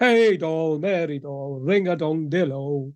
Hey 0.00 0.36
doll, 0.36 0.78
Mary 0.78 1.18
doll, 1.18 1.58
ring 1.60 1.88
a 1.88 1.96
dong 1.96 2.30
dillo. 2.30 2.92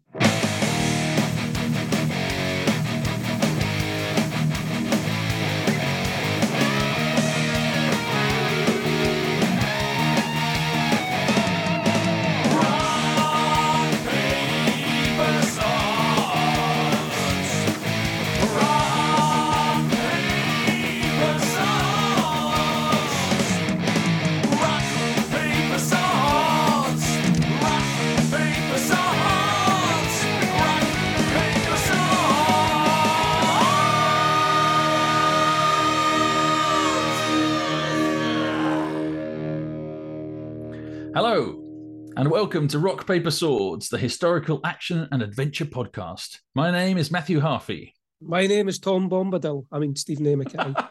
And 42.23 42.31
welcome 42.31 42.69
to 42.69 42.79
Rock 42.79 43.05
Paper 43.05 43.33
Swords, 43.33 43.89
the 43.89 43.99
historical 43.99 44.61
action 44.63 45.09
and 45.11 45.23
adventure 45.23 45.65
podcast. 45.65 46.39
My 46.55 46.71
name 46.71 46.97
is 46.97 47.11
Matthew 47.11 47.41
Harffy. 47.41 47.95
My 48.21 48.47
name 48.47 48.69
is 48.69 48.79
Tom 48.79 49.11
Bombadil. 49.11 49.67
I 49.73 49.80
mean, 49.80 49.97
Steven 49.97 50.27
A. 50.29 50.37
McKinnon. 50.37 50.89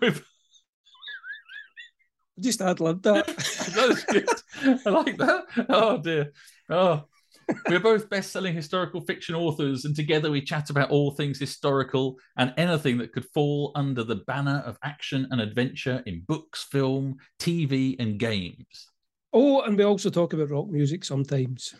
We've- 0.00 0.22
Just 2.40 2.62
ad 2.62 2.80
libbed 2.80 3.02
that. 3.02 3.26
that 3.26 3.90
is 3.90 4.04
good. 4.04 4.28
I 4.86 4.88
like 4.88 5.18
that. 5.18 5.66
Oh 5.68 5.98
dear. 5.98 6.32
Oh, 6.70 7.04
we're 7.68 7.80
both 7.80 8.10
best-selling 8.10 8.54
historical 8.54 9.00
fiction 9.00 9.34
authors, 9.34 9.84
and 9.84 9.94
together 9.94 10.30
we 10.30 10.42
chat 10.42 10.70
about 10.70 10.90
all 10.90 11.10
things 11.10 11.38
historical 11.38 12.18
and 12.36 12.54
anything 12.56 12.98
that 12.98 13.12
could 13.12 13.26
fall 13.26 13.72
under 13.74 14.04
the 14.04 14.16
banner 14.26 14.62
of 14.66 14.78
action 14.82 15.26
and 15.30 15.40
adventure 15.40 16.02
in 16.06 16.22
books, 16.26 16.64
film, 16.64 17.16
TV, 17.38 17.96
and 17.98 18.18
games. 18.18 18.88
Oh, 19.32 19.62
and 19.62 19.76
we 19.76 19.84
also 19.84 20.10
talk 20.10 20.32
about 20.32 20.50
rock 20.50 20.68
music 20.68 21.04
sometimes. 21.04 21.74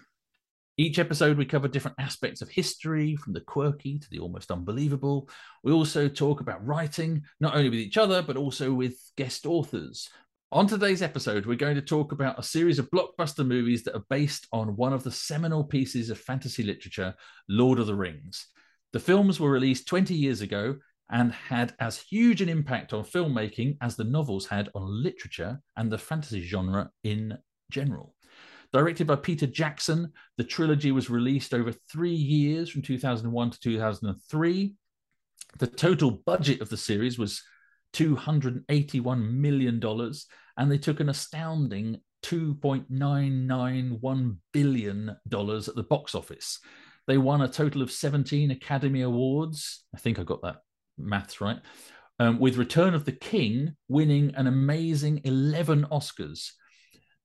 Each 0.79 0.99
episode, 0.99 1.37
we 1.37 1.45
cover 1.45 1.69
different 1.69 1.99
aspects 2.01 2.41
of 2.41 2.49
history, 2.49 3.15
from 3.15 3.35
the 3.35 3.43
quirky 3.43 3.99
to 3.99 4.11
the 4.11 4.21
almost 4.21 4.51
unbelievable. 4.51 5.29
We 5.63 5.71
also 5.71 6.09
talk 6.09 6.41
about 6.41 6.67
writing, 6.67 7.25
not 7.41 7.55
only 7.55 7.69
with 7.69 7.79
each 7.79 7.99
other, 7.99 8.23
but 8.23 8.39
also 8.39 8.73
with 8.73 8.99
guest 9.17 9.45
authors. 9.45 10.09
On 10.53 10.67
today's 10.67 11.01
episode, 11.01 11.47
we're 11.47 11.57
going 11.57 11.77
to 11.77 11.81
talk 11.81 12.13
about 12.13 12.39
a 12.39 12.43
series 12.43 12.79
of 12.79 12.91
blockbuster 12.91 13.45
movies 13.45 13.85
that 13.85 13.97
are 13.97 14.05
based 14.11 14.47
on 14.53 14.77
one 14.77 14.93
of 14.93 15.03
the 15.03 15.11
seminal 15.11 15.65
pieces 15.65 16.11
of 16.11 16.21
fantasy 16.21 16.63
literature, 16.63 17.15
Lord 17.49 17.79
of 17.79 17.87
the 17.87 17.95
Rings. 17.95 18.49
The 18.93 19.01
films 19.01 19.41
were 19.41 19.51
released 19.51 19.89
20 19.89 20.13
years 20.13 20.43
ago 20.43 20.77
and 21.11 21.33
had 21.33 21.75
as 21.81 21.97
huge 21.97 22.43
an 22.43 22.51
impact 22.51 22.93
on 22.93 23.03
filmmaking 23.03 23.79
as 23.81 23.97
the 23.97 24.05
novels 24.05 24.47
had 24.47 24.69
on 24.75 25.03
literature 25.03 25.59
and 25.79 25.91
the 25.91 25.97
fantasy 25.97 26.43
genre 26.43 26.91
in 27.03 27.39
general. 27.71 28.15
Directed 28.75 29.07
by 29.07 29.17
Peter 29.17 29.47
Jackson, 29.47 30.13
the 30.37 30.45
trilogy 30.45 30.93
was 30.93 31.09
released 31.09 31.55
over 31.55 31.73
three 31.73 32.11
years 32.11 32.69
from 32.69 32.83
2001 32.83 33.51
to 33.53 33.59
2003. 33.59 34.75
The 35.59 35.67
total 35.67 36.11
budget 36.11 36.61
of 36.61 36.69
the 36.69 36.77
series 36.77 37.19
was 37.19 37.43
$281 37.95 39.33
million, 39.33 39.81
and 40.57 40.71
they 40.71 40.79
took 40.79 41.01
an 41.01 41.09
astounding 41.09 42.01
$2.991 42.25 44.37
billion 44.53 45.09
at 45.09 45.17
the 45.27 45.87
box 45.89 46.15
office. 46.15 46.61
They 47.07 47.19
won 47.19 47.43
a 47.43 47.49
total 47.49 47.83
of 47.83 47.91
17 47.91 48.53
Academy 48.53 49.03
Awards. 49.03 49.85
I 49.95 49.99
think 49.99 50.19
I 50.19 50.23
got 50.23 50.41
that 50.43 50.63
maths 50.97 51.41
right. 51.41 51.59
Um, 52.19 52.39
with 52.39 52.57
Return 52.57 52.95
of 52.95 53.05
the 53.05 53.13
King 53.13 53.75
winning 53.89 54.35
an 54.37 54.47
amazing 54.47 55.21
11 55.25 55.87
Oscars. 55.91 56.51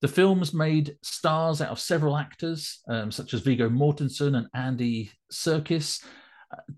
The 0.02 0.08
films 0.08 0.54
made 0.54 0.96
stars 1.04 1.62
out 1.62 1.70
of 1.70 1.80
several 1.80 2.18
actors, 2.18 2.80
um, 2.88 3.12
such 3.12 3.34
as 3.34 3.42
Viggo 3.42 3.70
Mortensen 3.70 4.38
and 4.38 4.48
Andy 4.54 5.12
Serkis, 5.32 6.04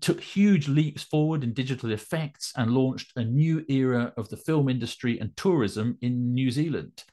took 0.00 0.20
huge 0.20 0.68
leaps 0.68 1.02
forward 1.02 1.44
in 1.44 1.52
digital 1.52 1.92
effects 1.92 2.52
and 2.56 2.72
launched 2.72 3.12
a 3.16 3.24
new 3.24 3.64
era 3.68 4.12
of 4.16 4.28
the 4.28 4.36
film 4.36 4.68
industry 4.68 5.18
and 5.18 5.36
tourism 5.36 5.96
in 6.00 6.34
New 6.34 6.50
Zealand. 6.50 7.04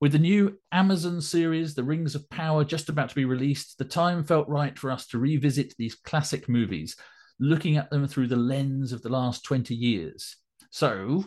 With 0.00 0.12
the 0.12 0.18
new 0.18 0.56
Amazon 0.70 1.20
series, 1.20 1.74
The 1.74 1.82
Rings 1.82 2.14
of 2.14 2.28
Power, 2.30 2.64
just 2.64 2.88
about 2.88 3.08
to 3.08 3.16
be 3.16 3.24
released, 3.24 3.78
the 3.78 3.84
time 3.84 4.22
felt 4.22 4.48
right 4.48 4.78
for 4.78 4.92
us 4.92 5.08
to 5.08 5.18
revisit 5.18 5.74
these 5.76 5.96
classic 5.96 6.48
movies, 6.48 6.94
looking 7.40 7.76
at 7.76 7.90
them 7.90 8.06
through 8.06 8.28
the 8.28 8.36
lens 8.36 8.92
of 8.92 9.02
the 9.02 9.08
last 9.08 9.44
20 9.44 9.74
years. 9.74 10.36
So, 10.70 11.24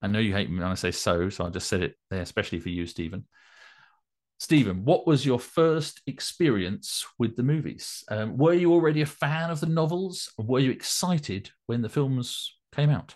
I 0.00 0.06
know 0.06 0.20
you 0.20 0.32
hate 0.32 0.48
me 0.48 0.58
when 0.58 0.68
I 0.68 0.74
say 0.74 0.92
so, 0.92 1.28
so 1.28 1.44
I 1.44 1.48
just 1.48 1.68
said 1.68 1.82
it 1.82 1.96
there, 2.08 2.22
especially 2.22 2.60
for 2.60 2.68
you, 2.68 2.86
Steven. 2.86 3.24
Steven, 4.44 4.84
what 4.84 5.06
was 5.06 5.24
your 5.24 5.40
first 5.40 6.02
experience 6.06 7.06
with 7.18 7.34
the 7.34 7.42
movies? 7.42 8.04
Um, 8.10 8.36
were 8.36 8.52
you 8.52 8.74
already 8.74 9.00
a 9.00 9.06
fan 9.06 9.48
of 9.48 9.58
the 9.58 9.66
novels? 9.66 10.30
Were 10.36 10.58
you 10.58 10.70
excited 10.70 11.48
when 11.64 11.80
the 11.80 11.88
films 11.88 12.54
came 12.70 12.90
out? 12.90 13.14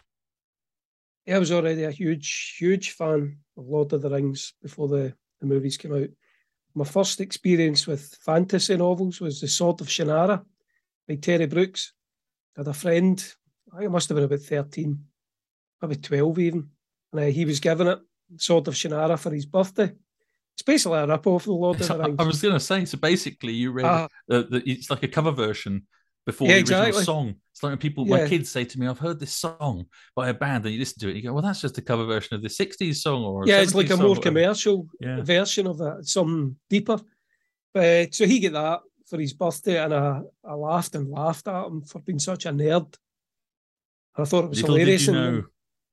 Yeah, 1.26 1.36
I 1.36 1.38
was 1.38 1.52
already 1.52 1.84
a 1.84 1.90
huge, 1.90 2.56
huge 2.58 2.92
fan 2.92 3.40
of 3.58 3.68
Lord 3.68 3.92
of 3.92 4.00
the 4.00 4.08
Rings 4.08 4.54
before 4.62 4.88
the, 4.88 5.12
the 5.38 5.46
movies 5.46 5.76
came 5.76 5.94
out. 5.94 6.08
My 6.74 6.86
first 6.86 7.20
experience 7.20 7.86
with 7.86 8.16
fantasy 8.22 8.78
novels 8.78 9.20
was 9.20 9.42
The 9.42 9.48
Sword 9.48 9.82
of 9.82 9.88
Shannara 9.88 10.42
by 11.06 11.16
Terry 11.16 11.44
Brooks. 11.44 11.92
I 12.56 12.60
had 12.60 12.68
a 12.68 12.72
friend, 12.72 13.22
I 13.78 13.86
must 13.88 14.08
have 14.08 14.16
been 14.16 14.24
about 14.24 14.40
13, 14.40 14.98
maybe 15.82 15.96
12 15.96 16.38
even, 16.38 16.70
and 17.12 17.20
uh, 17.20 17.24
he 17.26 17.44
was 17.44 17.60
given 17.60 17.88
it, 17.88 17.98
Sword 18.38 18.66
of 18.68 18.72
Shannara, 18.72 19.18
for 19.18 19.30
his 19.30 19.44
birthday. 19.44 19.92
It's 20.58 20.64
basically 20.64 20.98
a 20.98 21.06
rip-off 21.06 21.42
of 21.42 21.46
the 21.46 21.52
Lord 21.52 21.80
of 21.80 21.86
the 21.86 21.94
I, 21.94 22.06
Rings. 22.06 22.16
I 22.18 22.24
was 22.24 22.42
going 22.42 22.54
to 22.54 22.58
say, 22.60 22.84
so 22.84 22.98
basically, 22.98 23.52
you 23.52 23.70
read 23.70 23.86
Ah. 23.86 24.08
uh, 24.28 24.42
the, 24.50 24.60
it's 24.66 24.90
like 24.90 25.04
a 25.04 25.08
cover 25.08 25.30
version 25.30 25.86
before 26.26 26.48
Yeah, 26.48 26.54
the 26.54 26.60
original 26.62 26.80
exactly. 26.82 27.04
song. 27.04 27.34
It's 27.52 27.62
like 27.62 27.70
when 27.70 27.78
people, 27.78 28.04
my 28.06 28.26
kids 28.26 28.50
say 28.50 28.64
to 28.64 28.80
me, 28.80 28.88
"I've 28.88 28.98
heard 28.98 29.20
this 29.20 29.32
song 29.32 29.86
by 30.16 30.30
a 30.30 30.34
band," 30.34 30.64
and 30.64 30.74
you 30.74 30.80
listen 30.80 30.98
to 30.98 31.06
it, 31.06 31.10
and 31.12 31.16
you 31.18 31.22
go, 31.28 31.32
"Well, 31.32 31.44
that's 31.44 31.60
just 31.60 31.78
a 31.78 31.82
cover 31.82 32.04
version 32.06 32.34
of 32.34 32.42
the 32.42 32.48
'60s 32.48 33.00
song." 33.00 33.22
Or 33.22 33.46
yeah, 33.46 33.60
it's 33.60 33.72
like 33.76 33.90
a 33.90 33.96
more 33.96 34.16
commercial 34.16 34.88
Yeah. 34.98 35.22
version 35.22 35.68
of 35.68 35.80
it, 35.80 36.08
something 36.08 36.56
deeper. 36.68 36.98
But 37.72 38.12
so 38.16 38.26
he 38.26 38.40
get 38.40 38.54
that 38.54 38.80
for 39.06 39.20
his 39.20 39.34
birthday, 39.34 39.78
and 39.82 39.94
I, 39.94 40.22
I 40.44 40.54
laughed 40.54 40.96
and 40.96 41.08
laughed 41.08 41.46
at 41.46 41.66
him 41.66 41.82
for 41.82 42.00
being 42.00 42.18
such 42.18 42.46
a 42.46 42.50
nerd. 42.50 42.92
I 44.16 44.24
thought 44.24 44.42
it 44.46 44.50
was 44.50 44.60
Little 44.62 44.74
did 44.74 44.80
hilarious. 44.88 45.06
you 45.06 45.14
and 45.14 45.36
know. 45.36 45.44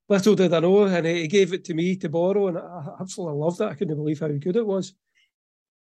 Little 0.09 0.35
did 0.35 0.53
I 0.53 0.59
know, 0.59 0.83
and 0.83 1.05
he 1.05 1.27
gave 1.27 1.53
it 1.53 1.63
to 1.65 1.73
me 1.73 1.95
to 1.97 2.09
borrow, 2.09 2.47
and 2.47 2.57
I 2.57 2.89
absolutely 2.99 3.37
loved 3.39 3.61
it. 3.61 3.65
I 3.69 3.73
couldn't 3.73 3.95
believe 3.95 4.19
how 4.19 4.27
good 4.27 4.55
it 4.55 4.65
was. 4.65 4.93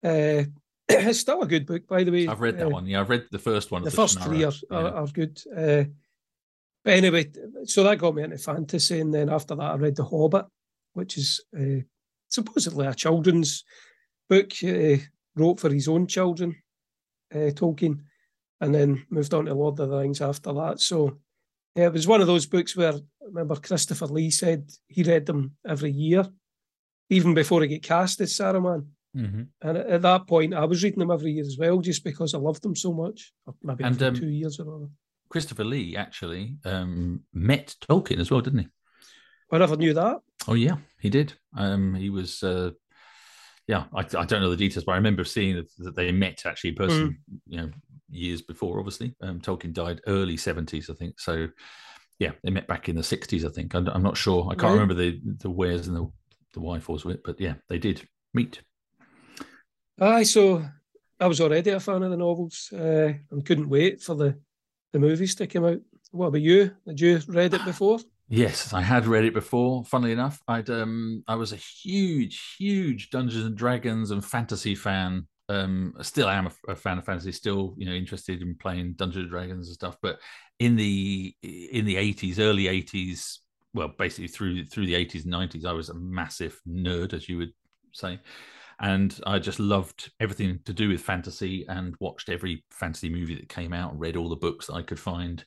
Uh, 0.04 0.44
it's 0.88 1.20
still 1.20 1.42
a 1.42 1.46
good 1.46 1.66
book, 1.66 1.86
by 1.86 2.04
the 2.04 2.12
way. 2.12 2.26
I've 2.28 2.40
read 2.40 2.58
that 2.58 2.66
Uh, 2.66 2.70
one. 2.70 2.86
Yeah, 2.86 3.00
I've 3.00 3.10
read 3.10 3.26
the 3.30 3.38
first 3.38 3.70
one. 3.70 3.82
the 3.82 3.88
of 3.88 3.94
first 3.94 4.18
Shannara. 4.18 4.24
three 4.24 4.44
are, 4.44 4.52
are, 4.70 4.82
Yeah. 4.82 4.90
are 4.90 5.06
good. 5.06 5.40
Uh, 5.56 5.84
but 6.84 6.94
anyway, 6.94 7.30
so 7.64 7.82
that 7.84 7.98
got 7.98 8.14
me 8.14 8.22
into 8.22 8.38
fantasy, 8.38 9.00
and 9.00 9.12
then 9.12 9.28
after 9.28 9.54
that, 9.54 9.72
I 9.72 9.76
read 9.76 9.96
The 9.96 10.04
Hobbit, 10.04 10.46
which 10.94 11.16
is 11.18 11.42
uh, 11.58 11.82
supposedly 12.28 12.86
a 12.86 12.94
children's 12.94 13.64
book 14.28 14.50
uh, 14.64 14.96
wrote 15.36 15.60
for 15.60 15.70
his 15.70 15.88
own 15.88 16.06
children, 16.06 16.56
uh, 17.34 17.50
Tolkien, 17.52 18.00
and 18.60 18.74
then 18.74 19.04
moved 19.10 19.34
on 19.34 19.44
to 19.46 19.54
Lord 19.54 19.78
of 19.78 19.88
the 19.90 19.96
Rings 19.98 20.20
after 20.20 20.52
that. 20.54 20.80
So 20.80 21.18
yeah, 21.74 21.86
it 21.86 21.92
was 21.92 22.06
one 22.06 22.20
of 22.20 22.26
those 22.26 22.46
books 22.46 22.76
where 22.76 22.92
I 22.92 23.00
remember 23.24 23.56
Christopher 23.56 24.06
Lee 24.06 24.30
said 24.30 24.70
he 24.88 25.02
read 25.02 25.26
them 25.26 25.56
every 25.66 25.90
year, 25.92 26.26
even 27.08 27.34
before 27.34 27.62
he 27.62 27.68
get 27.68 27.82
cast 27.82 28.20
as 28.20 28.32
Saruman. 28.34 28.86
Mhm. 29.16 29.48
And 29.62 29.78
at, 29.78 29.86
at 29.86 30.02
that 30.02 30.26
point, 30.26 30.54
I 30.54 30.64
was 30.64 30.82
reading 30.84 31.00
them 31.00 31.10
every 31.10 31.32
year 31.32 31.44
as 31.44 31.56
well, 31.58 31.80
just 31.80 32.04
because 32.04 32.34
I 32.34 32.38
loved 32.38 32.62
them 32.62 32.76
so 32.76 32.92
much. 32.92 33.32
Or 33.46 33.54
maybe 33.62 33.84
And, 33.84 34.00
um, 34.02 34.14
two 34.14 34.28
years 34.28 34.60
or 34.60 34.64
whatever. 34.66 34.90
Christopher 35.28 35.64
Lee 35.64 35.96
actually 35.96 36.58
um, 36.64 37.22
met 37.32 37.74
Tolkien 37.88 38.18
as 38.18 38.30
well, 38.30 38.40
didn't 38.40 38.60
he? 38.60 38.68
I 39.52 39.58
never 39.58 39.76
knew 39.76 39.94
that. 39.94 40.18
Oh 40.46 40.54
yeah, 40.54 40.76
he 41.00 41.10
did. 41.10 41.34
Um, 41.56 41.94
he 41.94 42.08
was. 42.10 42.42
Uh, 42.42 42.70
yeah, 43.66 43.84
I, 43.94 44.00
I 44.00 44.24
don't 44.24 44.40
know 44.40 44.50
the 44.50 44.56
details, 44.56 44.84
but 44.84 44.92
I 44.92 44.96
remember 44.96 45.22
seeing 45.24 45.56
that, 45.56 45.68
that 45.78 45.96
they 45.96 46.10
met 46.12 46.46
actually 46.46 46.70
in 46.70 46.76
person. 46.76 47.18
You 47.46 47.56
know, 47.56 47.70
years 48.10 48.42
before. 48.42 48.78
Obviously, 48.78 49.14
um, 49.22 49.40
Tolkien 49.40 49.72
died 49.72 50.00
early 50.06 50.36
seventies, 50.36 50.90
I 50.90 50.94
think. 50.94 51.18
So, 51.20 51.48
yeah, 52.18 52.32
they 52.42 52.50
met 52.50 52.66
back 52.68 52.88
in 52.88 52.96
the 52.96 53.02
sixties. 53.02 53.44
I 53.44 53.48
think. 53.50 53.74
I'm, 53.74 53.88
I'm 53.88 54.02
not 54.02 54.16
sure. 54.16 54.44
I 54.50 54.54
can't 54.54 54.64
Right. 54.64 54.72
remember 54.72 54.94
the 54.94 55.20
the 55.38 55.50
where's 55.50 55.86
and 55.88 55.96
the 55.96 56.06
the 56.54 56.60
why 56.60 56.80
fors 56.80 57.04
with, 57.04 57.22
but 57.22 57.40
yeah, 57.40 57.54
they 57.68 57.78
did 57.78 58.06
meet. 58.34 58.60
Aye, 60.00 60.22
so 60.24 60.64
I 61.18 61.26
was 61.26 61.40
already 61.40 61.70
a 61.70 61.80
fan 61.80 62.02
of 62.02 62.10
the 62.10 62.16
novels 62.16 62.70
uh, 62.72 63.12
and 63.30 63.44
couldn't 63.44 63.68
wait 63.68 64.00
for 64.02 64.14
the, 64.14 64.38
the 64.92 64.98
movies 64.98 65.34
to 65.36 65.46
come 65.46 65.64
out. 65.64 65.80
What 66.10 66.28
about 66.28 66.40
you? 66.40 66.74
Had 66.86 66.98
you 67.00 67.20
read 67.28 67.54
it 67.54 67.64
before? 67.64 67.98
Yes, 68.32 68.72
I 68.72 68.80
had 68.80 69.06
read 69.08 69.24
it 69.24 69.34
before. 69.34 69.84
Funnily 69.84 70.12
enough, 70.12 70.40
I'd 70.46 70.70
um 70.70 71.24
I 71.26 71.34
was 71.34 71.52
a 71.52 71.56
huge, 71.56 72.54
huge 72.56 73.10
Dungeons 73.10 73.44
and 73.44 73.56
Dragons 73.56 74.12
and 74.12 74.24
fantasy 74.24 74.76
fan. 74.76 75.26
Um, 75.50 75.94
still 76.02 76.28
am 76.28 76.46
a, 76.46 76.72
a 76.72 76.76
fan 76.76 76.98
of 76.98 77.04
fantasy. 77.04 77.32
Still, 77.32 77.74
you 77.76 77.84
know, 77.84 77.92
interested 77.92 78.40
in 78.40 78.54
playing 78.54 78.94
Dungeons 78.94 79.24
and 79.24 79.30
Dragons 79.30 79.66
and 79.66 79.74
stuff. 79.74 79.96
But 80.00 80.20
in 80.58 80.76
the 80.76 81.34
in 81.42 81.84
the 81.84 81.96
eighties, 81.96 82.38
early 82.38 82.68
eighties, 82.68 83.40
well, 83.74 83.92
basically 83.98 84.28
through 84.28 84.66
through 84.66 84.86
the 84.86 84.94
eighties 84.94 85.24
and 85.24 85.32
nineties, 85.32 85.64
I 85.64 85.72
was 85.72 85.88
a 85.88 85.94
massive 85.94 86.60
nerd, 86.68 87.14
as 87.14 87.28
you 87.28 87.38
would 87.38 87.52
say, 87.92 88.20
and 88.78 89.18
I 89.26 89.40
just 89.40 89.58
loved 89.58 90.12
everything 90.20 90.60
to 90.66 90.72
do 90.72 90.88
with 90.88 91.00
fantasy 91.00 91.66
and 91.68 91.96
watched 91.98 92.28
every 92.28 92.64
fantasy 92.70 93.10
movie 93.10 93.34
that 93.34 93.48
came 93.48 93.72
out, 93.72 93.98
read 93.98 94.16
all 94.16 94.28
the 94.28 94.36
books 94.36 94.66
that 94.66 94.74
I 94.74 94.82
could 94.82 95.00
find. 95.00 95.44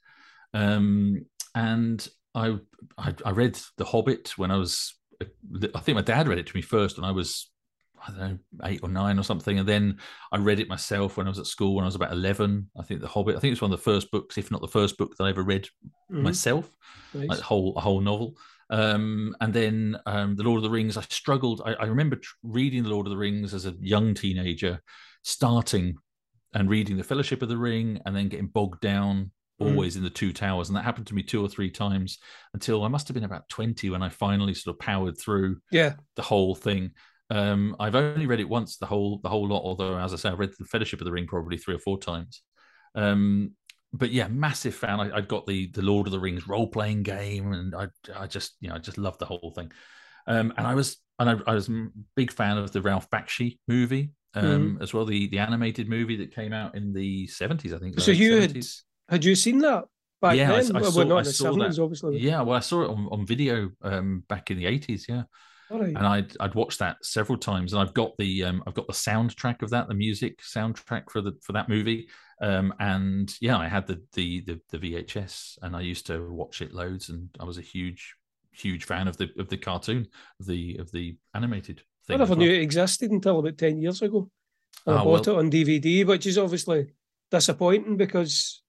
Um, 0.53 1.25
and 1.55 2.05
I, 2.35 2.57
I, 2.97 3.13
I 3.25 3.31
read 3.31 3.57
The 3.77 3.85
Hobbit 3.85 4.37
when 4.37 4.51
I 4.51 4.57
was. 4.57 4.95
I 5.21 5.79
think 5.79 5.95
my 5.95 6.01
dad 6.01 6.27
read 6.27 6.39
it 6.39 6.47
to 6.47 6.55
me 6.55 6.61
first 6.61 6.97
when 6.97 7.05
I 7.05 7.11
was 7.11 7.52
I 8.05 8.11
don't 8.11 8.19
know, 8.19 8.37
eight 8.65 8.81
or 8.83 8.89
nine 8.89 9.19
or 9.19 9.23
something. 9.23 9.59
And 9.59 9.67
then 9.67 9.97
I 10.31 10.37
read 10.37 10.59
it 10.59 10.67
myself 10.67 11.17
when 11.17 11.27
I 11.27 11.29
was 11.29 11.39
at 11.39 11.47
school 11.47 11.75
when 11.75 11.83
I 11.83 11.87
was 11.87 11.95
about 11.95 12.11
11. 12.11 12.69
I 12.77 12.83
think 12.83 13.01
The 13.01 13.07
Hobbit, 13.07 13.35
I 13.35 13.39
think 13.39 13.53
it's 13.53 13.61
one 13.61 13.71
of 13.71 13.79
the 13.79 13.83
first 13.83 14.11
books, 14.11 14.37
if 14.37 14.51
not 14.51 14.61
the 14.61 14.67
first 14.67 14.97
book 14.97 15.15
that 15.17 15.23
I 15.23 15.29
ever 15.29 15.43
read 15.43 15.65
mm-hmm. 16.11 16.23
myself, 16.23 16.69
nice. 17.13 17.29
like 17.29 17.39
a 17.39 17.43
whole, 17.43 17.75
a 17.75 17.81
whole 17.81 18.01
novel. 18.01 18.37
Um, 18.69 19.35
and 19.41 19.53
then 19.53 19.97
um, 20.05 20.35
The 20.35 20.43
Lord 20.43 20.57
of 20.57 20.63
the 20.63 20.69
Rings, 20.69 20.97
I 20.97 21.01
struggled. 21.01 21.61
I, 21.65 21.73
I 21.73 21.85
remember 21.85 22.17
tr- 22.17 22.33
reading 22.43 22.83
The 22.83 22.89
Lord 22.89 23.05
of 23.05 23.11
the 23.11 23.17
Rings 23.17 23.53
as 23.53 23.65
a 23.65 23.75
young 23.79 24.13
teenager, 24.13 24.81
starting 25.23 25.95
and 26.53 26.69
reading 26.69 26.97
The 26.97 27.03
Fellowship 27.03 27.41
of 27.41 27.49
the 27.49 27.57
Ring 27.57 28.01
and 28.05 28.15
then 28.15 28.29
getting 28.29 28.47
bogged 28.47 28.81
down 28.81 29.31
Mm. 29.61 29.71
always 29.71 29.93
mm. 29.93 29.97
in 29.97 30.03
the 30.03 30.09
two 30.09 30.33
towers 30.33 30.69
and 30.69 30.75
that 30.75 30.83
happened 30.83 31.07
to 31.07 31.13
me 31.15 31.21
two 31.21 31.43
or 31.43 31.47
three 31.47 31.69
times 31.69 32.17
until 32.55 32.83
i 32.83 32.87
must 32.87 33.07
have 33.07 33.13
been 33.13 33.23
about 33.23 33.47
20 33.49 33.89
when 33.91 34.01
i 34.01 34.09
finally 34.09 34.53
sort 34.53 34.75
of 34.75 34.79
powered 34.79 35.15
through 35.17 35.57
yeah 35.71 35.93
the 36.15 36.23
whole 36.23 36.55
thing 36.55 36.91
um 37.33 37.75
i've 37.79 37.95
only 37.95 38.27
read 38.27 38.39
it 38.39 38.47
once 38.47 38.77
the 38.77 38.85
whole 38.85 39.19
the 39.23 39.29
whole 39.29 39.47
lot 39.47 39.63
although 39.63 39.97
as 39.97 40.13
i 40.13 40.15
say 40.15 40.29
i 40.29 40.33
read 40.33 40.51
the 40.59 40.65
fellowship 40.65 41.01
of 41.01 41.05
the 41.05 41.11
ring 41.11 41.25
probably 41.25 41.57
three 41.57 41.75
or 41.75 41.79
four 41.79 41.97
times 41.97 42.43
um 42.95 43.51
but 43.91 44.11
yeah 44.11 44.27
massive 44.27 44.75
fan 44.75 44.99
I, 44.99 45.17
I 45.17 45.21
got 45.21 45.47
the 45.47 45.71
the 45.71 45.81
lord 45.81 46.07
of 46.07 46.11
the 46.11 46.19
rings 46.19 46.47
role-playing 46.47 47.03
game 47.03 47.51
and 47.53 47.75
i 47.75 47.87
i 48.15 48.27
just 48.27 48.55
you 48.59 48.69
know 48.69 48.75
i 48.75 48.77
just 48.77 48.97
loved 48.97 49.19
the 49.19 49.25
whole 49.25 49.51
thing 49.55 49.71
um 50.27 50.53
and 50.57 50.67
i 50.67 50.75
was 50.75 50.97
and 51.19 51.29
I, 51.29 51.35
I 51.47 51.55
was 51.55 51.69
a 51.69 51.87
big 52.15 52.31
fan 52.31 52.57
of 52.57 52.71
the 52.71 52.81
ralph 52.81 53.09
bakshi 53.09 53.57
movie 53.67 54.11
um, 54.35 54.77
mm. 54.77 54.83
as 54.83 54.93
well 54.93 55.05
the 55.05 55.27
the 55.27 55.39
animated 55.39 55.89
movie 55.89 56.17
that 56.17 56.35
came 56.35 56.53
out 56.53 56.75
in 56.75 56.93
the 56.93 57.27
70s 57.27 57.73
i 57.73 57.79
think 57.79 57.99
so 57.99 58.11
you 58.11 58.33
70s. 58.33 58.43
had 59.09 59.15
had 59.15 59.25
you 59.25 59.35
seen 59.35 59.59
that 59.59 59.85
back 60.23 60.37
yeah, 60.37 60.47
then? 60.47 60.75
I, 60.75 60.79
I 60.79 60.81
well, 60.81 60.91
saw, 60.91 61.03
not 61.03 61.17
in 61.19 61.23
the 61.25 61.33
seventies, 61.33 61.79
obviously. 61.79 62.17
Yeah, 62.19 62.41
well, 62.41 62.57
I 62.57 62.61
saw 62.61 62.83
it 62.83 62.89
on, 62.89 63.09
on 63.11 63.27
video 63.27 63.69
um, 63.83 64.23
back 64.27 64.49
in 64.49 64.57
the 64.57 64.65
eighties. 64.65 65.05
Yeah, 65.07 65.23
right. 65.79 65.89
and 65.89 66.05
I'd 66.05 66.35
I'd 66.39 66.55
watched 66.55 66.79
that 66.79 66.97
several 67.03 67.37
times, 67.37 67.73
and 67.73 67.81
I've 67.81 67.93
got 67.93 68.15
the 68.17 68.43
um, 68.43 68.63
I've 68.67 68.73
got 68.73 68.87
the 68.87 68.93
soundtrack 68.93 69.61
of 69.61 69.69
that, 69.71 69.87
the 69.87 69.93
music 69.93 70.39
soundtrack 70.41 71.09
for 71.09 71.21
the 71.21 71.33
for 71.41 71.53
that 71.53 71.69
movie. 71.69 72.07
Um, 72.41 72.73
and 72.79 73.33
yeah, 73.39 73.57
I 73.57 73.67
had 73.67 73.87
the, 73.87 74.01
the 74.13 74.41
the 74.41 74.59
the 74.71 74.77
VHS, 74.77 75.59
and 75.61 75.75
I 75.75 75.81
used 75.81 76.07
to 76.07 76.31
watch 76.31 76.61
it 76.61 76.73
loads, 76.73 77.09
and 77.09 77.29
I 77.39 77.45
was 77.45 77.57
a 77.57 77.61
huge 77.61 78.15
huge 78.51 78.85
fan 78.85 79.07
of 79.07 79.17
the 79.17 79.29
of 79.37 79.49
the 79.49 79.57
cartoon, 79.57 80.07
of 80.39 80.45
the 80.45 80.77
of 80.77 80.91
the 80.91 81.17
animated. 81.33 81.81
Thing 82.05 82.15
I 82.15 82.17
never 82.17 82.31
well. 82.31 82.39
knew 82.39 82.51
it 82.51 82.61
existed 82.61 83.11
until 83.11 83.39
about 83.39 83.57
ten 83.57 83.79
years 83.79 84.01
ago. 84.01 84.29
I 84.85 84.91
oh, 84.91 85.03
bought 85.03 85.27
well, 85.27 85.37
it 85.37 85.39
on 85.39 85.51
DVD, 85.51 86.05
which 86.05 86.25
is 86.25 86.37
obviously 86.37 86.93
disappointing 87.31 87.97
because 87.97 88.61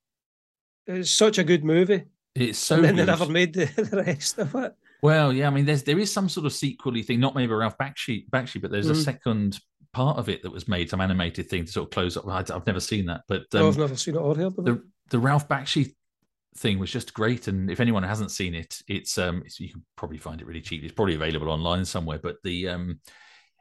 it's 0.86 1.10
such 1.10 1.38
a 1.38 1.44
good 1.44 1.64
movie. 1.64 2.04
It's 2.34 2.58
so. 2.58 2.76
And 2.76 2.84
then 2.84 2.96
good. 2.96 3.02
they 3.02 3.12
never 3.12 3.28
made 3.28 3.54
the, 3.54 3.64
the 3.90 4.02
rest 4.02 4.38
of 4.38 4.54
it. 4.54 4.74
Well, 5.04 5.34
yeah, 5.34 5.48
I 5.48 5.50
mean, 5.50 5.66
there's 5.66 5.82
there 5.82 5.98
is 5.98 6.10
some 6.10 6.30
sort 6.30 6.46
of 6.46 6.54
sequely 6.54 7.02
thing, 7.02 7.20
not 7.20 7.34
maybe 7.34 7.52
Ralph 7.52 7.76
Bakshi, 7.76 8.26
Bakshi 8.30 8.58
but 8.58 8.70
there's 8.70 8.88
mm. 8.88 8.92
a 8.92 8.94
second 8.94 9.60
part 9.92 10.16
of 10.16 10.30
it 10.30 10.42
that 10.42 10.50
was 10.50 10.66
made, 10.66 10.88
some 10.88 11.02
animated 11.02 11.50
thing 11.50 11.66
to 11.66 11.70
sort 11.70 11.88
of 11.88 11.90
close 11.90 12.16
up. 12.16 12.26
I, 12.26 12.36
have 12.38 12.66
never 12.66 12.80
seen 12.80 13.04
that, 13.04 13.20
but 13.28 13.42
um, 13.52 13.60
no, 13.60 13.68
I've 13.68 13.76
never 13.76 13.96
seen 13.96 14.14
it 14.14 14.18
or 14.18 14.34
heard 14.34 14.46
of 14.46 14.64
the. 14.64 14.82
The 15.10 15.18
Ralph 15.18 15.46
Bakshi 15.46 15.94
thing 16.56 16.78
was 16.78 16.90
just 16.90 17.12
great, 17.12 17.48
and 17.48 17.70
if 17.70 17.80
anyone 17.80 18.02
hasn't 18.02 18.30
seen 18.30 18.54
it, 18.54 18.80
it's 18.88 19.18
um, 19.18 19.42
it's, 19.44 19.60
you 19.60 19.68
can 19.68 19.84
probably 19.94 20.16
find 20.16 20.40
it 20.40 20.46
really 20.46 20.62
cheap. 20.62 20.82
It's 20.82 20.94
probably 20.94 21.16
available 21.16 21.50
online 21.50 21.84
somewhere, 21.84 22.18
but 22.18 22.36
the 22.42 22.70
um, 22.70 23.00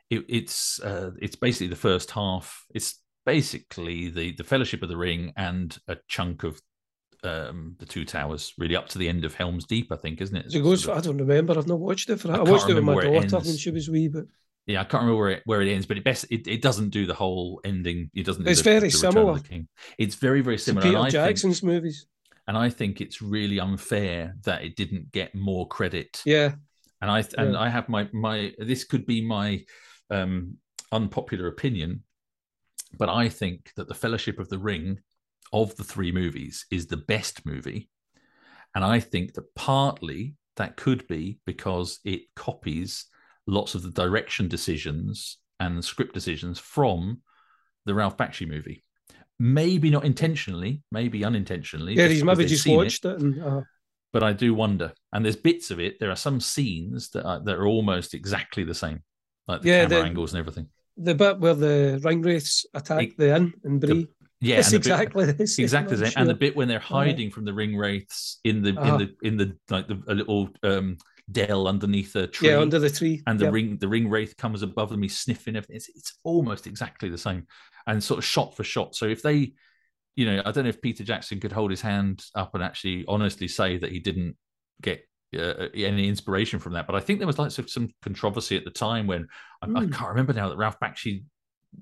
it, 0.09 0.23
it's 0.29 0.79
uh, 0.79 1.11
it's 1.21 1.35
basically 1.35 1.67
the 1.67 1.75
first 1.75 2.11
half. 2.11 2.63
It's 2.73 3.01
basically 3.25 4.07
the 4.07 4.31
the 4.31 4.45
Fellowship 4.45 4.81
of 4.81 4.87
the 4.87 4.95
Ring 4.95 5.33
and 5.35 5.77
a 5.89 5.97
chunk 6.07 6.45
of 6.45 6.61
um, 7.23 7.75
the 7.79 7.85
Two 7.85 8.05
Towers, 8.05 8.53
really 8.57 8.75
up 8.75 8.89
to 8.89 8.97
the 8.97 9.07
end 9.07 9.25
of 9.25 9.33
Helm's 9.33 9.65
Deep, 9.65 9.91
I 9.91 9.95
think, 9.95 10.21
isn't 10.21 10.35
it? 10.35 10.53
It 10.53 10.61
goes. 10.61 10.83
For, 10.83 10.91
I 10.91 11.01
don't 11.01 11.17
remember. 11.17 11.57
I've 11.57 11.67
not 11.67 11.79
watched 11.79 12.09
it 12.09 12.19
for. 12.19 12.31
I, 12.31 12.37
I 12.37 12.41
watched 12.43 12.69
it 12.69 12.75
with 12.75 12.83
my 12.83 13.01
daughter 13.01 13.39
when 13.39 13.57
she 13.57 13.71
was 13.71 13.89
wee, 13.89 14.07
but 14.07 14.25
yeah, 14.65 14.81
I 14.81 14.83
can't 14.83 15.03
remember 15.03 15.19
where 15.19 15.29
it 15.31 15.41
where 15.45 15.61
it 15.61 15.71
ends. 15.71 15.85
But 15.85 15.97
it 15.97 16.03
best 16.03 16.25
it, 16.29 16.47
it 16.47 16.61
doesn't 16.61 16.89
do 16.89 17.05
the 17.05 17.13
whole 17.13 17.61
ending. 17.63 18.09
It 18.13 18.25
doesn't. 18.25 18.47
it's 18.47 18.61
the, 18.61 18.69
very 18.69 18.89
the 18.89 18.91
similar. 18.91 19.39
It's 19.97 20.15
very 20.15 20.41
very 20.41 20.57
similar. 20.57 20.87
Peter 20.87 21.09
Jackson's 21.09 21.59
think, 21.59 21.71
movies. 21.71 22.05
And 22.47 22.57
I 22.57 22.69
think 22.69 22.99
it's 22.99 23.21
really 23.21 23.59
unfair 23.59 24.35
that 24.43 24.63
it 24.63 24.75
didn't 24.75 25.11
get 25.11 25.33
more 25.33 25.67
credit. 25.67 26.21
Yeah. 26.25 26.53
And 27.01 27.09
I 27.11 27.23
and 27.37 27.53
yeah. 27.53 27.59
I 27.59 27.69
have 27.69 27.89
my 27.89 28.09
my 28.13 28.53
this 28.57 28.83
could 28.83 29.05
be 29.05 29.25
my 29.25 29.63
um 30.09 30.57
unpopular 30.91 31.47
opinion, 31.47 32.03
but 32.97 33.09
I 33.09 33.29
think 33.29 33.71
that 33.75 33.87
the 33.87 33.93
Fellowship 33.93 34.39
of 34.39 34.49
the 34.49 34.59
Ring 34.59 34.99
of 35.53 35.75
the 35.75 35.83
three 35.83 36.11
movies 36.11 36.65
is 36.71 36.87
the 36.87 36.97
best 36.97 37.45
movie. 37.45 37.89
And 38.75 38.83
I 38.83 38.99
think 38.99 39.33
that 39.33 39.53
partly 39.55 40.35
that 40.57 40.75
could 40.75 41.07
be 41.07 41.39
because 41.45 41.99
it 42.03 42.23
copies 42.35 43.05
lots 43.45 43.75
of 43.75 43.83
the 43.83 43.91
direction 43.91 44.47
decisions 44.47 45.37
and 45.59 45.83
script 45.83 46.13
decisions 46.13 46.59
from 46.59 47.21
the 47.85 47.93
Ralph 47.93 48.17
Bakshi 48.17 48.47
movie. 48.47 48.83
Maybe 49.39 49.89
not 49.89 50.05
intentionally, 50.05 50.81
maybe 50.91 51.23
unintentionally. 51.23 51.93
Yeah, 51.93 52.07
he's 52.07 52.23
maybe 52.23 52.45
just 52.45 52.67
watched 52.67 53.05
it. 53.05 53.11
it 53.11 53.21
and, 53.21 53.43
uh... 53.43 53.61
But 54.11 54.23
I 54.23 54.33
do 54.33 54.53
wonder. 54.53 54.93
And 55.11 55.25
there's 55.25 55.35
bits 55.35 55.71
of 55.71 55.79
it. 55.79 55.99
There 55.99 56.11
are 56.11 56.15
some 56.15 56.39
scenes 56.39 57.09
that 57.11 57.25
are, 57.25 57.43
that 57.43 57.55
are 57.55 57.65
almost 57.65 58.13
exactly 58.13 58.63
the 58.63 58.75
same, 58.75 59.01
like 59.47 59.61
the 59.61 59.69
yeah, 59.69 59.83
camera 59.83 59.99
the, 59.99 60.05
angles 60.05 60.33
and 60.33 60.39
everything. 60.39 60.67
The 60.97 61.15
bit 61.15 61.39
where 61.39 61.55
the 61.55 61.99
ringwraiths 62.03 62.65
attack 62.75 63.03
it, 63.03 63.17
the 63.17 63.35
inn 63.35 63.53
and 63.63 63.81
Bree. 63.81 64.07
Yeah, 64.43 64.59
it's 64.59 64.73
exactly 64.73 65.25
bit. 65.25 65.39
Exactly 65.57 65.95
the 65.95 66.05
same. 66.05 66.11
Sure. 66.11 66.21
And 66.21 66.29
the 66.29 66.35
bit 66.35 66.55
when 66.55 66.67
they're 66.67 66.79
hiding 66.79 67.31
from 67.31 67.45
the 67.45 67.53
ring 67.53 67.75
wraiths 67.75 68.39
in 68.43 68.61
the 68.61 68.77
uh-huh. 68.77 68.95
in 68.95 68.97
the 68.97 69.27
in 69.27 69.37
the 69.37 69.57
like 69.69 69.87
the 69.87 70.01
a 70.07 70.13
little 70.13 70.49
um 70.63 70.97
dell 71.31 71.67
underneath 71.67 72.15
a 72.15 72.27
tree. 72.27 72.49
Yeah, 72.49 72.59
under 72.59 72.79
the 72.79 72.89
tree. 72.89 73.23
And 73.25 73.39
the 73.39 73.45
yep. 73.45 73.53
ring 73.53 73.77
the 73.77 73.87
ring 73.87 74.09
wraith 74.09 74.35
comes 74.37 74.61
above 74.61 74.89
them, 74.89 75.01
he's 75.01 75.17
sniffing 75.17 75.55
everything. 75.55 75.77
It's, 75.77 75.89
it's 75.89 76.13
almost 76.23 76.67
exactly 76.67 77.09
the 77.09 77.17
same. 77.17 77.47
And 77.87 78.03
sort 78.03 78.17
of 78.17 78.25
shot 78.25 78.55
for 78.55 78.63
shot. 78.63 78.95
So 78.95 79.05
if 79.05 79.21
they 79.21 79.53
you 80.15 80.25
know, 80.25 80.41
I 80.45 80.51
don't 80.51 80.65
know 80.65 80.69
if 80.69 80.81
Peter 80.81 81.03
Jackson 81.03 81.39
could 81.39 81.51
hold 81.51 81.71
his 81.71 81.81
hand 81.81 82.23
up 82.35 82.53
and 82.53 82.63
actually 82.63 83.03
honestly 83.07 83.47
say 83.47 83.77
that 83.77 83.91
he 83.91 83.99
didn't 83.99 84.35
get 84.81 85.07
uh, 85.35 85.69
any 85.73 86.07
inspiration 86.07 86.59
from 86.59 86.73
that. 86.73 86.85
But 86.85 86.95
I 86.95 86.99
think 86.99 87.19
there 87.19 87.27
was 87.27 87.39
like 87.39 87.51
some 87.51 87.89
controversy 88.03 88.55
at 88.55 88.63
the 88.63 88.69
time 88.69 89.07
when 89.07 89.27
I, 89.61 89.67
mm. 89.67 89.77
I 89.77 89.85
hmm. 89.85 89.91
can't 89.91 90.09
remember 90.09 90.33
now 90.33 90.49
that 90.49 90.57
Ralph 90.57 90.79
Bakshi, 90.79 91.23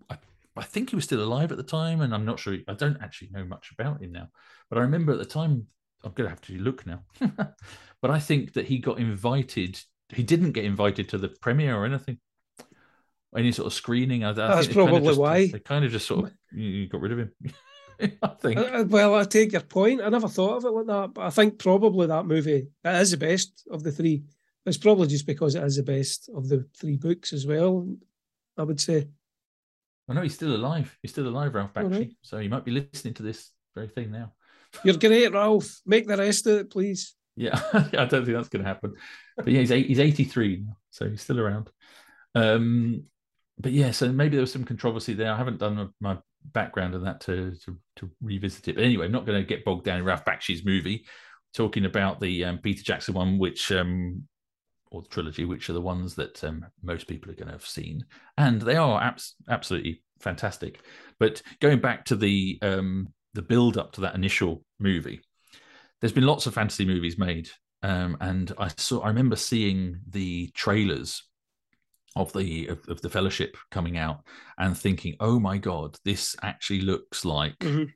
I 0.09 0.17
I 0.55 0.63
think 0.63 0.89
he 0.89 0.95
was 0.95 1.05
still 1.05 1.23
alive 1.23 1.51
at 1.51 1.57
the 1.57 1.63
time, 1.63 2.01
and 2.01 2.13
I'm 2.13 2.25
not 2.25 2.39
sure. 2.39 2.57
I 2.67 2.73
don't 2.73 3.01
actually 3.01 3.29
know 3.31 3.45
much 3.45 3.71
about 3.71 4.01
him 4.01 4.11
now, 4.11 4.27
but 4.69 4.77
I 4.77 4.81
remember 4.81 5.13
at 5.13 5.19
the 5.19 5.25
time. 5.25 5.67
I'm 6.03 6.13
going 6.13 6.25
to 6.25 6.31
have 6.31 6.41
to 6.41 6.57
look 6.57 6.83
now, 6.87 7.03
but 8.01 8.09
I 8.09 8.19
think 8.19 8.53
that 8.53 8.65
he 8.65 8.79
got 8.79 8.97
invited. 8.97 9.79
He 10.09 10.23
didn't 10.23 10.53
get 10.53 10.65
invited 10.65 11.09
to 11.09 11.19
the 11.19 11.27
premiere 11.27 11.75
or 11.75 11.85
anything, 11.85 12.17
any 13.37 13.51
sort 13.51 13.67
of 13.67 13.73
screening. 13.73 14.23
I, 14.23 14.33
That's 14.33 14.67
probably 14.67 14.93
kind 14.93 14.97
of 14.97 15.03
just, 15.03 15.19
why 15.19 15.47
they 15.47 15.59
kind 15.59 15.85
of 15.85 15.91
just 15.91 16.07
sort 16.07 16.25
of 16.25 16.33
you 16.51 16.87
got 16.87 17.01
rid 17.01 17.11
of 17.11 17.19
him. 17.19 17.33
I 18.23 18.27
think. 18.29 18.57
Uh, 18.57 18.63
uh, 18.63 18.85
well, 18.87 19.15
I 19.15 19.23
take 19.25 19.51
your 19.51 19.61
point. 19.61 20.01
I 20.01 20.09
never 20.09 20.27
thought 20.27 20.57
of 20.57 20.65
it 20.65 20.71
like 20.71 20.87
that, 20.87 21.13
but 21.13 21.25
I 21.25 21.29
think 21.29 21.59
probably 21.59 22.07
that 22.07 22.25
movie 22.25 22.67
it 22.83 22.95
is 22.95 23.11
the 23.11 23.17
best 23.17 23.67
of 23.71 23.83
the 23.83 23.91
three. 23.91 24.23
It's 24.65 24.77
probably 24.77 25.07
just 25.07 25.25
because 25.25 25.55
it 25.55 25.63
is 25.63 25.77
the 25.77 25.83
best 25.83 26.29
of 26.35 26.47
the 26.47 26.67
three 26.77 26.97
books 26.97 27.33
as 27.33 27.45
well. 27.45 27.87
I 28.57 28.63
would 28.63 28.81
say. 28.81 29.07
I 30.11 30.13
know 30.13 30.21
he's 30.21 30.35
still 30.35 30.55
alive. 30.55 30.95
He's 31.01 31.11
still 31.11 31.27
alive, 31.27 31.55
Ralph 31.55 31.73
Bakshi. 31.73 31.91
Right. 31.91 32.13
So 32.21 32.37
he 32.37 32.47
might 32.47 32.65
be 32.65 32.71
listening 32.71 33.13
to 33.15 33.23
this 33.23 33.51
very 33.73 33.87
thing 33.87 34.11
now. 34.11 34.33
You're 34.83 34.97
great, 34.97 35.31
Ralph. 35.31 35.79
Make 35.85 36.07
the 36.07 36.17
rest 36.17 36.47
of 36.47 36.59
it, 36.59 36.69
please. 36.69 37.15
Yeah, 37.35 37.59
I 37.73 38.05
don't 38.05 38.25
think 38.25 38.35
that's 38.35 38.49
going 38.49 38.63
to 38.63 38.67
happen. 38.67 38.93
But 39.37 39.47
yeah, 39.47 39.59
he's 39.59 39.71
eight, 39.71 39.87
he's 39.87 39.99
83 39.99 40.63
now, 40.67 40.77
so 40.89 41.09
he's 41.09 41.21
still 41.21 41.39
around. 41.39 41.69
Um, 42.35 43.05
but 43.57 43.71
yeah, 43.71 43.91
so 43.91 44.11
maybe 44.11 44.35
there 44.35 44.41
was 44.41 44.51
some 44.51 44.65
controversy 44.65 45.13
there. 45.13 45.31
I 45.31 45.37
haven't 45.37 45.59
done 45.59 45.93
my 45.99 46.17
background 46.43 46.95
on 46.95 47.03
that 47.03 47.21
to, 47.21 47.55
to, 47.65 47.77
to 47.97 48.11
revisit 48.21 48.67
it. 48.67 48.75
But 48.75 48.83
anyway, 48.83 49.05
I'm 49.05 49.11
not 49.11 49.25
going 49.25 49.41
to 49.41 49.47
get 49.47 49.63
bogged 49.63 49.85
down 49.85 49.99
in 49.99 50.05
Ralph 50.05 50.25
Bakshi's 50.25 50.65
movie. 50.65 51.05
Talking 51.53 51.85
about 51.85 52.19
the 52.19 52.45
um, 52.45 52.57
Peter 52.59 52.83
Jackson 52.83 53.13
one, 53.13 53.37
which 53.37 53.71
um, 53.71 54.23
or 54.91 55.01
the 55.01 55.09
trilogy, 55.09 55.45
which 55.45 55.69
are 55.69 55.73
the 55.73 55.81
ones 55.81 56.15
that 56.15 56.43
um, 56.43 56.65
most 56.83 57.07
people 57.07 57.31
are 57.31 57.35
going 57.35 57.47
to 57.47 57.53
have 57.53 57.65
seen, 57.65 58.05
and 58.37 58.61
they 58.61 58.75
are 58.75 59.01
abs- 59.01 59.35
absolutely 59.49 60.03
fantastic. 60.19 60.81
But 61.19 61.41
going 61.59 61.79
back 61.79 62.05
to 62.05 62.15
the 62.15 62.59
um, 62.61 63.07
the 63.33 63.41
build 63.41 63.77
up 63.77 63.93
to 63.93 64.01
that 64.01 64.15
initial 64.15 64.63
movie, 64.79 65.21
there's 65.99 66.13
been 66.13 66.25
lots 66.25 66.45
of 66.45 66.53
fantasy 66.53 66.85
movies 66.85 67.17
made 67.17 67.49
um, 67.83 68.17
and 68.21 68.51
I 68.57 68.69
saw 68.77 69.01
I 69.01 69.07
remember 69.07 69.35
seeing 69.35 69.99
the 70.07 70.49
trailers 70.53 71.23
of 72.15 72.31
the 72.33 72.67
of, 72.67 72.79
of, 72.89 73.01
the 73.01 73.09
fellowship 73.09 73.55
coming 73.71 73.97
out 73.97 74.19
and 74.57 74.77
thinking 74.77 75.15
oh 75.19 75.39
my 75.39 75.57
god 75.57 75.97
this 76.03 76.35
actually 76.43 76.81
looks 76.81 77.23
like 77.23 77.57
Mhm. 77.59 77.91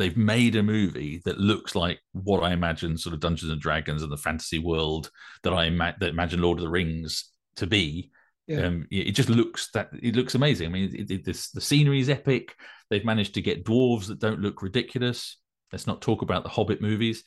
They've 0.00 0.16
made 0.16 0.56
a 0.56 0.62
movie 0.62 1.22
that 1.24 1.38
looks 1.38 1.74
like 1.74 2.00
what 2.12 2.42
i 2.42 2.52
imagine 2.52 2.96
sort 2.96 3.14
of 3.14 3.20
dungeons 3.20 3.52
and 3.52 3.60
dragons 3.60 4.02
and 4.02 4.10
the 4.10 4.16
fantasy 4.16 4.58
world 4.58 5.10
that 5.42 5.52
i 5.52 5.66
ima- 5.66 5.94
that 6.00 6.10
imagine 6.10 6.40
lord 6.40 6.58
of 6.58 6.64
the 6.64 6.70
rings 6.70 7.30
to 7.56 7.66
be. 7.66 8.10
Yeah. 8.46 8.66
um 8.66 8.86
it 8.90 9.12
just 9.12 9.28
looks 9.28 9.70
that 9.74 9.90
it 10.02 10.16
looks 10.16 10.34
amazing. 10.34 10.66
I 10.66 10.70
mean 10.70 10.94
it, 10.94 11.10
it, 11.10 11.24
this 11.24 11.50
the 11.50 11.60
scenery 11.60 12.00
is 12.00 12.10
epic. 12.10 12.56
They've 12.88 13.04
managed 13.04 13.34
to 13.34 13.42
get 13.42 13.64
dwarves 13.64 14.08
that 14.08 14.18
don't 14.18 14.40
look 14.40 14.62
ridiculous. 14.62 15.38
Let's 15.72 15.86
not 15.86 16.02
talk 16.02 16.22
about 16.22 16.42
the 16.42 16.48
hobbit 16.48 16.80
movies. 16.80 17.22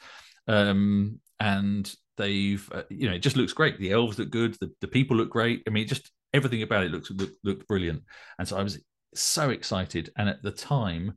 Um 0.47 1.19
and 1.39 1.93
they've 2.17 2.67
uh, 2.73 2.83
you 2.89 3.07
know 3.07 3.15
it 3.15 3.23
just 3.23 3.37
looks 3.37 3.53
great. 3.53 3.79
The 3.79 3.91
elves 3.91 4.19
look 4.19 4.31
good. 4.31 4.57
The, 4.59 4.71
the 4.81 4.87
people 4.87 5.15
look 5.15 5.29
great. 5.29 5.63
I 5.65 5.69
mean 5.69 5.87
just 5.87 6.11
everything 6.33 6.63
about 6.63 6.83
it 6.83 6.91
looks 6.91 7.09
look, 7.11 7.31
looked 7.43 7.67
brilliant. 7.67 8.03
And 8.37 8.47
so 8.47 8.57
i 8.57 8.63
was 8.63 8.79
so 9.15 9.51
excited. 9.51 10.09
And 10.17 10.27
at 10.27 10.43
the 10.43 10.51
time 10.51 11.13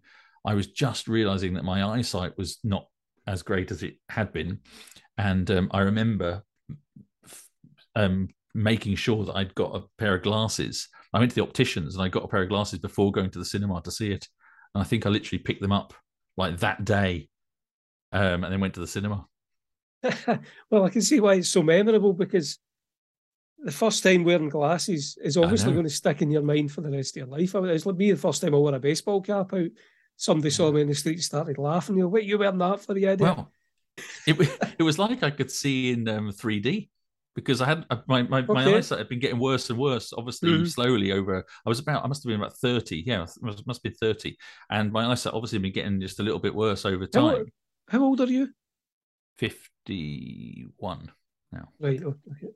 i 0.47 0.55
was 0.55 0.69
just 0.69 1.09
realizing 1.09 1.55
that 1.55 1.65
my 1.65 1.85
eyesight 1.85 2.37
was 2.38 2.59
not 2.65 2.87
as 3.26 3.43
great 3.43 3.71
as 3.71 3.83
it 3.83 3.95
had 4.09 4.33
been 4.33 4.59
and 5.19 5.50
um, 5.50 5.69
i 5.73 5.81
remember 5.81 6.43
um, 7.95 8.29
making 8.55 8.95
sure 8.95 9.25
that 9.25 9.37
i'd 9.37 9.55
got 9.55 9.76
a 9.76 9.85
pair 9.99 10.15
of 10.15 10.23
glasses 10.23 10.88
i 11.12 11.19
went 11.19 11.31
to 11.31 11.35
the 11.35 11.43
opticians 11.43 11.95
and 11.95 12.03
i 12.03 12.09
got 12.09 12.25
a 12.25 12.29
pair 12.29 12.43
of 12.43 12.49
glasses 12.49 12.79
before 12.79 13.12
going 13.12 13.31
to 13.31 13.38
the 13.38 13.45
cinema 13.45 13.83
to 13.83 13.91
see 13.91 14.11
it 14.11 14.26
and 14.75 14.83
i 14.83 14.85
think 14.85 15.05
i 15.05 15.09
literally 15.09 15.43
picked 15.43 15.61
them 15.61 15.73
up 15.73 15.93
like 16.37 16.59
that 16.59 16.85
day 16.85 17.29
um, 18.12 18.45
and 18.45 18.53
then 18.53 18.61
went 18.61 18.75
to 18.75 18.81
the 18.81 18.87
cinema 18.87 19.26
well, 20.71 20.85
I 20.85 20.91
can 20.91 21.03
see 21.03 21.21
why 21.21 21.35
it's 21.35 21.49
so 21.49 21.62
memorable 21.62 22.12
because 22.12 22.59
the 23.59 23.73
first 23.73 24.03
time 24.03 24.25
wearing 24.25 24.49
glasses 24.49 25.19
is 25.23 25.37
obviously 25.37 25.73
going 25.73 25.85
to 25.85 25.91
stick 25.91 26.23
in 26.23 26.31
your 26.31 26.43
mind 26.43 26.71
for 26.71 26.83
the 26.83 26.91
rest 26.91 27.17
of 27.17 27.21
your 27.21 27.38
life. 27.38 27.55
I 27.55 27.61
mean, 27.61 27.71
It's 27.71 27.87
like 27.87 27.97
me 27.97 28.12
the 28.12 28.19
first 28.19 28.43
time 28.43 28.55
I 28.55 28.59
wore 28.59 28.75
a 28.75 28.79
baseball 28.81 29.21
cap 29.21 29.53
out. 29.55 29.71
Somebody 30.16 30.50
saw 30.50 30.70
me 30.73 30.80
in 30.80 30.88
the 30.88 30.94
street 30.94 31.14
and 31.14 31.23
started 31.25 31.58
laughing. 31.58 31.96
You 31.96 32.02
know, 32.02 32.08
what 32.08 32.25
you 32.25 32.38
wearing 32.38 32.58
that 32.58 32.80
for, 32.80 32.96
you 32.96 33.08
idiot? 33.11 33.20
Well, 33.20 33.52
it 34.26 34.37
it 34.78 34.82
was 34.82 34.99
like 34.99 35.23
I 35.23 35.30
could 35.30 35.50
see 35.50 35.90
in 35.92 36.08
um, 36.08 36.30
3D 36.30 36.88
because 37.35 37.61
I 37.61 37.66
had 37.66 37.85
uh, 37.90 37.99
my 38.08 38.23
my, 38.23 38.40
my 38.42 38.62
Okay. 38.64 38.76
eyesight 38.78 38.99
had 38.99 39.08
been 39.08 39.18
getting 39.20 39.38
worse 39.38 39.68
and 39.70 39.78
worse. 39.78 40.12
Obviously, 40.16 40.50
Mhm. 40.50 40.68
slowly 40.68 41.12
over. 41.12 41.44
I 41.64 41.68
was 41.68 41.80
about 41.80 42.02
I 42.04 42.08
must 42.08 42.23
have 42.25 42.30
been 42.30 42.40
about 42.40 42.56
30. 42.56 43.04
Yeah, 43.06 43.26
must 43.42 43.66
must 43.66 43.82
be 43.82 43.90
30, 43.90 44.37
and 44.70 44.90
my 44.92 45.04
eyesight 45.11 45.35
obviously 45.35 45.58
been 45.58 45.73
getting 45.73 46.00
just 46.00 46.18
a 46.20 46.23
little 46.23 46.40
bit 46.40 46.54
worse 46.54 46.85
over 46.87 47.06
How- 47.12 47.35
time. 47.35 47.46
How 47.88 48.02
old 48.02 48.20
are 48.20 48.26
you? 48.26 48.49
51 49.38 51.12
now. 51.52 51.68
Right. 51.78 52.02
Okay. 52.02 52.49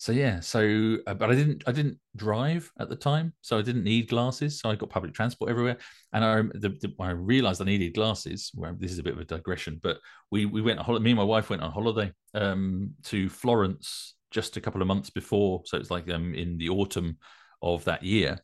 So 0.00 0.12
yeah, 0.12 0.40
so 0.40 0.96
uh, 1.06 1.12
but 1.12 1.30
I 1.30 1.34
didn't 1.34 1.62
I 1.66 1.72
didn't 1.72 1.98
drive 2.16 2.72
at 2.80 2.88
the 2.88 2.96
time, 2.96 3.34
so 3.42 3.58
I 3.58 3.62
didn't 3.62 3.84
need 3.84 4.08
glasses. 4.08 4.58
So 4.58 4.70
I 4.70 4.74
got 4.74 4.88
public 4.88 5.12
transport 5.12 5.50
everywhere, 5.50 5.76
and 6.14 6.24
I 6.24 6.40
the, 6.58 6.70
the, 6.70 6.94
I 6.98 7.10
realized 7.10 7.60
I 7.60 7.66
needed 7.66 7.92
glasses. 7.92 8.50
Well, 8.54 8.74
this 8.78 8.92
is 8.92 8.98
a 8.98 9.02
bit 9.02 9.12
of 9.12 9.20
a 9.20 9.26
digression, 9.26 9.78
but 9.82 9.98
we 10.30 10.46
we 10.46 10.62
went 10.62 10.78
on. 10.78 11.02
Me 11.02 11.10
and 11.10 11.18
my 11.18 11.22
wife 11.22 11.50
went 11.50 11.60
on 11.60 11.70
holiday 11.70 12.10
um, 12.32 12.92
to 13.04 13.28
Florence 13.28 14.14
just 14.30 14.56
a 14.56 14.60
couple 14.62 14.80
of 14.80 14.88
months 14.88 15.10
before, 15.10 15.60
so 15.66 15.76
it's 15.76 15.90
like 15.90 16.08
um, 16.08 16.34
in 16.34 16.56
the 16.56 16.70
autumn 16.70 17.18
of 17.60 17.84
that 17.84 18.02
year, 18.02 18.38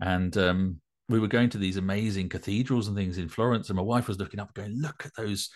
and 0.00 0.36
um, 0.36 0.80
we 1.08 1.20
were 1.20 1.28
going 1.28 1.50
to 1.50 1.58
these 1.58 1.76
amazing 1.76 2.28
cathedrals 2.28 2.88
and 2.88 2.96
things 2.96 3.18
in 3.18 3.28
Florence, 3.28 3.68
and 3.68 3.76
my 3.76 3.82
wife 3.82 4.08
was 4.08 4.18
looking 4.18 4.40
up, 4.40 4.52
going, 4.54 4.76
"Look 4.80 5.06
at 5.06 5.14
those." 5.16 5.50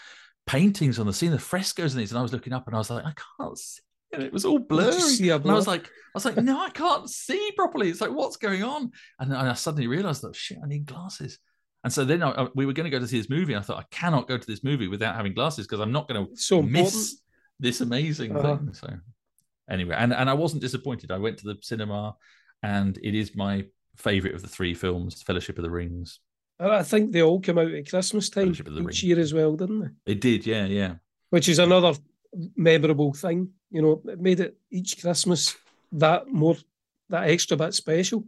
Paintings 0.46 0.98
on 0.98 1.06
the 1.06 1.12
scene, 1.12 1.30
the 1.30 1.38
frescoes 1.38 1.92
and 1.92 2.00
things, 2.00 2.10
and 2.10 2.18
I 2.18 2.22
was 2.22 2.32
looking 2.32 2.52
up, 2.52 2.66
and 2.66 2.74
I 2.74 2.78
was 2.78 2.90
like, 2.90 3.04
I 3.04 3.12
can't 3.38 3.58
see 3.58 3.82
it. 4.12 4.22
It 4.22 4.32
was 4.32 4.44
all 4.44 4.58
blurry. 4.58 4.92
see 5.00 5.30
And 5.30 5.50
I 5.50 5.54
was 5.54 5.66
like, 5.66 5.86
I 5.86 5.90
was 6.14 6.24
like, 6.24 6.36
no, 6.36 6.58
I 6.60 6.70
can't 6.70 7.08
see 7.08 7.52
properly. 7.56 7.88
It's 7.90 8.00
like, 8.00 8.10
what's 8.12 8.36
going 8.36 8.62
on? 8.62 8.90
And 9.18 9.30
then 9.30 9.38
I 9.38 9.52
suddenly 9.54 9.86
realized 9.86 10.22
that 10.22 10.34
shit, 10.36 10.58
I 10.62 10.66
need 10.66 10.86
glasses. 10.86 11.38
And 11.84 11.92
so 11.92 12.04
then 12.04 12.22
I, 12.22 12.48
we 12.54 12.66
were 12.66 12.72
going 12.72 12.84
to 12.84 12.90
go 12.90 12.98
to 12.98 13.06
see 13.08 13.18
this 13.18 13.30
movie. 13.30 13.54
And 13.54 13.62
I 13.62 13.64
thought, 13.64 13.78
I 13.78 13.86
cannot 13.90 14.28
go 14.28 14.36
to 14.36 14.46
this 14.46 14.62
movie 14.64 14.88
without 14.88 15.14
having 15.16 15.32
glasses 15.34 15.66
because 15.66 15.80
I'm 15.80 15.92
not 15.92 16.08
going 16.08 16.26
to 16.26 16.36
so 16.36 16.58
important. 16.58 16.84
miss 16.86 17.20
this 17.58 17.80
amazing 17.80 18.36
Uh-huh. 18.36 18.56
thing. 18.56 18.74
So 18.74 18.88
anyway, 19.70 19.94
and, 19.98 20.12
and 20.12 20.28
I 20.28 20.34
wasn't 20.34 20.62
disappointed. 20.62 21.10
I 21.10 21.18
went 21.18 21.38
to 21.38 21.44
the 21.44 21.56
cinema 21.62 22.16
and 22.62 22.98
it 23.02 23.14
is 23.14 23.34
my 23.34 23.64
favorite 23.96 24.34
of 24.34 24.42
the 24.42 24.48
three 24.48 24.74
films, 24.74 25.22
Fellowship 25.22 25.56
of 25.58 25.64
the 25.64 25.70
Rings. 25.70 26.20
And 26.58 26.70
I 26.70 26.82
think 26.82 27.12
they 27.12 27.22
all 27.22 27.40
come 27.40 27.56
out 27.58 27.70
at 27.72 27.88
Christmas 27.88 28.28
time 28.28 28.50
each 28.50 28.60
Ring. 28.60 28.88
year 28.92 29.18
as 29.18 29.32
well, 29.32 29.56
didn't 29.56 29.80
they? 29.80 30.12
It 30.12 30.20
did, 30.20 30.44
yeah, 30.46 30.66
yeah. 30.66 30.94
Which 31.30 31.48
is 31.48 31.58
another 31.58 31.94
memorable 32.56 33.14
thing. 33.14 33.50
You 33.70 33.82
know, 33.82 34.02
it 34.06 34.20
made 34.20 34.40
it 34.40 34.56
each 34.70 35.00
Christmas 35.00 35.56
that 35.92 36.28
more 36.28 36.56
that 37.08 37.28
extra 37.28 37.56
bit 37.56 37.74
special. 37.74 38.24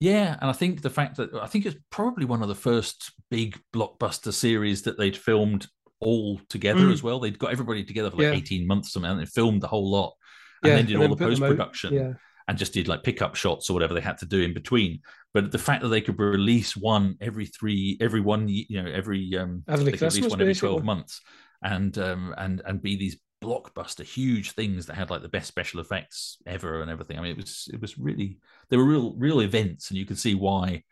Yeah, 0.00 0.36
and 0.40 0.50
I 0.50 0.52
think 0.52 0.82
the 0.82 0.90
fact 0.90 1.16
that 1.16 1.32
I 1.34 1.46
think 1.46 1.66
it's 1.66 1.76
probably 1.90 2.24
one 2.24 2.42
of 2.42 2.48
the 2.48 2.54
first 2.54 3.12
big 3.30 3.58
blockbuster 3.74 4.32
series 4.32 4.82
that 4.82 4.98
they'd 4.98 5.16
filmed 5.16 5.66
all 6.00 6.40
together 6.48 6.80
Mm. 6.80 6.92
as 6.92 7.02
well. 7.02 7.20
They'd 7.20 7.38
got 7.38 7.52
everybody 7.52 7.84
together 7.84 8.10
for 8.10 8.16
like 8.16 8.24
Yeah. 8.24 8.32
18 8.32 8.66
months 8.66 8.88
or 8.88 8.90
something, 8.92 9.10
and 9.12 9.20
they 9.20 9.26
filmed 9.26 9.62
the 9.62 9.68
whole 9.68 9.90
lot. 9.90 10.14
And 10.62 10.70
Yeah, 10.70 10.76
then 10.76 10.86
did 10.86 10.96
all 10.96 11.08
the 11.08 11.16
post 11.16 11.40
production 11.40 11.94
Yeah, 11.94 12.12
and 12.48 12.58
just 12.58 12.74
did 12.74 12.88
like 12.88 13.02
pickup 13.04 13.36
shots 13.36 13.70
or 13.70 13.74
whatever 13.74 13.94
they 13.94 14.00
had 14.00 14.18
to 14.18 14.26
do 14.26 14.40
in 14.42 14.52
between. 14.52 15.00
But 15.32 15.50
the 15.52 15.58
fact 15.58 15.82
that 15.82 15.88
they 15.88 16.00
could 16.00 16.18
release 16.18 16.76
one 16.76 17.16
every 17.20 17.46
three, 17.46 17.96
every 18.00 18.20
one, 18.20 18.48
you 18.48 18.82
know, 18.82 18.90
every 18.90 19.36
um, 19.38 19.62
Every 19.68 19.84
they 19.86 19.90
could 19.92 20.00
release 20.02 20.14
Christmas, 20.14 20.30
one 20.30 20.40
every 20.42 20.54
12 20.54 20.74
basically. 20.76 20.86
months, 20.86 21.20
and 21.62 21.96
um, 21.98 22.34
and 22.36 22.60
and 22.66 22.82
be 22.82 22.96
these 22.96 23.16
blockbuster 23.44 24.04
huge 24.04 24.52
things 24.52 24.86
that 24.86 24.94
had 24.96 25.10
like 25.10 25.22
the 25.22 25.28
best 25.28 25.48
special 25.48 25.80
effects 25.80 26.38
ever 26.46 26.80
and 26.82 26.90
everything. 26.90 27.18
I 27.18 27.22
mean, 27.22 27.32
it 27.32 27.36
was 27.36 27.68
it 27.72 27.80
was 27.80 27.98
really 27.98 28.38
they 28.70 28.76
were 28.76 28.84
real 28.84 29.14
real 29.16 29.40
events, 29.40 29.90
and 29.90 29.98
you 29.98 30.06
can 30.06 30.16
see 30.16 30.34
why 30.34 30.82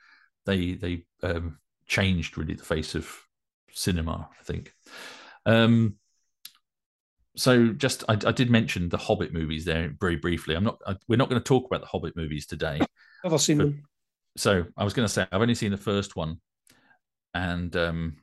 they 0.46 0.74
they 0.74 1.04
um, 1.22 1.58
changed 1.86 2.36
really 2.38 2.54
the 2.54 2.64
face 2.64 2.94
of 2.94 3.10
cinema. 3.72 4.28
I 4.40 4.44
think. 4.44 4.72
Um, 5.46 5.96
so 7.34 7.68
just 7.68 8.04
I, 8.08 8.12
I 8.26 8.32
did 8.32 8.50
mention 8.50 8.88
the 8.88 8.98
Hobbit 8.98 9.32
movies 9.32 9.64
there 9.64 9.94
very 10.00 10.16
briefly. 10.16 10.54
I'm 10.54 10.64
not. 10.64 10.78
I, 10.86 10.96
we're 11.08 11.16
not 11.16 11.30
going 11.30 11.40
to 11.40 11.48
talk 11.48 11.66
about 11.66 11.80
the 11.80 11.86
Hobbit 11.86 12.14
movies 12.16 12.46
today. 12.46 12.80
never 13.24 13.38
seen 13.38 13.58
But- 13.58 13.64
them. 13.64 13.82
So 14.36 14.64
I 14.78 14.84
was 14.84 14.94
going 14.94 15.06
to 15.06 15.12
say 15.12 15.26
I've 15.30 15.42
only 15.42 15.54
seen 15.54 15.72
the 15.72 15.76
first 15.76 16.16
one, 16.16 16.40
and 17.34 17.74
um, 17.76 18.16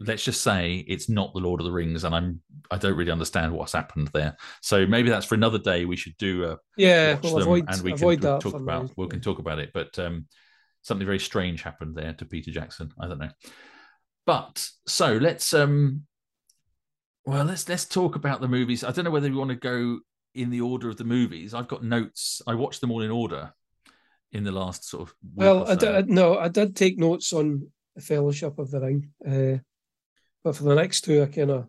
let's 0.00 0.24
just 0.24 0.42
say 0.42 0.84
it's 0.86 1.08
not 1.08 1.32
the 1.34 1.40
Lord 1.40 1.60
of 1.60 1.64
the 1.66 1.72
Rings, 1.72 2.04
and 2.04 2.14
I'm 2.14 2.40
I 2.70 2.78
don't 2.78 2.96
really 2.96 3.10
understand 3.10 3.52
what's 3.52 3.72
happened 3.72 4.08
there. 4.12 4.36
So 4.62 4.86
maybe 4.86 5.10
that's 5.10 5.26
for 5.26 5.34
another 5.34 5.58
day. 5.58 5.84
We 5.84 5.96
should 5.96 6.16
do 6.18 6.44
a 6.44 6.58
Yeah, 6.76 7.14
watch 7.14 7.22
we'll 7.22 7.36
them, 7.36 7.42
avoid 7.42 7.68
and 7.68 7.82
we 7.82 7.92
avoid 7.92 8.20
can 8.20 8.28
that 8.28 8.40
talk 8.40 8.54
about 8.54 8.90
we 8.96 9.08
can 9.08 9.20
talk 9.20 9.38
about 9.38 9.58
it. 9.58 9.70
But 9.74 9.98
um, 9.98 10.26
something 10.82 11.06
very 11.06 11.18
strange 11.18 11.62
happened 11.62 11.96
there 11.96 12.12
to 12.14 12.24
Peter 12.24 12.50
Jackson. 12.50 12.92
I 13.00 13.08
don't 13.08 13.18
know. 13.18 13.30
But 14.26 14.68
so 14.86 15.14
let's 15.14 15.54
um, 15.54 16.06
well 17.24 17.44
let's 17.44 17.68
let's 17.68 17.84
talk 17.84 18.16
about 18.16 18.40
the 18.40 18.48
movies. 18.48 18.84
I 18.84 18.92
don't 18.92 19.04
know 19.04 19.10
whether 19.10 19.28
we 19.28 19.36
want 19.36 19.50
to 19.50 19.56
go 19.56 20.00
in 20.34 20.50
the 20.50 20.60
order 20.60 20.88
of 20.88 20.96
the 20.96 21.04
movies. 21.04 21.54
I've 21.54 21.68
got 21.68 21.82
notes. 21.82 22.42
I 22.46 22.54
watched 22.54 22.80
them 22.80 22.90
all 22.90 23.02
in 23.02 23.10
order 23.10 23.52
in 24.32 24.44
the 24.44 24.52
last 24.52 24.88
sort 24.88 25.08
of 25.08 25.14
Well, 25.34 25.64
I 25.66 25.74
so. 25.74 25.80
did, 25.80 26.10
no, 26.10 26.38
I 26.38 26.48
did 26.48 26.76
take 26.76 26.98
notes 26.98 27.32
on 27.32 27.70
the 27.96 28.02
Fellowship 28.02 28.58
of 28.58 28.70
the 28.70 28.80
Ring, 28.80 29.10
uh, 29.26 29.58
but 30.44 30.56
for 30.56 30.64
the 30.64 30.74
next 30.74 31.02
two, 31.02 31.22
I 31.22 31.26
kind 31.26 31.50
of 31.50 31.68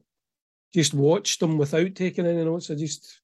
just 0.73 0.93
watched 0.93 1.39
them 1.39 1.57
without 1.57 1.95
taking 1.95 2.25
any 2.25 2.43
notes. 2.43 2.69
I 2.69 2.75
just 2.75 3.19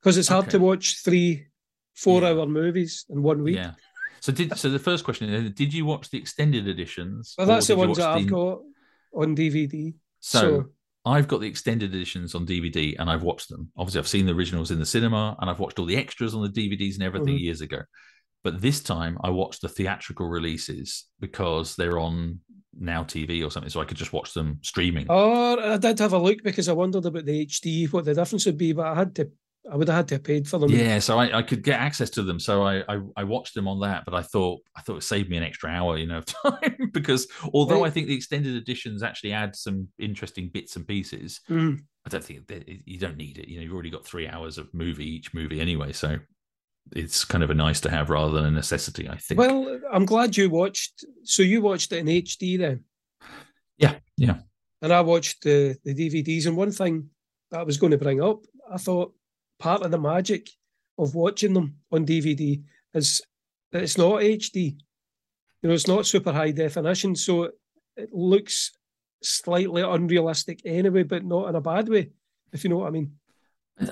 because 0.00 0.16
it's 0.18 0.28
hard 0.28 0.44
Okay. 0.44 0.52
to 0.52 0.58
watch 0.60 1.02
three, 1.04 1.46
four-hour 1.94 2.46
movies 2.46 3.04
in 3.10 3.22
one 3.22 3.42
week. 3.42 3.56
Yeah. 3.56 3.74
So 4.20 4.32
did 4.32 4.56
so 4.58 4.68
the 4.70 4.78
first 4.78 5.04
question 5.04 5.30
is 5.32 5.52
did 5.52 5.72
you 5.72 5.84
watch 5.86 6.10
the 6.10 6.18
extended 6.18 6.68
editions? 6.68 7.34
Well, 7.38 7.46
that's 7.46 7.66
the 7.68 7.76
ones 7.76 7.96
that 7.98 8.08
I've 8.08 8.24
the- 8.24 8.30
got 8.30 8.60
on 9.14 9.34
DVD. 9.36 9.94
So, 10.20 10.40
So, 10.40 10.64
I've 11.06 11.28
got 11.28 11.40
the 11.40 11.46
extended 11.48 11.94
editions 11.94 12.34
on 12.34 12.44
DVD 12.46 12.94
and 12.98 13.08
I've 13.10 13.22
watched 13.22 13.48
them. 13.48 13.70
Obviously, 13.76 13.98
I've 14.00 14.08
seen 14.08 14.26
the 14.26 14.34
originals 14.34 14.70
in 14.70 14.78
the 14.78 14.84
cinema 14.86 15.36
and 15.40 15.48
I've 15.48 15.58
watched 15.58 15.78
all 15.78 15.86
the 15.86 15.96
extras 15.96 16.34
on 16.34 16.42
the 16.42 16.48
DVDs 16.50 16.94
and 16.94 17.02
everything 17.02 17.36
Mhm. 17.36 17.40
years 17.40 17.60
ago. 17.62 17.80
But 18.44 18.60
this 18.60 18.80
time 18.82 19.16
I 19.24 19.30
watched 19.30 19.62
the 19.62 19.68
theatrical 19.68 20.26
releases 20.28 21.06
because 21.20 21.76
they're 21.76 21.98
on 21.98 22.40
Now 22.78 23.02
TV 23.04 23.44
or 23.44 23.50
something, 23.50 23.70
so 23.70 23.80
I 23.80 23.84
could 23.84 23.96
just 23.96 24.12
watch 24.12 24.32
them 24.34 24.58
streaming. 24.62 25.10
or 25.10 25.60
I 25.60 25.76
did 25.76 25.98
have 25.98 26.12
a 26.12 26.18
look 26.18 26.38
because 26.44 26.68
I 26.68 26.72
wondered 26.72 27.04
about 27.06 27.24
the 27.24 27.46
HD, 27.46 27.92
what 27.92 28.04
the 28.04 28.14
difference 28.14 28.46
would 28.46 28.58
be, 28.58 28.72
but 28.72 28.86
I 28.86 28.94
had 28.94 29.14
to, 29.16 29.30
I 29.70 29.76
would 29.76 29.88
have 29.88 29.96
had 29.96 30.08
to 30.08 30.14
have 30.14 30.24
paid 30.24 30.48
for 30.48 30.58
them. 30.58 30.70
Yeah, 30.70 31.00
so 31.00 31.18
I, 31.18 31.38
I 31.38 31.42
could 31.42 31.62
get 31.62 31.80
access 31.80 32.10
to 32.10 32.22
them. 32.22 32.38
So 32.40 32.62
I, 32.62 32.82
I 32.88 33.00
I 33.16 33.24
watched 33.24 33.54
them 33.54 33.66
on 33.68 33.80
that, 33.80 34.04
but 34.04 34.14
I 34.14 34.22
thought 34.22 34.60
I 34.76 34.82
thought 34.82 34.96
it 34.98 35.02
saved 35.02 35.28
me 35.28 35.36
an 35.36 35.42
extra 35.42 35.68
hour, 35.70 35.98
you 35.98 36.06
know, 36.06 36.18
of 36.18 36.26
time 36.42 36.90
because 36.92 37.26
although 37.52 37.82
Right. 37.82 37.88
I 37.88 37.90
think 37.90 38.06
the 38.06 38.14
extended 38.14 38.54
editions 38.54 39.02
actually 39.02 39.32
add 39.32 39.56
some 39.56 39.88
interesting 39.98 40.48
bits 40.48 40.76
and 40.76 40.86
pieces, 40.86 41.40
Mm. 41.50 41.80
I 42.06 42.08
don't 42.08 42.24
think 42.24 42.46
that 42.46 42.66
you 42.86 42.98
don't 42.98 43.18
need 43.18 43.36
it. 43.36 43.48
You 43.48 43.56
know, 43.58 43.62
you've 43.64 43.74
already 43.74 43.90
got 43.90 44.06
three 44.06 44.26
hours 44.26 44.56
of 44.58 44.72
movie 44.72 45.04
each 45.10 45.34
movie 45.34 45.60
anyway, 45.60 45.92
so 45.92 46.18
it's 46.92 47.24
kind 47.24 47.44
of 47.44 47.50
a 47.50 47.54
nice 47.54 47.80
to 47.82 47.90
have 47.90 48.10
rather 48.10 48.32
than 48.32 48.46
a 48.46 48.50
necessity. 48.50 49.08
I 49.08 49.16
think. 49.16 49.38
Well, 49.38 49.80
I'm 49.92 50.06
glad 50.06 50.36
you 50.36 50.50
watched. 50.50 51.04
So 51.24 51.42
you 51.42 51.62
watched 51.62 51.92
it 51.92 51.98
in 51.98 52.06
HD 52.06 52.58
then, 52.58 52.84
yeah, 53.78 53.96
yeah, 54.16 54.38
and 54.82 54.92
I 54.92 55.00
watched 55.00 55.42
the 55.42 55.76
the 55.84 55.94
DVDs. 55.94 56.46
And 56.46 56.56
one 56.56 56.72
thing 56.72 57.10
that 57.50 57.60
I 57.60 57.62
was 57.62 57.76
going 57.76 57.92
to 57.92 57.98
bring 57.98 58.22
up. 58.22 58.44
I 58.72 58.76
thought 58.76 59.14
part 59.58 59.82
of 59.82 59.90
the 59.90 59.98
magic 59.98 60.48
of 60.98 61.14
watching 61.14 61.54
them 61.54 61.76
on 61.90 62.06
DVD 62.06 62.62
is 62.94 63.22
that 63.72 63.82
it's 63.82 63.98
not 63.98 64.20
HD. 64.20 64.76
You 65.62 65.68
know, 65.68 65.74
it's 65.74 65.88
not 65.88 66.06
super 66.06 66.32
high 66.32 66.52
definition, 66.52 67.14
so 67.14 67.50
it 67.96 68.12
looks 68.12 68.72
slightly 69.22 69.82
unrealistic 69.82 70.62
anyway, 70.64 71.02
but 71.02 71.24
not 71.24 71.48
in 71.48 71.54
a 71.54 71.60
bad 71.60 71.88
way, 71.88 72.10
if 72.52 72.64
you 72.64 72.70
know 72.70 72.78
what 72.78 72.88
I 72.88 72.90
mean. 72.90 73.12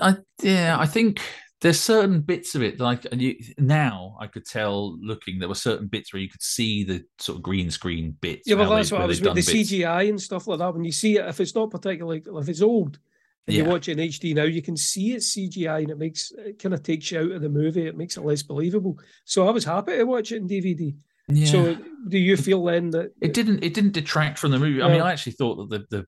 I 0.01 0.17
yeah, 0.41 0.77
I 0.79 0.85
think 0.85 1.21
there's 1.61 1.79
certain 1.79 2.21
bits 2.21 2.55
of 2.55 2.63
it 2.63 2.79
like 2.79 3.05
and 3.11 3.21
you, 3.21 3.35
now 3.57 4.15
I 4.19 4.27
could 4.27 4.45
tell 4.45 4.97
looking 5.01 5.39
there 5.39 5.49
were 5.49 5.55
certain 5.55 5.87
bits 5.87 6.13
where 6.13 6.21
you 6.21 6.29
could 6.29 6.41
see 6.41 6.83
the 6.83 7.03
sort 7.17 7.37
of 7.37 7.43
green 7.43 7.69
screen 7.69 8.15
bits. 8.21 8.43
Yeah, 8.45 8.55
well, 8.55 8.69
that's 8.69 8.89
they, 8.89 8.95
what 8.95 9.03
I 9.03 9.07
was 9.07 9.21
with 9.21 9.35
the 9.35 9.35
bits. 9.35 9.51
CGI 9.51 10.09
and 10.09 10.21
stuff 10.21 10.47
like 10.47 10.59
that. 10.59 10.73
When 10.73 10.85
you 10.85 10.91
see 10.91 11.17
it, 11.17 11.25
if 11.25 11.39
it's 11.39 11.55
not 11.55 11.71
particularly 11.71 12.23
if 12.25 12.49
it's 12.49 12.61
old, 12.61 12.99
and 13.47 13.57
yeah. 13.57 13.63
you 13.63 13.69
watch 13.69 13.89
it 13.89 13.99
in 13.99 14.07
HD 14.09 14.35
now, 14.35 14.43
you 14.43 14.61
can 14.61 14.77
see 14.77 15.13
it's 15.13 15.35
CGI 15.35 15.79
and 15.79 15.89
it 15.89 15.97
makes 15.97 16.31
it 16.31 16.61
kind 16.61 16.73
of 16.73 16.83
takes 16.83 17.11
you 17.11 17.19
out 17.19 17.31
of 17.31 17.41
the 17.41 17.49
movie. 17.49 17.87
It 17.87 17.97
makes 17.97 18.15
it 18.15 18.23
less 18.23 18.43
believable. 18.43 18.97
So 19.25 19.47
I 19.47 19.51
was 19.51 19.65
happy 19.65 19.97
to 19.97 20.03
watch 20.03 20.31
it 20.31 20.37
in 20.37 20.47
DVD. 20.47 20.95
Yeah. 21.27 21.45
So 21.45 21.77
do 22.07 22.17
you 22.17 22.37
feel 22.37 22.63
then 22.63 22.91
that 22.91 23.11
it 23.21 23.33
didn't 23.33 23.63
it 23.63 23.73
didn't 23.73 23.93
detract 23.93 24.39
from 24.39 24.51
the 24.51 24.59
movie? 24.59 24.81
I 24.81 24.87
mean, 24.89 25.01
I 25.01 25.11
actually 25.11 25.33
thought 25.33 25.69
that 25.69 25.89
the 25.89 25.97
the 25.97 26.05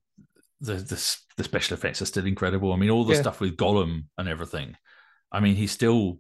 the 0.62 0.75
the, 0.75 1.17
the 1.38 1.43
special 1.43 1.75
effects 1.75 2.01
are 2.01 2.05
still 2.05 2.25
incredible. 2.25 2.72
I 2.74 2.77
mean, 2.77 2.89
all 2.89 3.03
the 3.03 3.15
yeah. 3.15 3.22
stuff 3.22 3.39
with 3.39 3.58
Gollum 3.58 4.05
and 4.17 4.29
everything. 4.29 4.75
I 5.31 5.39
mean, 5.39 5.55
he 5.55 5.67
still 5.67 6.19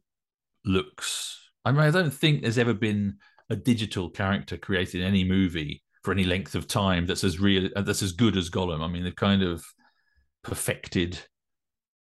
looks. 0.65 1.37
I 1.65 1.71
mean, 1.71 1.81
I 1.81 1.91
don't 1.91 2.13
think 2.13 2.41
there's 2.41 2.57
ever 2.57 2.73
been 2.73 3.17
a 3.49 3.55
digital 3.55 4.09
character 4.09 4.57
created 4.57 5.01
in 5.01 5.07
any 5.07 5.23
movie 5.23 5.83
for 6.03 6.11
any 6.11 6.23
length 6.23 6.55
of 6.55 6.67
time 6.67 7.05
that's 7.05 7.23
as 7.23 7.39
real 7.39 7.69
that's 7.75 8.01
as 8.01 8.13
good 8.13 8.37
as 8.37 8.49
Gollum. 8.49 8.81
I 8.81 8.87
mean, 8.87 9.03
they've 9.03 9.15
kind 9.15 9.43
of 9.43 9.63
perfected 10.43 11.19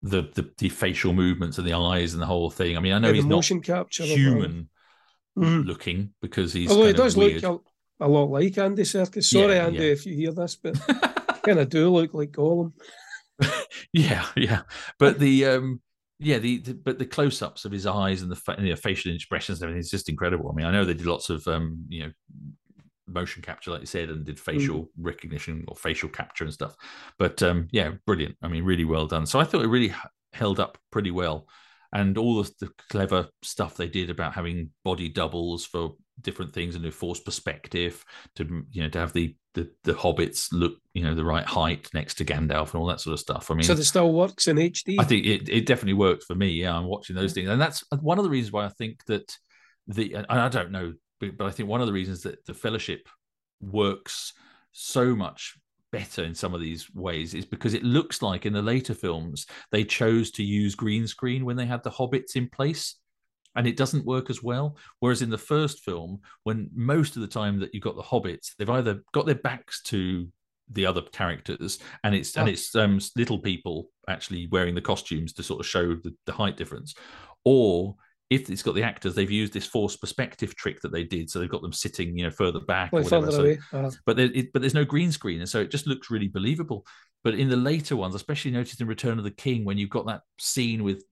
the 0.03 0.23
the, 0.35 0.51
the 0.59 0.69
facial 0.69 1.13
movements 1.13 1.59
and 1.59 1.67
the 1.67 1.73
eyes 1.73 2.13
and 2.13 2.23
the 2.23 2.27
whole 2.27 2.51
thing. 2.51 2.77
I 2.77 2.81
mean, 2.81 2.93
I 2.93 2.99
know 2.99 3.09
yeah, 3.09 3.15
he's 3.15 3.25
motion 3.25 3.59
not 3.59 3.65
capture 3.65 4.05
human 4.05 4.69
mm-hmm. 5.39 5.67
looking 5.67 6.13
because 6.21 6.53
he's 6.53 6.71
although 6.71 6.87
he 6.87 6.93
does 6.93 7.17
look 7.17 7.43
a, 7.43 7.59
a, 8.05 8.09
lot 8.09 8.31
like 8.31 8.59
Andy 8.59 8.83
Serkis. 8.83 9.25
Sorry, 9.25 9.55
yeah, 9.55 9.67
Andy, 9.67 9.79
yeah. 9.79 9.93
if 9.93 10.07
you 10.07 10.15
hear 10.15 10.33
this, 10.33 10.57
but 10.57 10.75
kind 11.43 11.59
of 11.59 11.69
do 11.69 11.91
look 11.91 12.13
like 12.13 12.33
Gollum. 12.33 12.73
yeah, 13.93 14.27
yeah, 14.37 14.63
but 14.99 15.19
the 15.19 15.47
um 15.47 15.81
yeah, 16.19 16.39
the, 16.39 16.59
the, 16.59 16.75
but 16.75 16.99
the 16.99 17.07
close-ups 17.07 17.65
of 17.65 17.73
his 17.73 17.87
eyes 17.87 18.23
and 18.23 18.31
the 18.31 18.37
fa- 18.37 18.57
you 18.59 18.71
know, 18.71 18.77
facial 18.77 19.15
expressions 19.15 19.61
and 19.61 19.69
everything 19.69 19.81
is 19.81 19.91
just 19.91 20.09
incredible. 20.09 20.51
I 20.51 20.55
mean, 20.55 20.67
I 20.67 20.71
know 20.71 20.85
they 20.85 20.95
did 20.95 21.07
lots 21.07 21.29
of 21.31 21.47
um, 21.47 21.85
you 21.89 22.05
know 22.05 22.13
motion 23.07 23.43
capture, 23.43 23.71
like 23.71 23.81
you 23.81 23.87
said, 23.87 24.09
and 24.09 24.25
did 24.25 24.41
facial 24.41 24.85
mm. 24.85 24.89
recognition 24.99 25.65
or 25.69 25.77
facial 25.77 26.09
capture 26.09 26.45
and 26.45 26.53
stuff. 26.53 26.75
But 27.19 27.43
um, 27.43 27.69
yeah, 27.71 27.93
brilliant. 28.07 28.37
I 28.43 28.49
mean, 28.49 28.65
really 28.65 28.85
well 28.85 29.07
done. 29.07 29.27
So 29.27 29.39
I 29.39 29.45
thought 29.45 29.63
it 29.63 29.69
really 29.69 29.95
held 30.33 30.59
up 30.59 30.79
pretty 30.91 31.11
well, 31.11 31.49
and 31.93 32.17
all 32.17 32.43
the, 32.43 32.51
the 32.61 32.71
clever 32.91 33.29
stuff 33.43 33.77
they 33.77 33.89
did 33.89 34.09
about 34.09 34.35
having 34.35 34.71
body 34.85 35.09
doubles 35.09 35.67
for 35.67 35.97
different 36.21 36.53
things 36.53 36.75
and 36.75 36.85
a 36.85 36.91
forced 36.91 37.25
perspective 37.25 38.05
to 38.35 38.65
you 38.71 38.83
know 38.83 38.89
to 38.89 38.99
have 38.99 39.13
the, 39.13 39.35
the 39.55 39.71
the 39.85 39.93
hobbits 39.93 40.49
look 40.53 40.75
you 40.95 41.03
know 41.03 41.15
the 41.15 41.25
right 41.25 41.45
height 41.45 41.89
next 41.95 42.15
to 42.15 42.25
Gandalf 42.25 42.73
and 42.73 42.77
all 42.77 42.87
that 42.87 43.01
sort 43.01 43.15
of 43.15 43.21
stuff. 43.21 43.51
I 43.51 43.55
mean, 43.55 43.65
so 43.65 43.75
it 43.75 43.85
still 43.85 44.13
works 44.13 44.49
in 44.49 44.57
HD. 44.57 44.97
I 44.99 45.05
think 45.05 45.27
it, 45.27 45.49
it 45.49 45.67
definitely 45.67 45.95
works 45.95 46.25
for 46.25 46.35
me. 46.35 46.49
Yeah, 46.49 46.77
I'm 46.77 46.87
watching 46.87 47.17
those 47.17 47.33
things, 47.33 47.49
and 47.49 47.61
that's 47.61 47.85
uh, 47.93 47.97
one 47.99 48.19
of 48.19 48.25
the 48.25 48.31
reasons 48.31 48.53
why 48.53 48.65
I 48.65 48.71
think 48.71 49.05
that 49.07 49.37
the 49.87 50.15
and 50.15 50.27
I 50.29 50.49
don't 50.49 50.73
know, 50.73 50.95
but, 51.21 51.37
but 51.37 51.47
I 51.47 51.51
think 51.51 51.69
one 51.69 51.81
of 51.81 51.87
the 51.87 51.93
reasons 51.93 52.23
that 52.23 52.45
the 52.47 52.55
Fellowship 52.55 53.09
works 53.61 54.33
so 54.73 55.15
much 55.15 55.57
better 55.93 56.25
in 56.25 56.35
some 56.35 56.53
of 56.53 56.61
these 56.61 56.93
ways 56.95 57.33
is 57.33 57.47
because 57.47 57.73
it 57.73 57.85
looks 57.85 58.21
like 58.21 58.45
in 58.45 58.53
the 58.53 58.61
later 58.61 58.93
films 58.93 59.47
they 59.71 59.85
chose 59.85 60.31
to 60.33 60.43
use 60.43 60.75
green 60.75 61.07
screen 61.07 61.45
when 61.45 61.57
they 61.57 61.65
had 61.65 61.83
the 61.83 61.91
hobbits 61.91 62.37
in 62.37 62.49
place 62.49 62.97
and 63.57 63.67
it 63.67 63.77
doesn't 63.77 64.05
work 64.05 64.31
as 64.31 64.43
well. 64.43 64.77
Whereas 65.01 65.23
in 65.23 65.31
the 65.31 65.39
first 65.39 65.85
film, 65.85 66.21
when 66.45 66.71
most 66.75 67.17
of 67.17 67.23
the 67.23 67.29
time 67.29 67.59
that 67.61 67.75
you've 67.75 67.83
got 67.83 67.97
the 67.97 68.03
hobbits, 68.03 68.55
they've 68.59 68.71
either 68.71 69.03
got 69.13 69.27
their 69.27 69.35
backs 69.35 69.83
to 69.85 70.29
the 70.71 70.87
other 70.87 71.03
characters, 71.03 71.79
and 72.05 72.15
it's 72.15 72.37
oh. 72.37 72.41
and 72.41 72.49
it's 72.49 72.75
um, 72.75 73.01
little 73.17 73.39
people 73.39 73.91
actually 74.09 74.49
wearing 74.51 74.75
the 74.75 74.81
costumes 74.81 75.33
to 75.35 75.43
sort 75.43 75.61
of 75.61 75.67
show 75.67 75.95
the, 75.95 76.15
the 76.27 76.33
height 76.33 76.57
difference, 76.57 76.95
or 77.45 77.97
if 78.29 78.51
it's 78.51 78.63
got 78.63 78.75
the 78.75 78.83
actors, 78.83 79.15
they've 79.15 79.31
used 79.31 79.53
this 79.53 79.67
forced 79.67 80.01
perspective 80.01 80.57
trick 80.57 80.81
that 80.81 80.91
they 80.91 81.05
did, 81.05 81.31
so 81.31 81.39
they've 81.39 81.49
got 81.49 81.63
them 81.63 81.73
sitting, 81.73 82.19
you 82.19 82.25
know, 82.25 82.31
further 82.31 82.59
back 82.59 82.93
or 82.93 83.03
whatever. 83.03 83.31
So, 83.31 83.51
uh-huh. 83.73 83.91
But 84.05 84.17
there, 84.17 84.31
it, 84.35 84.53
but 84.53 84.63
there's 84.63 84.75
no 84.75 84.85
green 84.85 85.13
screen, 85.13 85.41
and 85.41 85.49
so 85.49 85.61
it 85.61 85.71
just 85.71 85.87
looks 85.87 86.11
really 86.11 86.29
believable. 86.29 86.85
But 87.23 87.35
in 87.35 87.49
the 87.49 87.57
later 87.57 87.97
ones, 87.97 88.15
especially 88.15 88.51
noticed 88.51 88.81
in 88.81 88.89
Return 88.89 89.19
of 89.19 89.25
the 89.25 89.31
King, 89.31 89.65
when 89.65 89.79
you've 89.79 89.91
got 89.91 90.07
that 90.07 90.23
scene 90.39 90.83
with 90.83 91.05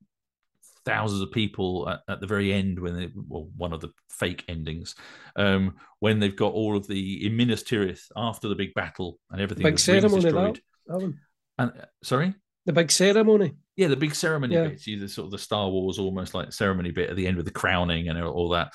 thousands 0.85 1.23
of 1.23 1.31
people 1.31 1.89
at, 1.89 2.01
at 2.09 2.21
the 2.21 2.27
very 2.27 2.53
end 2.53 2.79
when 2.79 2.97
they 2.97 3.11
well 3.29 3.49
one 3.57 3.73
of 3.73 3.81
the 3.81 3.91
fake 4.11 4.45
endings 4.49 4.95
um 5.37 5.75
when 6.01 6.19
they've 6.19 6.37
got 6.37 6.53
all 6.53 6.77
of 6.77 6.87
the 6.87 7.27
in 7.27 7.37
Minas 7.37 7.63
Tirith 7.63 8.03
after 8.17 8.49
the 8.49 8.55
big 8.55 8.75
battle 8.75 9.19
and 9.31 9.41
everything 9.41 9.65
big 9.65 9.79
ceremony. 9.79 10.23
That, 10.31 10.61
that 10.87 11.15
and 11.59 11.71
uh, 11.71 11.85
sorry 12.03 12.35
the 12.67 12.73
big 12.73 12.91
ceremony 12.91 13.53
yeah 13.77 13.89
the 13.89 13.97
big 13.97 14.15
ceremony 14.15 14.55
yeah. 14.55 14.71
you 14.85 15.01
the 15.01 15.09
sort 15.09 15.27
of 15.27 15.33
the 15.33 15.39
Star 15.39 15.69
Wars 15.69 15.99
almost 15.99 16.35
like 16.35 16.53
ceremony 16.53 16.91
bit 16.91 17.11
at 17.11 17.17
the 17.17 17.27
end 17.27 17.37
with 17.37 17.47
the 17.47 17.53
crowning 17.53 18.09
and 18.09 18.23
all 18.23 18.51
that 18.51 18.73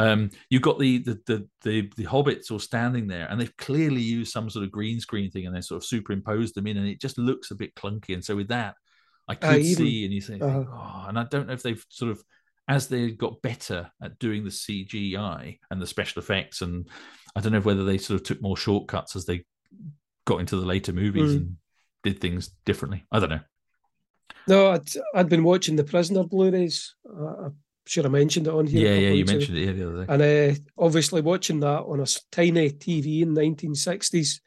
um, 0.00 0.30
you've 0.48 0.62
got 0.62 0.78
the, 0.78 0.98
the 0.98 1.20
the 1.26 1.48
the 1.62 1.92
the 1.96 2.04
hobbits 2.04 2.50
all 2.50 2.60
standing 2.60 3.08
there, 3.08 3.26
and 3.28 3.40
they've 3.40 3.56
clearly 3.56 4.00
used 4.00 4.32
some 4.32 4.48
sort 4.48 4.64
of 4.64 4.70
green 4.70 5.00
screen 5.00 5.30
thing, 5.30 5.46
and 5.46 5.54
they 5.54 5.60
sort 5.60 5.82
of 5.82 5.86
superimposed 5.86 6.54
them 6.54 6.68
in, 6.68 6.76
and 6.76 6.86
it 6.86 7.00
just 7.00 7.18
looks 7.18 7.50
a 7.50 7.56
bit 7.56 7.74
clunky. 7.74 8.14
And 8.14 8.24
so 8.24 8.36
with 8.36 8.48
that, 8.48 8.76
I 9.28 9.32
uh, 9.32 9.36
could 9.36 9.50
uh, 9.50 9.58
even, 9.58 9.86
see, 9.86 10.04
and 10.04 10.14
you 10.14 10.20
say, 10.20 10.40
uh, 10.40 10.46
oh, 10.46 11.04
and 11.08 11.18
I 11.18 11.24
don't 11.24 11.46
know 11.46 11.52
if 11.52 11.62
they've 11.62 11.84
sort 11.88 12.10
of, 12.10 12.22
as 12.66 12.88
they 12.88 13.10
got 13.10 13.42
better 13.42 13.90
at 14.02 14.18
doing 14.18 14.44
the 14.44 14.50
CGI 14.50 15.58
and 15.70 15.80
the 15.80 15.86
special 15.86 16.20
effects, 16.20 16.62
and 16.62 16.88
I 17.36 17.40
don't 17.40 17.52
know 17.52 17.60
whether 17.60 17.84
they 17.84 17.98
sort 17.98 18.20
of 18.20 18.26
took 18.26 18.40
more 18.40 18.56
shortcuts 18.56 19.16
as 19.16 19.26
they 19.26 19.44
got 20.24 20.40
into 20.40 20.56
the 20.56 20.66
later 20.66 20.92
movies 20.92 21.32
mm. 21.32 21.36
and 21.36 21.56
did 22.02 22.20
things 22.20 22.50
differently. 22.64 23.04
I 23.12 23.20
don't 23.20 23.30
know. 23.30 23.40
No, 24.46 24.70
I'd, 24.72 24.88
I'd 25.14 25.28
been 25.28 25.44
watching 25.44 25.76
the 25.76 25.84
Prisoner 25.84 26.24
Blu-rays. 26.24 26.94
Uh, 27.08 27.46
I 27.46 27.48
should 27.86 28.04
have 28.04 28.12
mentioned 28.12 28.46
it 28.46 28.52
on 28.52 28.66
here. 28.66 28.88
Yeah, 28.88 29.08
yeah, 29.08 29.14
you 29.14 29.24
mentioned 29.24 29.58
it 29.58 29.74
the 29.74 29.88
other 29.88 30.04
day. 30.04 30.12
And 30.12 30.56
uh, 30.56 30.60
obviously, 30.78 31.20
watching 31.20 31.60
that 31.60 31.82
on 31.82 32.00
a 32.00 32.06
tiny 32.32 32.70
TV 32.70 33.22
in 33.22 33.34
the 33.34 33.42
1960s 33.42 34.40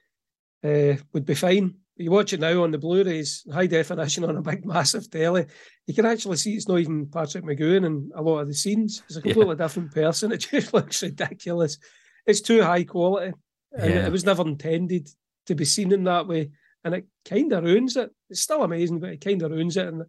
uh, 0.63 1.01
would 1.13 1.25
be 1.25 1.35
fine 1.35 1.75
you 2.01 2.11
watch 2.11 2.33
it 2.33 2.39
now 2.39 2.63
on 2.63 2.71
the 2.71 2.77
Blu-rays, 2.77 3.45
high 3.51 3.67
definition 3.67 4.23
on 4.23 4.37
a 4.37 4.41
big 4.41 4.65
massive 4.65 5.09
telly, 5.09 5.45
you 5.87 5.93
can 5.93 6.05
actually 6.05 6.37
see 6.37 6.53
it's 6.53 6.67
not 6.67 6.79
even 6.79 7.07
Patrick 7.07 7.43
McGoohan 7.43 7.85
in 7.85 8.11
a 8.15 8.21
lot 8.21 8.39
of 8.39 8.47
the 8.47 8.53
scenes. 8.53 9.03
It's 9.07 9.17
a 9.17 9.21
completely 9.21 9.55
yeah. 9.57 9.63
different 9.63 9.93
person. 9.93 10.31
It 10.33 10.47
just 10.49 10.73
looks 10.73 11.03
ridiculous. 11.03 11.77
It's 12.25 12.41
too 12.41 12.61
high 12.61 12.83
quality. 12.83 13.33
And 13.73 13.93
yeah. 13.93 14.05
it 14.05 14.11
was 14.11 14.25
never 14.25 14.41
intended 14.43 15.07
to 15.47 15.55
be 15.55 15.65
seen 15.65 15.91
in 15.91 16.03
that 16.05 16.27
way. 16.27 16.51
And 16.83 16.95
it 16.95 17.07
kind 17.25 17.51
of 17.53 17.63
ruins 17.63 17.95
it. 17.95 18.11
It's 18.29 18.41
still 18.41 18.63
amazing, 18.63 18.99
but 18.99 19.11
it 19.11 19.23
kind 19.23 19.41
of 19.41 19.51
ruins 19.51 19.77
it. 19.77 19.87
And 19.87 20.03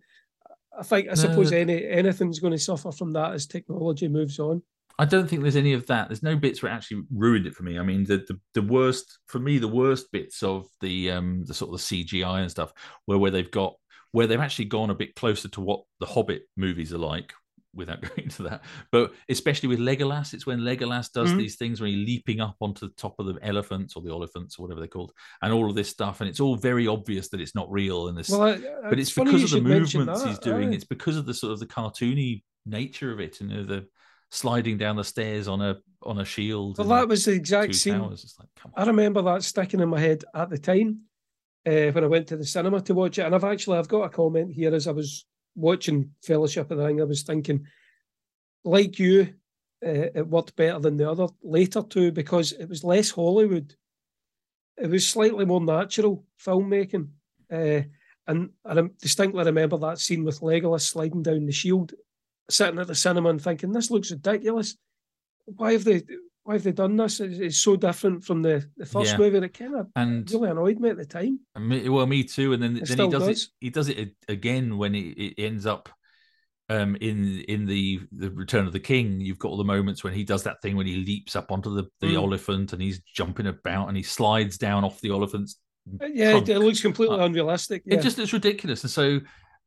I 0.79 0.83
think, 0.83 1.09
I 1.11 1.15
suppose, 1.15 1.53
any 1.53 1.87
anything's 1.87 2.41
going 2.41 2.53
to 2.53 2.59
suffer 2.59 2.93
from 2.93 3.13
that 3.13 3.35
as 3.35 3.47
technology 3.47 4.09
moves 4.09 4.39
on. 4.39 4.63
I 5.03 5.05
don't 5.05 5.27
think 5.27 5.43
there's 5.43 5.57
any 5.57 5.73
of 5.73 5.85
that. 5.89 6.09
There's 6.09 6.23
no 6.23 6.37
bits 6.37 6.63
where 6.63 6.71
it 6.71 6.77
actually 6.77 7.03
ruined 7.13 7.45
it 7.45 7.57
for 7.57 7.65
me. 7.65 7.77
I 7.77 7.83
mean, 7.83 8.05
the, 8.05 8.19
the, 8.19 8.39
the 8.55 8.63
worst 8.63 9.19
for 9.27 9.41
me, 9.41 9.59
the 9.59 9.67
worst 9.67 10.13
bits 10.13 10.45
of 10.45 10.67
the 10.81 11.11
um 11.11 11.43
the 11.45 11.55
sort 11.55 11.75
of 11.75 11.81
the 11.81 12.05
CGI 12.05 12.43
and 12.43 12.51
stuff, 12.51 12.73
where 13.07 13.19
where 13.19 13.33
they've 13.33 13.51
got 13.51 13.75
where 14.13 14.29
they've 14.29 14.39
actually 14.39 14.67
gone 14.67 14.91
a 14.91 14.95
bit 14.95 15.17
closer 15.17 15.49
to 15.49 15.61
what 15.61 15.83
the 15.99 16.07
Hobbit 16.07 16.43
movies 16.57 16.93
are 16.93 16.99
like, 16.99 17.33
without 17.75 18.01
going 18.01 18.27
into 18.27 18.45
that. 18.45 18.63
But 18.93 19.13
especially 19.29 19.71
with 19.71 19.81
Legolas, 19.81 20.35
it's 20.35 20.47
when 20.47 20.61
Legolas 20.61 21.11
does 21.11 21.31
mm-hmm. 21.31 21.39
these 21.39 21.57
things 21.57 21.81
when 21.81 21.91
he's 21.91 22.07
leaping 22.07 22.41
up 22.41 22.55
onto 22.61 22.87
the 22.87 22.95
top 22.95 23.17
of 23.19 23.27
the 23.27 23.35
elephants 23.43 23.97
or 23.97 24.03
the 24.03 24.11
elephants 24.11 24.57
or 24.57 24.63
whatever 24.63 24.79
they're 24.79 24.87
called, 24.87 25.11
and 25.43 25.53
all 25.53 25.69
of 25.69 25.75
this 25.75 25.89
stuff, 25.89 26.21
and 26.21 26.31
it's 26.31 26.39
all 26.39 26.55
very 26.55 26.87
obvious 26.87 27.29
that 27.31 27.41
it's 27.41 27.57
not 27.57 27.69
real. 27.73 28.07
And 28.07 28.17
this, 28.17 28.29
well, 28.29 28.43
I, 28.43 28.59
but 28.89 29.01
it's, 29.01 29.11
it's 29.11 29.19
because 29.19 29.43
of 29.43 29.51
the 29.51 29.69
movements 29.69 30.23
he's 30.23 30.39
doing. 30.39 30.73
It's 30.73 30.85
because 30.85 31.17
of 31.17 31.27
the 31.27 31.35
sort 31.35 31.53
of 31.55 31.59
the 31.59 31.67
cartoony 31.67 32.45
nature 32.65 33.11
of 33.11 33.19
it, 33.19 33.41
and 33.41 33.51
you 33.51 33.57
know, 33.57 33.65
the 33.65 33.89
sliding 34.33 34.79
down 34.79 34.97
the 34.97 35.05
stairs 35.05 35.47
on 35.47 35.61
a 35.61 35.77
on 36.03 36.19
a 36.19 36.25
shield. 36.25 36.79
Well, 36.79 36.89
that 36.89 37.07
was 37.07 37.27
the 37.27 37.33
exact 37.33 37.75
scene. 37.75 38.01
Like, 38.01 38.49
I 38.75 38.85
remember 38.85 39.23
that 39.23 39.45
sticking 39.45 39.79
in 39.79 39.91
my 39.91 40.01
head 40.01 40.25
at 40.35 40.51
the 40.51 40.59
time 40.59 41.03
uh, 41.67 41.93
when 41.93 42.03
I 42.03 42.09
went 42.09 42.27
to 42.29 42.37
the 42.37 42.45
cinema 42.45 42.81
to 42.81 42.95
watch 42.95 43.19
it, 43.19 43.27
and 43.27 43.35
I've 43.35 43.45
actually 43.45 43.79
I've 43.79 43.89
got 43.89 44.05
a 44.05 44.09
comment 44.09 44.53
here 44.53 44.75
as 44.75 44.89
I 44.89 44.93
was 44.93 45.27
watching 45.55 46.11
Fellowship 46.25 46.71
of 46.71 46.79
the 46.79 46.87
Ring. 46.87 47.01
I 47.01 47.05
was 47.05 47.23
thinking, 47.23 47.67
like 48.65 48.99
you, 48.99 49.35
uh, 49.85 50.09
it 50.15 50.27
worked 50.27 50.57
better 50.57 50.81
than 50.81 50.97
the 50.97 51.09
other 51.09 51.29
later 51.43 51.83
two 51.83 52.11
because 52.11 52.53
it 52.53 52.69
was 52.69 52.83
less 52.83 53.11
Hollywood. 53.11 53.75
It 54.79 54.89
was 54.89 55.07
slightly 55.07 55.45
more 55.45 55.61
natural 55.61 56.25
filmmaking. 56.45 57.11
Uh, 57.53 57.83
and 58.27 58.51
I 58.65 58.83
distinctly 59.01 59.45
remember 59.45 59.77
that 59.77 59.99
scene 59.99 60.25
with 60.25 60.41
Legolas 60.41 60.83
sliding 60.83 61.23
down 61.23 61.45
the 61.45 61.53
shield 61.53 61.93
sitting 62.51 62.79
at 62.81 62.87
the 62.87 62.95
cinema 62.95 63.31
and 63.31 63.41
thinking, 63.43 63.73
this 63.73 63.91
looks 63.91 64.11
ridiculous. 64.11 64.77
Why 65.47 65.73
have 65.73 65.85
they 65.85 66.03
why 66.45 66.55
have 66.55 66.65
they 66.65 66.73
done 66.73 66.97
this? 66.97 67.21
It's, 67.21 67.39
it's 67.39 67.59
so 67.59 67.77
different 67.77 68.25
from 68.25 68.43
the, 68.43 68.69
the 68.77 68.85
first 68.87 69.13
Yeah. 69.13 69.19
movie. 69.19 69.39
It 69.39 69.55
kind 69.55 69.77
of 69.77 69.87
And 69.95 70.29
really 70.33 70.51
annoyed 70.51 70.81
me 70.81 70.91
at 70.91 70.97
the 70.97 71.05
time. 71.07 71.39
Me, 71.57 71.89
well, 71.89 72.07
me 72.07 72.25
too. 72.25 72.53
And 72.53 72.61
then, 72.61 72.77
It 72.79 72.89
then 72.89 72.99
he 72.99 73.09
does, 73.09 73.27
does. 73.27 73.43
it. 73.45 73.49
He 73.61 73.71
does 73.71 73.89
it 73.89 74.15
again 74.29 74.77
when 74.77 74.95
it, 74.97 75.17
it 75.19 75.35
ends 75.43 75.67
up 75.67 75.89
um, 76.69 76.97
in 77.01 77.41
in 77.49 77.67
the 77.67 78.01
the 78.13 78.31
Return 78.31 78.67
of 78.67 78.73
the 78.73 78.81
King. 78.81 79.21
You've 79.21 79.39
got 79.39 79.49
all 79.51 79.57
the 79.57 79.65
moments 79.65 80.03
when 80.03 80.15
he 80.15 80.25
does 80.25 80.43
that 80.45 80.61
thing 80.63 80.75
when 80.77 80.87
he 80.87 80.97
leaps 80.97 81.37
up 81.37 81.53
onto 81.53 81.75
the 81.75 81.85
the 82.01 82.09
Mm. 82.15 82.23
elephant 82.23 82.73
and 82.73 82.81
he's 82.83 83.01
jumping 83.03 83.47
about 83.47 83.89
and 83.89 83.97
he 83.97 84.03
slides 84.03 84.59
down 84.59 84.83
off 84.85 85.01
the 85.01 85.11
elephant's. 85.11 85.59
Yeah, 86.01 86.29
it, 86.29 86.31
Trunk. 86.31 86.49
it 86.49 86.59
looks 86.61 86.81
completely 86.81 87.19
Uh, 87.21 87.27
unrealistic. 87.27 87.83
Yeah. 87.85 87.97
It 87.99 88.03
just 88.03 88.17
looks 88.19 88.33
ridiculous. 88.33 88.83
And 88.85 88.91
so 88.91 89.21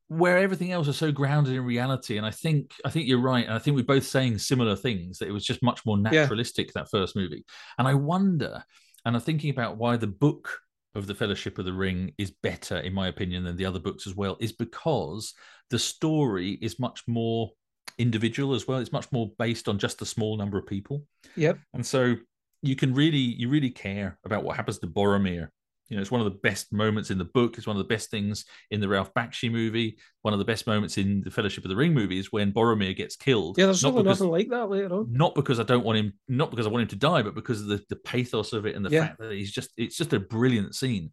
where 0.08 0.38
everything 0.38 0.72
else 0.72 0.88
is 0.88 0.98
so 0.98 1.12
grounded 1.12 1.56
in 1.56 1.63
reality, 1.63 2.18
and 2.18 2.26
I 2.26 2.32
think 2.32 2.74
I 2.86 2.89
think 2.89 3.08
you're 3.08 3.22
right, 3.22 3.46
and 3.46 3.54
I 3.54 3.60
think 3.60 3.76
we're 3.76 3.84
both 3.84 4.06
saying 4.06 4.38
similar 4.38 4.76
things 4.76 5.18
that 5.18 5.28
it 5.28 5.32
was 5.32 5.46
just 5.46 5.63
much 5.63 5.86
more 5.86 5.98
Yeah. 5.98 6.22
naturalistic 6.22 6.74
that 6.74 6.89
first 6.91 7.15
movie. 7.15 7.46
And 7.78 7.88
I 7.88 7.94
wonder, 7.96 8.63
and 9.04 9.15
I'm 9.15 9.22
thinking 9.22 9.50
about 9.50 9.78
why 9.78 9.98
the 9.98 10.08
book 10.08 10.60
of 10.94 11.08
the 11.08 11.15
Fellowship 11.15 11.58
of 11.58 11.65
the 11.65 11.74
Ring 11.74 12.13
is 12.18 12.32
better, 12.32 12.78
in 12.78 12.94
my 12.94 13.08
opinion, 13.08 13.44
than 13.44 13.58
the 13.58 13.65
other 13.65 13.80
books 13.80 14.08
as 14.08 14.15
well, 14.15 14.38
is 14.39 14.54
because 14.54 15.34
the 15.70 15.80
story 15.80 16.52
is 16.62 16.80
much 16.80 17.02
more 17.08 17.52
individual 17.98 18.54
as 18.54 18.68
well. 18.68 18.80
It's 18.80 18.91
much 18.91 19.12
more 19.12 19.32
based 19.38 19.68
on 19.68 19.80
just 19.80 20.02
a 20.02 20.06
small 20.06 20.38
number 20.38 20.58
of 20.58 20.68
people. 20.68 21.04
Yep. 21.36 21.60
And 21.74 21.86
so 21.86 22.15
you 22.62 22.76
can 22.76 22.94
really, 22.94 23.18
you 23.18 23.50
really 23.50 23.72
care 23.72 24.18
about 24.24 24.44
what 24.44 24.56
happens 24.56 24.80
to 24.80 24.88
Boromir. 24.88 25.50
You 25.89 25.95
know, 25.98 26.02
it's 26.02 26.10
one 26.12 26.21
of 26.21 26.26
the 26.26 26.39
best 26.39 26.74
moments 26.74 27.12
in 27.12 27.17
the 27.19 27.26
book. 27.26 27.58
It's 27.58 27.67
one 27.67 27.76
of 27.76 27.84
the 27.88 27.93
best 27.93 28.10
things 28.10 28.45
in 28.71 28.80
the 28.82 28.88
Ralph 28.88 29.13
Bakshi 29.13 29.52
movie. 29.52 29.98
One 30.24 30.34
of 30.34 30.39
the 30.39 30.45
best 30.45 30.65
moments 30.65 30.98
in 30.98 31.21
the 31.21 31.30
Fellowship 31.30 31.63
of 31.63 31.69
the 31.69 31.76
Ring 31.76 31.93
movie 31.93 32.17
is 32.17 32.32
when 32.32 32.52
Boromir 32.52 32.95
gets 32.95 33.15
killed. 33.15 33.58
yeah, 33.58 33.65
there's 33.65 33.84
not 33.84 33.91
because, 33.95 34.19
nothing 34.19 34.32
like 34.32 34.50
that 34.50 34.69
later 34.69 34.93
on. 34.95 35.13
not 35.13 35.36
because 35.36 35.60
I 35.60 35.63
don't 35.63 35.86
want 35.86 36.00
him, 36.00 36.13
not 36.28 36.50
because 36.50 36.65
I 36.65 36.69
want 36.69 36.82
him 36.84 36.88
to 36.89 36.95
die, 36.95 37.21
but 37.21 37.36
because 37.36 37.62
of 37.62 37.67
the, 37.67 37.84
the 37.89 37.98
pathos 37.98 38.52
of 38.54 38.65
it 38.65 38.76
and 38.76 38.84
the 38.84 38.89
Yeah. 38.89 39.06
fact 39.08 39.19
that 39.19 39.32
he's 39.32 39.52
just, 39.52 39.69
it's 39.78 39.95
just 39.95 40.13
a 40.13 40.19
brilliant 40.19 40.74
scene. 40.74 41.12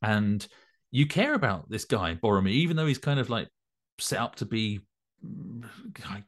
And 0.00 0.46
you 0.90 1.06
care 1.06 1.34
about 1.34 1.68
this 1.68 1.84
guy, 1.84 2.14
Boromir, 2.14 2.48
even 2.50 2.76
though 2.76 2.86
he's 2.86 2.98
kind 2.98 3.20
of 3.20 3.28
like 3.28 3.48
set 3.98 4.20
up 4.20 4.36
to 4.36 4.46
be 4.46 4.80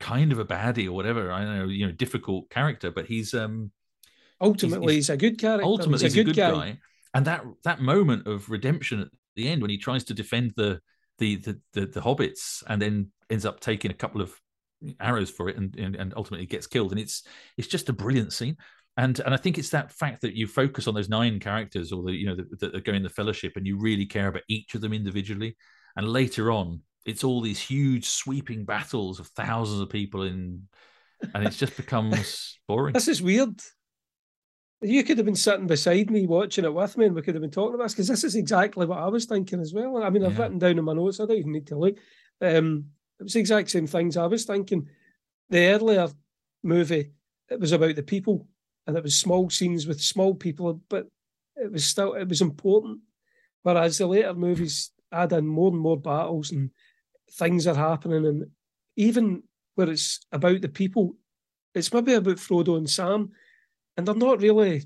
kind 0.00 0.32
of 0.32 0.38
a 0.38 0.44
baddie 0.44 0.86
or 0.86 0.92
whatever. 0.92 1.30
I 1.32 1.44
don't 1.44 1.58
know, 1.58 1.64
you 1.66 1.86
know, 1.86 1.92
difficult 1.92 2.50
character, 2.50 2.90
but 2.90 3.06
he's, 3.06 3.34
um, 3.34 3.70
Ultimately, 4.40 4.96
he's, 4.96 5.08
a 5.08 5.16
good 5.16 5.38
character. 5.38 5.64
ultimately 5.64 6.04
he's 6.04 6.16
a 6.18 6.24
good, 6.24 6.36
guy. 6.36 6.50
guy. 6.50 6.78
And 7.16 7.24
that 7.24 7.44
that 7.64 7.80
moment 7.80 8.26
of 8.26 8.50
redemption 8.50 9.00
at 9.00 9.08
the 9.36 9.48
end 9.48 9.62
when 9.62 9.70
he 9.70 9.78
tries 9.78 10.04
to 10.04 10.14
defend 10.14 10.52
the 10.54 10.80
the 11.16 11.36
the 11.36 11.60
the, 11.72 11.86
the 11.86 12.00
hobbits 12.00 12.62
and 12.68 12.80
then 12.80 13.10
ends 13.30 13.46
up 13.46 13.60
taking 13.60 13.90
a 13.90 13.94
couple 13.94 14.20
of 14.20 14.38
arrows 15.00 15.30
for 15.30 15.48
it 15.48 15.56
and, 15.56 15.74
and 15.76 15.96
and 15.96 16.12
ultimately 16.14 16.44
gets 16.44 16.66
killed. 16.66 16.92
And 16.92 17.00
it's 17.00 17.22
it's 17.56 17.68
just 17.68 17.88
a 17.88 17.94
brilliant 17.94 18.34
scene. 18.34 18.58
And 18.98 19.18
and 19.20 19.32
I 19.32 19.38
think 19.38 19.56
it's 19.56 19.70
that 19.70 19.92
fact 19.92 20.20
that 20.20 20.34
you 20.34 20.46
focus 20.46 20.86
on 20.86 20.94
those 20.94 21.08
nine 21.08 21.40
characters 21.40 21.90
or 21.90 22.02
the 22.02 22.12
you 22.12 22.26
know 22.26 22.36
that, 22.36 22.60
that 22.60 22.74
are 22.74 22.80
going 22.80 23.02
the 23.02 23.08
fellowship 23.08 23.54
and 23.56 23.66
you 23.66 23.78
really 23.78 24.04
care 24.04 24.28
about 24.28 24.42
each 24.48 24.74
of 24.74 24.82
them 24.82 24.92
individually. 24.92 25.56
And 25.96 26.06
later 26.06 26.52
on, 26.52 26.82
it's 27.06 27.24
all 27.24 27.40
these 27.40 27.60
huge 27.60 28.04
sweeping 28.04 28.66
battles 28.66 29.20
of 29.20 29.28
thousands 29.28 29.80
of 29.80 29.88
people 29.88 30.24
in 30.24 30.68
and 31.32 31.46
it 31.46 31.52
just 31.52 31.76
becomes 31.78 32.58
boring. 32.68 32.92
This 32.92 33.08
is 33.08 33.22
weird. 33.22 33.58
You 34.82 35.02
could 35.04 35.16
have 35.16 35.24
been 35.24 35.34
sitting 35.34 35.66
beside 35.66 36.10
me 36.10 36.26
watching 36.26 36.64
it 36.64 36.74
with 36.74 36.98
me, 36.98 37.06
and 37.06 37.14
we 37.14 37.22
could 37.22 37.34
have 37.34 37.40
been 37.42 37.50
talking 37.50 37.74
about 37.74 37.84
this 37.84 37.94
because 37.94 38.08
this 38.08 38.24
is 38.24 38.34
exactly 38.34 38.84
what 38.84 38.98
I 38.98 39.08
was 39.08 39.24
thinking 39.24 39.60
as 39.60 39.72
well. 39.72 40.02
I 40.02 40.10
mean, 40.10 40.24
I've 40.24 40.34
Yeah. 40.36 40.42
written 40.42 40.58
down 40.58 40.78
in 40.78 40.84
my 40.84 40.92
notes. 40.92 41.18
I 41.18 41.24
don't 41.26 41.38
even 41.38 41.52
need 41.52 41.66
to 41.68 41.78
look. 41.78 41.96
Um, 42.42 42.90
it 43.18 43.22
was 43.22 43.32
the 43.32 43.40
exact 43.40 43.70
same 43.70 43.86
things 43.86 44.16
I 44.16 44.26
was 44.26 44.44
thinking. 44.44 44.88
The 45.48 45.68
earlier 45.68 46.08
movie, 46.62 47.12
it 47.48 47.58
was 47.58 47.72
about 47.72 47.96
the 47.96 48.02
people, 48.02 48.46
and 48.86 48.96
it 48.96 49.02
was 49.02 49.18
small 49.18 49.48
scenes 49.48 49.86
with 49.86 50.00
small 50.02 50.34
people, 50.34 50.82
but 50.90 51.08
it 51.56 51.72
was 51.72 51.84
still 51.84 52.12
it 52.12 52.28
was 52.28 52.42
important. 52.42 53.00
Whereas 53.62 53.96
the 53.96 54.06
later 54.06 54.34
movies 54.34 54.92
add 55.10 55.32
in 55.32 55.46
more 55.46 55.70
and 55.72 55.80
more 55.80 55.98
battles 55.98 56.50
and 56.52 56.70
things 57.32 57.66
are 57.66 57.74
happening, 57.74 58.26
and 58.26 58.50
even 58.96 59.42
where 59.74 59.88
it's 59.88 60.20
about 60.32 60.60
the 60.60 60.68
people, 60.68 61.16
it's 61.74 61.92
maybe 61.94 62.12
about 62.12 62.36
Frodo 62.36 62.76
and 62.76 62.88
Sam, 62.90 63.32
and 63.96 64.06
they're 64.06 64.14
not 64.14 64.40
really 64.40 64.84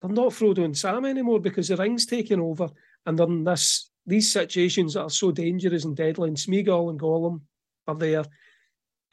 they're 0.00 0.10
not 0.10 0.32
Frodo 0.32 0.64
and 0.64 0.76
Sam 0.76 1.04
anymore 1.04 1.40
because 1.40 1.68
the 1.68 1.76
ring's 1.76 2.06
taken 2.06 2.40
over 2.40 2.68
and 3.04 3.18
they're 3.18 3.26
in 3.26 3.44
this 3.44 3.90
these 4.08 4.32
situations 4.32 4.94
that 4.94 5.02
are 5.02 5.10
so 5.10 5.30
dangerous 5.30 5.84
and 5.84 5.94
deadly, 5.94 6.28
and 6.28 6.36
Smeagol 6.36 6.88
and 6.88 6.98
Gollum 6.98 7.42
are 7.86 7.94
there. 7.94 8.24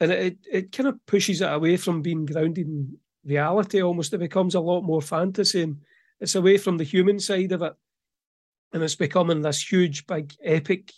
And 0.00 0.10
it, 0.10 0.38
it, 0.50 0.72
kind 0.72 0.88
of 0.88 1.04
pushes 1.06 1.42
it 1.42 1.52
away 1.52 1.76
from 1.76 2.00
being 2.00 2.24
grounded 2.24 2.66
in 2.66 2.96
reality 3.22 3.82
almost. 3.82 4.14
It 4.14 4.18
becomes 4.18 4.54
a 4.54 4.60
lot 4.60 4.82
more 4.82 5.02
fantasy 5.02 5.62
and 5.62 5.82
it's 6.18 6.34
away 6.34 6.56
from 6.56 6.78
the 6.78 6.84
human 6.84 7.20
side 7.20 7.52
of 7.52 7.62
it. 7.62 7.74
And 8.72 8.82
it's 8.82 8.94
becoming 8.94 9.42
this 9.42 9.70
huge, 9.70 10.06
big, 10.06 10.32
epic 10.42 10.92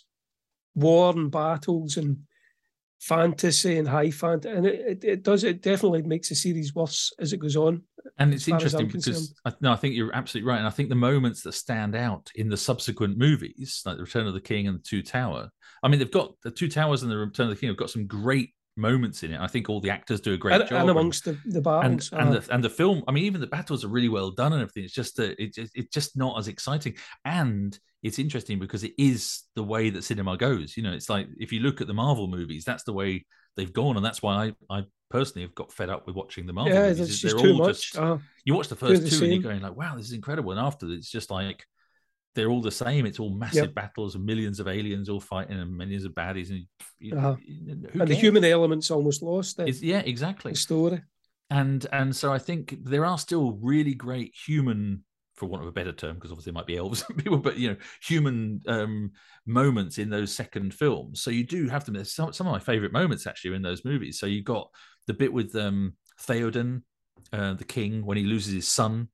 war 0.75 1.13
and 1.13 1.29
battles 1.29 1.97
and 1.97 2.19
fantasy 2.99 3.77
and 3.77 3.87
high 3.87 4.11
fantasy. 4.11 4.55
And 4.55 4.65
it, 4.65 4.79
it, 4.79 5.03
it 5.03 5.23
does, 5.23 5.43
it 5.43 5.61
definitely 5.61 6.03
makes 6.03 6.29
the 6.29 6.35
series 6.35 6.75
worse 6.75 7.11
as 7.19 7.33
it 7.33 7.37
goes 7.37 7.55
on. 7.55 7.83
And 8.17 8.33
it's 8.33 8.47
interesting 8.47 8.87
because. 8.87 9.33
I, 9.45 9.53
no, 9.61 9.71
I 9.71 9.75
think 9.75 9.95
you're 9.95 10.15
absolutely 10.15 10.49
right, 10.49 10.57
and 10.57 10.67
I 10.67 10.71
think 10.71 10.89
the 10.89 10.95
moments 10.95 11.41
that 11.43 11.53
stand 11.53 11.95
out 11.95 12.29
in 12.35 12.49
the 12.49 12.57
subsequent 12.57 13.17
movies, 13.17 13.81
like 13.85 13.97
the 13.97 14.03
Return 14.03 14.27
of 14.27 14.33
the 14.33 14.41
King 14.41 14.67
and 14.67 14.79
the 14.79 14.83
Two 14.83 15.01
Tower. 15.01 15.49
I 15.83 15.87
mean, 15.87 15.99
they've 15.99 16.11
got 16.11 16.33
the 16.43 16.51
Two 16.51 16.69
Towers 16.69 17.03
and 17.03 17.11
the 17.11 17.17
Return 17.17 17.49
of 17.49 17.55
the 17.55 17.59
King 17.59 17.69
have 17.69 17.77
got 17.77 17.89
some 17.89 18.07
great 18.07 18.53
moments 18.77 19.23
in 19.23 19.33
it. 19.33 19.39
I 19.39 19.47
think 19.47 19.69
all 19.69 19.81
the 19.81 19.89
actors 19.89 20.21
do 20.21 20.33
a 20.33 20.37
great 20.37 20.55
And, 20.55 20.63
job. 20.63 20.71
and 20.71 20.81
and- 20.81 20.89
amongst 20.89 21.25
the, 21.25 21.37
the 21.45 21.57
and 21.57 21.63
battles. 21.63 22.09
and 22.11 22.29
uh, 22.29 22.39
the 22.39 22.53
and 22.53 22.63
the 22.63 22.69
film. 22.69 23.03
I 23.07 23.11
mean, 23.11 23.25
even 23.25 23.41
the 23.41 23.47
battles 23.47 23.83
are 23.83 23.89
really 23.89 24.09
well 24.09 24.31
done 24.31 24.53
and 24.53 24.61
everything. 24.61 24.85
It's 24.85 24.93
just 24.93 25.17
that 25.17 25.41
it, 25.41 25.57
it, 25.57 25.69
it's 25.75 25.93
just 25.93 26.17
not 26.17 26.39
as 26.39 26.47
exciting. 26.47 26.95
And 27.25 27.77
it's 28.03 28.19
interesting 28.19 28.59
because 28.59 28.83
it 28.83 28.93
is 28.97 29.43
the 29.55 29.63
way 29.63 29.89
that 29.89 30.03
cinema 30.03 30.37
goes. 30.37 30.77
You 30.77 30.83
know, 30.83 30.93
it's 30.93 31.09
like 31.09 31.27
if 31.39 31.51
you 31.51 31.59
look 31.59 31.81
at 31.81 31.87
the 31.87 31.93
Marvel 31.93 32.27
movies, 32.27 32.63
that's 32.63 32.83
the 32.83 32.93
way 32.93 33.25
they've 33.55 33.73
gone, 33.73 33.97
and 33.97 34.05
that's 34.05 34.21
why 34.21 34.53
I, 34.69 34.77
I 34.79 34.83
personally 35.09 35.41
have 35.45 35.55
got 35.55 35.73
fed 35.73 35.89
up 35.89 36.05
with 36.07 36.15
watching 36.15 36.45
the 36.45 36.53
Marvel 36.53 36.73
yeah, 36.73 36.89
movies. 36.89 37.21
they're 37.21 37.37
all 37.37 37.57
much. 37.57 37.91
just 37.91 37.97
uh, 37.97 38.17
you 38.45 38.53
watch 38.53 38.67
the 38.69 38.75
first 38.75 39.07
two 39.11 39.23
and 39.23 39.33
you're 39.33 39.41
going 39.41 39.61
like, 39.61 39.75
wow, 39.75 39.95
this 39.97 40.05
is 40.05 40.13
incredible. 40.13 40.51
And 40.51 40.59
after 40.59 40.87
it's 40.91 41.09
just 41.09 41.29
like 41.31 41.65
they're 42.35 42.49
all 42.49 42.61
the 42.61 42.71
same. 42.71 43.07
It's 43.07 43.19
all 43.19 43.31
massive 43.33 43.63
Yep. 43.65 43.73
battles 43.73 44.13
and 44.15 44.23
millions 44.23 44.59
of 44.59 44.67
aliens 44.67 45.09
all 45.09 45.19
fighting 45.19 45.59
and 45.59 45.75
millions 45.75 46.05
of 46.05 46.11
baddies. 46.13 46.51
And 46.51 46.67
you, 46.99 47.15
Uh-huh. 47.17 47.35
and 47.99 48.07
the 48.07 48.13
human 48.15 48.45
element's 48.45 48.91
almost 48.91 49.23
lost. 49.23 49.57
The, 49.57 49.63
It's- 49.63 49.81
yeah, 49.81 49.99
exactly 50.05 50.51
the 50.51 50.57
story. 50.57 51.01
and 51.49 51.85
and 51.91 52.15
so 52.15 52.31
I 52.31 52.37
think 52.37 52.77
there 52.83 53.03
are 53.03 53.17
still 53.17 53.53
really 53.61 53.95
great 53.95 54.35
human, 54.45 55.03
for 55.39 55.47
want 55.47 55.63
of 55.63 55.69
a 55.69 55.73
better 55.73 55.91
term, 55.91 56.15
because 56.15 56.31
obviously 56.31 56.51
it 56.51 56.53
might 56.53 56.67
be 56.67 56.77
elves 56.77 57.03
and 57.09 57.17
people, 57.17 57.37
but 57.37 57.57
you 57.57 57.69
know, 57.69 57.77
human 58.01 58.61
um, 58.67 59.11
moments 59.45 59.97
in 59.97 60.09
those 60.09 60.33
second 60.35 60.73
films. 60.73 61.21
So 61.21 61.31
you 61.31 61.45
do 61.45 61.67
have 61.67 61.85
them. 61.85 61.95
There's 61.95 62.13
some, 62.13 62.33
some 62.33 62.47
of 62.47 62.53
my 62.53 62.59
favorite 62.59 62.91
moments 62.91 63.25
actually 63.25 63.55
in 63.55 63.61
those 63.61 63.85
movies. 63.85 64.19
So 64.19 64.25
you 64.25 64.43
got 64.43 64.69
the 65.07 65.13
bit 65.13 65.33
with 65.33 65.55
um, 65.55 65.93
Theoden, 66.21 66.83
uh, 67.33 67.53
the 67.53 67.63
king, 67.63 68.05
when 68.05 68.17
he 68.17 68.25
loses 68.25 68.53
his 68.53 68.67
son. 68.67 69.07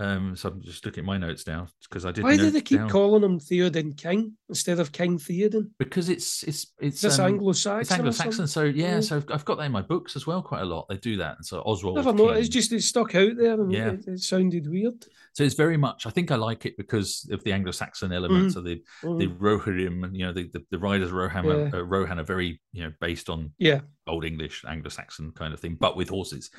Um, 0.00 0.36
so 0.36 0.50
I'm 0.50 0.62
just 0.62 0.86
looking 0.86 1.02
at 1.02 1.06
my 1.06 1.18
notes 1.18 1.44
now 1.46 1.66
because 1.88 2.06
I 2.06 2.12
did. 2.12 2.22
Why 2.22 2.36
do 2.36 2.50
they 2.50 2.60
keep 2.60 2.78
down- 2.78 2.88
calling 2.88 3.24
him 3.24 3.40
Theoden 3.40 3.96
King 3.96 4.36
instead 4.48 4.78
of 4.78 4.92
King 4.92 5.18
Theoden? 5.18 5.70
Because 5.76 6.08
it's 6.08 6.44
it's 6.44 6.72
it's 6.80 7.00
this 7.00 7.18
um, 7.18 7.26
Anglo-Saxon? 7.26 7.80
It's 7.80 7.90
Anglo-Saxon, 7.90 8.46
so 8.46 8.62
yeah, 8.62 8.94
Yeah. 8.94 9.00
so 9.00 9.16
I've, 9.16 9.26
I've 9.30 9.44
got 9.44 9.58
that 9.58 9.64
in 9.64 9.72
my 9.72 9.82
books 9.82 10.14
as 10.14 10.24
well 10.24 10.40
quite 10.40 10.62
a 10.62 10.66
lot. 10.66 10.86
They 10.88 10.98
do 10.98 11.16
that, 11.16 11.38
and 11.38 11.44
so 11.44 11.62
Oswald. 11.62 11.96
Never 11.96 12.12
know. 12.12 12.28
It's 12.28 12.48
just 12.48 12.72
it 12.72 12.82
stuck 12.82 13.16
out 13.16 13.36
there, 13.36 13.54
and 13.60 13.72
Yeah. 13.72 13.88
it, 13.90 14.04
it 14.06 14.20
sounded 14.20 14.68
weird. 14.70 15.04
So 15.32 15.42
it's 15.42 15.56
very 15.56 15.76
much. 15.76 16.06
I 16.06 16.10
think 16.10 16.30
I 16.30 16.36
like 16.36 16.64
it 16.64 16.76
because 16.76 17.28
of 17.32 17.42
the 17.42 17.52
Anglo-Saxon 17.52 18.12
elements 18.12 18.54
of 18.54 18.62
the 18.64 18.80
the 19.02 19.08
Mm. 19.26 19.38
Rohirrim, 19.38 20.04
and 20.04 20.16
you 20.16 20.26
know 20.26 20.32
the 20.32 20.48
the, 20.52 20.64
the 20.70 20.78
riders 20.78 21.08
of 21.08 21.14
Rohan, 21.14 21.44
Yeah. 21.44 21.70
uh, 21.74 21.82
Rohan 21.82 22.20
are 22.20 22.24
very 22.24 22.60
you 22.72 22.84
know 22.84 22.92
based 23.00 23.28
on 23.28 23.52
Yeah, 23.58 23.80
Old 24.06 24.24
English, 24.24 24.64
Anglo-Saxon 24.64 25.32
kind 25.32 25.52
of 25.52 25.58
thing, 25.58 25.76
but 25.80 25.96
with 25.96 26.08
horses. 26.08 26.50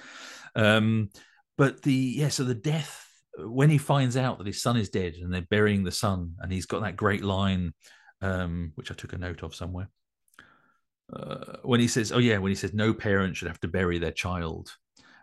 Um, 0.56 1.10
but 1.58 1.84
the 1.84 1.94
yeah, 1.94 2.28
so 2.30 2.44
the 2.44 2.54
death 2.56 3.06
when 3.38 3.70
he 3.70 3.78
finds 3.78 4.18
out 4.18 4.38
that 4.38 4.48
his 4.48 4.62
son 4.62 4.78
is 4.78 4.90
dead 4.90 5.16
and 5.16 5.34
they're 5.34 5.42
burying 5.42 5.84
the 5.84 5.92
son, 5.92 6.36
and 6.40 6.52
he's 6.52 6.66
got 6.66 6.82
that 6.82 6.98
great 6.98 7.24
line, 7.24 7.74
um, 8.22 8.72
which 8.76 8.92
I 8.92 8.96
took 8.96 9.14
a 9.14 9.18
note 9.18 9.44
of 9.44 9.56
somewhere. 9.56 9.90
Uh, 11.12 11.58
when 11.64 11.80
he 11.80 11.88
says, 11.88 12.12
"Oh 12.12 12.20
yeah," 12.20 12.38
when 12.38 12.52
he 12.52 12.56
says, 12.56 12.74
"No 12.74 12.94
parent 12.94 13.36
should 13.36 13.48
have 13.48 13.60
to 13.62 13.68
bury 13.68 13.98
their 13.98 14.12
child," 14.12 14.72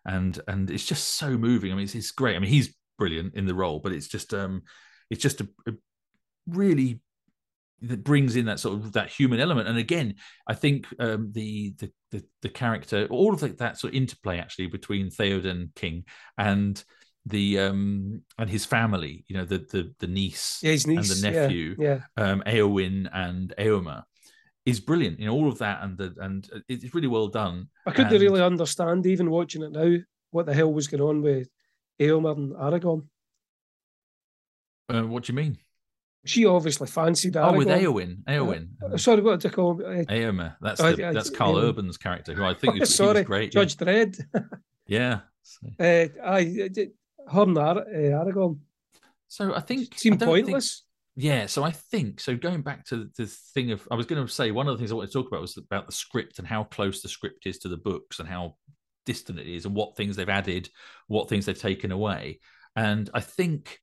and 0.05 0.41
and 0.49 0.71
it's 0.71 0.87
just 0.87 1.15
so 1.15 1.37
moving. 1.39 1.73
I 1.73 1.75
mean, 1.75 1.85
it's, 1.85 1.95
it's 1.95 2.11
great. 2.11 2.37
I 2.37 2.39
mean, 2.39 2.51
he's 2.51 2.75
brilliant 2.99 3.35
in 3.35 3.47
the 3.47 3.55
role, 3.55 3.79
but 3.81 3.93
it's 3.93 4.09
just 4.09 4.35
um, 4.35 4.63
it's 5.11 5.23
just 5.23 5.41
a, 5.41 5.49
a 5.69 5.73
really 6.49 7.01
that 7.83 8.03
brings 8.03 8.37
in 8.37 8.47
that 8.47 8.59
sort 8.59 8.75
of 8.75 8.93
that 8.93 9.11
human 9.11 9.41
element. 9.41 9.69
And 9.69 9.79
again, 9.79 10.15
I 10.49 10.55
think 10.55 10.87
um, 10.99 11.31
the, 11.33 11.75
the 11.79 11.93
the 12.11 12.25
the 12.43 12.49
character, 12.49 13.07
all 13.11 13.35
of 13.35 13.41
that, 13.41 13.59
that 13.59 13.79
sort 13.79 13.93
of 13.93 13.97
interplay 13.97 14.39
actually 14.39 14.69
between 14.69 15.11
Theoden 15.11 15.75
King 15.75 16.05
and 16.39 16.83
the 17.29 17.59
um 17.59 18.23
and 18.39 18.49
his 18.49 18.65
family, 18.65 19.25
you 19.29 19.37
know, 19.37 19.45
the 19.45 19.59
the 19.59 19.93
the 19.99 20.07
niece 20.07 20.61
yeah, 20.63 20.73
his 20.73 20.85
and 20.85 20.99
the 21.05 21.31
nephew, 21.31 21.77
Yeah, 21.79 22.01
um, 22.17 22.43
Eowyn 22.47 23.09
and 23.13 23.53
Eomer, 23.59 24.05
is 24.65 24.81
brilliant. 24.81 25.19
You 25.21 25.27
know, 25.27 25.35
all 25.35 25.49
of 25.49 25.59
that 25.59 25.83
and 25.83 25.99
the 25.99 26.15
and 26.21 26.49
it's 26.69 26.95
really 26.95 27.09
well 27.09 27.29
done. 27.29 27.69
I 27.87 27.91
couldn't 27.91 28.13
and- 28.13 28.23
really 28.23 28.43
understand 28.43 29.07
even 29.07 29.31
watching 29.31 29.63
it 29.63 29.73
now 29.73 29.97
what 30.31 30.47
the 30.47 30.55
hell 30.55 30.73
was 30.73 30.87
going 30.87 31.03
on 31.03 31.23
with 31.23 31.49
Eomer 32.01 32.37
and 32.37 32.53
Aragorn 32.55 33.09
Uh, 34.89 35.03
what 35.03 35.25
do 35.25 35.33
you 35.33 35.37
mean? 35.37 35.59
She 36.25 36.45
obviously 36.45 36.87
fancied 36.89 37.35
Aragorn. 37.35 37.55
Oh, 37.55 37.59
with 37.59 37.69
Eowyn. 37.69 38.23
Eowyn. 38.25 38.69
Uh, 38.83 38.97
sorry, 38.97 39.21
what 39.23 39.41
did 39.41 39.51
I 39.53 39.55
call 39.55 39.81
him? 39.81 39.87
Uh, 39.87 40.13
Eomer. 40.13 40.57
That's 40.61 40.81
Oh, 40.81 40.93
the, 40.93 41.01
yeah, 41.03 41.13
that's 41.13 41.31
Karl 41.31 41.55
Eomer. 41.55 41.69
Urban's 41.71 41.97
character, 41.97 42.35
who 42.35 42.45
I 42.45 42.55
think 42.55 42.75
was, 42.81 42.95
sorry, 42.95 43.23
great. 43.23 43.55
yeah. 43.55 43.61
Judge 43.65 43.77
Dredd. 43.77 44.21
Yeah. 44.89 45.21
So, 45.43 45.67
uh, 45.81 46.07
I 46.25 46.69
her 47.31 47.43
and 47.43 47.59
Ar- 47.59 47.79
uh, 47.79 48.25
Aragorn 48.25 48.59
so 49.29 49.55
I 49.55 49.61
think 49.61 49.99
seemed 49.99 50.21
don't 50.21 50.33
think- 50.35 50.47
pointless. 50.47 50.83
Yeah, 51.19 51.47
so 51.47 51.65
I 51.65 51.71
think 51.71 52.21
so. 52.21 52.37
Going 52.37 52.61
back 52.61 52.85
to 52.89 53.09
the 53.17 53.27
thing 53.27 53.71
of, 53.73 53.89
I 53.91 53.95
was 53.95 54.05
going 54.05 54.25
to 54.25 54.31
say 54.31 54.51
one 54.51 54.69
of 54.69 54.75
the 54.75 54.79
things 54.79 54.93
I 54.93 54.97
wanted 54.97 55.07
to 55.13 55.13
talk 55.15 55.29
about 55.29 55.41
was 55.41 55.57
about 55.57 55.87
the 55.87 55.93
script 55.93 56.39
and 56.39 56.47
how 56.47 56.65
close 56.65 57.01
the 57.01 57.09
script 57.09 57.47
is 57.47 57.59
to 57.61 57.69
the 57.69 57.79
books 57.79 58.21
and 58.21 58.29
how 58.29 58.57
distant 59.07 59.39
it 59.39 59.47
is 59.47 59.65
and 59.65 59.75
what 59.75 59.97
things 59.97 60.17
they've 60.17 60.29
added, 60.29 60.69
what 61.07 61.31
things 61.31 61.47
they've 61.47 61.59
taken 61.59 61.91
away. 61.91 62.41
And 62.77 63.09
I 63.15 63.21
think, 63.21 63.79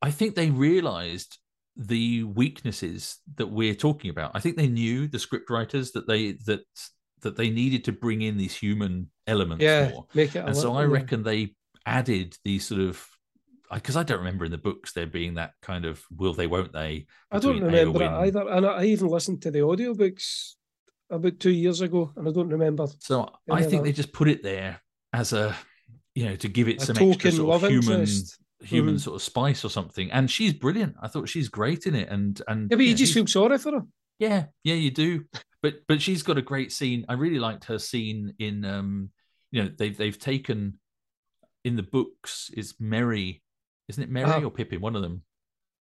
I 0.00 0.12
think 0.12 0.36
they 0.36 0.50
realised 0.50 1.38
the 1.76 2.22
weaknesses 2.22 3.18
that 3.34 3.48
we're 3.48 3.74
talking 3.74 4.10
about. 4.10 4.30
I 4.34 4.38
think 4.40 4.56
they 4.56 4.68
knew 4.68 5.08
the 5.08 5.18
script 5.18 5.50
writers 5.50 5.90
that 5.92 6.06
they 6.06 6.32
that 6.46 6.60
that 7.22 7.36
they 7.36 7.50
needed 7.50 7.84
to 7.84 7.92
bring 7.92 8.22
in 8.22 8.36
these 8.36 8.54
human 8.54 9.10
elements 9.26 9.62
Yeah, 9.64 9.90
more. 9.90 10.06
make 10.14 10.36
it. 10.36 10.40
a 10.40 10.46
And 10.46 10.56
so 10.56 10.74
I 10.76 10.84
reckon 10.84 11.22
they 11.24 11.54
added 11.86 12.36
these 12.44 12.66
sort 12.66 12.80
of 12.80 13.06
because 13.72 13.96
I 13.96 14.02
don't 14.02 14.18
remember 14.18 14.44
in 14.44 14.50
the 14.50 14.58
books 14.58 14.92
there 14.92 15.06
being 15.06 15.34
that 15.34 15.52
kind 15.62 15.84
of 15.86 16.02
will 16.14 16.34
they 16.34 16.46
won't 16.46 16.72
they. 16.72 17.06
I 17.30 17.38
don't 17.38 17.62
remember 17.62 18.02
it 18.02 18.08
either, 18.10 18.46
and 18.48 18.66
I 18.66 18.84
even 18.84 19.08
listened 19.08 19.40
to 19.42 19.50
the 19.50 19.60
audiobooks 19.60 20.52
about 21.10 21.40
two 21.40 21.50
years 21.50 21.80
ago, 21.80 22.12
and 22.16 22.28
I 22.28 22.32
don't 22.32 22.48
remember 22.50 22.86
So 22.98 23.28
I 23.50 23.60
think 23.62 23.82
that- 23.82 23.84
they 23.84 23.92
just 23.92 24.12
put 24.12 24.28
it 24.28 24.42
there 24.42 24.80
as 25.12 25.32
a 25.32 25.56
you 26.14 26.26
know 26.26 26.36
to 26.36 26.48
give 26.48 26.68
it 26.68 26.82
a 26.82 26.86
some 26.86 26.96
token 26.96 27.12
extra 27.12 27.32
sort 27.32 27.62
of 27.64 27.70
human 27.70 28.00
interest. 28.00 28.38
human 28.62 28.94
Mhm. 28.96 29.00
sort 29.00 29.16
of 29.16 29.22
spice 29.22 29.64
or 29.64 29.70
something. 29.70 30.10
And 30.12 30.30
she's 30.30 30.52
brilliant. 30.52 30.94
I 31.02 31.08
thought 31.08 31.28
she's 31.28 31.48
great 31.48 31.86
in 31.86 31.94
it. 31.94 32.08
And 32.10 32.40
and 32.46 32.70
Yeah, 32.70 32.76
but 32.76 32.84
you 32.84 32.90
know, 32.92 32.96
just 32.96 33.14
feel 33.14 33.26
sorry 33.26 33.58
for 33.58 33.72
her. 33.72 33.82
yeah 34.18 34.46
yeah 34.64 34.74
you 34.74 34.90
do. 34.90 35.24
But 35.62 35.80
but 35.88 36.02
she's 36.02 36.22
got 36.22 36.36
a 36.38 36.42
great 36.42 36.72
scene. 36.72 37.06
I 37.08 37.14
really 37.14 37.38
liked 37.38 37.64
her 37.64 37.78
scene 37.78 38.34
in 38.38 38.64
um 38.66 39.10
you 39.50 39.62
know 39.62 39.70
they've 39.78 39.96
they've 39.96 40.18
taken 40.18 40.78
in 41.64 41.76
the 41.76 41.82
books 41.82 42.50
is 42.56 42.74
Merry 42.80 43.42
isn't 43.88 44.02
it 44.02 44.10
Merry 44.10 44.30
Uh-huh. 44.30 44.46
or 44.46 44.50
Pippin 44.50 44.80
one 44.80 44.96
of 44.96 45.02
them 45.02 45.22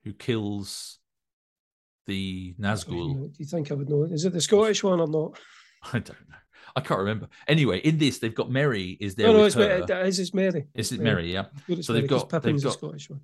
who 0.04 0.14
kills 0.14 1.00
the 2.06 2.54
Nazgul. 2.60 3.16
Do 3.16 3.32
you 3.38 3.46
think 3.46 3.70
I 3.72 3.74
would 3.74 3.90
know? 3.90 4.04
Is 4.04 4.24
it 4.24 4.32
the 4.34 4.40
Scottish 4.42 4.84
one 4.84 5.02
or 5.02 5.08
not? 5.08 5.40
I 5.94 6.00
don't 6.00 6.10
know. 6.30 6.36
I 6.76 6.82
can't 6.82 7.00
remember. 7.00 7.28
Anyway, 7.48 7.80
in 7.80 7.98
this, 7.98 8.20
they've 8.20 8.34
got 8.36 8.50
Merry 8.52 8.98
is 9.02 9.16
there 9.16 9.28
No, 9.28 9.34
no, 9.34 9.44
it's, 9.46 9.56
her. 9.56 9.84
It 9.84 9.90
is 10.08 10.20
it's 10.20 10.34
Merry. 10.34 10.68
Is 10.74 10.92
it. 10.92 11.00
Merry? 11.02 11.34
Yeah, 11.34 11.46
So 11.82 11.94
they've 11.94 12.04
Merry, 12.04 12.08
got- 12.08 12.30
they've 12.30 12.42
Pippin's 12.42 12.62
the 12.64 12.70
got- 12.70 12.78
Scottish 12.78 13.10
one. 13.10 13.22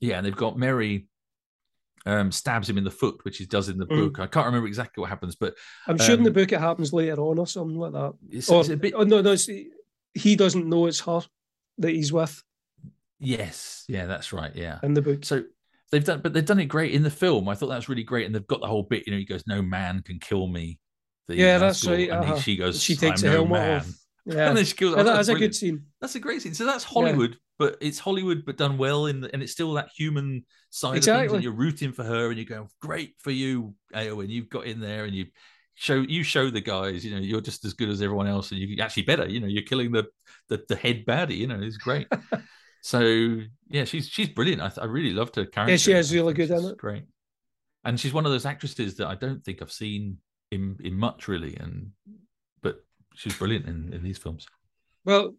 yeah, 0.00 0.16
and 0.16 0.26
they've 0.26 0.34
got 0.36 0.58
Merry 0.58 1.06
um, 2.06 2.32
stabs 2.32 2.68
him 2.68 2.78
in 2.78 2.84
the 2.84 2.90
foot, 2.90 3.20
which 3.24 3.36
he 3.36 3.44
does 3.46 3.68
in 3.68 3.76
the 3.76 3.86
Mm. 3.86 3.96
book. 4.12 4.18
I 4.20 4.26
can't 4.26 4.46
remember 4.46 4.66
exactly 4.66 5.02
what 5.02 5.10
happens, 5.10 5.36
but 5.36 5.54
I'm 5.86 5.98
sure 5.98 6.14
in 6.16 6.22
the 6.22 6.30
Um, 6.30 6.34
book 6.34 6.50
it 6.50 6.58
happens 6.60 6.92
later 6.94 7.20
on 7.20 7.38
or 7.38 7.46
something 7.46 7.76
like 7.76 7.92
that. 7.92 8.14
it's, 8.30 8.48
Or, 8.48 8.60
it's 8.60 8.70
bit. 8.70 8.94
oh, 8.96 9.02
no, 9.04 9.20
no, 9.20 9.32
it's, 9.32 9.48
he 10.14 10.34
doesn't 10.36 10.66
know 10.68 10.86
it's 10.86 11.00
her 11.00 11.20
that 11.80 11.90
he's 11.90 12.12
with 12.12 12.42
Yes, 13.20 13.84
yeah, 13.86 14.06
that's 14.06 14.32
right. 14.32 14.50
Yeah. 14.54 14.78
in 14.82 14.94
the 14.94 15.02
book. 15.02 15.24
So 15.24 15.44
they've 15.92 16.04
done, 16.04 16.20
but 16.22 16.32
they've 16.32 16.44
done 16.44 16.58
it 16.58 16.66
great 16.66 16.92
in 16.92 17.02
the 17.02 17.10
film. 17.10 17.48
I 17.48 17.54
thought 17.54 17.68
that 17.68 17.76
was 17.76 17.88
really 17.88 18.02
great, 18.02 18.26
and 18.26 18.34
they've 18.34 18.46
got 18.46 18.60
the 18.62 18.66
whole 18.66 18.82
bit. 18.82 19.06
You 19.06 19.12
know, 19.12 19.18
he 19.18 19.26
goes, 19.26 19.44
"No 19.46 19.60
man 19.60 20.02
can 20.02 20.18
kill 20.18 20.46
me." 20.46 20.78
The 21.28 21.36
Yeah, 21.36 21.58
that's 21.58 21.86
right, 21.86 22.08
And 22.08 22.24
uh-huh. 22.24 22.40
she 22.40 22.56
goes, 22.56 22.82
she 22.82 22.96
takes 22.96 23.22
no 23.22 23.30
helmet 23.30 23.82
off. 23.82 23.92
Yeah, 24.26 24.48
And 24.48 24.56
then 24.56 24.64
she 24.66 24.76
goes, 24.76 24.94
yeah 24.94 25.00
"Oh, 25.00 25.04
that 25.04 25.14
that's 25.14 25.28
a 25.28 25.34
good 25.34 25.54
scene. 25.54 25.86
That's 26.00 26.14
a 26.14 26.20
great 26.20 26.42
scene. 26.42 26.52
So 26.54 26.66
that's 26.66 26.84
Hollywood, 26.84 27.38
but 27.58 27.78
it's 27.80 27.98
Hollywood, 27.98 28.44
but 28.44 28.58
done 28.58 28.76
well, 28.76 29.06
in 29.06 29.22
the, 29.22 29.30
and 29.32 29.42
it's 29.42 29.52
still 29.52 29.72
that 29.74 29.88
human 29.96 30.44
side 30.68 30.98
of 30.98 31.04
things. 31.04 31.32
And 31.32 31.42
you're 31.42 31.52
rooting 31.52 31.92
for 31.92 32.04
her, 32.04 32.28
and 32.28 32.36
you're 32.36 32.44
going, 32.44 32.68
"Great 32.80 33.14
for 33.18 33.30
you, 33.30 33.74
Eowyn. 33.94 34.28
You've 34.28 34.50
got 34.50 34.66
in 34.66 34.78
there, 34.78 35.06
and 35.06 35.14
you 35.14 35.26
show 35.80 36.04
you 36.06 36.22
show 36.22 36.50
the 36.50 36.60
guys. 36.60 37.04
You 37.04 37.12
know, 37.14 37.20
you're 37.22 37.40
just 37.40 37.64
as 37.64 37.72
good 37.72 37.88
as 37.88 38.02
everyone 38.02 38.26
else, 38.26 38.50
and 38.52 38.60
you 38.60 38.82
actually 38.82 39.04
better. 39.04 39.26
You 39.26 39.40
know, 39.40 39.46
you're 39.46 39.62
killing 39.62 39.90
the 39.92 40.06
the, 40.48 40.62
the 40.68 40.76
head 40.76 41.06
baddie. 41.06 41.38
You 41.38 41.46
know, 41.46 41.58
it's 41.60 41.78
great. 41.78 42.06
so 42.82 43.00
yeah, 43.68 43.84
she's 43.84 44.06
she's 44.08 44.28
brilliant. 44.28 44.60
I, 44.60 44.68
th- 44.68 44.78
I 44.78 44.84
really 44.84 45.12
loved 45.12 45.36
her 45.36 45.46
character. 45.46 45.72
Yeah 45.72 45.76
she 45.78 45.92
is 45.92 46.12
I 46.12 46.16
really 46.16 46.34
good 46.34 46.50
in 46.50 46.64
it. 46.66 46.76
Great, 46.76 47.04
and 47.84 47.98
she's 47.98 48.12
one 48.12 48.26
of 48.26 48.32
those 48.32 48.44
actresses 48.46 48.96
that 48.96 49.08
I 49.08 49.14
don't 49.14 49.42
think 49.42 49.62
I've 49.62 49.72
seen 49.72 50.18
in 50.50 50.76
in 50.84 50.94
much 50.98 51.28
really, 51.28 51.56
and 51.56 51.92
but 52.62 52.84
she's 53.14 53.36
brilliant 53.38 53.66
in, 53.66 53.92
in 53.94 54.02
these 54.02 54.18
films. 54.18 54.46
Well, 55.06 55.34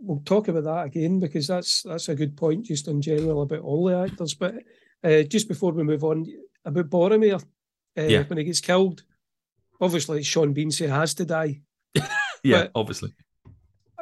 we'll 0.00 0.22
talk 0.26 0.48
about 0.48 0.64
that 0.64 0.84
again 0.86 1.18
because 1.18 1.46
that's 1.46 1.82
that's 1.82 2.10
a 2.10 2.14
good 2.14 2.36
point, 2.36 2.66
just 2.66 2.88
in 2.88 3.00
general 3.00 3.40
about 3.40 3.60
all 3.60 3.86
the 3.86 3.96
actors. 3.96 4.34
But 4.34 4.56
uh, 5.02 5.22
just 5.22 5.48
before 5.48 5.72
we 5.72 5.82
move 5.82 6.04
on, 6.04 6.26
about 6.66 6.90
Boromir, 6.90 7.42
uh, 7.96 8.02
Yeah. 8.02 8.24
when 8.24 8.36
he 8.38 8.44
gets 8.44 8.60
killed, 8.60 9.02
obviously 9.82 10.22
Sean 10.22 10.52
Bean 10.54 10.70
say 10.70 10.86
has 10.86 11.12
to 11.14 11.24
die. 11.26 11.60
Yeah, 12.44 12.62
But- 12.62 12.70
obviously. 12.74 13.12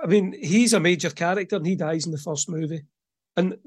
I 0.02 0.06
mean, 0.06 0.32
he's 0.32 0.72
a 0.72 0.80
major 0.80 1.10
character 1.10 1.56
and 1.56 1.66
he 1.66 1.76
dies 1.76 2.06
in 2.06 2.12
the 2.12 2.16
first 2.18 2.48
movie. 2.48 2.82
And 3.36 3.58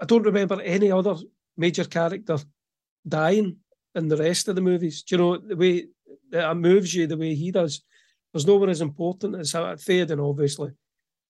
I 0.00 0.04
don't 0.04 0.24
remember 0.24 0.60
any 0.62 0.90
other 0.90 1.14
major 1.56 1.84
character 1.84 2.38
dying 3.06 3.58
in 3.94 4.08
the 4.08 4.16
rest 4.16 4.48
of 4.48 4.56
the 4.56 4.62
movies. 4.62 5.04
Do 5.04 5.14
you 5.14 5.18
know 5.22 5.36
the 5.36 5.54
way 5.56 5.86
that 6.30 6.50
it 6.50 6.54
moves 6.56 6.92
you 6.92 7.06
the 7.06 7.16
way 7.16 7.36
he 7.36 7.52
does? 7.52 7.82
There's 8.32 8.48
no 8.48 8.56
one 8.56 8.68
as 8.68 8.80
important 8.80 9.36
as 9.36 9.52
Theoden, 9.52 10.28
obviously, 10.28 10.70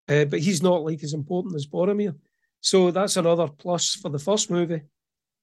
uh, 0.09 0.25
but 0.25 0.39
he's 0.39 0.63
not 0.63 0.83
like 0.83 1.03
as 1.03 1.13
important 1.13 1.55
as 1.55 1.67
Boromir. 1.67 2.15
So 2.61 2.89
that's 2.89 3.17
another 3.17 3.47
plus 3.47 3.93
for 3.93 4.09
the 4.09 4.19
first 4.19 4.49
movie. 4.49 4.81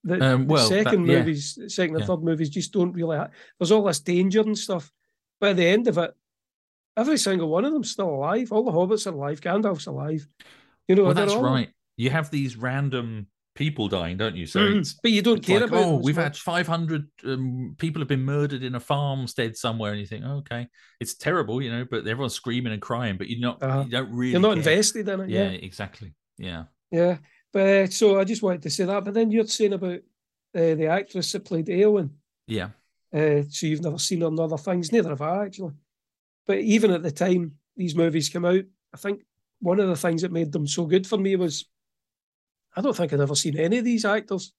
The, 0.09 0.25
Um, 0.35 0.47
the 0.47 0.53
well, 0.55 0.69
that- 0.69 0.85
second 0.85 1.07
yeah. 1.07 1.19
movies, 1.19 1.59
second 1.69 1.95
and 1.97 2.01
Yeah. 2.03 2.07
third 2.07 2.23
movies, 2.23 2.51
just 2.51 2.73
don't 2.73 2.93
really. 2.93 3.17
Ha- 3.17 3.31
There's 3.59 3.71
all 3.73 3.85
this 3.85 4.01
danger 4.01 4.41
and 4.41 4.57
stuff, 4.59 4.91
but 5.41 5.51
at 5.51 5.57
the 5.57 5.67
end 5.67 5.87
of 5.89 5.99
it, 5.99 6.13
every 6.97 7.19
single 7.19 7.49
one 7.49 7.65
of 7.65 7.73
them's 7.73 7.91
still 7.91 8.11
alive. 8.11 8.51
All 8.53 8.65
the 8.65 8.73
hobbits 8.73 9.07
are 9.07 9.15
alive. 9.15 9.41
Gandalf's 9.41 9.87
alive. 9.87 10.27
You 10.89 10.97
know, 10.97 11.05
Well, 11.05 11.15
that's 11.15 11.33
all- 11.33 11.43
right. 11.45 11.71
You 11.97 12.11
have 12.11 12.31
these 12.31 12.57
random 12.57 13.27
people 13.55 13.89
dying, 13.89 14.17
don't 14.17 14.37
you? 14.37 14.47
So 14.47 14.61
Mm, 14.61 14.95
but 15.03 15.11
you 15.11 15.21
don't 15.21 15.43
care 15.45 15.59
like, 15.61 15.71
about. 15.71 15.85
oh, 15.85 15.97
we've 15.97 16.15
had 16.15 16.27
much. 16.27 16.41
500 16.43 17.09
um, 17.25 17.75
people 17.77 18.01
have 18.01 18.07
been 18.09 18.23
murdered 18.23 18.63
in 18.63 18.77
a 18.77 18.81
farmstead 18.81 19.57
somewhere, 19.57 19.91
and 19.91 20.01
you 20.01 20.07
think, 20.07 20.25
oh, 20.25 20.37
okay, 20.39 20.69
it's 21.01 21.15
terrible, 21.17 21.61
you 21.61 21.69
know, 21.71 21.85
but 21.85 22.07
everyone's 22.07 22.35
screaming 22.35 22.73
and 22.73 22.81
crying, 22.81 23.17
but 23.17 23.29
you're 23.29 23.41
not, 23.41 23.61
Uh-huh. 23.61 23.83
you 23.85 23.91
don't 23.91 24.13
really, 24.13 24.31
You're 24.33 24.41
not 24.41 24.51
care. 24.51 24.59
invested 24.59 25.09
in 25.09 25.21
it. 25.23 25.31
Yeah, 25.31 25.51
Yeah, 25.51 25.59
exactly. 25.59 26.15
Yeah. 26.39 26.65
yeah. 26.93 27.19
But 27.53 27.67
uh, 27.67 27.87
so 27.89 28.19
I 28.21 28.25
just 28.25 28.43
wanted 28.43 28.63
to 28.63 28.71
say 28.71 28.85
that. 28.85 29.05
But 29.05 29.15
then 29.15 29.31
you're 29.31 29.47
saying 29.47 29.73
about 29.73 30.01
uh, 30.55 30.75
the 30.75 30.87
actress 30.87 31.33
that 31.33 31.45
played 31.45 31.67
Eowyn. 31.67 32.11
Yeah. 32.47 32.71
Uh, 33.13 33.43
so 33.49 33.67
you've 33.67 33.83
never 33.83 33.99
seen 33.99 34.21
her 34.21 34.29
in 34.29 34.39
other 34.39 34.59
things. 34.59 34.93
Neither 34.93 35.11
have 35.11 35.23
I 35.23 35.47
actually. 35.47 35.75
But 36.47 36.59
even 36.59 36.91
at 36.91 37.03
the 37.03 37.11
time 37.11 37.53
these 37.77 37.95
movies 37.95 38.29
came 38.29 38.45
out, 38.45 38.65
I 38.93 38.97
think 38.97 39.23
one 39.61 39.81
of 39.81 39.89
the 39.89 39.97
things 39.97 40.23
that 40.23 40.33
made 40.33 40.53
them 40.53 40.67
so 40.67 40.85
good 40.87 41.07
for 41.07 41.19
me 41.19 41.37
was 41.37 41.67
I 42.77 42.81
don't 42.81 42.97
think 42.97 43.13
I'd 43.13 43.21
ever 43.21 43.35
seen 43.35 43.59
any 43.59 43.79
of 43.79 43.85
these 43.85 44.05
actors 44.05 44.53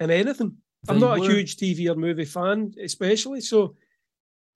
in 0.00 0.10
anything. 0.10 0.56
I'm 0.88 0.98
not 0.98 1.20
were- 1.20 1.26
a 1.26 1.28
huge 1.28 1.56
TV 1.56 1.90
or 1.90 1.94
movie 1.94 2.24
fan, 2.24 2.74
especially. 2.82 3.40
So 3.40 3.76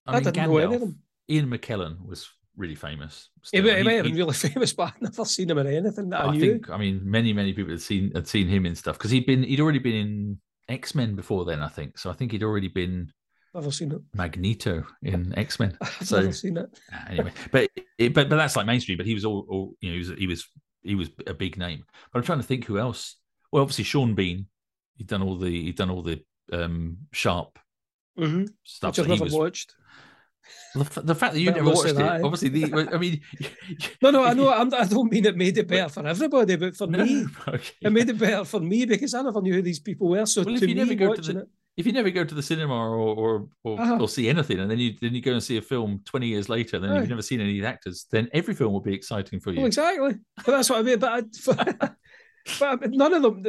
I, 0.06 0.16
I 0.16 0.20
didn't 0.20 0.36
know 0.36 0.58
any 0.58 0.74
of 0.74 0.80
them. 0.80 0.98
Ian 1.30 1.46
McKellen 1.50 2.06
was 2.06 2.28
really 2.58 2.74
famous. 2.74 3.30
He, 3.42 3.58
still. 3.58 3.62
might- 3.64 3.72
he 3.72 3.78
He- 3.78 3.82
might 3.84 3.92
have 3.94 4.04
been 4.04 4.16
really 4.16 4.34
famous, 4.48 4.72
but 4.74 4.92
I've 4.94 5.00
never 5.02 5.24
seen 5.24 5.50
him 5.50 5.58
in 5.58 5.66
anything 5.68 6.10
that 6.10 6.20
I, 6.20 6.28
I 6.30 6.38
think, 6.38 6.68
I 6.70 6.76
mean, 6.76 7.00
many, 7.04 7.32
many 7.32 7.52
people 7.54 7.70
had 7.70 7.80
seen 7.80 8.12
had 8.14 8.28
seen 8.28 8.48
him 8.48 8.66
in 8.66 8.74
stuff 8.74 8.98
because 8.98 9.10
he'd 9.10 9.26
been, 9.26 9.42
he'd 9.44 9.60
already 9.60 9.78
been 9.78 9.94
in 9.94 10.38
X 10.68 10.94
Men 10.94 11.14
before 11.14 11.44
then, 11.46 11.60
I 11.62 11.68
think. 11.68 11.96
So 11.98 12.10
I 12.10 12.12
think 12.12 12.32
he'd 12.32 12.42
already 12.42 12.68
been 12.68 13.10
I've 13.54 13.62
Never 13.62 13.72
seen 13.72 13.92
it. 13.92 14.02
Magneto 14.14 14.84
in 15.02 15.36
X 15.38 15.58
Men. 15.58 15.76
I've 15.80 16.06
So- 16.06 16.20
never 16.20 16.32
seen 16.32 16.58
it. 16.58 16.78
anyway, 17.08 17.32
but 17.50 17.70
it, 17.96 18.12
but 18.12 18.28
but 18.28 18.36
that's 18.36 18.56
like 18.56 18.66
mainstream. 18.66 18.98
But 18.98 19.06
he 19.06 19.14
was 19.14 19.24
all, 19.24 19.46
all 19.48 19.74
you 19.80 19.88
know, 19.90 19.94
he 19.94 19.98
was 20.00 20.08
he 20.18 20.26
was 20.26 20.48
he 20.82 20.94
was 20.94 21.10
a 21.26 21.34
big 21.34 21.56
name. 21.56 21.84
But 22.12 22.18
I'm 22.18 22.24
trying 22.24 22.40
to 22.40 22.46
think 22.46 22.66
who 22.66 22.78
else. 22.78 23.16
Well, 23.50 23.62
obviously 23.62 23.84
Sean 23.84 24.14
Bean. 24.14 24.46
He'd 24.96 25.06
done 25.06 25.22
all 25.22 25.38
the 25.38 25.48
he'd 25.50 25.76
done 25.76 25.90
all 25.90 26.02
the 26.02 26.22
um 26.52 26.98
Sharpe 27.12 27.58
hmm 28.18 28.44
stuff. 28.64 28.96
Which 28.98 29.04
I've 29.04 29.08
never 29.08 29.24
was, 29.24 29.32
watched. 29.32 29.74
The, 30.74 30.80
f- 30.80 30.98
the 31.04 31.14
fact 31.14 31.34
that 31.34 31.40
you 31.40 31.50
never 31.50 31.64
watched 31.70 31.87
it, 31.90 31.96
that, 31.96 32.22
obviously. 32.22 32.48
The, 32.50 32.88
I 32.92 32.98
mean, 32.98 33.20
No, 34.02 34.11
no, 34.11 34.24
I 34.24 34.34
know. 34.34 34.52
I'm, 34.52 34.72
I 34.74 34.84
don't 34.84 35.11
mean 35.12 35.24
it 35.26 35.37
made 35.37 35.56
it 35.58 35.68
better 35.68 35.88
for 35.88 36.06
everybody, 36.06 36.56
but 36.56 36.76
for 36.76 36.87
no, 36.87 37.04
me, 37.04 37.24
okay. 37.48 37.70
it 37.82 37.92
made 37.92 38.08
it 38.08 38.18
better 38.18 38.44
for 38.44 38.61
me 38.61 38.84
because 38.84 39.14
I 39.14 39.22
never 39.22 39.40
knew 39.42 39.54
who 39.54 39.62
these 39.62 39.80
people 39.80 40.08
were. 40.08 40.26
So 40.26 40.42
Well, 40.42 40.54
if 40.54 40.62
you 40.62 40.74
never 40.74 40.94
go 40.94 41.14
to 41.14 41.20
the- 41.32 41.40
it, 41.40 41.48
if 41.76 41.87
you 41.87 41.92
never 41.92 42.11
go 42.11 42.24
to 42.24 42.34
the 42.34 42.42
cinema 42.42 42.74
or 42.74 42.96
or 42.96 43.48
or, 43.62 43.80
Uh-huh. 43.80 43.98
or 44.00 44.08
see 44.08 44.28
anything, 44.28 44.58
and 44.58 44.68
then 44.70 44.80
you 44.80 44.94
then 45.00 45.14
you 45.14 45.22
go 45.22 45.32
and 45.34 45.42
see 45.42 45.58
a 45.58 45.62
film 45.62 46.00
twenty 46.04 46.26
years 46.26 46.48
later, 46.48 46.74
and 46.76 46.84
then 46.84 46.90
Aye. 46.92 47.00
you've 47.00 47.08
never 47.08 47.22
seen 47.22 47.40
any 47.40 47.56
of 47.58 47.62
the 47.62 47.68
actors, 47.68 48.06
then 48.11 48.28
every 48.32 48.52
film 48.54 48.72
will 48.72 48.80
be 48.80 48.94
exciting 48.94 49.38
for 49.38 49.52
you. 49.52 49.58
well, 49.58 49.66
exactly. 49.66 50.14
But 50.37 50.46
that's 50.46 50.68
what 50.70 50.80
I 50.80 50.82
mean. 50.82 50.98
But, 50.98 51.24
I, 51.48 51.90
but 52.58 52.90
none 52.90 53.14
of 53.14 53.22
them. 53.22 53.44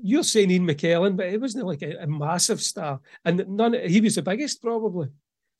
You're 0.00 0.22
saying 0.22 0.50
Ian 0.50 0.66
McKellen, 0.66 1.16
but 1.16 1.30
he 1.30 1.38
wasn't 1.38 1.66
like 1.66 1.82
a, 1.82 2.02
a 2.02 2.06
massive 2.06 2.60
star, 2.60 3.00
and 3.24 3.44
none. 3.48 3.72
He 3.74 4.00
was 4.00 4.14
the 4.16 4.22
biggest 4.22 4.62
probably. 4.62 5.08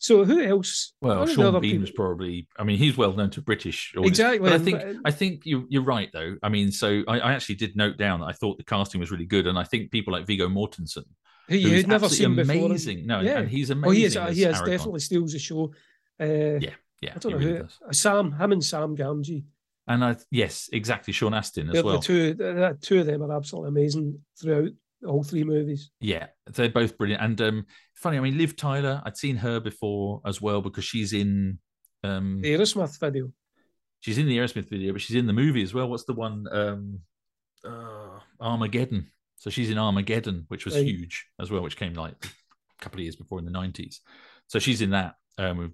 So 0.01 0.25
who 0.25 0.41
else? 0.43 0.93
Well, 1.01 1.19
What 1.21 1.23
are 1.23 1.27
the 1.27 1.35
Sean 1.35 1.61
Bean 1.61 1.81
was 1.81 1.91
probably. 1.91 2.47
I 2.57 2.63
mean, 2.65 2.79
he's 2.79 2.97
well 2.97 3.13
known 3.15 3.31
to 3.31 3.43
British. 3.43 3.93
audience. 3.97 4.09
Exactly, 4.19 4.39
But 4.39 4.53
I 4.53 4.59
think 4.59 4.79
but- 4.79 4.89
uh, 4.89 4.99
I 5.05 5.11
think 5.11 5.45
you, 5.45 5.67
you're 5.69 5.83
right 5.83 6.09
though. 6.13 6.37
I 6.43 6.49
mean, 6.49 6.71
so 6.71 7.03
I, 7.09 7.19
I 7.19 7.33
actually 7.33 7.57
did 7.57 7.77
note 7.77 7.97
down 7.99 8.21
that 8.21 8.27
I 8.27 8.33
thought 8.33 8.59
the 8.59 8.65
casting 8.65 9.01
was 9.01 9.11
really 9.11 9.27
good, 9.27 9.47
and 9.49 9.59
I 9.59 9.65
think 9.65 9.91
people 9.91 10.13
like 10.13 10.25
Viggo 10.27 10.49
Mortensen, 10.49 11.05
who 11.49 11.55
who 11.55 11.57
you 11.57 11.69
is 11.69 11.81
had 11.83 11.89
never 11.89 12.09
seen 12.09 12.27
absolutely 12.31 12.55
before. 12.55 12.67
amazing. 12.71 13.07
No, 13.07 13.21
Yeah. 13.21 13.39
and 13.41 13.49
he's 13.49 13.71
Oh, 13.71 13.75
amazing. 13.75 13.97
he 13.97 14.05
is. 14.05 14.17
Uh, 14.17 14.27
he 14.27 14.43
has 14.43 14.61
definitely 14.63 15.01
steals 15.01 15.33
the 15.33 15.39
show. 15.41 15.73
Uh, 16.21 16.25
Yeah, 16.61 16.75
yeah, 17.03 17.13
I 17.17 17.19
don't 17.19 17.33
know 17.33 17.39
really 17.39 17.53
who. 17.57 17.59
does. 17.65 17.79
Uh, 17.89 17.93
Sam, 17.93 18.33
him 18.33 18.53
and 18.53 18.65
Sam 18.65 18.97
Gamgee. 18.97 19.45
And 19.89 20.05
I 20.05 20.17
yes, 20.31 20.69
exactly. 20.73 21.13
Sean 21.13 21.33
Astin 21.35 21.69
as 21.69 21.73
They're 21.73 21.83
well. 21.85 21.99
the 21.99 22.05
two. 22.05 22.35
The, 22.35 22.45
the 22.53 22.79
two 22.81 23.01
of 23.01 23.07
them 23.07 23.23
are 23.23 23.35
absolutely 23.37 23.71
amazing 23.71 24.21
throughout 24.41 24.71
all 25.07 25.23
three 25.23 25.45
movies. 25.45 25.91
Yeah, 26.01 26.27
they're 26.47 26.69
both 26.69 26.99
brilliant. 26.99 27.23
And 27.23 27.41
um, 27.41 27.67
funny, 27.95 28.17
I 28.17 28.21
mean, 28.21 28.37
Liv 28.39 28.57
Tyler, 28.57 29.01
I'd 29.05 29.17
seen 29.17 29.37
her 29.37 29.61
before 29.61 30.21
as 30.27 30.41
well 30.43 30.61
because 30.61 30.85
she's 30.85 31.13
in 31.13 31.59
um, 32.05 32.41
The 32.43 32.55
Aerosmith 32.55 32.99
video. 32.99 33.31
she's 34.01 34.19
in 34.19 34.27
the 34.27 34.39
Aerosmith 34.39 34.69
video, 34.69 34.93
but 34.93 35.01
she's 35.03 35.17
in 35.17 35.27
the 35.27 35.33
movie 35.33 35.63
as 35.63 35.73
well. 35.75 35.89
What's 35.89 36.05
the 36.05 36.15
one? 36.15 36.47
Um, 36.51 37.01
uh, 37.65 38.19
Armageddon. 38.41 39.07
So 39.37 39.51
she's 39.51 39.71
in 39.71 39.79
Armageddon, 39.79 40.45
which 40.49 40.65
was 40.65 40.75
Right. 40.75 40.85
huge 40.87 41.27
as 41.41 41.51
well, 41.51 41.63
which 41.63 41.77
came 41.77 41.95
like 41.95 42.15
a 42.25 42.83
couple 42.83 42.99
of 42.99 43.03
years 43.05 43.17
before 43.17 43.39
in 43.39 43.45
the 43.45 43.51
nineties. 43.53 44.01
So 44.49 44.59
she's 44.59 44.81
in 44.83 44.91
that 44.91 45.15
um, 45.39 45.59
with 45.59 45.73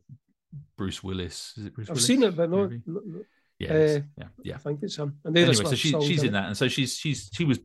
Bruce 0.77 1.03
Willis. 1.03 1.55
Is 1.57 1.67
it 1.67 1.75
Bruce 1.75 1.89
I've 1.89 1.95
Willis? 1.97 2.07
seen 2.07 2.23
it, 2.23 2.37
but 2.37 2.51
no, 2.51 2.57
movie? 2.59 2.83
no, 2.87 3.01
no, 3.05 3.21
Yeah, 3.59 3.73
uh, 3.73 3.77
yeah, 4.19 4.25
I 4.25 4.27
yeah. 4.43 4.57
think 4.59 4.81
it's 4.83 4.97
him. 4.97 5.17
And 5.25 5.37
Anyway, 5.37 5.55
so 5.55 5.75
she, 5.75 5.91
she's 6.03 6.23
in 6.25 6.33
that, 6.33 6.47
and 6.47 6.57
so 6.57 6.69
she's 6.69 6.95
she's 6.97 7.31
she 7.33 7.45
was 7.45 7.59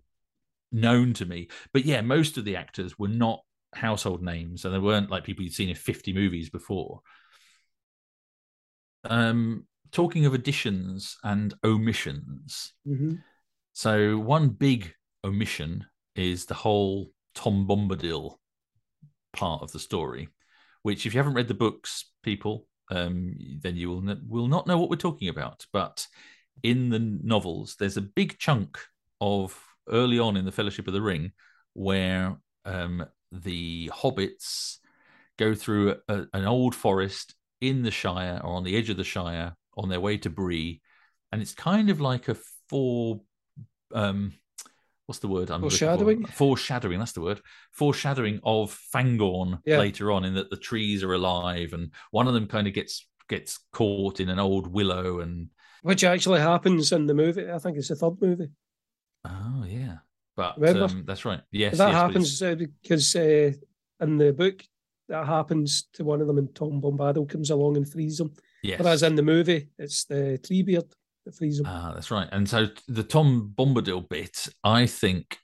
known 0.71 1.13
to 1.13 1.25
me. 1.25 1.49
But 1.73 1.85
yeah, 1.85 2.01
most 2.01 2.37
of 2.37 2.45
the 2.45 2.55
actors 2.55 2.97
were 2.97 3.07
not 3.07 3.41
household 3.73 4.21
names, 4.23 4.65
and 4.65 4.73
they 4.73 4.79
weren't 4.79 5.09
like 5.09 5.23
people 5.23 5.43
you'd 5.43 5.53
seen 5.53 5.69
in 5.69 5.75
fifty 5.75 6.13
movies 6.13 6.49
before. 6.49 7.01
Um, 9.03 9.65
talking 9.91 10.25
of 10.25 10.33
additions 10.33 11.17
and 11.23 11.53
omissions, 11.63 12.73
Mhm. 12.85 13.23
so 13.73 14.17
one 14.17 14.49
big 14.49 14.93
omission 15.23 15.85
is 16.15 16.45
the 16.45 16.53
whole 16.53 17.11
Tom 17.33 17.67
Bombadil 17.67 18.37
part 19.31 19.61
of 19.61 19.71
the 19.71 19.79
story, 19.79 20.29
which 20.81 21.05
if 21.05 21.13
you 21.13 21.19
haven't 21.19 21.35
read 21.35 21.47
the 21.47 21.53
books, 21.53 22.11
people, 22.23 22.67
um, 22.91 23.35
then 23.61 23.75
you 23.75 23.89
will 23.89 24.09
n- 24.09 24.23
will 24.27 24.47
not 24.47 24.67
know 24.67 24.77
what 24.77 24.89
we're 24.89 24.95
talking 24.95 25.29
about. 25.29 25.65
But 25.71 26.07
in 26.63 26.89
the 26.89 26.99
novels, 26.99 27.75
there's 27.77 27.97
a 27.97 28.01
big 28.01 28.37
chunk 28.37 28.79
of 29.21 29.57
early 29.89 30.19
on 30.19 30.37
in 30.37 30.45
the 30.45 30.51
Fellowship 30.51 30.87
of 30.87 30.93
the 30.93 31.01
Ring 31.01 31.31
where 31.73 32.37
um, 32.65 33.05
the 33.31 33.89
hobbits 33.93 34.77
go 35.37 35.55
through 35.55 35.95
a, 36.07 36.25
an 36.33 36.45
old 36.45 36.75
forest 36.75 37.35
in 37.61 37.83
the 37.83 37.91
Shire 37.91 38.41
or 38.43 38.55
on 38.55 38.63
the 38.63 38.75
edge 38.75 38.89
of 38.89 38.97
the 38.97 39.03
Shire 39.03 39.55
on 39.77 39.89
their 39.89 39.99
way 39.99 40.17
to 40.17 40.29
Bree, 40.29 40.81
and 41.31 41.41
it's 41.41 41.53
kind 41.53 41.89
of 41.89 42.01
like 42.01 42.27
a 42.27 42.35
four. 42.69 43.21
Um, 43.93 44.33
what's 45.05 45.19
the 45.19 45.27
word? 45.27 45.49
I'm? 45.49 45.61
Foreshadowing? 45.61 46.25
Foreshadowing. 46.25 46.99
That's 46.99 47.13
the 47.13 47.21
word. 47.21 47.41
Foreshadowing 47.71 48.41
of 48.43 48.77
Fangorn 48.93 49.59
Yeah. 49.65 49.79
later 49.79 50.11
on, 50.11 50.25
in 50.25 50.35
that 50.35 50.49
the 50.49 50.57
trees 50.57 51.03
are 51.03 51.13
alive, 51.13 51.73
and 51.73 51.91
one 52.11 52.27
of 52.27 52.33
them 52.33 52.47
kind 52.47 52.67
of 52.67 52.73
gets 52.73 53.07
gets 53.29 53.59
caught 53.71 54.19
in 54.19 54.29
an 54.29 54.39
old 54.39 54.67
willow, 54.67 55.19
and 55.19 55.49
Which 55.83 56.03
actually 56.03 56.41
happens 56.41 56.91
in 56.91 57.05
the 57.05 57.13
movie. 57.13 57.49
I 57.49 57.59
think 57.59 57.77
it's 57.77 57.87
the 57.89 57.95
third 57.95 58.21
movie. 58.21 58.49
Oh 59.25 59.65
yeah, 59.67 59.97
but 60.35 60.63
um, 60.75 61.03
that's 61.05 61.25
right. 61.25 61.41
Yes, 61.51 61.77
that 61.77 61.91
yes, 61.91 61.95
happens 61.95 62.41
uh, 62.41 62.55
because 62.55 63.15
uh, 63.15 63.51
in 64.01 64.17
the 64.17 64.33
book 64.33 64.63
that 65.09 65.25
happens 65.25 65.87
to 65.93 66.03
one 66.03 66.21
of 66.21 66.27
them, 66.27 66.37
and 66.37 66.53
Tom 66.55 66.81
Bombadil 66.81 67.27
comes 67.27 67.49
along 67.49 67.77
and 67.77 67.89
frees 67.89 68.17
them. 68.17 68.33
Yes. 68.63 68.79
Whereas 68.79 69.03
in 69.03 69.15
the 69.15 69.23
movie, 69.23 69.69
it's 69.77 70.05
the 70.05 70.39
Treebeard 70.41 70.91
that 71.25 71.35
frees 71.35 71.57
them. 71.57 71.67
Ah, 71.67 71.91
that's 71.93 72.11
right. 72.11 72.27
And 72.31 72.47
so 72.47 72.67
the 72.87 73.03
Tom 73.03 73.53
Bombadil 73.55 74.07
bit, 74.09 74.47
I 74.63 74.85
think, 74.85 75.37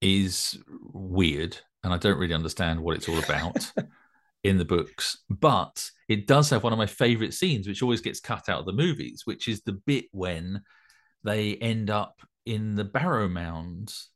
is 0.00 0.58
weird, 0.92 1.58
and 1.82 1.92
I 1.92 1.96
don't 1.96 2.18
really 2.18 2.34
understand 2.34 2.80
what 2.80 2.96
it's 2.96 3.08
all 3.08 3.18
about 3.18 3.72
in 4.44 4.58
the 4.58 4.64
books. 4.64 5.24
But 5.30 5.90
it 6.08 6.26
does 6.26 6.50
have 6.50 6.62
one 6.62 6.72
of 6.72 6.78
my 6.78 6.86
favorite 6.86 7.34
scenes, 7.34 7.66
which 7.66 7.82
always 7.82 8.00
gets 8.00 8.20
cut 8.20 8.48
out 8.48 8.60
of 8.60 8.66
the 8.66 8.72
movies, 8.72 9.22
which 9.24 9.48
is 9.48 9.62
the 9.62 9.80
bit 9.86 10.06
when 10.12 10.62
they 11.24 11.56
end 11.56 11.90
up 11.90 12.20
in 12.46 12.74
the 12.76 12.84
Barrow 12.84 13.28
Mounds, 13.28 14.10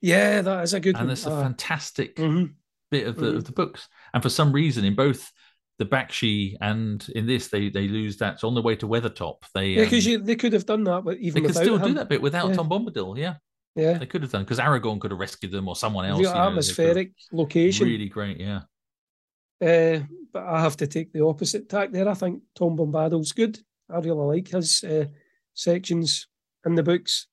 yeah, 0.00 0.42
that 0.42 0.62
is 0.62 0.74
a 0.74 0.80
good 0.80 0.94
and 0.96 1.02
one. 1.02 1.08
that's 1.08 1.26
a 1.26 1.30
Ah, 1.32 1.42
fantastic 1.42 2.16
mhm. 2.16 2.54
bit 2.90 3.06
of 3.06 3.16
the 3.16 3.26
Mhm. 3.26 3.36
of 3.36 3.44
the 3.44 3.52
books. 3.52 3.88
And 4.14 4.22
for 4.22 4.28
some 4.28 4.52
reason, 4.52 4.84
in 4.84 4.94
both 4.94 5.30
the 5.78 5.86
Bakshi 5.86 6.56
and 6.60 7.04
in 7.16 7.26
this, 7.26 7.48
they 7.48 7.68
they 7.70 7.88
lose 7.88 8.18
that. 8.18 8.38
So 8.40 8.46
on 8.48 8.54
the 8.54 8.62
way 8.62 8.76
to 8.76 8.86
Weathertop, 8.86 9.38
they 9.54 9.70
Yeah, 9.70 9.84
because 9.84 10.06
um, 10.06 10.24
they 10.24 10.36
could 10.36 10.52
have 10.52 10.66
done 10.66 10.84
that, 10.84 11.02
but 11.04 11.18
even 11.18 11.42
they 11.42 11.48
could 11.48 11.56
still 11.56 11.76
him. 11.78 11.88
do 11.88 11.94
that 11.94 12.08
bit 12.08 12.22
without 12.22 12.48
Yeah. 12.50 12.54
Tom 12.56 12.68
Bombadil. 12.68 13.18
Yeah. 13.18 13.36
Yeah, 13.74 13.96
They 13.96 14.04
could 14.04 14.20
have 14.20 14.30
done 14.30 14.42
because 14.44 14.58
Aragorn 14.58 15.00
could 15.00 15.12
have 15.12 15.18
rescued 15.20 15.50
them 15.50 15.66
or 15.66 15.74
someone 15.74 16.04
else. 16.04 16.20
real 16.20 16.28
you 16.28 16.34
know, 16.34 16.34
they 16.34 16.38
could 16.38 16.44
have- 16.44 16.52
atmospheric 16.52 17.12
location. 17.32 17.86
Really 17.86 18.08
great, 18.10 18.38
yeah. 18.38 18.64
Uh, 19.62 20.00
but 20.30 20.42
I 20.44 20.60
have 20.60 20.76
to 20.78 20.86
take 20.86 21.10
the 21.12 21.24
opposite 21.24 21.70
tack 21.70 21.90
there. 21.90 22.06
I 22.08 22.12
think 22.14 22.42
Tom 22.54 22.76
Bombadil's 22.76 23.32
good. 23.32 23.58
I 23.88 23.98
really 24.00 24.36
like 24.36 24.48
his 24.48 24.84
uh, 24.84 25.06
sections 25.54 26.26
in 26.66 26.74
the 26.74 26.82
books. 26.82 27.28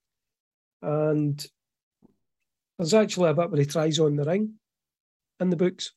And 0.82 1.46
there's 2.78 2.94
actually 2.94 3.30
a 3.30 3.34
bit 3.34 3.50
where 3.52 3.60
he 3.60 3.66
tries 3.66 4.00
on 4.00 4.16
the 4.16 4.24
ring 4.24 4.54
in 5.40 5.50
the 5.50 5.56
books. 5.58 5.92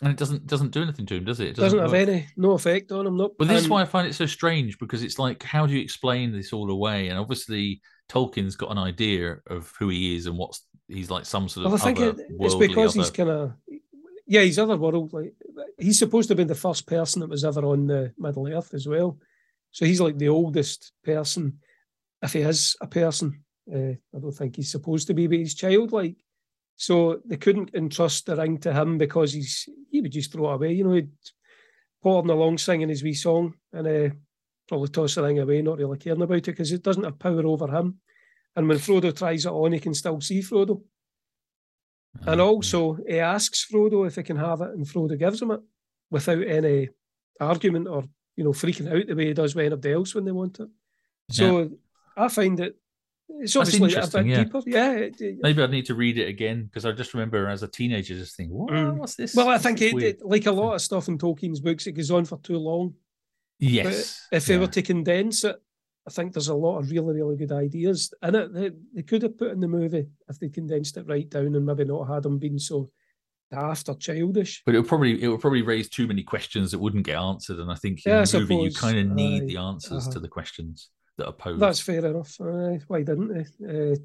And 0.00 0.10
it 0.10 0.16
doesn't 0.16 0.48
doesn't 0.48 0.72
do 0.72 0.82
anything 0.82 1.06
to 1.06 1.14
him, 1.16 1.24
does 1.24 1.38
it? 1.38 1.48
It 1.48 1.56
Doesn't, 1.56 1.78
have 1.78 1.92
work. 1.92 2.08
any, 2.08 2.26
no 2.36 2.52
effect 2.52 2.90
on 2.90 3.06
him. 3.06 3.16
Nope. 3.16 3.36
But 3.38 3.46
this 3.46 3.62
is 3.62 3.68
why 3.68 3.82
I 3.82 3.84
find 3.84 4.08
it 4.08 4.14
so 4.14 4.26
strange 4.26 4.76
because 4.80 5.04
it's 5.04 5.16
like, 5.18 5.44
how 5.44 5.64
do 5.64 5.74
you 5.74 5.80
explain 5.80 6.32
this 6.32 6.52
all 6.52 6.68
away? 6.72 7.06
And 7.08 7.18
obviously, 7.18 7.80
Tolkien's 8.10 8.56
got 8.56 8.72
an 8.72 8.78
idea 8.78 9.36
of 9.46 9.72
who 9.78 9.90
he 9.90 10.16
is 10.16 10.26
and 10.26 10.36
what's 10.36 10.66
he's 10.88 11.08
like 11.08 11.24
some 11.24 11.48
sort 11.48 11.66
of 11.66 11.72
Well, 11.72 11.80
I 11.80 11.84
think 11.84 12.00
it, 12.00 12.16
it's 12.40 12.56
because 12.56 12.94
he's 12.94 13.10
other- 13.10 13.16
kind 13.16 13.30
of, 13.30 13.52
yeah, 14.26 14.40
he's 14.40 14.58
otherworldly. 14.58 15.34
He's 15.78 16.00
supposed 16.00 16.28
to 16.30 16.34
be 16.34 16.44
the 16.44 16.54
first 16.56 16.88
person 16.88 17.20
that 17.20 17.30
was 17.30 17.44
ever 17.44 17.64
on 17.64 17.86
the 17.86 18.12
Middle 18.18 18.48
Earth 18.52 18.74
as 18.74 18.88
well. 18.88 19.18
So 19.70 19.84
he's 19.86 20.00
like 20.00 20.18
the 20.18 20.28
oldest 20.30 20.90
person, 21.04 21.60
if 22.22 22.32
he 22.32 22.40
is 22.40 22.74
a 22.80 22.88
person. 22.88 23.41
Uh, 23.72 23.94
I 24.14 24.18
don't 24.20 24.32
think 24.32 24.56
he's 24.56 24.70
supposed 24.70 25.06
to 25.08 25.14
be, 25.14 25.26
but 25.26 25.38
he's 25.38 25.54
childlike. 25.54 26.16
So 26.76 27.20
they 27.24 27.36
couldn't 27.36 27.74
entrust 27.74 28.26
the 28.26 28.36
ring 28.36 28.58
to 28.58 28.72
him 28.72 28.98
because 28.98 29.32
he's 29.32 29.68
he 29.90 30.00
would 30.00 30.12
just 30.12 30.32
throw 30.32 30.50
it 30.50 30.54
away. 30.54 30.72
You 30.72 30.84
know, 30.84 30.92
he'd 30.94 31.10
pottering 32.02 32.30
along 32.30 32.58
singing 32.58 32.88
his 32.88 33.02
wee 33.02 33.14
song 33.14 33.54
and 33.72 33.86
uh, 33.86 34.14
probably 34.68 34.88
toss 34.88 35.14
the 35.14 35.22
ring 35.22 35.38
away, 35.38 35.62
not 35.62 35.78
really 35.78 35.98
caring 35.98 36.22
about 36.22 36.36
it 36.38 36.46
because 36.46 36.72
it 36.72 36.82
doesn't 36.82 37.04
have 37.04 37.18
power 37.18 37.46
over 37.46 37.68
him. 37.68 38.00
And 38.56 38.68
when 38.68 38.78
Frodo 38.78 39.16
tries 39.16 39.46
it 39.46 39.50
on, 39.52 39.72
he 39.72 39.78
can 39.80 39.94
still 39.94 40.20
see 40.20 40.40
Frodo. 40.40 40.82
And 42.26 42.40
Oh, 42.40 42.48
also, 42.56 42.98
he 43.08 43.18
asks 43.20 43.66
Frodo 43.72 44.06
if 44.06 44.16
he 44.16 44.22
can 44.22 44.36
have 44.36 44.60
it, 44.60 44.70
and 44.70 44.84
Frodo 44.86 45.18
gives 45.18 45.40
him 45.40 45.50
it 45.52 45.60
without 46.10 46.42
any 46.46 46.90
argument 47.40 47.88
or 47.88 48.04
you 48.36 48.44
know 48.44 48.50
freaking 48.52 48.90
out 48.92 49.06
the 49.06 49.14
way 49.14 49.26
he 49.26 49.32
does 49.34 49.54
with 49.54 49.66
anybody 49.66 49.92
else 49.92 50.14
when 50.14 50.24
they 50.24 50.32
want 50.32 50.60
it. 50.60 50.68
So 51.30 51.70
I 52.16 52.28
find 52.28 52.60
it 52.60 52.76
it's 53.28 53.56
obviously 53.56 53.92
a 53.94 54.06
bit 54.06 54.26
yeah. 54.26 54.44
deeper. 54.44 54.60
Yeah. 54.66 54.92
it- 54.92 55.20
it- 55.20 55.38
Maybe 55.42 55.62
I'd 55.62 55.70
need 55.70 55.86
to 55.86 55.94
read 55.94 56.18
it 56.18 56.28
again 56.28 56.64
because 56.64 56.84
I 56.84 56.92
just 56.92 57.14
remember 57.14 57.48
as 57.48 57.62
a 57.62 57.68
teenager 57.68 58.14
just 58.14 58.36
thinking, 58.36 58.56
what, 58.56 58.72
Mm. 58.72 58.96
what's 58.96 59.14
this? 59.16 59.34
well, 59.34 59.48
I 59.48 59.58
think 59.58 59.80
it, 59.80 60.20
like 60.24 60.46
a 60.46 60.52
lot 60.52 60.74
of 60.74 60.80
stuff 60.82 61.08
in 61.08 61.18
Tolkien's 61.18 61.60
books, 61.60 61.86
it 61.86 61.92
goes 61.92 62.10
on 62.10 62.24
for 62.24 62.38
too 62.38 62.58
long. 62.58 62.94
yes. 63.58 64.26
If 64.32 64.46
they 64.46 64.58
were 64.58 64.66
to 64.68 64.82
condense 64.82 65.44
it, 65.44 65.56
I 66.06 66.10
think 66.10 66.32
there's 66.32 66.48
a 66.48 66.54
lot 66.54 66.78
of 66.78 66.90
really, 66.90 67.14
really 67.14 67.36
good 67.36 67.52
ideas 67.52 68.12
in 68.22 68.34
it 68.34 68.52
that 68.52 68.74
they 68.94 69.02
could 69.02 69.22
have 69.22 69.38
put 69.38 69.52
in 69.52 69.60
the 69.60 69.68
movie 69.68 70.08
if 70.28 70.38
they 70.40 70.48
condensed 70.48 70.96
it 70.96 71.06
right 71.06 71.28
down 71.30 71.54
and 71.54 71.64
maybe 71.64 71.84
not 71.84 72.08
had 72.08 72.24
them 72.24 72.38
being 72.38 72.58
so 72.58 72.90
daft 73.52 73.88
or 73.88 73.94
childish. 73.96 74.62
But 74.66 74.74
it 74.74 74.78
would 74.80 74.88
probably 74.88 75.22
it 75.22 75.28
would 75.28 75.40
probably 75.40 75.62
raise 75.62 75.88
too 75.88 76.08
many 76.08 76.24
questions 76.24 76.72
that 76.72 76.80
wouldn't 76.80 77.06
get 77.06 77.16
answered. 77.18 77.60
And 77.60 77.70
I 77.70 77.76
think 77.76 78.00
in 78.04 78.10
Yeah, 78.12 78.22
I 78.22 78.24
the 78.24 78.40
movie 78.40 78.56
you 78.56 78.72
kind 78.72 78.98
of 78.98 79.06
need 79.14 79.42
Aye. 79.44 79.46
the 79.46 79.56
answers 79.58 80.04
Uh-huh. 80.06 80.12
to 80.14 80.18
the 80.20 80.28
questions 80.28 80.88
that. 81.18 81.58
That's 81.58 81.80
fair 81.80 82.04
enough. 82.04 82.40
Uh, 82.40 82.78
why 82.88 83.02
didn't 83.02 83.28
they? 83.28 83.92
Uh, 83.92 83.96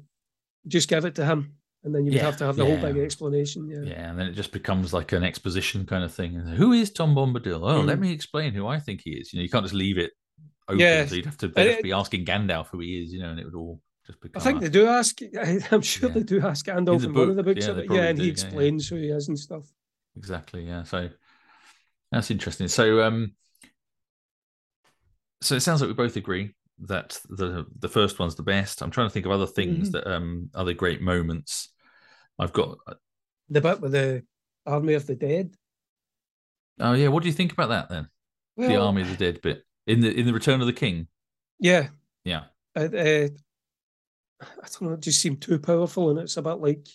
just 0.66 0.88
give 0.88 1.04
it 1.04 1.14
to 1.16 1.24
him, 1.24 1.54
and 1.84 1.94
then 1.94 2.04
you 2.04 2.12
would 2.12 2.18
Yeah, 2.18 2.26
have 2.26 2.36
to 2.38 2.44
have 2.44 2.56
the 2.56 2.64
whole 2.64 2.76
yeah. 2.76 2.92
big 2.92 2.98
explanation. 3.04 3.68
Yeah. 3.68 3.90
Yeah, 3.90 4.10
and 4.10 4.18
then 4.18 4.26
it 4.26 4.32
just 4.32 4.52
becomes 4.52 4.92
like 4.92 5.12
an 5.12 5.24
exposition 5.24 5.86
kind 5.86 6.04
of 6.04 6.12
thing. 6.12 6.34
Who 6.34 6.72
is 6.72 6.90
Tom 6.90 7.14
Bombadil? 7.14 7.60
Oh, 7.62 7.80
let 7.80 7.98
Mm. 7.98 8.02
me 8.02 8.12
explain 8.12 8.52
who 8.52 8.66
I 8.66 8.78
think 8.80 9.02
he 9.04 9.12
is. 9.12 9.32
You 9.32 9.38
know, 9.38 9.42
you 9.42 9.48
can't 9.48 9.64
just 9.64 9.74
leave 9.74 9.98
it 9.98 10.12
open. 10.68 10.80
Yeah. 10.80 11.06
So 11.06 11.14
you'd 11.14 11.24
have 11.26 11.38
to, 11.38 11.46
have 11.46 11.76
to 11.76 11.82
be 11.82 11.92
asking 11.92 12.24
Gandalf 12.26 12.68
who 12.68 12.80
he 12.80 13.02
is, 13.02 13.12
you 13.12 13.20
know, 13.20 13.30
and 13.30 13.40
it 13.40 13.44
would 13.44 13.54
all 13.54 13.80
just 14.06 14.20
become. 14.20 14.40
I 14.40 14.44
think 14.44 14.58
a- 14.58 14.64
they 14.64 14.70
do 14.70 14.86
ask. 14.86 15.18
I'm 15.72 15.82
sure 15.82 16.10
they 16.10 16.22
do 16.22 16.40
ask 16.42 16.66
Gandalf 16.66 17.00
the 17.00 17.06
in 17.06 17.14
one 17.14 17.30
of 17.30 17.36
the 17.36 17.42
books. 17.42 17.64
yeah, 17.64 17.70
of 17.72 17.78
it. 17.78 17.90
yeah, 17.90 18.02
and 18.08 18.18
he 18.18 18.24
do, 18.24 18.28
yeah. 18.28 18.32
explains 18.32 18.88
who 18.88 18.96
he 18.96 19.08
is 19.08 19.28
and 19.28 19.38
stuff. 19.38 19.64
exactly 20.16 20.64
yeah 20.66 20.82
so 20.82 21.08
that's 22.10 22.30
interesting 22.30 22.68
so 22.68 23.02
um 23.02 23.32
so 25.40 25.54
it 25.54 25.60
sounds 25.60 25.80
like 25.80 25.88
we 25.88 25.94
both 25.94 26.16
agree 26.16 26.54
that 26.80 27.18
the 27.28 27.66
the 27.80 27.88
first 27.88 28.18
one's 28.18 28.34
the 28.36 28.42
best 28.42 28.82
i'm 28.82 28.90
trying 28.90 29.08
to 29.08 29.12
think 29.12 29.26
of 29.26 29.32
other 29.32 29.46
things 29.46 29.88
Mhm. 29.88 29.92
that 29.92 30.06
um 30.06 30.50
other 30.54 30.72
great 30.74 31.00
moments 31.02 31.70
i've 32.38 32.52
got 32.52 32.78
The 33.48 33.60
bit 33.60 33.80
with 33.80 33.92
the 33.92 34.24
Army 34.66 34.94
of 34.94 35.06
the 35.06 35.14
Dead. 35.14 35.54
Oh 36.78 36.92
yeah, 36.92 37.08
what 37.08 37.22
do 37.22 37.28
you 37.30 37.34
think 37.34 37.52
about 37.52 37.70
that 37.70 37.88
then? 37.88 38.08
Well, 38.56 38.68
the 38.68 38.76
Army 38.76 39.02
of 39.02 39.08
the 39.08 39.16
Dead 39.16 39.40
bit 39.40 39.64
in 39.86 40.00
the 40.00 40.10
in 40.12 40.26
the 40.26 40.32
Return 40.34 40.60
of 40.60 40.66
the 40.66 40.72
King. 40.74 41.08
Yeah, 41.58 41.88
Yeah, 42.24 42.44
uh, 42.76 42.80
uh, 42.80 43.28
I 44.40 44.66
don't 44.70 44.82
know. 44.82 44.92
It 44.92 45.00
just 45.00 45.20
seemed 45.20 45.40
too 45.40 45.58
powerful, 45.58 46.10
and 46.10 46.18
it's 46.20 46.36
about 46.36 46.60
like, 46.60 46.86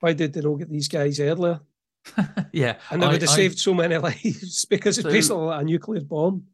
why 0.00 0.12
did 0.12 0.32
they 0.32 0.40
not 0.40 0.56
get 0.58 0.68
these 0.70 0.88
guys 0.88 1.20
earlier? 1.20 1.60
yeah, 2.52 2.76
And 2.90 3.00
they 3.00 3.06
I- 3.06 3.12
would 3.12 3.22
have 3.22 3.30
I- 3.30 3.34
saved 3.36 3.58
so 3.58 3.72
many 3.72 3.96
lives 4.08 4.64
because 4.66 4.98
it's 4.98 5.06
So- 5.06 5.12
basically 5.12 5.44
like 5.44 5.62
a 5.62 5.64
nuclear 5.64 6.02
bomb. 6.02 6.44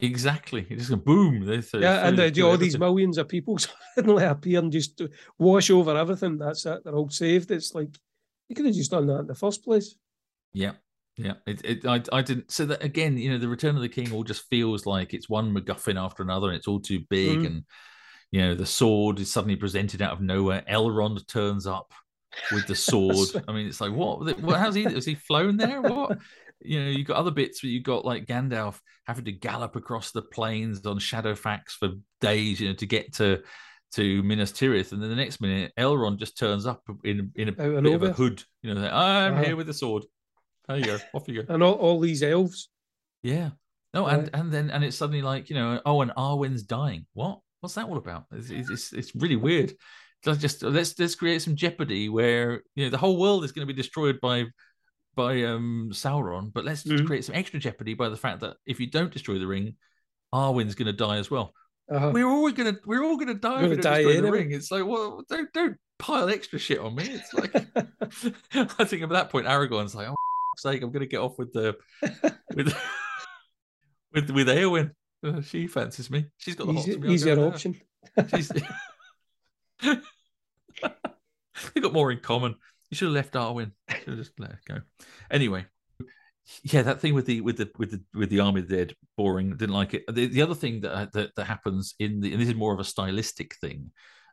Exactly. 0.00 0.66
It 0.68 0.78
just 0.78 0.90
go 0.90 0.96
boom. 0.96 1.44
They 1.44 1.60
throw- 1.60 1.80
yeah, 1.80 2.06
and 2.06 2.16
throw- 2.16 2.26
uh, 2.26 2.30
throw 2.30 2.50
all 2.50 2.56
these 2.56 2.78
millions 2.78 3.18
of 3.18 3.28
people 3.28 3.58
suddenly 3.94 4.24
appear 4.24 4.58
and 4.60 4.72
just 4.72 5.00
wash 5.38 5.70
over 5.70 5.96
everything. 5.96 6.38
That's 6.38 6.64
it. 6.66 6.84
They're 6.84 6.94
all 6.94 7.10
saved. 7.10 7.50
It's 7.50 7.74
like 7.74 7.88
you 8.48 8.54
could 8.56 8.66
have 8.66 8.74
just 8.74 8.90
done 8.90 9.06
that 9.06 9.20
in 9.20 9.26
the 9.26 9.34
first 9.34 9.64
place. 9.64 9.94
Yeah, 10.52 10.72
yeah. 11.16 11.34
It, 11.46 11.60
it, 11.64 11.86
I, 11.86 12.02
I 12.12 12.22
didn't. 12.22 12.50
So 12.50 12.66
that 12.66 12.82
again, 12.82 13.16
you 13.18 13.30
know, 13.30 13.38
the 13.38 13.48
Return 13.48 13.76
of 13.76 13.82
the 13.82 13.88
King 13.88 14.12
all 14.12 14.24
just 14.24 14.48
feels 14.48 14.86
like 14.86 15.14
it's 15.14 15.28
one 15.28 15.54
MacGuffin 15.54 16.00
after 16.00 16.22
another, 16.22 16.48
and 16.48 16.56
it's 16.56 16.68
all 16.68 16.80
too 16.80 17.00
big, 17.10 17.40
Mm. 17.40 17.46
and 17.46 17.64
you 18.32 18.40
know, 18.40 18.54
the 18.54 18.66
sword 18.66 19.20
is 19.20 19.32
suddenly 19.32 19.56
presented 19.56 20.02
out 20.02 20.12
of 20.12 20.20
nowhere. 20.20 20.64
Elrond 20.68 21.26
turns 21.28 21.66
up 21.66 21.92
with 22.52 22.66
the 22.66 22.74
sword. 22.74 23.28
I 23.48 23.52
mean, 23.52 23.66
it's 23.66 23.80
like 23.80 23.92
what? 23.92 24.40
What? 24.42 24.58
How's 24.58 24.74
he? 24.74 24.82
Has 24.84 25.04
he 25.06 25.14
flown 25.14 25.56
there? 25.56 25.80
What? 25.80 26.18
You 26.60 26.82
know, 26.82 26.90
you've 26.90 27.06
got 27.06 27.16
other 27.16 27.30
bits 27.30 27.62
where 27.62 27.70
you've 27.70 27.84
got 27.84 28.04
like 28.04 28.26
Gandalf 28.26 28.78
having 29.06 29.24
to 29.26 29.32
gallop 29.32 29.76
across 29.76 30.10
the 30.10 30.22
plains 30.22 30.84
on 30.86 30.98
Shadowfax 30.98 31.70
for 31.78 31.90
days, 32.20 32.60
you 32.60 32.68
know, 32.68 32.74
to 32.74 32.86
get 32.86 33.14
to 33.14 33.42
to 33.92 34.22
Minas 34.22 34.52
Tirith, 34.52 34.92
and 34.92 35.00
then 35.02 35.10
the 35.10 35.16
next 35.16 35.40
minute 35.40 35.72
Elrond 35.78 36.18
just 36.18 36.36
turns 36.36 36.66
up 36.66 36.82
in 37.04 37.30
in 37.36 37.48
a 37.48 37.52
Out 37.52 37.82
bit 37.82 37.94
of 37.94 38.02
a 38.02 38.12
hood. 38.12 38.42
You 38.62 38.74
know, 38.74 38.80
like, 38.80 38.92
I'm 38.92 39.34
Uh-huh. 39.34 39.44
here 39.44 39.56
with 39.56 39.66
the 39.68 39.74
sword. 39.74 40.04
There 40.66 40.78
you 40.78 40.84
go. 40.84 40.98
Off 41.14 41.28
you 41.28 41.42
go. 41.42 41.54
And 41.54 41.62
all, 41.62 41.74
all 41.74 42.00
these 42.00 42.22
elves. 42.22 42.68
Yeah. 43.22 43.50
No, 43.94 44.06
and 44.06 44.22
Right. 44.24 44.30
and 44.34 44.52
then 44.52 44.70
and 44.70 44.82
it's 44.84 44.96
suddenly 44.96 45.22
like 45.22 45.48
you 45.50 45.56
know, 45.56 45.80
oh, 45.86 46.00
and 46.00 46.10
Arwen's 46.16 46.64
dying. 46.64 47.06
What? 47.14 47.40
What's 47.60 47.74
that 47.76 47.86
all 47.86 47.96
about? 47.96 48.24
It's 48.32 48.50
it's, 48.50 48.70
it's, 48.70 48.92
it's 48.92 49.14
really 49.14 49.36
weird. 49.36 49.72
Just 50.24 50.62
let's 50.64 50.98
let's 50.98 51.14
create 51.14 51.40
some 51.42 51.54
jeopardy 51.54 52.08
where 52.08 52.62
you 52.74 52.84
know 52.84 52.90
the 52.90 52.98
whole 52.98 53.18
world 53.18 53.44
is 53.44 53.52
going 53.52 53.66
to 53.66 53.72
be 53.72 53.80
destroyed 53.80 54.18
by 54.20 54.46
by 55.16 55.42
um 55.44 55.90
Sauron, 55.92 56.52
but 56.52 56.64
let's 56.64 56.84
just 56.84 57.02
Mhm. 57.02 57.06
create 57.06 57.24
some 57.24 57.34
extra 57.34 57.58
jeopardy 57.58 57.94
by 57.94 58.08
the 58.08 58.16
fact 58.16 58.40
that 58.40 58.56
if 58.66 58.78
you 58.78 58.86
don't 58.88 59.12
destroy 59.12 59.38
the 59.38 59.46
ring, 59.46 59.74
Arwen's 60.34 60.74
going 60.74 60.86
to 60.86 60.92
die 60.92 61.16
as 61.16 61.30
well. 61.30 61.54
Uh-huh. 61.90 62.10
We're 62.12 62.26
all 62.28 62.50
gonna 62.50 62.76
we're 62.84 63.02
all 63.04 63.16
gonna 63.16 63.34
die 63.34 63.56
if 63.56 63.60
Gonna 63.62 63.68
we 63.68 63.76
don't 63.76 63.82
die 63.82 64.02
destroy 64.02 64.20
the 64.20 64.32
ring. 64.32 64.50
It's 64.52 64.70
like, 64.70 64.84
well, 64.84 65.22
don't 65.28 65.52
don't 65.52 65.76
pile 65.98 66.28
extra 66.28 66.58
shit 66.58 66.78
on 66.80 66.94
me. 66.96 67.04
It's 67.08 67.32
like 67.32 67.54
I 68.80 68.84
think 68.84 69.02
at 69.02 69.08
that 69.10 69.30
point 69.30 69.46
Aragorn's 69.46 69.94
like, 69.94 70.08
oh 70.08 70.12
f- 70.12 70.58
sake, 70.60 70.82
I'm 70.82 70.90
gonna 70.90 71.06
get 71.06 71.20
off 71.20 71.38
with 71.38 71.52
the 71.52 71.76
with 72.54 72.74
with 74.12 74.30
with 74.30 74.48
Eowyn. 74.48 74.90
Uh, 75.24 75.40
she 75.40 75.66
fancies 75.66 76.10
me. 76.10 76.26
She's 76.38 76.56
got 76.56 76.66
the. 76.66 76.74
Easy, 76.74 76.92
to 76.92 76.98
be, 76.98 77.08
easier 77.08 77.36
go 77.36 77.42
with 77.50 77.50
her. 77.50 77.54
option. 77.54 77.80
She's... 78.36 78.48
they 81.74 81.80
got 81.80 81.92
more 81.92 82.12
in 82.12 82.20
common. 82.20 82.56
You 82.90 82.96
should 82.96 83.06
have 83.06 83.14
left 83.14 83.34
Arwen. 83.34 83.72
Should 83.90 84.08
have 84.08 84.18
just 84.18 84.38
let 84.38 84.50
her 84.50 84.60
go. 84.66 84.80
Anyway, 85.30 85.66
yeah, 86.62 86.82
that 86.82 87.00
thing 87.00 87.14
with 87.14 87.26
the 87.26 87.40
with 87.40 87.56
the 87.56 87.70
with 87.76 87.90
the 87.90 88.02
with 88.14 88.30
the 88.30 88.40
Army 88.40 88.62
Dead, 88.62 88.94
boring. 89.16 89.56
Didn't 89.56 89.74
like 89.74 89.94
it. 89.94 90.04
The, 90.08 90.26
the 90.26 90.42
other 90.42 90.54
thing 90.54 90.80
that, 90.82 91.12
that 91.12 91.34
that 91.34 91.44
happens 91.44 91.94
in 91.98 92.20
the 92.20 92.32
and 92.32 92.40
this 92.40 92.48
is 92.48 92.54
more 92.54 92.72
of 92.72 92.80
a 92.80 92.84
stylistic 92.84 93.56
thing, 93.56 93.90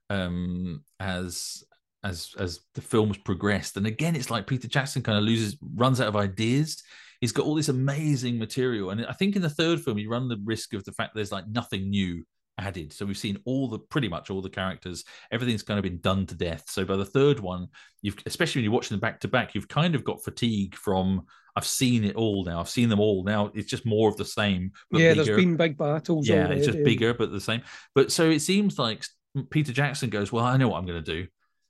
um, 0.10 0.84
as 1.00 1.64
as 2.04 2.36
as 2.38 2.60
the 2.76 2.82
films 2.82 3.18
progressed, 3.18 3.78
and 3.78 3.88
again, 3.88 4.16
it's 4.16 4.30
like 4.30 4.46
Peter 4.46 4.68
Jackson 4.68 5.02
kind 5.02 5.18
of 5.18 5.24
loses, 5.24 5.58
runs 5.76 6.00
out 6.00 6.10
of 6.10 6.16
ideas. 6.16 6.84
He's 7.22 7.32
got 7.32 7.46
all 7.46 7.56
this 7.56 7.70
amazing 7.70 8.38
material, 8.38 8.92
and 8.92 9.06
I 9.06 9.14
think 9.14 9.36
in 9.36 9.42
the 9.42 9.50
third 9.50 9.82
film, 9.82 9.98
you 9.98 10.10
run 10.10 10.28
the 10.28 10.42
risk 10.44 10.74
of 10.74 10.84
the 10.84 10.92
fact 10.92 11.16
there's 11.16 11.32
like 11.32 11.48
nothing 11.48 11.90
new 11.90 12.24
added. 12.58 12.94
So 12.94 13.06
we've 13.06 13.18
seen 13.18 13.38
all 13.46 13.68
the 13.68 13.80
pretty 13.80 14.08
much 14.08 14.30
all 14.30 14.42
the 14.42 14.50
characters. 14.50 15.04
Everything's 15.32 15.64
kind 15.64 15.78
of 15.78 15.84
been 15.84 16.00
done 16.00 16.26
to 16.28 16.36
death. 16.36 16.66
So 16.68 16.86
by 16.86 16.96
the 16.96 17.06
third 17.06 17.40
one, 17.40 17.68
you've 18.02 18.18
especially 18.26 18.60
when 18.60 18.66
you're 18.66 18.74
watching 18.74 18.96
them 18.96 19.00
back 19.00 19.20
to 19.22 19.28
back, 19.28 19.56
you've 19.56 19.68
kind 19.68 19.96
of 19.96 20.04
got 20.04 20.24
fatigue 20.24 20.76
from 20.76 21.24
I've 21.56 21.66
seen 21.66 22.04
it 22.04 22.16
all 22.16 22.44
now. 22.44 22.60
I've 22.60 22.70
seen 22.70 22.90
them 22.90 23.00
all 23.00 23.24
now. 23.24 23.52
It's 23.54 23.70
just 23.70 23.86
more 23.86 24.10
of 24.10 24.18
the 24.18 24.26
same. 24.26 24.72
Yeah, 24.92 25.14
bigger. 25.14 25.24
there's 25.24 25.38
been 25.38 25.58
big 25.58 25.78
battles. 25.78 26.28
yeah, 26.28 26.48
it's 26.48 26.66
just 26.66 26.84
bigger 26.84 27.14
but 27.14 27.32
the 27.32 27.42
same. 27.42 27.62
But 27.94 28.12
so 28.12 28.30
it 28.30 28.40
seems 28.40 28.80
like 28.80 29.06
Peter 29.50 29.72
Jackson 29.72 30.10
goes, 30.10 30.32
well, 30.32 30.46
I 30.46 30.58
know 30.58 30.70
what 30.70 30.78
I'm 30.78 30.86
going 30.86 31.04
to 31.04 31.14
do. 31.14 31.28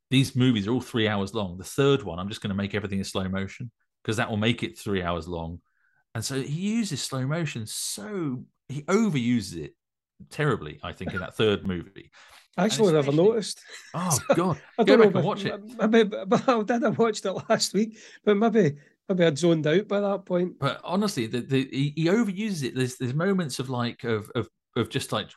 These 0.09 0.35
movies 0.35 0.67
are 0.67 0.71
all 0.71 0.81
three 0.81 1.07
hours 1.07 1.33
long. 1.33 1.57
The 1.57 1.63
third 1.63 2.03
one, 2.03 2.19
I'm 2.19 2.29
just 2.29 2.41
going 2.41 2.49
to 2.49 2.55
make 2.55 2.75
everything 2.75 2.99
in 2.99 3.03
slow 3.03 3.27
motion 3.27 3.71
because 4.03 4.17
that 4.17 4.29
will 4.29 4.37
make 4.37 4.63
it 4.63 4.77
three 4.77 5.01
hours 5.01 5.27
long. 5.27 5.59
And 6.15 6.23
so 6.23 6.39
he 6.39 6.75
uses 6.75 7.01
slow 7.01 7.25
motion 7.25 7.65
so 7.65 8.45
he 8.69 8.83
overuses 8.83 9.57
it 9.57 9.73
terribly. 10.29 10.79
I 10.83 10.93
think 10.93 11.13
in 11.13 11.19
that 11.19 11.35
third 11.35 11.65
movie. 11.67 12.11
I 12.55 12.65
actually, 12.65 12.93
never 12.93 13.11
noticed. 13.11 13.61
Oh 13.93 14.19
God, 14.35 14.61
I 14.77 14.83
go 14.83 14.95
don't 14.95 14.99
know. 14.99 15.05
back 15.05 15.15
and 15.15 15.25
watch 15.25 15.45
it. 15.45 15.89
Maybe, 15.89 16.03
but 16.27 16.47
I 16.49 16.61
did. 16.63 16.83
I 16.83 16.89
watched 16.89 17.25
it 17.25 17.33
last 17.49 17.73
week, 17.73 17.97
but 18.23 18.37
maybe 18.37 18.75
maybe 19.09 19.25
I'd 19.25 19.37
zoned 19.37 19.65
out 19.65 19.87
by 19.87 19.99
that 19.99 20.25
point. 20.25 20.59
but 20.59 20.79
honestly, 20.83 21.25
the, 21.27 21.41
the 21.41 21.67
he, 21.71 21.93
he 21.95 22.05
overuses 22.05 22.63
it. 22.63 22.75
There's 22.75 22.97
there's 22.97 23.13
moments 23.15 23.59
of 23.59 23.69
like 23.69 24.03
of 24.03 24.29
of 24.35 24.47
of 24.75 24.89
just 24.89 25.11
like 25.11 25.29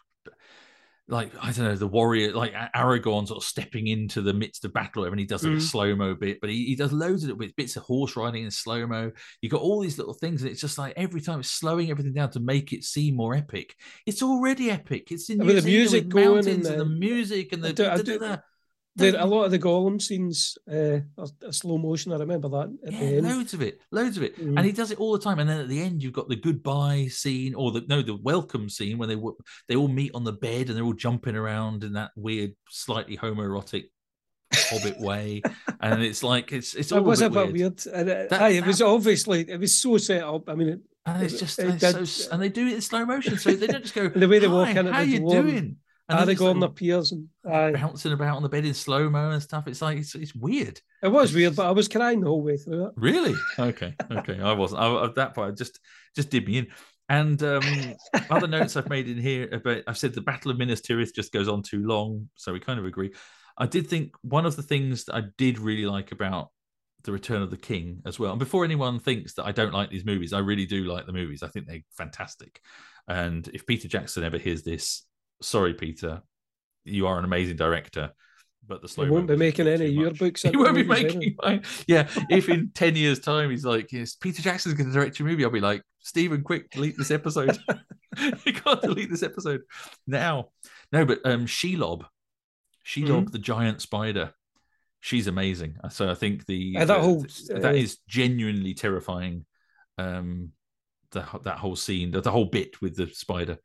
like 1.09 1.33
I 1.41 1.53
don't 1.53 1.67
know 1.67 1.77
the 1.77 1.87
warrior 1.87 2.33
like 2.33 2.53
Aragorn 2.75 3.29
sort 3.29 3.37
of 3.39 3.45
stepping 3.45 3.87
into 3.87 4.23
the 4.23 4.35
midst 4.35 4.65
of 4.65 4.73
battle 4.73 5.05
and 5.05 5.19
he 5.21 5.25
does 5.27 5.45
like 5.45 5.53
a 5.53 5.57
Mm. 5.57 5.63
slow 5.63 5.95
mo 5.95 6.15
bit, 6.15 6.41
but 6.41 6.51
he, 6.51 6.65
he 6.67 6.75
does 6.75 6.93
loads 6.93 7.23
of 7.23 7.31
it 7.31 7.39
with 7.39 7.55
bits 7.55 7.77
of 7.77 7.85
horse 7.85 8.17
riding 8.17 8.43
in 8.45 8.51
slow 8.51 8.87
mo. 8.87 9.13
You 9.41 9.49
got 9.49 9.61
all 9.61 9.81
these 9.81 9.99
little 9.99 10.15
things, 10.15 10.43
and 10.43 10.51
it's 10.51 10.61
just 10.61 10.79
like 10.79 10.95
every 10.97 11.21
time 11.21 11.41
it's 11.41 11.51
slowing 11.51 11.91
everything 11.91 12.13
down 12.15 12.31
to 12.33 12.41
make 12.41 12.73
it 12.73 12.83
seem 12.85 13.15
more 13.15 13.35
epic. 13.35 13.77
It's 14.05 14.23
already 14.23 14.71
epic. 14.71 15.13
It's 15.13 15.31
in 15.31 15.39
With 15.39 15.49
New 15.57 15.61
the 15.61 15.69
music 15.69 16.05
with 16.13 16.25
mountains 16.25 16.67
and 16.67 16.81
the, 16.81 16.85
music 16.85 17.53
and 17.53 17.63
the 17.63 17.69
I 17.69 17.73
do- 17.73 17.87
I 17.89 18.03
do-. 18.03 18.37
The, 18.97 19.23
a 19.23 19.27
lot 19.27 19.45
of 19.45 19.51
the 19.51 19.59
Gollum 19.59 20.01
scenes 20.01 20.57
uh, 20.73 21.01
are, 21.19 21.29
are 21.45 21.53
slow 21.53 21.77
motion. 21.77 22.13
I 22.13 22.17
remember 22.17 22.49
that 22.49 22.75
at 22.87 22.93
the 22.93 22.97
Yeah, 22.97 23.17
end. 23.19 23.29
loads 23.29 23.53
of 23.55 23.61
it, 23.61 23.81
loads 23.93 24.17
of 24.17 24.23
it, 24.23 24.37
Mm. 24.41 24.57
and 24.57 24.65
he 24.65 24.73
does 24.73 24.91
it 24.91 24.99
all 24.99 25.13
the 25.13 25.19
time. 25.19 25.39
And 25.39 25.49
then 25.49 25.61
at 25.61 25.69
the 25.69 25.81
end, 25.83 26.03
you've 26.03 26.15
got 26.15 26.29
the 26.29 26.37
goodbye 26.37 27.09
scene, 27.11 27.55
or 27.55 27.73
the 27.73 27.83
no, 27.89 28.01
the 28.03 28.17
welcome 28.17 28.69
scene 28.71 28.97
when 28.99 29.09
they 29.11 29.17
they 29.69 29.77
all 29.77 29.89
meet 29.89 30.13
on 30.15 30.25
the 30.25 30.33
bed 30.33 30.69
and 30.69 30.77
they're 30.77 30.85
all 30.85 30.95
jumping 30.95 31.37
around 31.37 31.85
in 31.85 31.93
that 31.93 32.11
weird, 32.17 32.55
slightly 32.71 33.17
homoerotic 33.17 33.85
Hobbit 34.55 34.99
way, 35.01 35.43
and 35.81 36.03
it's 36.03 36.23
like 36.23 36.53
it's 36.53 36.75
it's 36.75 36.93
all 36.93 36.99
It 37.01 37.05
was 37.05 37.21
a 37.21 37.27
a 37.27 37.31
bit 37.31 37.35
bit 37.47 37.53
weird. 37.53 37.83
weird. 37.85 37.95
And 37.99 38.09
it, 38.09 38.31
That- 38.31 38.41
aye, 38.43 38.49
it 38.51 38.65
was 38.67 38.81
obviously 38.81 39.41
it 39.51 39.59
was 39.61 39.77
so 39.77 39.99
set 39.99 40.23
up. 40.23 40.49
I 40.49 40.55
mean, 40.55 40.69
it, 40.69 40.81
And 41.05 41.23
it's 41.23 41.39
just 41.39 41.59
it 41.59 41.83
it's 41.83 42.11
so, 42.11 42.31
and 42.33 42.41
they 42.41 42.49
do 42.49 42.67
it 42.67 42.75
in 42.75 42.81
slow 42.81 43.05
motion, 43.05 43.37
so 43.39 43.51
they 43.53 43.67
don't 43.67 43.83
just 43.83 43.95
go. 43.95 44.09
The 44.15 44.27
way 44.29 44.39
they 44.39 44.49
walk 44.49 44.69
"Hi, 44.69 44.81
in 44.81 44.87
how 44.87 45.01
the 45.01 45.07
you 45.09 45.19
doing? 45.29 45.77
And 46.09 46.19
then 46.19 46.29
it's 46.29 46.41
Aragorn 46.41 46.61
like 46.61 46.71
appears, 46.71 47.13
and 47.13 47.29
aye, 47.51 47.73
bouncing 47.73 48.13
about 48.13 48.37
on 48.37 48.43
the 48.43 48.49
bed 48.49 48.65
in 48.65 48.75
slow 48.75 49.11
mo 49.11 49.31
and 49.31 49.43
stuff. 49.43 49.67
It's 49.67 49.83
like 49.83 49.99
it's, 49.99 50.15
it's 50.15 50.35
weird. 50.35 50.81
it 51.03 51.09
was 51.09 51.35
weird, 51.35 51.57
but 51.57 51.67
I 51.67 51.73
was 51.73 51.89
crying 51.89 52.21
the 52.21 52.29
whole 52.29 52.43
way 52.43 52.57
through 52.57 52.87
it. 52.87 52.93
Really? 52.97 53.35
Okay. 53.59 53.95
Okay. 54.11 54.41
I 54.41 54.53
wasn't. 54.53 54.83
I, 54.83 55.05
at 55.05 55.15
that 55.17 55.35
point, 55.35 55.53
I 55.53 55.55
just 55.55 55.81
just 56.15 56.31
did 56.31 56.47
me 56.47 56.59
in. 56.59 56.67
And 57.09 57.41
um, 57.43 57.95
other 58.31 58.49
notes 58.49 58.77
I've 58.77 58.91
made 58.91 59.09
in 59.09 59.19
here 59.19 59.49
about 59.53 59.83
I've 59.87 59.99
said 59.99 60.15
the 60.15 60.21
Battle 60.21 60.51
of 60.51 60.59
Minas 60.59 60.81
Tirith 60.81 61.15
just 61.15 61.33
goes 61.33 61.49
on 61.49 61.63
too 61.63 61.87
long, 61.87 62.29
so 62.35 62.53
we 62.53 62.61
kind 62.61 62.79
of 62.79 62.85
agree. 62.85 63.13
I 63.59 63.67
did 63.67 63.89
think 63.89 64.15
one 64.23 64.47
of 64.47 64.57
the 64.57 64.63
things 64.63 65.05
that 65.05 65.15
I 65.15 65.23
did 65.39 65.59
really 65.59 65.87
like 65.87 66.13
about 66.13 66.51
the 67.05 67.13
Return 67.13 67.43
of 67.43 67.51
the 67.51 67.57
King 67.57 68.03
as 68.05 68.19
well. 68.19 68.33
And 68.33 68.39
before 68.39 68.65
anyone 68.65 68.99
thinks 68.99 69.35
that 69.35 69.47
I 69.47 69.53
don't 69.53 69.73
like 69.73 69.91
these 69.91 70.05
movies, 70.05 70.33
I 70.33 70.41
really 70.41 70.67
do 70.67 70.85
like 70.85 71.07
the 71.07 71.13
movies. 71.13 71.43
I 71.43 71.49
think 71.49 71.67
they're 71.67 71.81
fantastic. 71.97 72.61
And 73.09 73.49
if 73.55 73.65
Peter 73.65 73.89
Jackson 73.89 74.25
ever 74.25 74.39
hears 74.39 74.63
this, 74.63 75.06
sorry, 75.43 75.75
Peter, 75.75 76.23
you 76.85 77.07
are 77.07 77.19
an 77.19 77.25
amazing 77.25 77.57
director. 77.57 78.13
But 78.69 78.83
the 78.83 78.89
slow 78.89 79.05
He 79.05 79.11
won't 79.13 79.29
be 79.29 79.37
making 79.37 79.69
any 79.69 79.87
of 79.87 79.93
your 79.93 80.11
books 80.13 80.43
He 80.43 80.57
won't 80.57 80.75
be 80.75 80.83
making 80.83 81.37
mine. 81.41 81.63
Yeah, 81.87 82.09
if 82.29 82.49
in 82.49 82.71
10 82.75 82.97
years' 82.97 83.21
time 83.21 83.51
he's 83.51 83.65
like, 83.65 83.93
yes, 83.93 84.17
Peter 84.17 84.43
Jackson's 84.43 84.75
going 84.75 84.89
to 84.89 84.93
direct 84.93 85.21
your 85.21 85.29
movie, 85.29 85.45
I'll 85.45 85.51
be 85.53 85.61
like, 85.61 85.83
Steven, 86.01 86.43
quick, 86.43 86.71
delete 86.71 86.97
this 86.99 87.13
episode. 87.13 87.57
you 88.19 88.53
can't 88.53 88.83
delete 88.83 89.09
this 89.11 89.23
episode 89.23 89.61
now. 90.07 90.49
No, 90.91 91.05
but 91.05 91.21
um, 91.25 91.47
Shelob, 91.47 92.07
Shelob, 92.85 93.27
Mhm. 93.27 93.31
the 93.33 93.39
giant 93.39 93.81
spider, 93.83 94.33
she's 95.01 95.29
amazing. 95.29 95.77
So 95.91 96.11
I 96.11 96.15
think 96.15 96.47
the 96.47 96.77
Uh, 96.77 96.85
that 96.87 96.97
the- 96.97 97.03
whole, 97.03 97.23
that 97.51 97.65
uh, 97.67 97.73
is 97.73 97.99
genuinely 98.09 98.75
terrifying. 98.75 99.47
Um, 99.99 100.51
the 101.13 101.25
that 101.45 101.59
whole 101.59 101.77
scene, 101.77 102.11
the, 102.11 102.21
the 102.21 102.33
whole 102.33 102.47
bit 102.47 102.81
with 102.83 102.97
the 102.97 103.07
spider, 103.09 103.59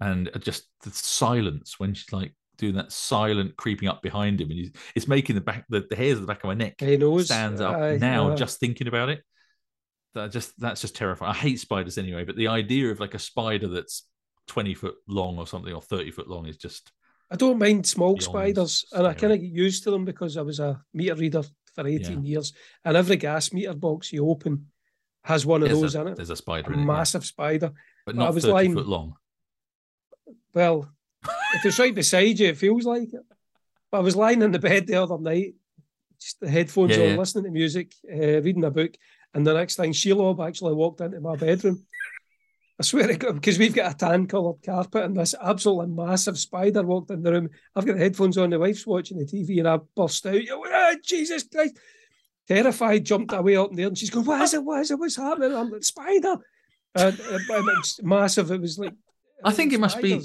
and 0.00 0.30
just 0.40 0.64
the 0.82 0.90
silence 0.90 1.78
when 1.78 1.94
she's 1.94 2.12
like 2.12 2.34
doing 2.56 2.74
that 2.76 2.92
silent 2.92 3.56
creeping 3.56 3.88
up 3.88 4.02
behind 4.02 4.40
him, 4.40 4.50
and 4.50 4.58
he's, 4.58 4.72
it's 4.94 5.08
making 5.08 5.34
the 5.34 5.40
back 5.40 5.64
the, 5.68 5.84
the 5.90 5.96
hairs 5.96 6.14
of 6.14 6.20
the 6.20 6.26
back 6.26 6.42
of 6.44 6.48
my 6.48 6.54
neck 6.54 6.74
He 6.80 6.96
knows. 6.96 7.26
stands 7.26 7.60
up 7.60 7.76
aye, 7.76 7.98
now 8.00 8.30
uh, 8.30 8.36
just 8.36 8.60
thinking 8.60 8.86
about 8.88 9.08
it. 9.08 9.22
That 10.14 10.30
just 10.30 10.58
that's 10.60 10.80
just 10.80 10.94
terrifying. 10.94 11.32
I 11.32 11.34
hate 11.36 11.58
spiders 11.60 11.98
anyway, 11.98 12.24
but 12.24 12.36
the 12.36 12.48
idea 12.48 12.90
of 12.90 13.00
like 13.00 13.14
a 13.14 13.18
spider 13.18 13.66
that's 13.68 14.06
twenty 14.46 14.74
foot 14.74 14.94
long 15.08 15.38
or 15.38 15.46
something 15.46 15.72
or 15.72 15.82
thirty 15.82 16.10
foot 16.12 16.28
long 16.28 16.46
is 16.46 16.56
just 16.56 16.92
I 17.30 17.36
don't 17.36 17.58
mind 17.58 17.86
small 17.86 18.20
spiders, 18.20 18.84
and 18.92 19.06
I 19.06 19.14
kind 19.14 19.32
of 19.32 19.40
get 19.40 19.50
used 19.50 19.82
to 19.84 19.90
them 19.90 20.04
because 20.04 20.36
I 20.36 20.42
was 20.42 20.60
a 20.60 20.80
meter 20.92 21.14
reader 21.16 21.42
for 21.74 21.84
18 21.88 22.22
years, 22.22 22.52
and 22.84 22.96
every 22.96 23.16
gas 23.16 23.52
meter 23.52 23.74
box 23.74 24.12
you 24.12 24.28
open 24.28 24.66
has 25.24 25.44
one 25.44 25.62
of 25.62 25.68
There's 25.68 25.80
those 25.80 25.94
a, 25.96 26.02
in 26.02 26.08
it. 26.08 26.16
there's 26.16 26.30
a 26.30 26.36
spider 26.36 26.70
A 26.70 26.74
in 26.74 26.80
it, 26.80 26.82
yeah. 26.82 26.86
massive 26.86 27.24
spider. 27.24 27.72
but 28.06 28.14
but 28.14 28.16
I 28.16 28.24
not 28.26 28.34
was 28.34 28.44
30 28.44 28.52
lying- 28.52 28.74
foot 28.74 28.86
long. 28.86 29.14
Well, 30.54 30.88
if 31.54 31.64
it's 31.64 31.78
right 31.78 31.94
beside 31.94 32.38
you, 32.38 32.48
it 32.48 32.56
feels 32.58 32.84
like 32.84 33.12
it. 33.12 33.22
But 33.90 33.98
I 33.98 34.00
was 34.00 34.16
lying 34.16 34.42
in 34.42 34.50
the 34.52 34.58
bed 34.58 34.86
the 34.86 35.02
other 35.02 35.18
night, 35.18 35.54
just 36.20 36.40
the 36.40 36.48
headphones 36.50 36.96
Yeah, 36.96 37.04
on, 37.04 37.10
yeah. 37.10 37.16
listening 37.16 37.44
to 37.44 37.50
music, 37.50 37.92
uh, 38.12 38.40
reading 38.42 38.64
a 38.64 38.70
book, 38.70 38.94
and 39.32 39.46
the 39.46 39.54
next 39.54 39.76
thing, 39.76 39.92
Sheila 39.92 40.46
actually 40.46 40.74
walked 40.74 41.00
into 41.00 41.20
my 41.20 41.36
bedroom. 41.36 41.84
I 42.78 42.82
swear 42.82 43.06
to 43.06 43.16
God, 43.16 43.34
because 43.36 43.56
we've 43.58 43.74
got 43.74 43.92
a 43.92 43.96
tan 43.96 44.26
coloured 44.26 44.62
carpet, 44.64 45.04
and 45.04 45.16
this 45.16 45.34
absolutely 45.40 45.94
massive 45.94 46.36
spider 46.38 46.82
walked 46.82 47.10
in 47.10 47.22
the 47.22 47.30
room. 47.32 47.48
I've 47.76 47.86
got 47.86 47.94
the 47.96 48.02
headphones 48.02 48.36
on, 48.36 48.50
the 48.50 48.58
wife's 48.58 48.86
watching 48.86 49.18
the 49.18 49.24
TV, 49.26 49.58
and 49.60 49.68
I 49.68 49.78
burst 49.96 50.26
out, 50.26 50.34
"Oh, 50.50 50.96
Jesus 51.04 51.44
Christ! 51.44 51.78
Terrified, 52.48 53.04
jumped 53.06 53.32
away 53.32 53.56
up 53.56 53.70
in 53.70 53.76
there, 53.76 53.86
and 53.86 53.96
she's 53.96 54.10
going, 54.10 54.26
What 54.26 54.42
is 54.42 54.54
it? 54.54 54.64
What 54.64 54.80
is 54.80 54.90
it? 54.90 54.98
What's 54.98 55.16
happening? 55.16 55.54
I'm 55.54 55.70
like, 55.70 55.84
Spider! 55.84 56.36
It's 56.96 58.02
massive. 58.02 58.50
It 58.50 58.60
was 58.60 58.78
like, 58.78 58.92
I 59.44 59.52
think 59.52 59.72
it 59.72 59.80
must 59.80 60.00
be-. 60.00 60.20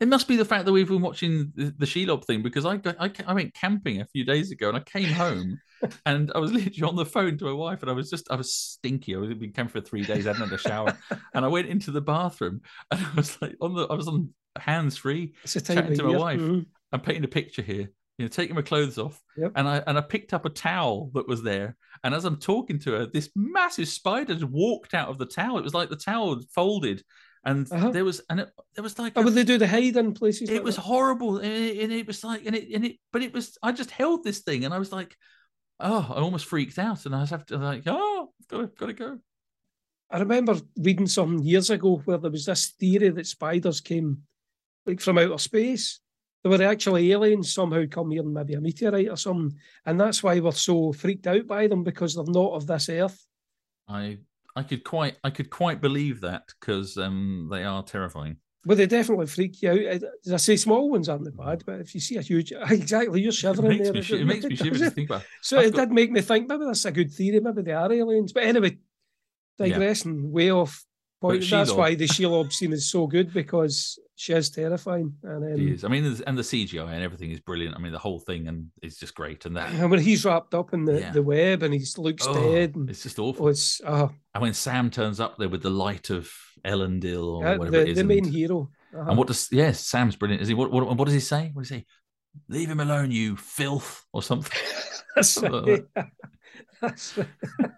It 0.00 0.08
must 0.08 0.28
be 0.28 0.36
the 0.36 0.46
fact 0.46 0.64
that 0.64 0.72
we've 0.72 0.88
been 0.88 1.02
watching 1.02 1.52
the, 1.54 1.74
the 1.76 1.84
Shelob 1.84 2.24
thing 2.24 2.40
because 2.40 2.64
I, 2.64 2.78
got, 2.78 2.96
I 2.98 3.10
I 3.26 3.34
went 3.34 3.52
camping 3.52 4.00
a 4.00 4.06
few 4.06 4.24
days 4.24 4.50
ago 4.50 4.68
and 4.70 4.78
I 4.78 4.80
came 4.80 5.12
home 5.12 5.60
and 6.06 6.32
I 6.34 6.38
was 6.38 6.52
literally 6.52 6.88
on 6.88 6.96
the 6.96 7.04
phone 7.04 7.36
to 7.36 7.44
my 7.44 7.52
wife 7.52 7.82
and 7.82 7.90
I 7.90 7.92
was 7.94 8.08
just 8.08 8.30
I 8.30 8.36
was 8.36 8.54
stinky. 8.54 9.14
I 9.14 9.18
was 9.18 9.28
been 9.34 9.52
camping 9.52 9.82
for 9.82 9.86
three 9.86 10.02
days. 10.02 10.26
I 10.26 10.32
hadn't 10.32 10.48
had 10.48 10.58
a 10.58 10.62
shower 10.62 10.96
and 11.34 11.44
I 11.44 11.48
went 11.48 11.68
into 11.68 11.90
the 11.90 12.00
bathroom 12.00 12.62
and 12.90 13.04
I 13.04 13.10
was 13.14 13.40
like 13.42 13.56
on 13.60 13.74
the 13.74 13.86
I 13.88 13.94
was 13.94 14.08
on 14.08 14.30
hands 14.58 14.96
free. 14.96 15.34
It's 15.44 15.56
a 15.56 15.60
time 15.60 15.76
chatting 15.76 15.98
to 15.98 16.04
my 16.04 16.16
wife. 16.16 16.40
Mhm. 16.40 16.64
I'm 16.92 17.00
painting 17.00 17.24
a 17.24 17.28
picture 17.28 17.62
here. 17.62 17.90
You 18.16 18.24
know, 18.24 18.28
taking 18.28 18.56
my 18.56 18.62
clothes 18.62 18.98
off, 18.98 19.18
Yep. 19.36 19.52
and 19.56 19.68
I 19.68 19.82
and 19.86 19.96
I 19.98 20.00
picked 20.02 20.32
up 20.34 20.44
a 20.46 20.50
towel 20.50 21.10
that 21.14 21.28
was 21.28 21.42
there. 21.42 21.76
And 22.04 22.14
as 22.14 22.24
I'm 22.24 22.36
talking 22.38 22.78
to 22.80 22.92
her, 22.92 23.06
this 23.06 23.28
massive 23.36 23.88
spider 23.88 24.34
just 24.34 24.44
walked 24.50 24.94
out 24.94 25.08
of 25.08 25.18
the 25.18 25.26
towel. 25.26 25.58
It 25.58 25.64
was 25.64 25.72
like 25.74 25.88
the 25.90 25.96
towel 25.96 26.38
folded, 26.54 27.02
and 27.44 27.70
Uh-huh. 27.72 27.90
there 27.90 28.04
was 28.04 28.20
and 28.28 28.40
it, 28.40 28.50
there 28.74 28.82
was 28.82 28.98
like 28.98 29.14
Oh, 29.16 29.22
a- 29.22 29.24
would 29.24 29.34
they 29.34 29.44
do 29.44 29.58
the 29.58 29.66
hide 29.68 29.96
in 29.96 30.12
places? 30.14 30.48
it 30.50 30.54
like 30.54 30.64
was 30.64 30.76
that? 30.76 30.82
horrible 30.82 31.38
and 31.38 31.46
it, 31.52 31.82
and 31.84 31.92
it 31.92 32.06
was 32.06 32.22
like 32.24 32.44
and 32.46 32.54
it 32.56 32.68
and 32.74 32.84
it 32.84 32.96
but 33.12 33.22
it 33.22 33.32
was 33.32 33.56
i 33.62 33.72
just 33.72 33.90
held 33.90 34.24
this 34.24 34.40
thing 34.40 34.64
and 34.64 34.74
i 34.74 34.78
was 34.78 34.92
like 34.92 35.16
oh 35.80 36.06
i 36.14 36.20
almost 36.20 36.44
freaked 36.46 36.78
out 36.78 37.06
and 37.06 37.14
i 37.14 37.20
was 37.20 37.30
have 37.30 37.46
to 37.46 37.56
like 37.56 37.82
oh 37.86 38.32
gotta 38.48 38.66
gotta 38.78 38.92
go 38.92 39.18
I 40.12 40.18
remember 40.18 40.56
reading 40.76 41.06
some 41.06 41.38
years 41.38 41.70
ago 41.70 42.02
where 42.04 42.18
there 42.18 42.32
was 42.32 42.44
this 42.44 42.70
theory 42.80 43.10
that 43.10 43.26
spiders 43.28 43.80
came 43.80 44.22
like 44.84 45.00
from 45.00 45.18
outer 45.18 45.38
space. 45.38 46.00
They 46.42 46.50
were 46.50 46.64
actually 46.64 47.12
aliens 47.12 47.54
somehow 47.54 47.84
come 47.88 48.10
here, 48.10 48.24
maybe 48.24 48.54
a 48.54 48.60
meteorite 48.60 49.08
or 49.08 49.16
something, 49.16 49.56
and 49.86 50.00
that's 50.00 50.20
why 50.20 50.40
we're 50.40 50.50
so 50.50 50.92
freaked 50.92 51.28
out 51.28 51.46
by 51.46 51.68
them 51.68 51.84
because 51.84 52.16
they're 52.16 52.24
not 52.26 52.54
of 52.54 52.66
this 52.66 52.88
earth. 52.88 53.24
i 53.86 54.18
i 54.56 54.62
could 54.62 54.82
quite 54.84 55.16
i 55.24 55.30
could 55.30 55.50
quite 55.50 55.80
believe 55.80 56.20
that 56.20 56.42
because 56.60 56.96
um 56.96 57.48
they 57.50 57.62
are 57.64 57.82
terrifying 57.82 58.36
But 58.64 58.76
they 58.76 58.86
definitely 58.86 59.26
freak 59.26 59.62
you 59.62 59.70
out. 59.70 60.02
As 60.26 60.32
I 60.34 60.36
say, 60.36 60.56
small 60.56 60.90
ones 60.90 61.08
aren't 61.08 61.34
bad, 61.34 61.62
but 61.64 61.80
if 61.80 61.94
you 61.94 62.00
see 62.00 62.16
a 62.18 62.22
huge, 62.30 62.52
exactly, 62.78 63.20
you're 63.22 63.30
it 63.30 63.34
shivering 63.42 63.78
makes 63.78 63.84
there. 63.88 63.94
me, 63.94 64.02
shi- 64.02 64.20
it 64.20 64.26
makes 64.26 64.44
me 64.44 64.54
shiver 64.56 64.78
to 64.84 64.90
think 64.90 65.08
about 65.08 65.24
So 65.40 65.56
I've 65.58 65.66
it 65.68 65.72
got- 65.74 65.88
did 65.88 65.92
make 65.94 66.10
me 66.12 66.20
think 66.20 66.46
maybe 66.46 66.64
that's 66.66 66.84
a 66.84 66.92
good 66.92 67.10
theory. 67.10 67.40
Maybe 67.40 67.62
they 67.62 67.72
are 67.72 67.90
aliens. 67.90 68.32
But 68.34 68.42
anyway, 68.44 68.76
digressing 69.58 70.30
way 70.30 70.50
off 70.50 70.84
But 71.20 71.40
That's 71.40 71.46
Shelob- 71.46 71.76
why 71.76 71.94
the 71.94 72.06
Shelob 72.06 72.52
scene 72.52 72.72
is 72.72 72.90
so 72.90 73.06
good 73.06 73.32
because 73.32 73.98
she 74.20 74.32
is 74.32 74.50
terrifying. 74.50 75.14
And 75.22 75.44
um, 75.44 75.50
it 75.50 75.60
is. 75.60 75.84
I 75.84 75.88
mean 75.88 76.04
and 76.26 76.36
the 76.36 76.42
cgi 76.42 76.82
and 76.82 77.02
everything 77.02 77.30
is 77.30 77.40
brilliant. 77.40 77.74
I 77.76 77.78
mean 77.78 77.92
the 77.92 77.98
whole 77.98 78.18
thing 78.18 78.48
and 78.48 78.68
it's 78.82 78.96
just 78.96 79.14
great 79.14 79.46
and 79.46 79.56
that 79.56 79.72
and 79.72 79.90
when 79.90 80.00
he's 80.00 80.24
wrapped 80.24 80.54
up 80.54 80.74
in 80.74 80.84
the, 80.84 81.00
Yeah. 81.00 81.12
the 81.12 81.22
web 81.22 81.62
and 81.62 81.72
he 81.72 81.84
looks 81.96 82.26
oh, 82.26 82.34
dead, 82.34 82.74
and 82.74 82.88
it's 82.90 83.02
just 83.02 83.18
oh, 83.18 83.24
awful 83.24 83.48
it's 83.48 83.80
uh, 83.84 84.08
and 84.34 84.42
when 84.42 84.52
sam 84.52 84.90
turns 84.90 85.20
up 85.20 85.38
there 85.38 85.48
with 85.48 85.62
the 85.62 85.70
light 85.70 86.10
of 86.10 86.30
Elendil 86.66 87.24
or 87.24 87.46
uh, 87.46 87.56
whatever 87.56 87.76
it 87.76 87.84
the, 87.84 87.90
is 87.92 87.98
the 87.98 88.04
main 88.04 88.24
and, 88.24 88.34
hero. 88.34 88.70
Uh-huh. 88.94 89.08
and 89.08 89.16
what 89.16 89.26
does 89.26 89.48
yes 89.52 89.80
sam's 89.80 90.16
brilliant. 90.16 90.42
Is 90.42 90.48
he 90.48 90.54
what, 90.54 90.70
what, 90.70 90.84
what 90.96 91.04
does 91.04 91.14
he 91.14 91.20
say? 91.20 91.50
What 91.54 91.62
does 91.62 91.70
he 91.70 91.76
say? 91.76 91.86
Leave 92.48 92.70
him 92.70 92.80
alone 92.80 93.10
you 93.10 93.36
filth 93.36 94.04
or 94.12 94.22
something. 94.22 94.58
Something 95.22 95.86
like 95.96 96.06
That's. 96.80 97.18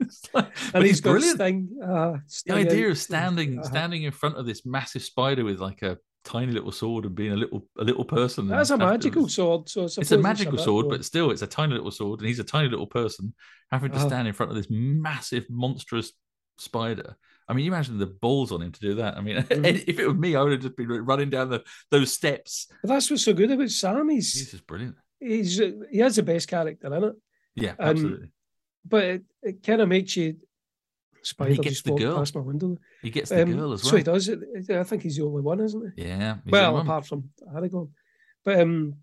It's 0.00 0.28
like- 0.34 0.46
And 0.64 0.72
but 0.72 0.84
he's 0.86 1.00
brilliant. 1.00 1.36
Sting, 1.36 1.68
uh, 1.82 2.18
The 2.46 2.54
idea 2.54 2.86
out. 2.86 2.90
of 2.92 2.98
standing 2.98 3.58
Uh-huh. 3.58 3.68
standing 3.68 4.02
in 4.04 4.12
front 4.12 4.36
of 4.36 4.46
this 4.46 4.64
massive 4.66 5.02
spider 5.02 5.44
with 5.44 5.60
like 5.60 5.82
a 5.82 5.98
tiny 6.24 6.52
little 6.52 6.70
sword 6.72 7.04
and 7.04 7.14
being 7.14 7.32
a 7.32 7.36
little 7.36 7.66
a 7.78 7.84
little 7.84 8.04
person. 8.04 8.46
That's 8.48 8.70
a 8.70 8.74
and 8.74 8.82
have 8.82 8.88
to- 8.90 8.94
magical 9.08 9.28
sword. 9.28 9.68
So 9.68 9.84
It's 9.84 10.12
a 10.12 10.18
magical 10.18 10.58
sword, 10.58 10.88
but 10.88 11.04
still, 11.04 11.30
it's 11.30 11.42
a 11.42 11.46
tiny 11.46 11.74
little 11.74 11.90
sword, 11.90 12.20
and 12.20 12.28
he's 12.28 12.38
a 12.38 12.44
tiny 12.44 12.68
little 12.68 12.86
person 12.86 13.34
having 13.70 13.90
to 13.92 13.96
Uh-huh. 13.98 14.06
stand 14.08 14.28
in 14.28 14.34
front 14.34 14.50
of 14.50 14.56
this 14.56 14.68
massive, 14.70 15.46
monstrous 15.50 16.12
spider. 16.58 17.16
I 17.48 17.54
mean, 17.54 17.64
you 17.64 17.72
imagine 17.72 17.98
the 17.98 18.06
balls 18.06 18.52
on 18.52 18.62
him 18.62 18.70
to 18.72 18.80
do 18.80 18.94
that. 18.96 19.16
I 19.16 19.20
mean, 19.20 19.36
Mhm. 19.42 19.84
if 19.88 19.98
it 19.98 20.06
was 20.06 20.16
me, 20.16 20.36
I 20.36 20.42
would 20.42 20.52
have 20.52 20.60
just 20.62 20.76
been 20.76 20.88
running 20.88 21.28
down 21.30 21.50
the, 21.50 21.64
those 21.90 22.12
steps. 22.12 22.68
But 22.82 22.88
that's 22.88 23.10
what's 23.10 23.24
so 23.24 23.32
good 23.34 23.50
about 23.50 23.68
Sam. 23.70 24.08
He's 24.10 24.32
He's, 24.32 24.50
just 24.52 24.66
brilliant. 24.66 24.96
he's 25.18 25.58
he 25.90 25.98
has 25.98 26.16
the 26.16 26.22
best 26.22 26.46
character 26.48 26.86
in 26.94 27.04
it, 27.04 27.14
Yeah, 27.56 27.74
And 27.78 27.90
absolutely. 27.90 28.28
But 28.84 29.04
it, 29.04 29.22
it 29.42 29.62
kind 29.62 29.80
of 29.80 29.88
makes 29.88 30.16
you. 30.16 30.36
Spider 31.24 31.54
gets 31.54 31.76
just 31.76 31.84
the 31.84 31.94
girl. 31.94 32.16
past 32.16 32.34
my 32.34 32.40
window. 32.40 32.76
He 33.00 33.10
gets 33.10 33.30
the 33.30 33.42
Um, 33.42 33.52
girl 33.52 33.72
as 33.72 33.84
well. 33.84 33.90
So 33.92 33.96
he 33.96 34.02
does. 34.02 34.28
I 34.28 34.82
think 34.82 35.02
he's 35.02 35.16
the 35.16 35.22
only 35.24 35.40
one, 35.42 35.60
isn't 35.60 35.92
he? 35.96 36.02
Yeah. 36.02 36.38
well, 36.46 36.78
apart 36.78 37.06
from 37.06 37.30
Aragorn. 37.54 37.90
But 38.44 38.58
um, 38.60 38.94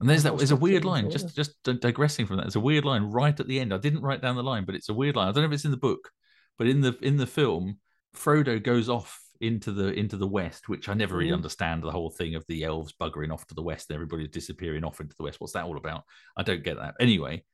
And 0.00 0.10
there's 0.10 0.24
that. 0.24 0.36
There's 0.36 0.50
a 0.50 0.56
weird 0.56 0.84
line. 0.84 1.10
Just 1.10 1.34
just 1.34 1.62
digressing 1.62 2.26
from 2.26 2.36
that. 2.36 2.42
There's 2.42 2.56
a 2.56 2.60
weird 2.60 2.84
line 2.84 3.04
right 3.04 3.38
at 3.38 3.48
the 3.48 3.58
end. 3.58 3.72
I 3.72 3.78
didn't 3.78 4.02
write 4.02 4.20
down 4.20 4.36
the 4.36 4.42
line, 4.42 4.66
but 4.66 4.74
it's 4.74 4.90
a 4.90 4.94
weird 4.94 5.16
line. 5.16 5.28
I 5.28 5.32
don't 5.32 5.42
know 5.44 5.48
if 5.48 5.54
it's 5.54 5.64
in 5.64 5.70
the 5.70 5.78
book, 5.78 6.10
but 6.58 6.66
in 6.66 6.82
the 6.82 6.94
in 7.00 7.16
the 7.16 7.26
film, 7.26 7.78
Frodo 8.14 8.62
goes 8.62 8.90
off 8.90 9.18
into 9.40 9.72
the 9.72 9.94
into 9.94 10.18
the 10.18 10.28
west, 10.28 10.68
which 10.68 10.90
I 10.90 10.94
never 10.94 11.16
really 11.16 11.30
Mhm. 11.30 11.36
understand 11.36 11.82
the 11.82 11.90
whole 11.90 12.10
thing 12.10 12.34
of 12.34 12.44
the 12.48 12.64
elves 12.64 12.92
buggering 13.00 13.32
off 13.32 13.46
to 13.46 13.54
the 13.54 13.62
west 13.62 13.88
and 13.88 13.94
everybody 13.94 14.28
disappearing 14.28 14.84
off 14.84 15.00
into 15.00 15.16
the 15.16 15.22
west. 15.24 15.40
What's 15.40 15.54
that 15.54 15.64
all 15.64 15.78
about? 15.78 16.02
I 16.36 16.42
don't 16.42 16.62
get 16.62 16.76
that. 16.76 16.94
Anyway, 17.00 17.44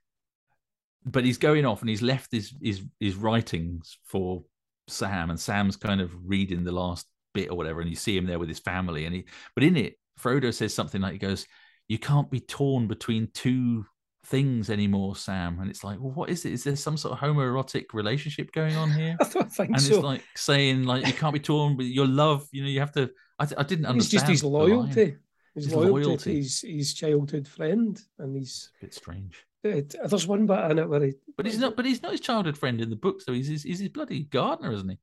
but 1.04 1.24
he's 1.24 1.38
going 1.38 1.64
off 1.66 1.80
and 1.80 1.88
he's 1.88 2.02
left 2.02 2.32
his 2.32 2.52
his 2.62 2.82
his 2.98 3.16
writings 3.16 3.98
for 4.04 4.44
Sam, 4.88 5.30
and 5.30 5.38
Sam's 5.40 5.76
kind 5.76 6.00
of 6.00 6.10
reading 6.24 6.64
the 6.64 6.72
last 6.72 7.06
bit 7.34 7.50
or 7.50 7.56
whatever, 7.56 7.80
and 7.80 7.88
you 7.90 7.96
see 7.96 8.16
him 8.16 8.26
there 8.26 8.38
with 8.38 8.48
his 8.48 8.58
family, 8.58 9.04
and 9.06 9.14
he 9.14 9.24
but 9.54 9.64
in 9.64 9.76
it, 9.76 9.94
Frodo 10.20 10.52
says 10.52 10.74
something 10.74 11.00
like 11.00 11.12
he 11.12 11.18
goes, 11.18 11.46
You 11.88 11.98
can't 11.98 12.30
be 12.30 12.40
torn 12.40 12.86
between 12.88 13.28
two 13.32 13.86
things 14.26 14.68
anymore, 14.68 15.16
Sam. 15.16 15.58
And 15.60 15.70
it's 15.70 15.82
like, 15.82 15.98
well, 15.98 16.12
what 16.12 16.28
is 16.28 16.44
it? 16.44 16.52
Is 16.52 16.64
there 16.64 16.76
some 16.76 16.98
sort 16.98 17.12
of 17.14 17.20
homoerotic 17.20 17.86
relationship 17.94 18.52
going 18.52 18.76
on 18.76 18.90
here? 18.90 19.16
I 19.18 19.24
don't 19.28 19.50
think 19.50 19.70
And 19.70 19.80
so. 19.80 19.94
it's 19.94 20.04
like 20.04 20.22
saying, 20.36 20.84
like, 20.84 21.06
you 21.06 21.14
can't 21.14 21.32
be 21.32 21.40
torn 21.40 21.76
with 21.76 21.86
your 21.86 22.06
love. 22.06 22.46
You 22.52 22.62
know, 22.64 22.68
you 22.68 22.80
have 22.80 22.92
to. 22.92 23.10
I, 23.38 23.46
I 23.56 23.62
didn't 23.62 23.86
understand. 23.86 23.96
it's 23.96 24.08
just 24.10 24.26
his 24.26 24.44
loyalty. 24.44 25.16
His, 25.54 25.64
His 25.64 25.74
loyalty, 25.74 26.04
loyalty. 26.04 26.36
his, 26.36 26.60
his 26.60 26.92
childhood 26.94 27.48
friend, 27.48 27.98
and 28.18 28.36
he's. 28.36 28.70
A 28.82 28.84
bit 28.84 28.94
strange. 28.94 29.46
It, 29.62 29.94
there's 30.08 30.26
one 30.26 30.46
bit 30.46 30.70
in 30.70 30.78
it 30.78 30.88
where 30.88 31.04
he. 31.04 31.12
But 31.36 31.46
he's 31.46 31.58
not. 31.58 31.76
But 31.76 31.84
he's 31.84 32.02
not 32.02 32.12
his 32.12 32.20
childhood 32.20 32.56
friend 32.56 32.80
in 32.80 32.90
the 32.90 32.96
book. 32.96 33.20
So 33.20 33.32
he's 33.32 33.48
his, 33.48 33.62
he's 33.62 33.80
his 33.80 33.88
bloody 33.90 34.24
gardener, 34.24 34.72
isn't 34.72 34.88
he? 34.88 34.98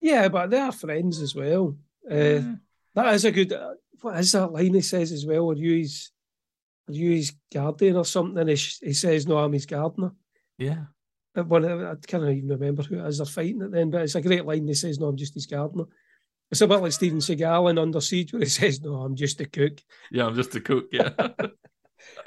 Yeah, 0.00 0.28
but 0.28 0.50
they 0.50 0.58
are 0.58 0.72
friends 0.72 1.20
as 1.20 1.34
well. 1.34 1.76
Uh, 2.10 2.14
Yeah. 2.14 2.54
That 2.94 3.14
is 3.14 3.24
a 3.24 3.32
good. 3.32 3.52
Uh, 3.52 3.74
what 4.00 4.18
is 4.18 4.32
that 4.32 4.52
line 4.52 4.74
he 4.74 4.80
says 4.80 5.12
as 5.12 5.24
well? 5.26 5.50
Are 5.50 5.56
you 5.56 5.78
his, 5.78 6.10
are 6.88 6.92
you 6.92 7.12
his 7.12 7.32
guardian 7.52 7.96
or 7.96 8.04
something? 8.04 8.46
He, 8.46 8.54
he 8.54 8.92
says, 8.92 9.26
"No, 9.26 9.38
I'm 9.38 9.52
his 9.52 9.66
gardener." 9.66 10.12
yeah. 10.58 10.84
One, 11.34 11.64
I 11.64 11.96
can't 12.06 12.22
even 12.22 12.48
remember 12.48 12.84
who 12.84 13.00
it 13.00 13.08
is 13.08 13.18
they're 13.18 13.26
fighting 13.26 13.62
at 13.62 13.72
the 13.72 13.80
end, 13.80 13.90
but 13.90 14.02
it's 14.02 14.14
a 14.14 14.22
great 14.22 14.44
line. 14.44 14.68
He 14.68 14.74
says, 14.74 15.00
"No, 15.00 15.06
I'm 15.06 15.16
just 15.16 15.34
his 15.34 15.46
gardener." 15.46 15.84
It's 16.50 16.60
a 16.60 16.68
bit 16.68 16.80
like 16.80 16.92
Steven 16.92 17.18
Seagal 17.18 17.70
in 17.70 17.78
Under 17.78 18.00
Siege, 18.00 18.32
where 18.32 18.42
he 18.42 18.48
says, 18.48 18.80
"No, 18.80 18.96
I'm 18.96 19.16
just 19.16 19.40
a 19.40 19.46
cook." 19.46 19.80
Yeah. 20.12 20.26
I'm 20.26 20.36
just 20.36 20.54
a 20.54 20.60
cook. 20.60 20.86
Yeah. 20.92 21.10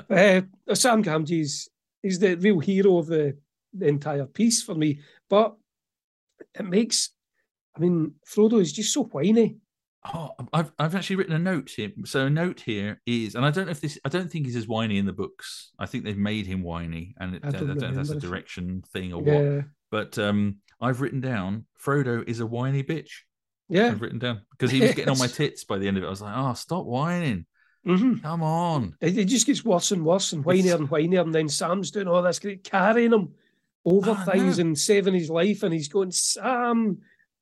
Uh, 0.09 0.41
Sam 0.73 1.03
Gamgee's 1.03 1.69
he's 2.01 2.19
the 2.19 2.35
real 2.35 2.59
hero 2.59 2.97
of 2.97 3.07
the, 3.07 3.37
the 3.73 3.87
entire 3.87 4.25
piece 4.25 4.61
for 4.61 4.75
me. 4.75 4.99
But 5.29 5.55
it 6.57 6.65
makes, 6.65 7.09
I 7.75 7.79
mean, 7.79 8.13
Frodo 8.27 8.59
is 8.61 8.71
just 8.71 8.93
so 8.93 9.03
whiny. 9.03 9.57
Oh, 10.13 10.29
I've 10.53 10.71
I've 10.79 10.95
actually 10.95 11.17
written 11.17 11.35
a 11.35 11.39
note 11.39 11.69
here. 11.69 11.91
So 12.05 12.27
a 12.27 12.29
note 12.29 12.61
here 12.61 13.01
is, 13.05 13.35
and 13.35 13.45
I 13.45 13.51
don't 13.51 13.65
know 13.65 13.71
if 13.71 13.81
this, 13.81 13.99
I 14.05 14.09
don't 14.09 14.31
think 14.31 14.45
he's 14.45 14.55
as 14.55 14.67
whiny 14.67 14.99
in 14.99 15.05
the 15.05 15.11
books. 15.11 15.71
I 15.79 15.85
think 15.85 16.05
they've 16.05 16.17
made 16.17 16.45
him 16.45 16.63
whiny, 16.63 17.13
and 17.19 17.35
it, 17.35 17.41
I 17.43 17.49
I 17.49 17.51
don't 17.51 17.67
don't, 17.67 17.77
know 17.79 17.89
if 17.89 17.95
that's 17.95 18.09
a 18.11 18.19
direction 18.19 18.83
thing 18.93 19.11
or 19.11 19.21
what. 19.21 19.65
But 19.91 20.17
um, 20.17 20.57
I've 20.79 21.01
written 21.01 21.19
down 21.19 21.65
Frodo 21.83 22.27
is 22.27 22.39
a 22.39 22.45
whiny 22.45 22.83
bitch. 22.83 23.09
yeah. 23.67 23.87
I've 23.87 24.01
written 24.01 24.19
down 24.19 24.43
because 24.51 24.71
he 24.71 24.79
was 24.79 24.93
getting 24.93 25.09
on 25.09 25.17
my 25.17 25.27
tits 25.41 25.65
by 25.65 25.77
the 25.77 25.87
end 25.87 25.97
of 25.97 26.03
it. 26.03 26.07
I 26.07 26.09
was 26.09 26.21
like, 26.21 26.35
oh, 26.37 26.53
stop 26.53 26.85
whining, 26.85 27.45
hmm 27.87 28.15
come 28.17 28.43
on. 28.43 28.95
It, 29.01 29.17
it 29.17 29.25
just 29.25 29.45
gets 29.47 29.63
worse 29.65 29.91
and 29.91 30.03
worse 30.05 30.33
and 30.33 30.43
whinier 30.43 30.59
It's- 30.59 30.73
and 30.79 30.89
whinier, 30.89 31.21
and 31.21 31.33
then 31.33 31.49
Sam's 31.49 31.91
doing 31.91 32.07
all 32.07 32.21
this 32.21 32.39
great 32.39 32.63
carrying 32.63 33.13
him 33.13 33.33
over 33.85 34.11
I 34.11 34.25
things 34.25 34.57
know. 34.57 34.65
and 34.65 34.77
saving 34.77 35.13
his 35.13 35.29
life, 35.29 35.63
and 35.63 35.73
he's 35.73 35.87
going, 35.87 36.11
Sam, 36.11 36.97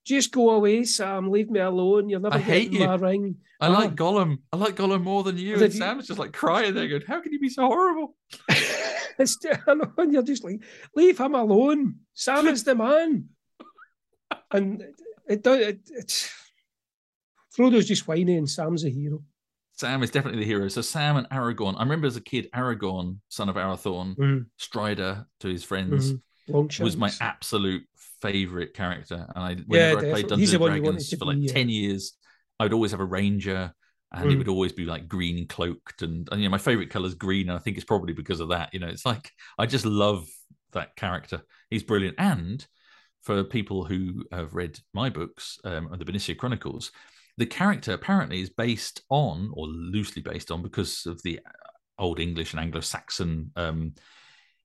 just 0.06 0.32
go 0.32 0.52
away, 0.52 0.84
Sam, 0.84 1.32
leave 1.32 1.50
me 1.50 1.60
alone. 1.60 2.08
You're 2.10 2.20
never 2.20 2.36
I 2.36 2.40
hate 2.40 2.72
getting 2.72 2.82
you. 2.82 2.88
my 2.88 2.96
ring. 2.96 3.36
I 3.60 3.68
Ah. 3.68 3.72
like 3.72 3.96
Gollum. 3.96 4.40
I 4.54 4.58
like 4.58 4.76
Gollum 4.76 5.02
more 5.04 5.24
than 5.24 5.38
you. 5.38 5.54
But 5.54 5.64
And 5.64 5.70
if 5.70 5.74
you- 5.74 5.80
Sam's 5.80 6.08
just 6.08 6.20
like 6.20 6.34
crying 6.34 6.74
there, 6.76 6.88
going, 6.88 7.02
"How 7.08 7.22
can 7.22 7.32
you 7.34 7.40
be 7.40 7.50
so 7.50 7.64
horrible?" 7.68 8.16
it's, 9.18 9.38
I 9.68 9.74
know, 9.74 9.92
and 9.98 10.14
you're 10.14 10.22
just 10.24 10.44
like, 10.44 10.62
leave 10.96 11.18
him 11.18 11.34
alone. 11.36 11.96
Sam 12.14 12.48
is 12.48 12.64
the 12.64 12.76
man. 12.76 13.30
and 14.52 14.84
it 15.28 15.42
does. 15.42 15.60
It, 15.60 15.80
it's 15.90 16.30
Frodo's 17.58 17.88
just 17.88 18.08
whiny, 18.08 18.36
and 18.38 18.50
Sam's 18.50 18.84
a 18.86 18.90
hero. 18.90 19.24
Sam 19.78 20.04
is 20.04 20.12
definitely 20.12 20.40
the 20.40 20.46
hero. 20.46 20.68
So 20.70 20.82
Sam 20.82 21.18
and 21.18 21.30
Aragorn. 21.30 21.76
I 21.78 21.84
remember 21.84 22.08
as 22.08 22.16
a 22.16 22.22
kid, 22.22 22.50
Aragorn, 22.54 23.18
son 23.30 23.50
of 23.50 23.56
Arathorn, 23.56 24.16
Mm. 24.16 24.46
Strider 24.58 25.28
to 25.42 25.48
his 25.48 25.64
friends. 25.64 26.16
Long 26.48 26.70
was 26.80 26.96
my 26.96 27.12
absolute 27.20 27.84
favorite 28.22 28.74
character. 28.74 29.26
And 29.36 29.44
I, 29.44 29.50
Yeah, 29.52 29.64
whenever 29.68 30.00
I 30.00 30.12
played 30.12 30.28
Dungeons 30.28 30.54
and 30.54 30.62
one 30.62 30.76
you 30.76 30.82
wanted 30.82 30.98
Dragons 31.00 31.14
for 31.20 31.26
like 31.26 31.38
be, 31.38 31.44
yeah. 31.44 31.54
ten 31.54 31.70
years, 31.70 32.14
I 32.60 32.64
would 32.64 32.74
always 32.74 32.92
have 32.92 33.00
a 33.02 33.06
ranger, 33.06 33.74
and 34.14 34.32
it 34.32 34.36
Mm. 34.36 34.38
would 34.38 34.48
always 34.48 34.72
be 34.72 34.86
like 34.86 35.10
green 35.10 35.48
cloaked, 35.48 36.04
and, 36.04 36.30
and 36.32 36.42
you 36.42 36.48
know 36.48 36.52
my 36.52 36.58
favorite 36.58 36.90
color 36.90 37.08
is 37.08 37.16
green, 37.16 37.50
and 37.50 37.58
I 37.58 37.62
think 37.62 37.76
it's 37.76 37.86
probably 37.86 38.14
because 38.14 38.40
of 38.40 38.50
that. 38.50 38.74
You 38.74 38.80
know, 38.80 38.88
it's 38.88 39.06
like 39.06 39.32
I 39.58 39.66
just 39.66 39.86
love 39.86 40.28
that 40.72 40.96
character. 40.96 41.42
He's 41.70 41.84
brilliant, 41.84 42.16
and 42.18 42.66
for 43.24 43.44
people 43.44 43.84
who 43.84 44.24
have 44.32 44.54
read 44.54 44.80
my 44.94 45.10
books, 45.10 45.60
um, 45.66 45.90
the 45.98 46.06
Bernicia 46.06 46.38
Chronicles, 46.38 46.92
the 47.38 47.46
character 47.46 47.94
apparently 47.94 48.42
is 48.42 48.50
based 48.50 49.02
on, 49.10 49.52
or 49.54 49.68
loosely 49.68 50.22
based 50.22 50.52
on, 50.52 50.62
because 50.62 51.06
of 51.06 51.22
the 51.24 51.40
Old 51.98 52.20
English 52.20 52.54
and 52.54 52.62
Anglo-Saxon 52.62 53.52
um, 53.56 53.94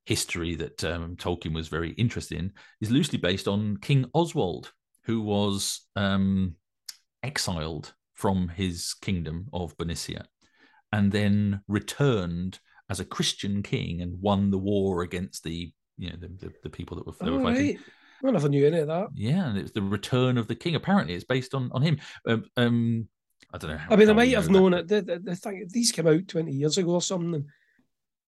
history 0.05 0.55
that 0.57 0.83
um, 0.85 1.17
Tolkien 1.17 1.55
was 1.55 1.69
very 1.69 1.91
interested 1.93 2.39
in, 2.39 2.53
is 2.81 2.91
loosely 2.91 3.19
based 3.19 3.49
on 3.49 3.77
King 3.79 4.07
Oswald, 4.15 4.73
who 5.05 5.23
was 5.23 5.87
um, 5.97 6.55
exiled 7.23 7.93
from 8.15 8.49
his 8.49 8.95
kingdom 9.01 9.47
of 9.53 9.77
Bernicia, 9.77 10.25
and 10.93 11.11
then 11.11 11.61
returned 11.69 12.59
as 12.89 13.01
a 13.01 13.05
Christian 13.05 13.63
king 13.63 14.01
and 14.01 14.21
won 14.21 14.51
the 14.51 14.59
war 14.59 15.03
against 15.03 15.45
the 15.45 15.73
you 15.97 16.11
know 16.11 16.17
the, 16.19 16.29
the, 16.29 16.53
the 16.65 16.71
people 16.71 16.97
that 16.97 17.07
were, 17.07 17.13
they 17.21 17.31
were 17.31 17.43
fighting. 17.43 17.67
right. 17.67 17.79
I 18.25 18.31
never 18.31 18.49
knew 18.49 18.67
any 18.67 18.79
of 18.79 18.89
that. 18.89 19.09
Yeah, 19.15 19.49
and 19.49 19.59
it's 19.59 19.73
the 19.73 19.83
return 19.83 20.37
of 20.39 20.47
the 20.49 20.55
king. 20.55 20.75
Apparently, 20.75 21.15
it's 21.15 21.25
based 21.25 21.55
on 21.55 21.71
on 21.73 21.83
him. 21.83 21.99
Um, 22.27 22.45
um 22.57 23.09
I 23.53 23.59
don't 23.59 23.71
know. 23.71 23.79
How, 23.79 23.93
I 23.93 23.97
mean, 23.97 24.11
I 24.11 24.13
might 24.13 24.33
have 24.35 24.49
know 24.49 24.61
known 24.61 24.75
it. 24.75 24.89
The, 24.89 25.03
the, 25.03 25.19
the 25.19 25.37
thing, 25.37 25.67
these 25.71 25.91
came 25.91 26.07
out 26.07 26.29
20 26.29 26.53
years 26.53 26.79
ago 26.79 26.93
or 26.93 27.03
something. 27.03 27.35
And 27.35 27.47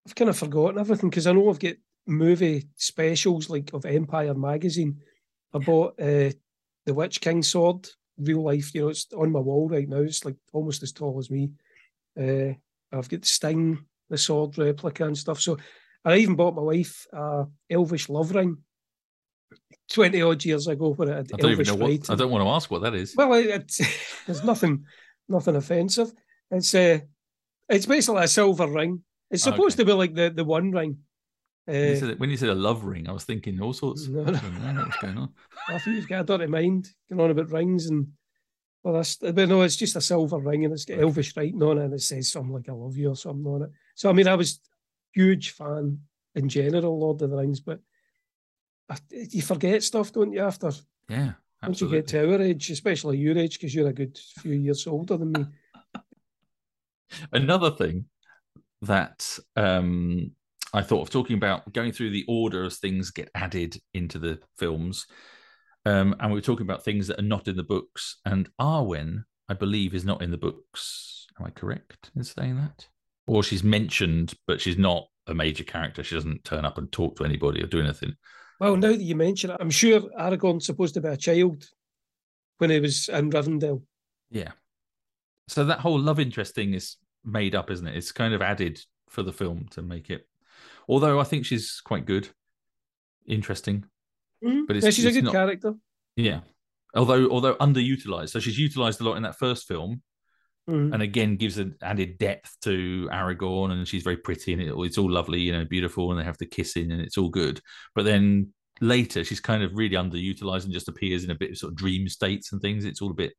I've 0.05 0.15
kind 0.15 0.29
of 0.29 0.37
forgotten 0.37 0.79
everything 0.79 1.09
because 1.09 1.27
I 1.27 1.31
know 1.31 1.49
I've 1.49 1.59
got 1.59 1.75
movie 2.05 2.67
specials 2.75 3.49
like 3.49 3.71
of 3.73 3.85
Empire 3.85 4.33
magazine. 4.33 4.99
I 5.53 5.59
bought 5.59 5.93
uh, 5.99 6.31
the 6.85 6.93
Witch 6.93 7.21
King 7.21 7.41
sword, 7.41 7.87
real 8.17 8.43
life. 8.43 8.73
You 8.75 8.81
know, 8.81 8.89
it's 8.89 9.07
on 9.15 9.31
my 9.31 9.39
wall 9.39 9.69
right 9.69 9.87
now. 9.87 9.97
It's 9.97 10.25
like 10.25 10.35
almost 10.51 10.83
as 10.83 10.91
tall 10.91 11.17
as 11.19 11.31
me. 11.31 11.51
Uh, 12.19 12.53
I've 12.91 13.09
got 13.09 13.25
Sting, 13.25 13.85
the 14.09 14.17
sword 14.17 14.57
replica 14.57 15.05
and 15.05 15.17
stuff. 15.17 15.39
So 15.39 15.57
I 16.03 16.17
even 16.17 16.35
bought 16.35 16.55
my 16.55 16.61
wife 16.61 17.07
a 17.13 17.45
Elvish 17.69 18.09
love 18.09 18.35
ring 18.35 18.57
20 19.91 20.21
odd 20.21 20.45
years 20.45 20.67
ago 20.67 20.93
when 20.93 21.09
it 21.09 21.15
had 21.15 21.31
I 21.33 21.37
don't 21.37 21.51
even 21.51 21.67
Elvish 21.67 21.67
know 21.67 21.75
what. 21.75 22.09
I 22.09 22.15
don't 22.15 22.31
want 22.31 22.43
to 22.43 22.49
ask 22.49 22.71
what 22.71 22.81
that 22.83 22.95
is. 22.95 23.15
Well, 23.15 23.33
it, 23.33 23.47
it's 23.47 23.81
there's 24.25 24.43
nothing, 24.43 24.85
nothing 25.27 25.55
offensive. 25.55 26.11
It's 26.51 26.73
uh, 26.73 26.99
it's 27.69 27.85
basically 27.85 28.23
a 28.23 28.27
silver 28.27 28.67
ring. 28.67 29.03
It's 29.31 29.43
supposed 29.43 29.75
Okay. 29.79 29.83
to 29.83 29.85
be 29.85 29.93
like 29.93 30.13
the 30.13 30.29
the 30.29 30.43
one 30.43 30.71
ring. 30.71 30.97
When 31.65 31.77
you, 31.77 31.91
Uh, 31.93 31.95
said, 31.95 32.19
when 32.19 32.29
you 32.29 32.37
said 32.37 32.49
a 32.49 32.55
love 32.55 32.83
ring, 32.83 33.07
I 33.07 33.13
was 33.13 33.23
thinking 33.23 33.61
all 33.61 33.73
sorts. 33.73 34.07
No, 34.07 34.23
what's 34.23 34.97
going 34.97 35.17
on. 35.17 35.33
I 35.69 35.77
think 35.79 35.95
you've 35.95 36.09
got 36.09 36.21
a 36.21 36.23
dirty 36.25 36.47
mind 36.47 36.89
going 37.09 37.21
on 37.21 37.31
about 37.31 37.51
rings 37.51 37.85
and 37.87 38.07
well, 38.83 38.95
that's 38.95 39.15
but 39.15 39.47
no, 39.47 39.61
it's 39.61 39.77
just 39.77 39.95
a 39.95 40.01
silver 40.01 40.37
ring 40.39 40.65
and 40.65 40.73
it's 40.73 40.83
got 40.83 40.95
Okay. 40.95 41.03
Elvish 41.03 41.37
writing 41.37 41.63
on 41.63 41.77
it 41.77 41.85
and 41.85 41.93
it 41.93 42.01
says 42.01 42.29
something 42.31 42.51
like 42.53 42.67
"I 42.67 42.73
love 42.73 42.97
you" 42.97 43.11
or 43.11 43.15
something 43.15 43.47
on 43.47 43.63
it. 43.63 43.69
So 43.95 44.09
I 44.09 44.13
mean, 44.13 44.27
I 44.27 44.35
was 44.35 44.59
huge 45.13 45.51
fan 45.51 45.99
in 46.35 46.49
general, 46.49 46.99
Lord 46.99 47.21
of 47.21 47.29
the 47.29 47.37
Rings, 47.37 47.61
but 47.61 47.79
you 49.09 49.41
forget 49.41 49.83
stuff, 49.83 50.11
don't 50.11 50.33
you? 50.33 50.41
After 50.41 50.71
Yeah, 51.09 51.33
once 51.61 51.81
you 51.81 51.89
get 51.89 52.07
to 52.07 52.33
our 52.33 52.41
age, 52.41 52.69
especially 52.69 53.17
your 53.17 53.37
age, 53.37 53.59
because 53.59 53.73
you're 53.73 53.87
a 53.87 53.93
good 53.93 54.17
few 54.39 54.53
years 54.53 54.87
older 54.87 55.17
than 55.17 55.31
me. 55.31 55.45
Another 57.31 57.71
thing 57.71 58.05
that 58.81 59.39
um, 59.55 60.31
I 60.73 60.81
thought 60.81 61.01
of 61.01 61.09
talking 61.09 61.37
about 61.37 61.71
going 61.73 61.91
through 61.91 62.09
the 62.09 62.25
order 62.27 62.65
as 62.65 62.79
things 62.79 63.11
get 63.11 63.29
added 63.35 63.77
into 63.93 64.19
the 64.19 64.39
films, 64.57 65.05
um, 65.85 66.15
and 66.19 66.31
we 66.31 66.37
were 66.37 66.41
talking 66.41 66.65
about 66.65 66.83
things 66.83 67.07
that 67.07 67.19
are 67.19 67.23
not 67.23 67.47
in 67.47 67.55
the 67.55 67.63
books. 67.63 68.19
And 68.25 68.49
Arwen, 68.59 69.23
I 69.49 69.53
believe, 69.53 69.93
is 69.93 70.05
not 70.05 70.21
in 70.21 70.31
the 70.31 70.37
books. 70.37 71.27
Am 71.39 71.45
I 71.45 71.49
correct 71.49 72.11
in 72.15 72.23
saying 72.23 72.57
that? 72.57 72.87
Or 73.25 73.43
she's 73.43 73.63
mentioned, 73.63 74.33
but 74.47 74.59
she's 74.59 74.77
not 74.77 75.07
a 75.27 75.33
major 75.33 75.63
character. 75.63 76.03
She 76.03 76.15
doesn't 76.15 76.43
turn 76.43 76.65
up 76.65 76.77
and 76.77 76.91
talk 76.91 77.15
to 77.17 77.25
anybody 77.25 77.63
or 77.63 77.67
do 77.67 77.79
anything. 77.79 78.15
Well, 78.63 78.77
now 78.77 78.89
that 78.93 79.01
you 79.01 79.15
mention 79.15 79.49
it, 79.51 79.57
I'm 79.59 79.69
sure 79.69 79.99
Aragorn's 80.17 80.65
supposed 80.65 80.93
to 80.93 81.01
be 81.01 81.09
a 81.09 81.17
child 81.17 81.69
when 82.59 82.69
he 82.69 82.79
was 82.79 83.09
in 83.09 83.29
Rivendell. 83.29 83.81
Yeah. 84.31 84.51
So 85.49 85.65
that 85.65 85.79
whole 85.79 85.99
love 85.99 86.17
interest 86.19 86.55
thing 86.55 86.73
is 86.73 86.95
made 87.25 87.55
up, 87.55 87.69
isn't 87.69 87.85
it? 87.85 87.97
It's 87.97 88.13
kind 88.13 88.33
of 88.33 88.41
added 88.41 88.79
for 89.09 89.21
the 89.21 89.33
film 89.33 89.67
to 89.71 89.81
make 89.81 90.09
it. 90.09 90.27
Although 90.87 91.19
I 91.19 91.25
think 91.25 91.45
she's 91.45 91.81
quite 91.83 92.05
good, 92.05 92.29
interesting. 93.27 93.83
Mhm. 94.41 94.65
But 94.65 94.75
Yeah, 94.75 94.77
it's- 94.77 94.95
she's 94.95 95.05
a 95.05 95.11
good 95.11 95.25
not- 95.25 95.33
character. 95.33 95.73
Yeah. 96.15 96.41
Although 96.95 97.29
although 97.29 97.55
underutilized, 97.55 98.29
so 98.29 98.39
she's 98.39 98.57
utilized 98.59 99.01
a 99.01 99.03
lot 99.03 99.15
in 99.17 99.23
that 99.23 99.37
first 99.37 99.67
film, 99.67 100.03
Mhm. 100.69 100.93
and 100.93 101.01
again 101.03 101.35
gives 101.35 101.57
an 101.57 101.75
added 101.81 102.17
depth 102.17 102.55
to 102.61 103.09
Aragorn, 103.11 103.71
and 103.71 103.87
she's 103.87 104.03
very 104.03 104.17
pretty, 104.17 104.53
and 104.53 104.61
it, 104.61 104.73
it's 104.77 104.97
all 104.97 105.11
lovely, 105.11 105.41
you 105.41 105.51
know, 105.51 105.65
beautiful, 105.65 106.11
and 106.11 106.19
they 106.19 106.23
have 106.23 106.37
the 106.37 106.45
kissing, 106.45 106.91
and 106.91 107.01
it's 107.01 107.17
all 107.17 107.29
good. 107.29 107.59
But 107.95 108.05
then 108.05 108.53
later, 108.79 109.23
she's 109.23 109.39
kind 109.41 109.61
of 109.63 109.71
really 109.73 109.95
underutilized 109.95 110.63
and 110.63 110.73
just 110.73 110.87
appears 110.87 111.23
in 111.23 111.31
a 111.31 111.35
bit 111.35 111.51
of 111.51 111.57
sort 111.57 111.71
of 111.71 111.77
dream 111.77 112.07
states 112.07 112.51
and 112.51 112.61
things. 112.61 112.85
It's 112.85 113.01
all 113.01 113.11
a 113.11 113.13
bit, 113.13 113.33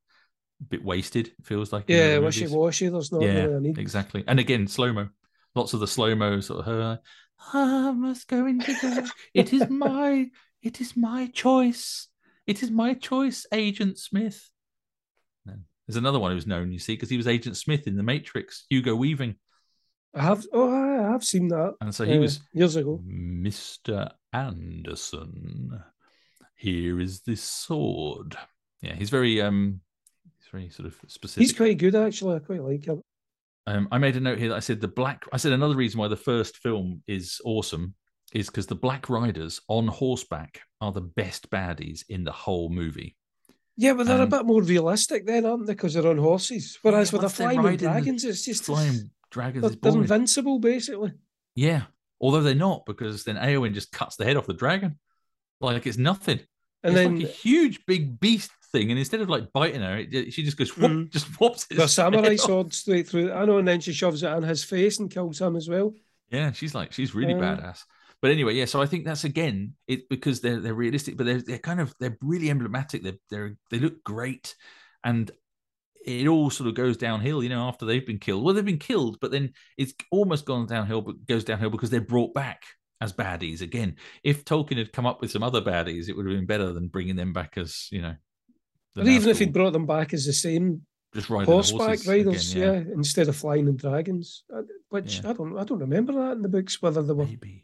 bit 0.69 0.85
wasted. 0.85 1.29
It 1.29 1.47
feels 1.47 1.73
like. 1.73 1.85
Yeah, 1.89 2.19
wishy 2.19 2.43
movies. 2.43 2.55
washy. 2.55 2.89
There's 2.89 3.11
not 3.11 3.23
yeah, 3.23 3.45
really 3.45 3.71
exactly. 3.71 4.23
And 4.27 4.39
again, 4.39 4.67
slow 4.67 4.93
mo. 4.93 5.09
Lots 5.55 5.73
of 5.73 5.81
the 5.81 5.89
slow 5.89 6.15
mo 6.15 6.41
sort 6.41 6.61
of 6.61 6.67
her. 6.67 7.01
I 7.53 7.91
must 7.93 8.29
go 8.29 8.47
into 8.47 8.73
the. 8.73 9.11
It 9.35 9.53
is 9.53 9.69
my. 9.71 10.27
It 10.63 10.81
is 10.81 10.97
my 10.97 11.27
choice. 11.27 12.09
It 12.47 12.63
is 12.63 12.71
my 12.71 12.95
choice, 12.95 13.47
Agent 13.53 13.99
Smith. 13.99 14.51
There's 15.87 15.97
another 15.97 16.19
one 16.19 16.33
who's 16.33 16.47
known, 16.47 16.73
you 16.73 16.79
see, 16.79 16.95
because 16.95 17.11
he 17.11 17.17
was 17.17 17.29
Agent 17.29 17.57
Smith 17.57 17.87
in 17.87 17.97
The 17.97 18.03
Matrix, 18.03 18.65
Hugo 18.71 18.95
Weaving, 18.95 19.37
I 20.15 20.23
have. 20.23 20.47
Oh, 20.53 20.73
I 20.73 21.11
have 21.11 21.25
seen 21.25 21.49
that. 21.49 21.75
and 21.81 21.95
so 21.95 22.05
he 22.05 22.17
uh, 22.17 22.21
was 22.21 22.41
years 22.53 22.77
ago. 22.77 23.01
Mr. 23.07 24.11
Anderson. 24.33 25.83
Here 26.57 27.01
is 27.01 27.21
this 27.23 27.43
sword. 27.43 28.37
Yeah, 28.81 28.95
he's 28.95 29.11
very 29.11 29.43
um, 29.43 29.81
he's 30.39 30.49
very 30.51 30.71
sort 30.71 30.87
of 30.87 30.97
specific. 31.09 31.43
He's 31.43 31.53
quite 31.53 31.79
good 31.79 31.97
actually. 31.97 32.37
I 32.37 32.39
quite 32.39 32.63
like 32.63 32.85
him. 32.85 33.03
Um, 33.67 33.89
I 33.91 33.99
made 33.99 34.17
a 34.17 34.21
note 34.21 34.39
here 34.39 34.51
that 34.51 34.57
I 34.57 34.61
said 34.61 34.81
the 34.81 34.89
black. 34.89 35.25
I 35.33 35.37
said 35.37 35.53
another 35.53 35.75
reason 35.75 35.99
why 35.99 36.09
the 36.09 36.17
first 36.17 36.59
film 36.59 37.03
is 37.09 37.41
awesome 37.45 37.95
is 38.33 38.47
because 38.47 38.67
the 38.67 38.75
Black 38.75 39.09
Riders 39.09 39.61
on 39.69 39.87
horseback 39.87 40.61
are 40.81 40.93
the 40.93 41.01
best 41.01 41.51
baddies 41.51 42.05
in 42.09 42.25
the 42.25 42.33
whole 42.33 42.69
movie. 42.69 43.17
Yeah, 43.77 43.95
but 43.95 44.07
they're 44.07 44.23
a 44.23 44.27
bit 44.27 44.45
more 44.47 44.63
realistic 44.63 45.27
then, 45.27 45.45
aren't 45.47 45.67
they? 45.67 45.73
Because 45.75 45.95
they're 45.95 46.07
on 46.07 46.19
horses. 46.19 46.79
Whereas 46.83 47.11
Yeah, 47.11 47.19
with 47.19 47.23
the 47.23 47.37
flying 47.37 47.61
riding 47.63 47.79
dragons, 47.89 48.25
it's 48.25 48.45
just 48.45 48.65
Flying 48.65 49.11
dragons 49.31 49.63
they're, 49.63 49.91
they're 49.93 50.01
invincible 50.01 50.59
basically. 50.61 51.13
yeah, 51.57 51.83
although 52.21 52.43
they're 52.43 52.55
not 52.55 52.87
because 52.87 53.25
then 53.25 53.37
Eowyn 53.37 53.75
just 53.75 53.91
cuts 53.91 54.15
the 54.17 54.25
head 54.25 54.37
off 54.37 54.47
the 54.47 54.55
dragon 54.55 54.99
like 55.61 55.87
it's 55.87 55.99
nothing. 55.99 56.41
And 56.83 56.93
it's 56.93 56.95
then 56.95 57.17
like 57.17 57.25
a 57.25 57.29
huge 57.33 57.85
big 57.87 58.21
beast 58.21 58.51
thing, 58.71 58.91
and 58.91 58.99
instead 58.99 59.21
of 59.23 59.29
like 59.31 59.53
biting 59.53 59.81
her, 59.81 59.97
it, 59.99 60.33
she 60.33 60.43
just 60.45 60.57
goes 60.59 60.77
whoop, 60.77 60.91
Mhm. 60.91 61.11
just 61.11 61.27
whops 61.39 61.67
it. 61.71 61.77
the 61.77 61.89
samurai 61.89 62.37
sword 62.37 62.75
straight 62.75 63.09
through. 63.09 63.33
I 63.33 63.45
know, 63.47 63.59
and 63.59 63.67
then 63.67 63.81
she 63.81 63.93
shoves 63.93 64.23
it 64.23 64.29
on 64.29 64.43
his 64.43 64.63
face 64.63 64.99
and 64.99 65.11
kills 65.11 65.41
him 65.41 65.57
as 65.57 65.69
well. 65.69 65.95
Yeah, 66.31 66.53
she's 66.53 66.75
like 66.75 66.93
she's 66.93 67.15
really 67.15 67.35
Uh, 67.35 67.39
badass. 67.39 67.81
But 68.25 68.31
anyway, 68.31 68.55
yeah. 68.55 68.65
So 68.65 68.81
I 68.81 68.87
think 68.87 69.05
that's 69.05 69.25
again 69.25 69.75
it 69.87 70.09
because 70.09 70.41
they're 70.41 70.59
they're 70.59 70.73
realistic, 70.73 71.19
but 71.19 71.27
they're 71.27 71.43
they're 71.43 71.59
kind 71.59 71.79
of 71.79 71.95
they're 72.01 72.17
really 72.23 72.49
emblematic. 72.49 73.03
They're 73.03 73.19
they're 73.29 73.57
they 73.71 73.79
look 73.79 74.03
great, 74.03 74.57
and 75.05 75.31
it 76.07 76.27
all 76.27 76.49
sort 76.49 76.71
of 76.71 76.75
goes 76.75 76.97
downhill. 76.97 77.43
You 77.43 77.51
know, 77.51 77.69
after 77.69 77.85
they've 77.85 78.07
been 78.07 78.17
killed. 78.17 78.43
Well, 78.43 78.55
they've 78.55 78.65
been 78.65 78.79
killed, 78.79 79.19
but 79.21 79.31
then 79.31 79.53
it's 79.77 79.93
almost 80.11 80.47
gone 80.47 80.65
downhill, 80.65 81.03
but 81.03 81.27
goes 81.27 81.45
downhill 81.45 81.69
because 81.69 81.91
they're 81.91 82.01
brought 82.01 82.33
back 82.33 82.63
as 82.99 83.13
baddies 83.13 83.61
again. 83.61 83.97
If 84.23 84.47
Tolkien 84.47 84.79
had 84.79 84.95
come 84.95 85.05
up 85.05 85.21
with 85.21 85.31
some 85.31 85.43
other 85.43 85.61
baddies, 85.61 86.09
it 86.09 86.17
would 86.17 86.25
have 86.25 86.35
been 86.35 86.47
better 86.47 86.73
than 86.73 86.89
bringing 86.89 87.17
them 87.17 87.35
back 87.35 87.59
as 87.59 87.89
you 87.93 88.01
know. 88.01 88.15
But 88.95 89.07
even 89.07 89.29
if 89.29 89.39
he'd 89.39 89.53
brought 89.53 89.75
them 89.75 89.85
back 89.85 90.15
as 90.15 90.25
the 90.25 90.33
same 90.33 90.81
just 91.15 91.29
riding 91.29 91.53
horseback 91.53 92.07
riders, 92.07 92.55
again, 92.55 92.87
yeah. 92.87 92.95
instead 92.95 93.29
of 93.29 93.37
flying 93.37 93.69
in 93.69 93.77
dragons, 93.77 94.45
uh, 94.51 94.63
which 94.89 95.21
Yeah. 95.21 95.29
I 95.29 95.33
don't, 95.35 95.59
I 95.59 95.65
don't 95.65 95.81
remember 95.81 96.15
that 96.15 96.33
in 96.33 96.41
the 96.41 96.49
books. 96.49 96.81
Whether 96.81 97.03
they 97.03 97.13
were, 97.13 97.27
Maybe. 97.27 97.64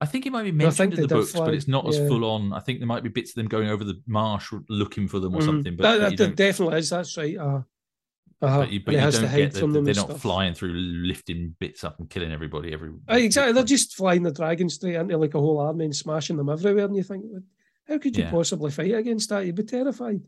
I 0.00 0.06
think 0.06 0.24
it 0.26 0.32
might 0.32 0.44
be 0.44 0.52
mentioned 0.52 0.94
in 0.94 1.02
the 1.02 1.08
books, 1.08 1.32
fly, 1.32 1.44
but 1.46 1.54
it's 1.54 1.68
not 1.68 1.86
as 1.86 1.98
full 1.98 2.24
on. 2.24 2.52
I 2.54 2.60
think 2.60 2.78
there 2.80 2.86
might 2.86 3.02
be 3.02 3.10
bits 3.10 3.32
of 3.32 3.34
them 3.34 3.48
going 3.48 3.68
over 3.68 3.84
the 3.84 4.00
marsh 4.06 4.50
looking 4.70 5.06
for 5.08 5.18
them 5.20 5.34
or 5.34 5.40
Mhm. 5.40 5.44
something. 5.44 5.76
But, 5.76 5.98
that, 5.98 6.16
that 6.16 6.36
definitely 6.36 6.78
is. 6.78 6.88
That's 6.90 7.16
right. 7.18 7.36
Uh, 7.36 7.62
uh, 8.42 8.60
but 8.60 8.72
you, 8.72 8.80
but 8.80 8.94
you 8.94 9.00
don't 9.00 9.12
get 9.12 9.52
that 9.52 9.60
they're 9.60 9.82
not 9.94 9.96
stuff. 9.96 10.20
flying 10.22 10.54
through, 10.54 10.72
lifting 10.72 11.54
bits 11.58 11.84
up 11.84 11.98
and 12.00 12.08
killing 12.08 12.32
everybody. 12.32 12.72
Every 12.72 12.92
exactly, 13.08 13.52
they're 13.52 13.62
just 13.64 13.94
flying 13.94 14.22
the 14.22 14.32
dragons 14.32 14.74
straight 14.76 14.94
into 14.94 15.18
like 15.18 15.34
a 15.34 15.38
whole 15.40 15.58
army 15.58 15.84
and 15.84 15.94
smashing 15.94 16.38
them 16.38 16.48
everywhere. 16.48 16.86
And 16.86 16.96
you 16.96 17.02
think, 17.02 17.24
How 17.86 17.98
could 17.98 18.16
you 18.16 18.22
Yeah. 18.24 18.30
possibly 18.30 18.70
fight 18.70 18.94
against 18.94 19.28
that? 19.30 19.44
You'd 19.44 19.56
be 19.56 19.64
terrified. 19.64 20.22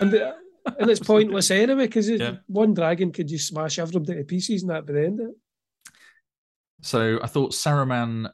And 0.00 0.10
the, 0.12 0.36
and 0.78 0.88
it's 0.90 1.00
pointless 1.00 1.50
anyway 1.50 1.86
because 1.86 2.08
Yeah. 2.08 2.36
one 2.46 2.72
dragon 2.72 3.12
could 3.12 3.28
just 3.28 3.48
smash 3.48 3.78
everybody 3.78 4.14
to 4.18 4.24
pieces 4.24 4.62
and 4.62 4.70
that 4.70 4.86
the 4.86 5.04
end 5.04 5.20
it. 5.20 5.34
So 6.80 7.18
I 7.22 7.26
thought 7.26 7.52
Saruman 7.52 8.30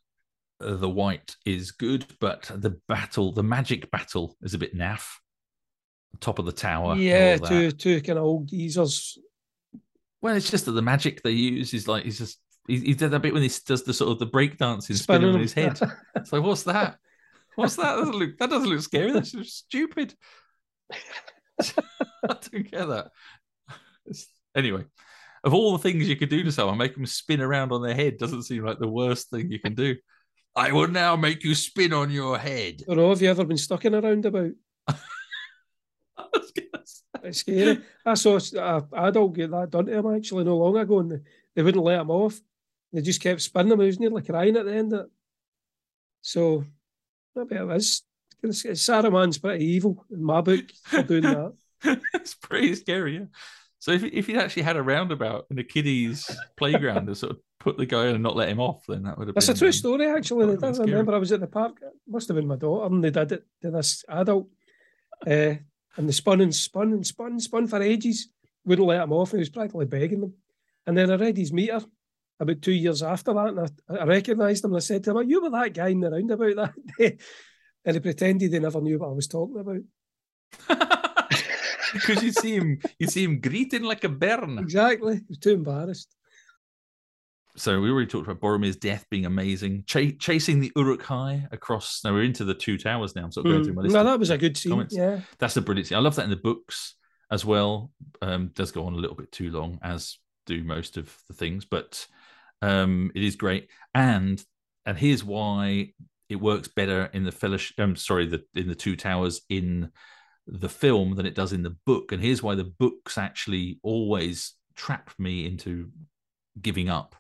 the 0.61 0.89
White 0.89 1.37
is 1.45 1.71
good, 1.73 2.05
but 2.21 2.51
the 2.55 2.79
battle, 2.89 3.33
the 3.33 3.43
magic 3.43 3.91
battle, 3.91 4.37
is 4.43 4.55
a 4.55 4.59
bit 4.59 4.77
naff. 4.77 5.05
Top 6.21 6.39
of 6.39 6.47
the 6.47 6.53
tower. 6.53 6.97
yeah, 6.97 7.37
two 7.49 7.71
two 7.71 8.01
kind 8.03 8.19
of 8.19 8.25
old 8.25 8.49
geezers. 8.49 9.19
Well, 10.21 10.35
it's 10.35 10.51
just 10.51 10.65
that 10.65 10.73
the 10.73 10.83
magic 10.83 11.23
they 11.23 11.31
use 11.31 11.73
is 11.75 11.87
like 11.87 12.05
he's 12.05 12.19
just 12.19 12.41
he, 12.67 12.79
he 12.81 12.95
did 12.95 13.11
that 13.13 13.21
bit 13.21 13.33
when 13.33 13.43
he 13.43 13.51
does 13.67 13.85
the 13.85 13.95
sort 13.95 14.11
of 14.11 14.19
the 14.19 14.27
break 14.27 14.59
dancing 14.59 14.97
spinning 14.97 15.35
on 15.35 15.41
his 15.41 15.53
head. 15.53 15.79
It's 16.17 16.33
like, 16.33 16.43
what's 16.43 16.65
that? 16.65 16.99
What's 17.55 17.77
that? 17.77 17.95
That 17.95 17.97
doesn't 17.99 18.15
look, 18.19 18.39
that 18.39 18.51
doesn't 18.51 18.69
look 18.69 18.81
scary. 18.81 19.13
That's 19.13 19.33
just 19.33 19.57
stupid. 19.57 20.15
I 21.61 21.67
don't 22.29 22.71
get 22.71 22.87
that. 22.89 23.09
It's- 24.07 24.27
anyway, 24.57 24.85
of 25.45 25.55
all 25.55 25.73
the 25.73 25.79
things 25.83 26.09
you 26.09 26.17
could 26.17 26.29
do 26.31 26.43
to 26.45 26.53
someone, 26.53 26.79
make 26.79 26.95
them 26.95 27.07
spin 27.07 27.41
around 27.41 27.73
on 27.73 27.83
their 27.83 27.95
head 27.95 28.19
doesn't 28.19 28.45
seem 28.45 28.65
like 28.65 28.79
the 28.79 28.89
worst 28.89 29.31
thing 29.31 29.51
you 29.51 29.61
can 29.61 29.75
do. 29.75 29.97
I 30.57 30.73
will 30.73 30.89
now 30.89 31.15
make 31.17 31.45
you 31.45 31.55
spin 31.55 31.93
on 31.93 32.11
your 32.11 32.39
head. 32.39 32.83
I. 32.89 32.95
Have 32.95 33.23
you 33.23 33.31
ever 33.31 33.45
been 33.45 33.59
stuck 33.59 33.85
in 33.85 33.95
a 33.95 34.01
roundabout? 34.01 34.53
I 34.89 34.97
It's 37.25 37.39
scary. 37.41 37.79
I 38.05 38.15
saw 38.15 38.39
an 38.55 38.85
adult 38.93 39.35
get 39.35 39.51
that 39.51 39.71
done 39.71 39.87
to 39.87 39.99
him 39.99 40.15
actually 40.15 40.45
no 40.45 40.57
long 40.57 40.77
ago, 40.77 41.01
and 41.01 41.21
they, 41.55 41.63
wouldn't 41.63 41.85
let 41.85 42.01
him 42.01 42.11
off. 42.11 42.41
They 42.93 43.03
just 43.03 43.21
kept 43.23 43.41
spinning 43.41 43.73
him. 43.73 43.81
He 43.81 43.87
was 43.87 44.01
nearly 44.01 44.23
crying 44.23 44.57
at 44.57 44.65
the 44.65 44.75
end 44.75 44.93
of 44.93 45.01
it. 45.01 45.07
So, 46.23 46.65
it 47.37 47.53
is. 47.77 48.03
It's- 48.43 48.63
Saruman's 48.81 49.39
pretty 49.39 49.65
evil 49.65 50.05
in 50.11 50.23
my 50.23 50.41
book 50.41 50.65
for 50.85 51.03
doing 51.03 51.23
that. 51.23 51.53
it's 52.15 52.35
pretty 52.35 52.75
scary, 52.75 53.17
yeah. 53.19 53.25
So 53.81 53.93
if 53.93 54.03
if 54.05 54.29
you'd 54.29 54.39
actually 54.39 54.63
had 54.63 54.77
a 54.77 54.83
roundabout 54.83 55.47
in 55.51 55.59
a 55.59 55.65
kiddies 55.65 56.29
playground 56.57 57.07
to 57.07 57.15
sort 57.15 57.33
of 57.33 57.39
put 57.69 57.77
the 57.77 57.87
guy 57.87 58.07
in 58.07 58.15
and 58.15 58.23
not 58.23 58.37
let 58.37 58.49
him 58.49 58.61
off, 58.61 58.85
then 58.89 59.03
that 59.03 59.19
would 59.19 59.29
have 59.29 59.35
That's 59.35 59.47
been 59.47 59.57
a 59.57 59.59
true 59.59 59.69
um, 59.69 59.73
story, 59.73 60.07
actually. 60.09 60.57
I 60.63 60.73
scary. 60.73 60.91
remember 60.91 61.15
I 61.15 61.19
was 61.19 61.33
at 61.33 61.41
the 61.41 61.47
park. 61.47 61.79
It 61.83 61.93
must 62.07 62.29
have 62.29 62.37
been 62.37 62.47
my 62.47 62.57
daughter, 62.57 62.87
and 62.87 63.05
they 63.05 63.11
did 63.11 63.33
it 63.33 63.45
to 63.63 63.71
this 63.71 64.05
adult. 64.09 64.49
Uh, 65.27 65.55
and 65.97 66.09
they 66.09 66.13
spun 66.13 66.41
and 66.41 66.55
spun 66.55 66.93
and 66.93 67.07
spun 67.07 67.33
and 67.33 67.43
spun 67.43 67.67
for 67.67 67.83
ages. 67.83 68.29
Wouldn't 68.65 68.89
let 68.89 69.03
him 69.03 69.13
off. 69.13 69.33
And 69.33 69.39
he 69.39 69.43
was 69.43 69.51
practically 69.51 69.85
begging 69.85 70.21
them. 70.21 70.35
And 70.87 70.97
then 70.97 71.11
I 71.11 71.17
read 71.17 71.37
his 71.37 71.53
meter 71.53 71.81
about 72.41 72.63
two 72.63 72.73
years 72.73 73.03
after 73.03 73.35
that, 73.35 73.49
and 73.49 73.61
I, 73.61 73.95
I 74.03 74.05
recognised 74.05 74.65
him. 74.65 74.71
And 74.71 74.79
I 74.79 74.81
said 74.81 75.05
to 75.05 75.19
him, 75.19 75.29
"You 75.29 75.43
were 75.43 75.51
that 75.51 75.75
guy 75.75 75.89
in 75.89 76.01
the 76.01 76.11
roundabout 76.11 76.57
that 76.57 76.75
day." 76.99 77.19
And 77.85 77.95
he 77.95 78.01
pretended 78.01 78.53
he 78.53 78.59
never 78.59 78.81
knew 78.81 78.99
what 78.99 79.11
I 79.11 79.13
was 79.13 79.29
talking 79.29 79.61
about. 79.61 79.83
because 81.93 82.23
you 82.23 82.33
see 82.33 82.55
him, 82.55 82.79
you 82.99 83.07
see 83.07 83.25
him 83.25 83.41
greeting 83.41 83.83
like 83.83 84.05
a 84.05 84.09
bairn. 84.09 84.59
Exactly. 84.59 85.17
He 85.17 85.25
was 85.29 85.39
too 85.39 85.53
embarrassed. 85.53 86.15
So 87.59 87.81
we 87.81 87.91
already 87.91 88.07
talked 88.07 88.29
about 88.29 88.41
Boromir's 88.41 88.77
death 88.77 89.05
being 89.11 89.27
amazing, 89.27 89.83
Ch- 89.87 90.17
chasing 90.19 90.61
the 90.61 90.71
Uruk 90.77 91.03
Hai 91.03 91.47
across. 91.51 92.03
Now 92.05 92.13
we're 92.13 92.23
into 92.23 92.45
the 92.45 92.55
two 92.55 92.79
towers 92.79 93.17
now. 93.17 93.25
I'm 93.25 93.33
sort 93.33 93.47
of 93.47 93.53
going 93.53 93.63
Mm. 93.63 93.65
through 93.67 93.75
my 93.75 93.83
list. 93.83 93.95
No, 93.95 94.05
that 94.05 94.19
was 94.19 94.31
a 94.31 94.39
good 94.39 94.57
scene. 94.57 94.71
comments. 94.71 94.95
Yeah. 94.97 95.21
That's 95.39 95.57
a 95.57 95.61
brilliant 95.61 95.89
scene. 95.89 95.99
I 95.99 96.01
love 96.01 96.15
that 96.17 96.25
in 96.25 96.31
the 96.31 96.37
books 96.37 96.95
as 97.31 97.45
well. 97.45 97.91
Um, 98.23 98.53
does 98.55 98.71
go 98.71 98.87
on 98.87 98.93
a 98.95 98.99
little 98.99 99.17
bit 99.17 99.33
too 99.33 99.51
long, 99.51 99.79
as 99.83 100.19
do 100.47 100.63
most 100.63 100.97
of 100.97 101.15
the 101.27 101.35
things, 101.35 101.65
but 101.65 102.07
um, 102.63 103.11
it 103.15 103.23
is 103.25 103.37
great. 103.37 103.69
And 103.95 104.43
and 104.87 104.97
here's 104.97 105.23
why 105.25 105.93
it 106.29 106.37
works 106.37 106.69
better 106.69 107.11
in 107.13 107.25
the 107.25 107.33
fellowship. 107.33 107.75
I'm 107.79 107.97
sorry, 107.97 108.27
the 108.27 108.45
in 108.55 108.69
the 108.69 108.75
two 108.75 108.97
towers 108.97 109.43
in 109.49 109.91
the 110.47 110.69
film 110.69 111.17
than 111.17 111.27
it 111.27 111.35
does 111.35 111.53
in 111.53 111.63
the 111.63 111.77
book. 111.85 112.13
And 112.13 112.23
here's 112.23 112.43
why 112.43 112.55
the 112.55 112.65
books 112.65 113.19
actually 113.19 113.81
always 113.83 114.55
trap 114.77 115.11
me 115.19 115.45
into 115.45 115.91
giving 116.63 116.89
up. 116.89 117.15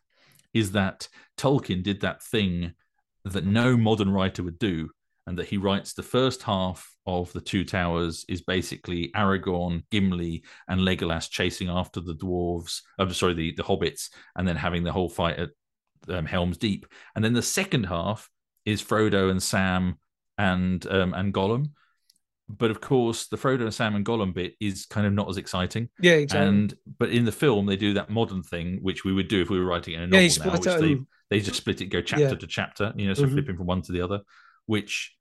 Is 0.58 0.72
that 0.72 1.08
Tolkien 1.36 1.82
did 1.82 2.00
that 2.00 2.22
thing 2.22 2.72
that 3.24 3.44
no 3.44 3.76
modern 3.76 4.10
writer 4.10 4.42
would 4.42 4.58
do, 4.58 4.90
and 5.26 5.38
that 5.38 5.48
he 5.48 5.58
writes 5.58 5.92
the 5.92 6.02
first 6.02 6.42
half 6.42 6.80
of 7.06 7.32
the 7.32 7.40
Two 7.40 7.64
Towers 7.64 8.24
is 8.28 8.42
basically 8.42 9.10
Aragorn, 9.14 9.84
Gimli, 9.90 10.42
and 10.68 10.80
Legolas 10.80 11.30
chasing 11.30 11.68
after 11.68 12.00
the 12.00 12.14
dwarves. 12.14 12.80
I'm 12.98 13.12
sorry, 13.12 13.34
the 13.34 13.54
the 13.56 13.62
hobbits, 13.62 14.10
and 14.36 14.46
then 14.48 14.56
having 14.56 14.84
the 14.84 14.92
whole 14.92 15.08
fight 15.08 15.38
at 15.38 15.50
um, 16.08 16.26
Helm's 16.26 16.58
Deep. 16.58 16.86
And 17.14 17.24
then 17.24 17.34
the 17.34 17.42
second 17.42 17.84
half 17.84 18.28
is 18.64 18.82
Frodo 18.82 19.30
and 19.30 19.42
Sam 19.42 19.98
and 20.36 20.86
um, 20.86 21.14
and 21.14 21.32
Gollum. 21.32 21.72
But 22.48 22.70
of 22.70 22.80
course, 22.80 23.26
the 23.28 23.36
Frodo 23.36 23.62
and 23.62 23.74
Sam 23.74 23.94
and 23.94 24.04
Gollum 24.06 24.32
bit 24.32 24.54
is 24.58 24.86
kind 24.86 25.06
of 25.06 25.12
not 25.12 25.28
as 25.28 25.36
exciting. 25.36 25.90
Yeah, 26.00 26.12
exactly. 26.14 26.48
And 26.48 26.74
but 26.98 27.10
in 27.10 27.24
the 27.24 27.32
film, 27.32 27.66
they 27.66 27.76
do 27.76 27.94
that 27.94 28.08
modern 28.10 28.42
thing, 28.42 28.78
which 28.82 29.04
we 29.04 29.12
would 29.12 29.28
do 29.28 29.42
if 29.42 29.50
we 29.50 29.58
were 29.58 29.66
writing 29.66 29.94
in 29.94 30.00
a 30.02 30.06
novel 30.06 30.20
he 30.20 30.38
now, 30.38 30.52
which 30.52 30.64
they 30.64 30.98
they 31.30 31.40
just 31.40 31.58
split 31.58 31.82
it, 31.82 31.86
go 31.86 32.00
chapter 32.00 32.24
Yeah. 32.24 32.34
to 32.34 32.46
chapter, 32.46 32.92
you 32.96 33.06
know, 33.06 33.12
so 33.14 33.24
Mhm. 33.24 33.32
flipping 33.32 33.56
from 33.58 33.66
one 33.66 33.82
to 33.82 33.92
the 33.92 34.00
other, 34.00 34.20
which 34.64 35.14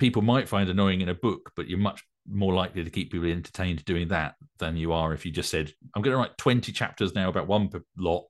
people 0.00 0.20
might 0.20 0.48
find 0.48 0.68
annoying 0.68 1.00
in 1.00 1.08
a 1.08 1.14
book, 1.14 1.52
but 1.54 1.68
you're 1.68 1.78
much 1.78 2.02
more 2.26 2.52
likely 2.54 2.82
to 2.82 2.90
keep 2.90 3.12
people 3.12 3.28
entertained 3.28 3.84
doing 3.84 4.08
that 4.08 4.34
than 4.58 4.76
you 4.76 4.92
are 4.92 5.14
if 5.14 5.24
you 5.24 5.30
just 5.30 5.50
said, 5.50 5.72
I'm 5.94 6.02
going 6.02 6.12
to 6.12 6.18
write 6.18 6.36
20 6.38 6.72
chapters 6.72 7.14
now 7.14 7.28
about 7.28 7.46
one 7.46 7.70
lot 7.96 8.24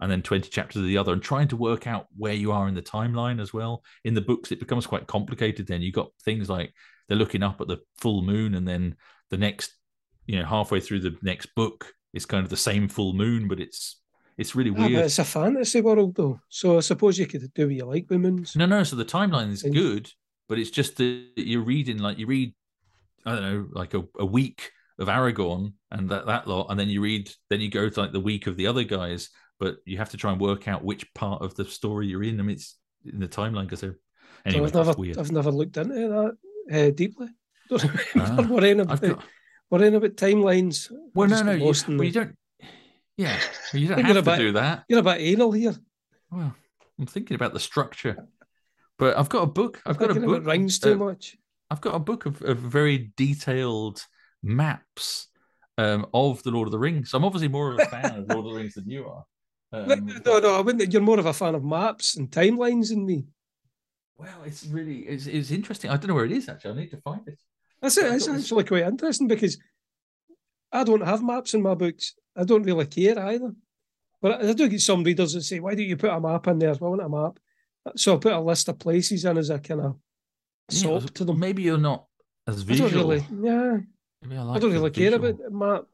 and 0.00 0.10
then 0.10 0.22
20 0.22 0.48
chapters 0.48 0.80
of 0.82 0.88
the 0.88 0.98
other 0.98 1.12
and 1.12 1.22
trying 1.22 1.46
to 1.48 1.56
work 1.56 1.86
out 1.86 2.06
where 2.16 2.32
you 2.32 2.50
are 2.50 2.66
in 2.66 2.74
the 2.74 2.82
timeline 2.82 3.40
as 3.40 3.52
well. 3.54 3.84
In 4.02 4.14
the 4.14 4.20
books, 4.20 4.50
it 4.50 4.58
becomes 4.58 4.86
quite 4.86 5.06
complicated 5.06 5.68
then. 5.68 5.80
You've 5.82 5.94
got 5.94 6.10
things 6.24 6.50
like 6.50 6.72
they're 7.08 7.18
looking 7.18 7.42
up 7.42 7.60
at 7.60 7.68
the 7.68 7.78
full 7.98 8.22
moon 8.22 8.54
and 8.54 8.66
then 8.66 8.96
the 9.30 9.36
next, 9.36 9.72
you 10.26 10.38
know, 10.38 10.44
halfway 10.46 10.80
through 10.80 11.00
the 11.00 11.16
next 11.22 11.46
book, 11.54 11.92
it's 12.12 12.24
kind 12.26 12.44
of 12.44 12.50
the 12.50 12.56
same 12.56 12.88
full 12.88 13.12
moon, 13.12 13.48
but 13.48 13.60
it's 13.60 14.00
it's 14.36 14.54
really 14.56 14.70
Ah, 14.76 14.86
weird. 14.88 15.04
it's 15.04 15.18
a 15.20 15.24
fantasy 15.24 15.80
world, 15.80 16.16
though. 16.16 16.40
So 16.48 16.76
I 16.78 16.80
suppose 16.80 17.18
you 17.18 17.26
could 17.26 17.52
do 17.54 17.66
what 17.66 17.74
you 17.76 17.84
like 17.84 18.06
with 18.10 18.20
moons. 18.20 18.56
No, 18.56 18.66
no. 18.66 18.82
So 18.82 18.96
the 18.96 19.04
timeline 19.04 19.50
is 19.52 19.62
good, 19.62 20.10
but 20.48 20.58
it's 20.58 20.70
just 20.70 20.96
that 20.96 21.24
you're 21.36 21.62
reading 21.62 21.98
like 21.98 22.18
you 22.18 22.26
read, 22.26 22.52
I 23.24 23.34
don't 23.34 23.42
know, 23.42 23.68
like 23.72 23.94
a, 23.94 24.02
a 24.18 24.24
week 24.26 24.70
of 24.98 25.08
Aragorn 25.08 25.72
and 25.90 26.08
that 26.10 26.26
that 26.26 26.46
lot, 26.48 26.66
and 26.70 26.78
then 26.78 26.88
you 26.88 27.00
read, 27.00 27.30
then 27.50 27.60
you 27.60 27.68
go 27.70 27.88
to 27.88 28.00
like 28.00 28.12
the 28.12 28.20
week 28.20 28.46
of 28.46 28.56
the 28.56 28.66
other 28.66 28.82
guys, 28.84 29.28
but 29.60 29.76
you 29.86 29.98
have 29.98 30.10
to 30.10 30.16
try 30.16 30.32
and 30.32 30.40
work 30.40 30.66
out 30.68 30.84
which 30.84 31.12
part 31.14 31.42
of 31.42 31.54
the 31.54 31.64
story 31.64 32.06
you're 32.08 32.22
in. 32.24 32.40
I 32.40 32.42
mean, 32.42 32.56
it's 32.56 32.76
in 33.04 33.20
the 33.20 33.28
timeline 33.28 33.64
because 33.64 33.82
they're 33.82 33.98
anyway. 34.44 34.68
so 34.70 34.80
I've 34.80 34.86
never, 34.86 34.98
weird. 34.98 35.18
I've 35.18 35.32
never 35.32 35.50
looked 35.52 35.76
into 35.76 35.94
that 35.94 36.36
uh, 36.72 36.90
deeply. 36.90 37.28
Don't 37.68 37.84
Ah, 38.16 38.46
worrying 38.48 38.80
about, 38.80 39.00
got 39.00 39.24
worrying 39.70 39.94
about 39.94 40.16
timelines. 40.16 40.90
well, 41.14 41.28
no, 41.28 41.42
no, 41.42 41.52
you, 41.52 41.64
well, 41.64 42.04
you 42.04 42.12
don't. 42.12 42.36
Yeah, 43.16 43.38
well, 43.72 43.82
you 43.82 43.88
don't 43.94 44.04
have 44.04 44.12
to 44.14 44.18
about- 44.18 44.38
do 44.38 44.52
that. 44.52 44.84
You're 44.88 45.00
a 45.00 45.02
bit 45.02 45.20
anal 45.20 45.52
here. 45.52 45.74
Well, 46.30 46.54
I'm 46.98 47.06
thinking 47.06 47.34
about 47.34 47.52
the 47.54 47.60
structure, 47.60 48.28
but 48.98 49.16
I've 49.16 49.28
got 49.28 49.42
a 49.42 49.46
book. 49.46 49.80
I've 49.86 49.96
got 49.98 50.10
a 50.10 50.14
book. 50.14 50.24
about 50.24 50.44
rings 50.44 50.78
too 50.78 50.92
uh, 50.92 50.96
much. 51.06 51.36
I've 51.70 51.80
got 51.80 51.94
a 51.94 51.98
book 51.98 52.26
of, 52.26 52.42
of 52.42 52.58
very 52.58 53.12
detailed 53.16 54.04
maps 54.42 55.28
um, 55.78 56.06
of 56.12 56.42
the 56.42 56.50
Lord 56.50 56.68
of 56.68 56.72
the 56.72 56.78
Rings. 56.78 57.14
I'm 57.14 57.24
obviously 57.24 57.48
more 57.48 57.72
of 57.72 57.78
a 57.80 57.86
fan 57.86 58.04
of 58.14 58.28
Lord 58.28 58.46
of 58.46 58.52
the 58.52 58.58
Rings 58.58 58.74
than 58.74 58.88
you 58.88 59.06
are. 59.08 59.24
Um, 59.74 59.88
no, 60.06 60.20
no, 60.24 60.38
no, 60.38 60.54
I 60.56 60.60
wouldn't. 60.60 60.92
You're 60.92 61.02
more 61.02 61.18
of 61.18 61.26
a 61.26 61.32
fan 61.32 61.56
of 61.56 61.64
maps 61.64 62.16
and 62.16 62.30
timelines 62.30 62.90
than 62.90 63.04
me. 63.04 63.24
Well, 64.16 64.42
it's 64.46 64.64
really 64.66 64.98
it's, 65.00 65.26
it's 65.26 65.50
interesting. 65.50 65.90
I 65.90 65.96
don't 65.96 66.08
know 66.08 66.14
where 66.14 66.24
it 66.24 66.32
is 66.32 66.48
actually. 66.48 66.72
I 66.72 66.76
need 66.82 66.90
to 66.90 67.00
find 67.00 67.26
it. 67.26 67.38
That's 67.82 67.96
it. 67.98 68.12
It's 68.12 68.28
actually 68.28 68.64
quite 68.64 68.84
interesting 68.84 69.28
because 69.28 69.58
I 70.72 70.84
don't 70.84 71.04
have 71.04 71.22
maps 71.22 71.54
in 71.54 71.62
my 71.62 71.74
books. 71.74 72.14
I 72.36 72.44
don't 72.44 72.62
really 72.62 72.86
care 72.86 73.18
either. 73.18 73.52
But 74.22 74.42
I 74.44 74.52
do 74.52 74.68
get 74.68 74.80
some 74.80 75.04
readers 75.04 75.34
that 75.34 75.42
say, 75.42 75.60
"Why 75.60 75.74
don't 75.74 75.84
you 75.84 75.96
put 75.96 76.10
a 76.10 76.20
map 76.20 76.46
in 76.46 76.58
there?" 76.58 76.74
Well, 76.80 76.94
I 76.94 76.96
want 76.96 77.02
a 77.02 77.08
map, 77.08 77.38
so 77.96 78.14
I 78.14 78.18
put 78.18 78.32
a 78.32 78.40
list 78.40 78.68
of 78.68 78.78
places 78.78 79.24
in 79.24 79.36
as 79.36 79.50
a 79.50 79.58
kind 79.58 79.80
of 79.82 79.96
Yeah, 80.70 80.98
to 81.00 81.24
them. 81.24 81.38
Maybe 81.38 81.62
you're 81.62 81.76
not 81.76 82.06
as 82.46 82.62
I 82.62 82.64
visual. 82.64 82.90
don't 82.90 82.98
really, 83.00 83.24
yeah, 83.42 83.78
I, 84.42 84.54
I 84.54 84.58
don't 84.58 84.72
really 84.72 84.90
care 84.90 85.10
visual. 85.18 85.28
about 85.30 85.52
map. 85.52 85.84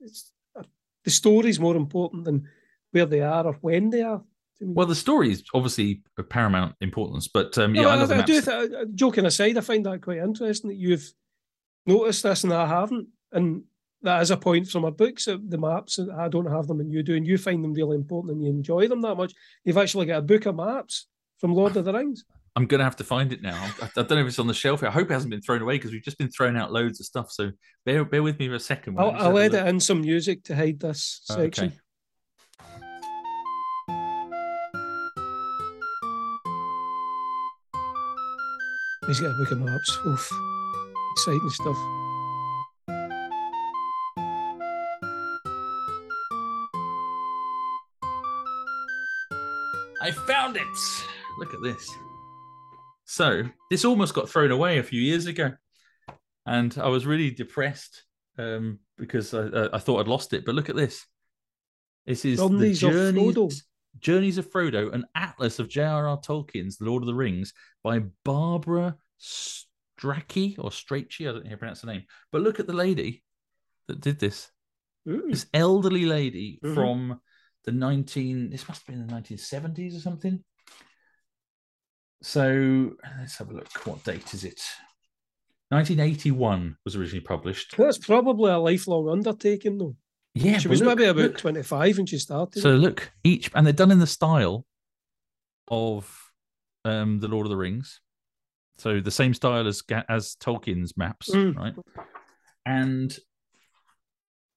It's 0.00 0.32
uh, 0.58 0.62
the 1.04 1.10
story's 1.10 1.60
more 1.60 1.76
important 1.76 2.24
than 2.24 2.48
where 2.92 3.06
they 3.06 3.20
are 3.20 3.46
or 3.46 3.54
when 3.60 3.90
they 3.90 4.02
are. 4.02 4.22
Well, 4.60 4.86
the 4.86 4.94
story 4.94 5.30
is 5.30 5.44
obviously 5.52 6.02
of 6.18 6.28
paramount 6.28 6.74
importance, 6.80 7.28
but 7.28 7.56
um, 7.58 7.74
yeah, 7.74 7.82
No, 7.82 7.88
I 7.90 7.94
love 7.96 8.08
the 8.08 8.16
I, 8.16 8.22
do. 8.22 8.40
Th- 8.40 8.72
uh, 8.72 8.84
joking 8.94 9.26
aside, 9.26 9.56
I 9.58 9.60
find 9.60 9.84
that 9.86 10.00
quite 10.02 10.18
interesting 10.18 10.68
that 10.70 10.76
you've 10.78 11.06
noticed 11.86 12.22
this 12.22 12.44
and 12.44 12.52
I 12.52 12.66
haven't, 12.66 13.08
and 13.32 13.64
that 14.02 14.22
is 14.22 14.30
a 14.30 14.36
point 14.36 14.68
from 14.68 14.84
our 14.84 14.90
books. 14.92 15.28
uh, 15.28 15.38
The 15.46 15.58
maps, 15.58 15.98
I 15.98 16.28
don't 16.28 16.50
have 16.50 16.66
them, 16.66 16.80
and 16.80 16.90
you 16.92 17.02
do, 17.02 17.14
and 17.16 17.26
you 17.26 17.38
find 17.38 17.62
them 17.62 17.72
really 17.74 17.96
important, 17.96 18.32
and 18.34 18.42
you 18.44 18.50
enjoy 18.50 18.88
them 18.88 19.02
that 19.02 19.16
much. 19.16 19.32
You've 19.64 19.78
actually 19.78 20.06
got 20.06 20.18
a 20.18 20.22
book 20.22 20.46
of 20.46 20.56
maps 20.56 21.06
from 21.38 21.52
Lord 21.54 21.76
of 21.76 21.84
the 21.84 21.92
Rings. 21.92 22.24
I'm 22.54 22.64
gonna 22.64 22.84
have 22.84 22.96
to 22.96 23.04
find 23.04 23.34
it 23.34 23.42
now. 23.42 23.54
I, 23.82 23.86
I 23.86 23.88
don't 23.94 24.12
know 24.12 24.20
if 24.22 24.28
it's 24.28 24.38
on 24.38 24.46
the 24.46 24.54
shelf. 24.54 24.82
I 24.82 24.90
hope 24.90 25.10
it 25.10 25.12
hasn't 25.12 25.30
been 25.30 25.42
thrown 25.42 25.60
away 25.60 25.74
because 25.74 25.92
we've 25.92 26.02
just 26.02 26.16
been 26.16 26.30
throwing 26.30 26.56
out 26.56 26.72
loads 26.72 26.98
of 27.00 27.04
stuff. 27.04 27.30
So 27.30 27.50
bear 27.84 28.02
bear 28.06 28.22
with 28.22 28.38
me 28.38 28.48
for 28.48 28.54
a 28.54 28.60
second. 28.60 28.98
I'll, 28.98 29.10
I 29.10 29.18
I'll 29.26 29.36
edit 29.38 29.66
in 29.68 29.78
some 29.78 30.00
music 30.00 30.42
to 30.44 30.56
hide 30.56 30.80
this 30.80 31.20
Oh, 31.28 31.34
section. 31.34 31.66
okay. 31.66 31.76
He's 39.06 39.20
got 39.20 39.30
a 39.30 39.34
book 39.34 39.52
of 39.52 39.60
maps. 39.60 39.98
Oof. 40.04 40.28
Exciting 41.12 41.50
stuff. 41.50 41.76
I 50.02 50.10
found 50.10 50.56
it. 50.56 50.62
Look 51.38 51.54
at 51.54 51.62
this. 51.62 51.88
So 53.04 53.44
this 53.70 53.84
almost 53.84 54.12
got 54.12 54.28
thrown 54.28 54.50
away 54.50 54.78
a 54.78 54.82
few 54.82 55.00
years 55.00 55.26
ago, 55.26 55.52
and 56.44 56.76
I 56.76 56.88
was 56.88 57.06
really 57.06 57.30
depressed 57.30 58.04
um, 58.38 58.80
because 58.98 59.32
I, 59.34 59.68
I, 59.72 59.78
thought 59.78 60.00
I'd 60.00 60.08
lost 60.08 60.32
it. 60.32 60.44
But 60.44 60.56
look 60.56 60.68
at 60.68 60.76
this. 60.76 61.06
This 62.06 62.24
is 62.24 62.38
the 62.38 62.44
of 62.82 63.52
journeys, 64.00 64.38
of 64.38 64.50
Frodo, 64.50 64.92
an 64.92 65.04
atlas 65.14 65.58
of 65.58 65.68
J.R.R. 65.68 66.18
Tolkien's 66.18 66.76
The 66.76 66.84
Lord 66.84 67.02
of 67.02 67.06
the 67.06 67.14
Rings 67.14 67.52
by 67.82 68.00
Barbara 68.24 68.96
Strachey 69.20 70.58
or 70.58 70.70
Strachey. 70.70 71.28
I 71.28 71.32
don't 71.32 71.44
know 71.44 71.50
how 71.50 71.54
to 71.54 71.56
pronounce 71.56 71.80
the 71.80 71.86
name. 71.88 72.04
But 72.32 72.42
look 72.42 72.60
at 72.60 72.66
the 72.66 72.72
lady 72.72 73.22
that 73.88 74.00
did 74.00 74.18
this. 74.18 74.50
Ooh. 75.08 75.28
This 75.28 75.46
elderly 75.54 76.04
lady 76.04 76.58
Mhm. 76.62 76.74
from 76.74 77.20
the 77.64 77.72
19, 77.72 78.50
this 78.50 78.66
must 78.68 78.86
have 78.86 78.94
been 78.94 79.06
the 79.06 79.12
1970s 79.12 79.96
or 79.96 80.00
something. 80.00 80.44
So 82.22 82.96
let's 83.18 83.36
have 83.38 83.50
a 83.50 83.54
look. 83.54 83.86
What 83.86 84.02
date 84.04 84.34
is 84.34 84.44
it? 84.44 84.60
1981 85.70 86.76
was 86.84 86.96
originally 86.96 87.24
published. 87.24 87.76
That's 87.76 87.98
probably 87.98 88.50
a 88.50 88.58
lifelong 88.58 89.08
undertaking, 89.08 89.78
though. 89.78 89.96
Yeah, 90.36 90.58
she 90.58 90.68
was 90.68 90.80
look- 90.82 90.98
maybe 90.98 91.08
about 91.08 91.22
look. 91.22 91.38
25 91.38 91.96
when 91.96 92.06
she 92.06 92.18
started. 92.18 92.60
So 92.60 92.70
look, 92.76 93.10
each 93.24 93.50
and 93.54 93.66
they're 93.66 93.72
done 93.72 93.90
in 93.90 93.98
the 93.98 94.06
style 94.06 94.66
of 95.68 96.10
um 96.84 97.18
the 97.20 97.28
Lord 97.28 97.46
of 97.46 97.50
the 97.50 97.56
Rings. 97.56 98.00
So 98.78 99.00
the 99.00 99.10
same 99.10 99.32
style 99.34 99.66
as 99.66 99.82
as 100.08 100.36
Tolkien's 100.36 100.96
maps, 100.96 101.30
Mm. 101.30 101.56
right? 101.56 101.74
And 102.66 103.16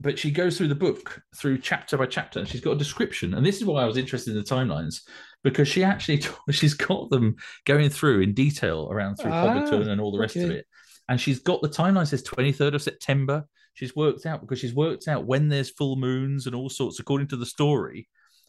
but 0.01 0.17
she 0.17 0.31
goes 0.31 0.57
through 0.57 0.69
the 0.69 0.75
book 0.75 1.21
through 1.35 1.57
chapter 1.57 1.97
by 1.97 2.05
chapter, 2.05 2.39
and 2.39 2.47
she's 2.47 2.61
got 2.61 2.71
a 2.71 2.77
description. 2.77 3.33
And 3.33 3.45
this 3.45 3.57
is 3.57 3.65
why 3.65 3.81
I 3.81 3.85
was 3.85 3.97
interested 3.97 4.31
in 4.31 4.37
the 4.37 4.43
timelines 4.43 5.01
because 5.43 5.67
she 5.67 5.83
actually 5.83 6.21
she's 6.51 6.73
got 6.73 7.09
them 7.09 7.35
going 7.65 7.89
through 7.89 8.21
in 8.21 8.33
detail 8.33 8.87
around 8.91 9.15
through 9.15 9.31
Ah, 9.31 9.45
Hobbiton 9.45 9.87
and 9.87 9.99
all 10.01 10.11
the 10.11 10.19
rest 10.19 10.35
of 10.35 10.51
it. 10.51 10.65
And 11.07 11.19
she's 11.19 11.39
got 11.39 11.61
the 11.61 11.69
timeline 11.69 12.07
says 12.07 12.23
23rd 12.23 12.75
of 12.75 12.81
September. 12.81 13.45
She's 13.73 13.95
worked 13.95 14.25
out 14.25 14.41
because 14.41 14.59
she's 14.59 14.73
worked 14.73 15.07
out 15.07 15.25
when 15.25 15.47
there's 15.49 15.69
full 15.69 15.95
moons 15.95 16.45
and 16.47 16.55
all 16.55 16.69
sorts 16.69 16.99
according 16.99 17.27
to 17.29 17.37
the 17.37 17.45
story. 17.45 18.07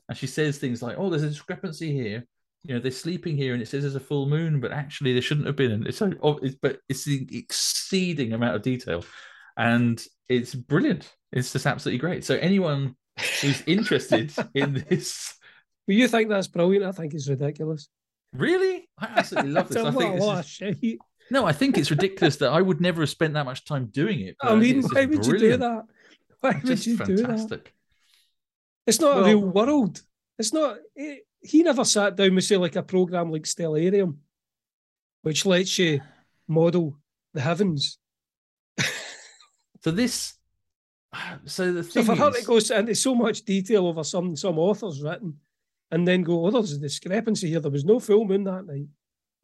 And 0.09 0.19
she 0.19 0.27
says 0.27 0.59
things 0.59 0.83
like, 0.83 0.97
"Oh, 0.99 1.09
there's 1.09 1.23
a 1.23 1.29
discrepancy 1.29 1.93
here. 1.93 2.25
You 2.65 2.75
know, 2.75 2.81
they're 2.81 2.91
sleeping 2.91 3.37
here, 3.37 3.53
and 3.55 3.63
it 3.63 3.67
says 3.69 3.83
there's 3.83 3.95
a 3.95 4.01
full 4.01 4.29
moon, 4.29 4.61
but 4.61 4.73
actually 4.73 5.13
there 5.13 5.23
shouldn't 5.23 5.47
have 5.47 5.57
been." 5.57 5.71
And 5.71 5.87
it's 5.87 5.99
so, 5.99 6.11
it's, 6.43 6.57
but 6.61 6.79
it's 6.89 7.05
the 7.05 7.27
exceeding 7.33 8.33
amount 8.33 8.57
of 8.57 8.63
detail, 8.63 9.05
and 9.57 10.03
it's 10.29 10.55
brilliant. 10.55 11.09
It's 11.33 11.53
just 11.53 11.67
absolutely 11.67 11.99
great. 12.01 12.25
So 12.25 12.35
anyone 12.37 12.97
who's 13.41 13.63
interested 13.67 14.33
in 14.55 14.85
this, 14.89 15.35
But 15.87 15.95
you 15.97 16.09
think 16.09 16.29
that's 16.29 16.49
brilliant? 16.49 16.85
I 16.85 16.93
think 16.93 17.15
it's 17.15 17.29
ridiculous. 17.29 17.89
really, 18.33 18.89
I 18.99 19.07
absolutely 19.17 19.53
love 19.53 19.69
this. 19.71 19.77
I 19.85 19.91
think 19.93 20.17
this 20.21 20.25
is- 20.25 20.47
shit. 20.49 20.99
No, 21.31 21.45
I 21.47 21.53
think 21.53 21.79
it's 21.79 21.91
ridiculous 21.91 22.37
that 22.37 22.51
I 22.51 22.61
would 22.61 22.81
never 22.81 23.03
have 23.03 23.11
spent 23.11 23.35
that 23.35 23.45
much 23.45 23.65
time 23.65 23.87
doing 23.87 24.21
it. 24.21 24.37
I 24.41 24.55
mean, 24.57 24.83
why 24.83 25.07
would 25.07 25.25
you 25.27 25.39
do 25.39 25.57
that? 25.57 25.85
Why 26.41 26.51
would 26.53 26.67
Just 26.67 26.87
you 26.87 26.97
do 26.97 27.17
that? 27.17 27.27
fantastic. 27.27 27.75
It's 28.87 29.01
not 29.01 29.17
Well- 29.17 29.25
a 29.25 29.29
real 29.29 29.41
world. 29.41 30.01
It's 30.39 30.53
not. 30.53 30.77
It, 30.97 31.27
he 31.43 31.63
never 31.63 31.85
sat 31.85 32.17
down 32.17 32.35
with 32.35 32.45
say 32.45 32.57
like 32.57 32.77
a 32.77 32.83
program 32.83 33.31
like 33.31 33.43
Stellarium, 33.43 34.17
which 35.23 35.45
lets 35.47 35.79
you 35.79 36.01
model 36.49 36.97
the 37.35 37.41
heavens. 37.41 37.99
So 39.83 39.91
this, 39.91 40.35
so 41.47 41.73
the 41.73 41.83
thing 41.83 42.05
So 42.05 42.15
for 42.15 42.21
her 42.21 42.31
to 42.31 42.37
is, 42.39 42.47
go 42.71 42.77
into 42.77 42.95
so 42.95 43.15
much 43.15 43.43
detail 43.43 43.87
over 43.87 44.05
some 44.05 44.37
some 44.37 44.59
authors 44.59 45.01
written, 45.03 45.39
and 45.91 46.07
then 46.07 46.23
go, 46.23 46.45
oh, 46.45 46.51
there's 46.51 46.73
a 46.73 46.79
discrepancy 46.79 47.49
here. 47.49 47.61
There 47.61 47.71
was 47.71 47.85
no 47.87 47.99
full 47.99 48.27
moon 48.27 48.45
that 48.45 48.67
night. 48.67 48.87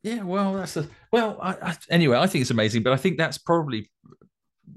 Yeah, 0.06 0.22
well, 0.22 0.54
that's 0.54 0.76
a 0.76 0.86
well. 1.10 1.36
I, 1.42 1.54
I, 1.60 1.76
anyway, 1.90 2.16
I 2.16 2.28
think 2.28 2.42
it's 2.42 2.52
amazing, 2.52 2.84
but 2.84 2.92
I 2.92 2.96
think 2.96 3.18
that's 3.18 3.38
probably 3.38 3.90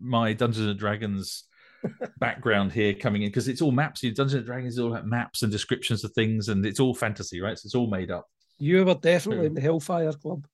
my 0.02 0.34
Dungeons 0.34 0.66
and 0.66 0.80
Dragons 0.80 1.44
background 2.20 2.72
here 2.72 2.96
coming 2.96 3.22
in 3.22 3.30
because 3.30 3.48
it's 3.48 3.62
all 3.62 3.72
maps. 3.72 4.02
You 4.02 4.12
Dungeons 4.12 4.40
and 4.40 4.46
Dragons 4.48 4.74
is 4.74 4.80
all 4.80 4.92
about 4.92 5.06
maps 5.06 5.44
and 5.44 5.52
descriptions 5.52 6.04
of 6.04 6.14
things, 6.14 6.50
and 6.50 6.66
it's 6.66 6.80
all 6.80 6.96
fantasy, 6.96 7.42
right? 7.42 7.56
So 7.56 7.68
it's 7.68 7.76
all 7.76 7.92
made 7.92 8.10
up. 8.10 8.26
You 8.58 8.84
were 8.84 8.96
definitely 8.96 9.46
in 9.46 9.54
the 9.54 9.62
Hellfire 9.62 10.14
Club. 10.14 10.48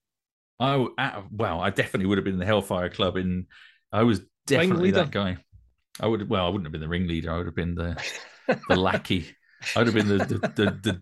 I 0.60 0.74
w- 0.74 0.94
uh, 0.98 1.22
wow, 1.32 1.62
I 1.62 1.70
definitely 1.70 2.08
would 2.08 2.18
have 2.18 2.26
been 2.26 2.34
in 2.34 2.40
the 2.42 2.46
Hellfire 2.46 2.90
Club. 2.90 3.16
In 3.16 3.46
I 3.94 4.04
was 4.04 4.24
definitely 4.46 4.92
that 4.92 5.12
guy. 5.12 5.38
I 6.02 6.08
would 6.08 6.30
well, 6.30 6.46
I 6.46 6.50
wouldn't 6.50 6.66
have 6.66 6.74
been 6.74 6.82
the 6.82 6.90
ringleader. 6.90 7.32
I 7.32 7.38
would 7.38 7.46
have 7.46 7.56
been 7.56 7.76
the 7.76 7.96
the 8.68 8.76
lackey. 8.76 9.34
I 9.74 9.80
would 9.80 9.88
have 9.88 9.96
been 9.96 10.10
the 10.10 10.26
the 10.26 10.38
the, 10.40 10.80
the, 10.84 11.02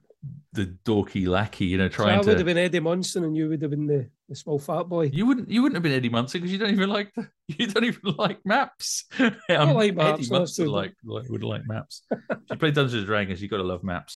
the 0.53 0.76
dorky 0.86 1.28
lackey, 1.28 1.65
you 1.65 1.78
know, 1.78 1.89
So 1.89 1.93
I 1.93 1.95
trying 1.95 2.17
would 2.19 2.26
to 2.26 2.38
have 2.38 2.45
been 2.45 2.57
Eddie 2.57 2.80
Munson, 2.80 3.24
and 3.24 3.36
you 3.36 3.49
would 3.49 3.61
have 3.61 3.71
been 3.71 3.88
the, 3.88 4.09
the 4.30 4.36
small 4.36 4.59
fat 4.59 4.84
boy. 4.84 5.05
You 5.05 5.26
wouldn't. 5.26 5.49
You 5.49 5.63
wouldn't 5.63 5.76
have 5.76 5.84
been 5.84 5.93
Eddie 5.93 6.09
Munson 6.09 6.41
because 6.41 6.51
you 6.51 6.59
don't 6.59 6.71
even 6.71 6.89
like. 6.89 7.13
The, 7.15 7.28
you 7.47 7.67
don't 7.67 7.84
even 7.84 8.15
like 8.17 8.39
maps. 8.45 9.05
Um, 9.49 9.74
like 9.74 9.95
maps, 9.95 10.19
Eddie 10.19 10.30
Munson 10.30 10.67
like, 10.67 10.93
like 11.03 11.30
would 11.30 11.43
like 11.43 11.67
maps. 11.67 12.03
if 12.11 12.38
you 12.49 12.55
play 12.55 12.71
Dungeons 12.71 12.93
and 12.93 13.05
Dragons, 13.05 13.41
you 13.41 13.47
got 13.47 13.57
to 13.57 13.63
love 13.63 13.84
maps. 13.84 14.15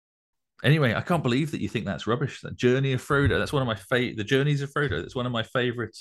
Anyway, 0.62 0.94
I 0.94 1.00
can't 1.02 1.22
believe 1.22 1.50
that 1.50 1.60
you 1.60 1.68
think 1.68 1.84
that's 1.84 2.06
rubbish. 2.06 2.40
That 2.40 2.56
Journey 2.56 2.92
of 2.92 3.02
Frodo. 3.02 3.38
That's 3.38 3.52
one 3.52 3.62
of 3.62 3.66
my 3.66 3.74
favorite. 3.74 4.16
The 4.16 4.24
Journeys 4.24 4.62
of 4.62 4.72
Frodo. 4.72 5.00
That's 5.00 5.14
one 5.14 5.26
of 5.26 5.32
my 5.32 5.42
favorite 5.42 5.96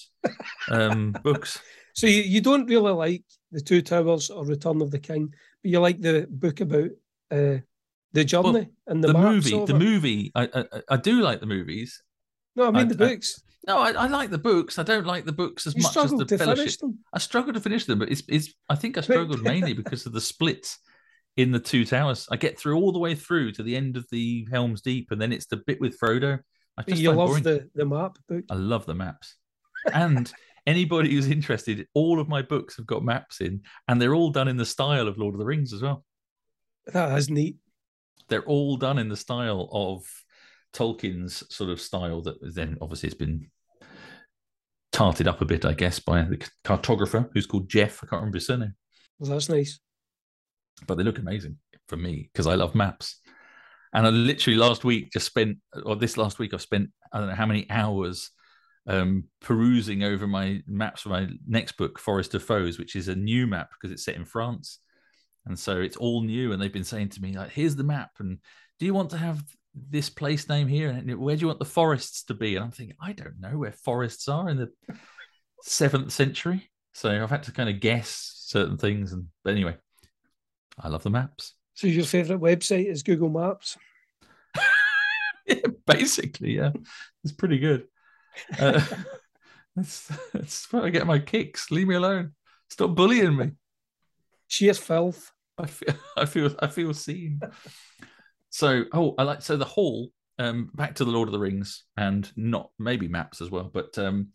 um, 0.70 1.12
books. 1.24 1.60
So 1.94 2.08
you, 2.08 2.22
you 2.22 2.42
don't 2.42 2.68
really 2.68 2.94
like 2.94 3.24
the 3.52 3.62
Two 3.62 3.82
Towers 3.82 4.30
or 4.30 4.46
Return 4.46 4.82
of 4.82 4.92
the 4.92 5.00
King, 5.00 5.34
but 5.62 5.72
you 5.72 5.80
like 5.80 6.02
the 6.02 6.28
book 6.30 6.62
about 6.62 6.90
uh, 7.30 7.58
the 8.14 8.24
journey 8.24 8.68
and 8.88 9.04
the, 9.04 9.10
The, 9.10 9.14
movie. 9.14 9.50
The 9.66 9.76
it. 9.76 9.80
movie. 9.80 10.32
I, 10.36 10.50
I 10.54 10.66
I 10.92 10.98
do 10.98 11.22
like 11.22 11.40
the 11.40 11.46
movies. 11.46 12.02
No, 12.56 12.68
I 12.68 12.72
mean 12.72 12.82
I- 12.86 12.90
the 12.90 12.96
books. 12.96 13.42
No, 13.66 13.78
I, 13.80 13.92
I 13.92 14.08
like 14.08 14.30
the 14.30 14.38
books. 14.38 14.78
I 14.78 14.84
don't 14.84 15.06
like 15.08 15.24
the 15.24 15.32
books 15.32 15.66
as 15.66 15.74
You 15.74 15.84
much 15.84 15.96
as 15.96 16.12
the 16.12 16.26
to 16.26 16.38
Fellowship. 16.38 16.58
finish 16.58 16.78
them. 16.78 17.00
I 17.14 17.20
struggled 17.20 17.56
to 17.56 17.62
finish 17.62 17.86
them, 17.86 17.98
but 18.00 18.12
it's, 18.12 18.22
it's 18.28 18.54
I 18.70 18.76
think 18.76 18.98
I 18.98 19.02
struggled 19.02 19.42
mainly 19.52 19.72
because 19.74 20.06
of 20.06 20.12
the 20.12 20.20
split 20.20 20.76
in 21.38 21.52
the 21.52 21.60
two 21.60 21.86
towers. 21.86 22.28
I 22.30 22.36
get 22.36 22.60
through 22.60 22.76
all 22.76 22.92
the 22.92 23.00
way 23.00 23.16
through 23.16 23.54
to 23.54 23.64
the 23.64 23.78
end 23.78 23.96
of 23.96 24.06
the 24.12 24.46
Helm's 24.52 24.82
Deep, 24.82 25.12
and 25.12 25.22
then 25.22 25.32
it's 25.32 25.46
the 25.46 25.58
bit 25.66 25.80
with 25.80 25.98
Frodo. 25.98 26.40
I 26.78 26.82
just 26.84 27.02
you 27.02 27.14
love 27.14 27.30
boring. 27.30 27.44
the, 27.44 27.70
the 27.74 27.86
map 27.86 28.18
book. 28.28 28.44
I 28.52 28.56
love 28.56 28.86
the 28.86 28.96
maps, 28.96 29.38
and 29.94 30.30
anybody 30.68 31.12
who's 31.14 31.30
interested, 31.30 31.88
all 31.94 32.20
of 32.20 32.28
my 32.28 32.42
books 32.42 32.76
have 32.76 32.86
got 32.86 33.02
maps 33.06 33.40
in, 33.40 33.62
and 33.88 34.02
they're 34.02 34.14
all 34.16 34.30
done 34.32 34.50
in 34.50 34.58
the 34.58 34.66
style 34.66 35.08
of 35.08 35.18
Lord 35.18 35.36
of 35.36 35.40
the 35.40 35.46
Rings 35.46 35.72
as 35.72 35.82
well. 35.82 36.04
That 36.88 37.18
is 37.18 37.30
neat. 37.30 37.56
They're 38.30 38.44
all 38.44 38.78
done 38.78 38.98
in 39.00 39.10
the 39.10 39.18
style 39.18 39.70
of 39.72 40.06
Tolkien's 40.74 41.44
sort 41.54 41.70
of 41.70 41.82
style. 41.82 42.22
That 42.22 42.38
then 42.42 42.78
obviously 42.82 43.08
it's 43.08 43.18
been 43.18 43.50
tarted 44.92 45.28
up 45.28 45.42
a 45.42 45.46
bit, 45.46 45.66
I 45.66 45.74
guess, 45.74 46.00
by 46.00 46.22
the 46.24 46.38
cartographer 46.64 47.30
who's 47.34 47.46
called 47.48 47.70
Jeff. 47.70 48.04
I 48.04 48.08
can't 48.08 48.22
remember 48.22 48.38
his 48.38 48.48
surname. 48.48 48.76
Well, 49.20 49.32
that's 49.32 49.50
nice. 49.50 49.80
but 50.88 50.96
they 50.96 51.04
look 51.04 51.20
amazing 51.20 51.58
for 51.88 51.98
me 51.98 52.30
because 52.32 52.48
I 52.48 52.56
love 52.56 52.76
maps. 52.76 53.20
And 53.94 54.08
I 54.08 54.10
literally 54.10 54.58
last 54.58 54.84
week 54.84 55.12
just 55.12 55.28
spent, 55.28 55.58
or 55.86 55.96
this 55.96 56.18
last 56.18 56.40
week, 56.40 56.54
I've 56.54 56.62
spent 56.62 56.90
I 57.12 57.20
don't 57.20 57.30
know 57.30 57.36
how 57.36 57.46
many 57.46 57.70
hours 57.70 58.32
um, 58.88 59.26
perusing 59.40 60.04
over 60.04 60.26
my 60.26 60.62
maps 60.68 61.02
for 61.02 61.10
my 61.10 61.30
next 61.48 61.74
book, 61.78 62.00
Forest 62.00 62.34
of 62.34 62.44
Foes, 62.44 62.80
which 62.80 62.96
is 62.96 63.08
a 63.08 63.16
new 63.16 63.46
map 63.46 63.70
because 63.72 63.92
it's 63.94 64.04
set 64.04 64.16
in 64.16 64.26
France, 64.26 64.80
and 65.46 65.58
so 65.58 65.82
it's 65.82 65.98
all 65.98 66.22
new. 66.22 66.52
And 66.52 66.62
they've 66.62 66.72
been 66.72 66.84
saying 66.84 67.10
to 67.10 67.22
me 67.22 67.34
like, 67.34 67.52
"Here's 67.52 67.76
the 67.76 67.84
map, 67.84 68.12
and 68.20 68.40
do 68.80 68.86
you 68.86 68.94
want 68.94 69.12
to 69.12 69.18
have 69.18 69.44
this 69.74 70.10
place 70.10 70.48
name 70.48 70.68
here? 70.68 70.90
And 70.90 71.20
where 71.20 71.36
do 71.36 71.42
you 71.42 71.48
want 71.48 71.60
the 71.60 71.66
forests 71.66 72.24
to 72.26 72.34
be?" 72.34 72.56
And 72.56 72.64
I'm 72.64 72.72
thinking, 72.72 72.96
I 73.02 73.14
don't 73.14 73.40
know 73.40 73.58
where 73.58 73.72
forests 73.72 74.28
are 74.28 74.50
in 74.50 74.58
the 74.58 74.72
seventh 75.64 76.12
century, 76.12 76.70
so 76.94 77.10
I've 77.10 77.30
had 77.30 77.44
to 77.44 77.52
kind 77.52 77.70
of 77.70 77.80
guess 77.80 78.34
certain 78.46 78.78
things. 78.78 79.14
And 79.14 79.28
but 79.44 79.52
anyway, 79.52 79.78
I 80.80 80.90
love 80.90 81.04
the 81.04 81.10
maps. 81.10 81.54
So 81.76 81.88
your 81.88 82.06
favourite 82.06 82.42
website 82.42 82.86
is 82.86 83.04
Google 83.04 83.30
Maps. 83.30 83.78
yeah, 85.48 85.56
basically, 85.86 86.58
yeah, 86.58 86.72
it's 87.24 87.34
pretty 87.34 87.60
good. 87.60 87.88
Uh, 88.60 88.84
that's 89.76 90.12
that's 90.34 90.72
where 90.72 90.84
I 90.84 90.90
get 90.90 91.08
my 91.08 91.20
kicks. 91.20 91.72
Leave 91.72 91.88
me 91.88 91.96
alone. 91.96 92.34
Stop 92.70 92.96
bullying 92.96 93.36
me. 93.36 93.52
Sheer 94.54 94.76
filth. 94.76 95.32
I 95.58 95.66
feel 95.66 95.96
I 96.18 96.26
feel 96.26 96.56
I 96.60 96.68
feel 96.68 96.94
seen. 96.94 97.40
So 98.52 98.84
oh, 98.94 99.16
I 99.18 99.24
like 99.24 99.42
so 99.42 99.58
the 99.58 99.66
hall. 99.66 100.10
Um, 100.38 100.70
back 100.76 100.96
to 100.96 101.06
the 101.06 101.12
Lord 101.12 101.28
of 101.28 101.32
the 101.32 101.40
Rings, 101.40 101.86
and 101.98 102.32
not 102.36 102.70
maybe 102.78 103.08
maps 103.08 103.42
as 103.42 103.50
well, 103.50 103.72
but 103.74 103.98
um, 103.98 104.30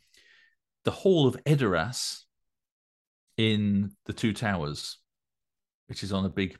the 0.84 0.90
Hall 0.90 1.28
of 1.28 1.36
Edoras 1.44 2.22
in 3.36 3.92
the 4.06 4.12
Two 4.12 4.32
Towers, 4.32 4.98
which 5.86 6.02
is 6.02 6.12
on 6.12 6.24
a 6.24 6.28
big 6.28 6.56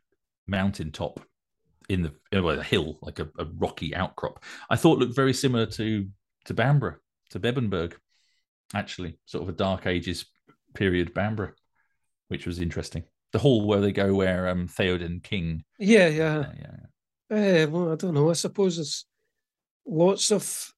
mountain 0.46 0.92
top 0.92 1.20
in 1.88 2.02
the 2.02 2.12
uh, 2.36 2.42
well, 2.42 2.60
a 2.60 2.62
hill, 2.62 2.98
like 3.02 3.18
a, 3.18 3.28
a 3.40 3.46
rocky 3.56 3.92
outcrop. 3.92 4.44
I 4.70 4.76
thought 4.76 4.98
looked 4.98 5.16
very 5.16 5.34
similar 5.34 5.66
to 5.66 6.06
to 6.44 6.54
Bamburgh, 6.54 6.98
to 7.30 7.40
Bebbanburg. 7.40 7.94
actually, 8.72 9.18
sort 9.26 9.42
of 9.42 9.48
a 9.48 9.58
Dark 9.58 9.86
Ages 9.86 10.26
period 10.74 11.12
Bamburgh, 11.12 11.54
which 12.28 12.46
was 12.46 12.60
interesting. 12.60 13.02
The 13.32 13.38
hall 13.38 13.66
where 13.66 13.80
they 13.80 13.92
go, 13.92 14.14
where 14.14 14.48
um, 14.48 14.68
Theoden 14.68 15.22
King. 15.22 15.64
Yeah, 15.78 16.08
yeah. 16.08 16.44
yeah, 16.58 16.76
yeah. 17.30 17.64
Uh, 17.64 17.66
well, 17.68 17.92
I 17.92 17.96
don't 17.96 18.14
know. 18.14 18.30
I 18.30 18.32
suppose 18.34 18.76
there's 18.76 19.04
lots 19.86 20.30
of 20.32 20.72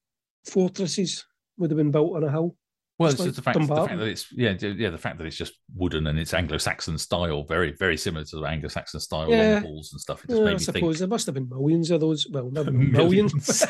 fortresses 0.46 1.24
would 1.58 1.70
have 1.70 1.78
been 1.78 1.90
built 1.92 2.16
on 2.16 2.24
a 2.24 2.30
hill. 2.30 2.56
Well, 2.98 3.10
it's 3.10 3.18
like 3.20 3.32
the 3.32 3.40
fact, 3.40 3.58
the 3.58 3.66
fact 3.66 3.96
that 3.98 4.08
it's 4.08 4.30
yeah, 4.30 4.54
yeah, 4.60 4.90
the 4.90 4.98
fact 4.98 5.16
that 5.18 5.26
it's 5.26 5.36
just 5.36 5.54
wooden 5.74 6.06
and 6.06 6.18
it's 6.18 6.34
Anglo-Saxon 6.34 6.98
style, 6.98 7.44
very, 7.44 7.72
very 7.72 7.96
similar 7.96 8.26
to 8.26 8.36
the 8.40 8.44
Anglo-Saxon 8.46 9.00
style 9.00 9.30
Yeah. 9.30 9.54
long 9.54 9.62
halls 9.62 9.92
and 9.92 10.00
stuff. 10.00 10.22
It 10.24 10.28
just 10.28 10.38
Yeah, 10.38 10.44
made 10.44 10.50
I 10.50 10.54
me 10.54 10.58
suppose 10.58 10.80
think. 10.80 10.98
there 10.98 11.08
must 11.08 11.24
have 11.26 11.34
been 11.34 11.48
millions 11.48 11.90
of 11.90 12.00
those. 12.00 12.26
Well, 12.30 12.50
never 12.52 12.70
millions. 12.72 13.64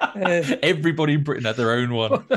Uh, 0.00 0.56
Everybody 0.62 1.14
in 1.14 1.24
Britain 1.24 1.44
had 1.44 1.56
their 1.56 1.72
own 1.72 1.92
one. 1.92 2.24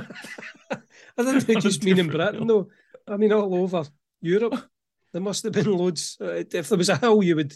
I 0.72 0.78
don't 1.24 1.50
On 1.50 1.62
just 1.62 1.82
mean 1.84 1.98
in 1.98 2.08
Britain, 2.10 2.46
though. 2.46 2.68
I 3.08 3.16
mean, 3.16 3.32
all 3.32 3.56
over 3.56 3.86
Europe, 4.20 4.70
there 5.16 5.22
must 5.22 5.43
have 5.43 5.53
been 5.53 5.72
loads. 5.72 6.18
Uh, 6.20 6.43
if 6.51 6.68
there 6.68 6.78
was 6.78 6.89
a 6.89 6.97
hill, 6.97 7.24
you 7.24 7.38
would 7.38 7.55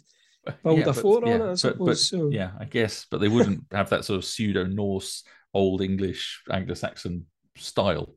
build 0.63 0.79
Yeah, 0.79 0.89
a 0.89 0.93
fort 0.93 1.27
yeah, 1.27 1.33
on 1.33 1.41
it, 1.41 1.43
I 1.43 1.47
but- 1.49 1.59
suppose. 1.59 1.87
but, 1.87 1.97
so. 1.97 2.29
Yeah, 2.31 2.51
I 2.57 2.63
guess, 2.63 3.05
but 3.11 3.19
they 3.19 3.27
wouldn't 3.27 3.65
have 3.73 3.89
that 3.89 4.05
sort 4.05 4.17
of 4.17 4.23
pseudo 4.23 4.65
Norse, 4.65 5.23
Old 5.53 5.81
English, 5.81 6.41
Anglo-Saxon 6.49 7.25
style, 7.57 8.15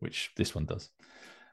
which 0.00 0.30
this 0.36 0.54
one 0.54 0.64
does. 0.64 0.88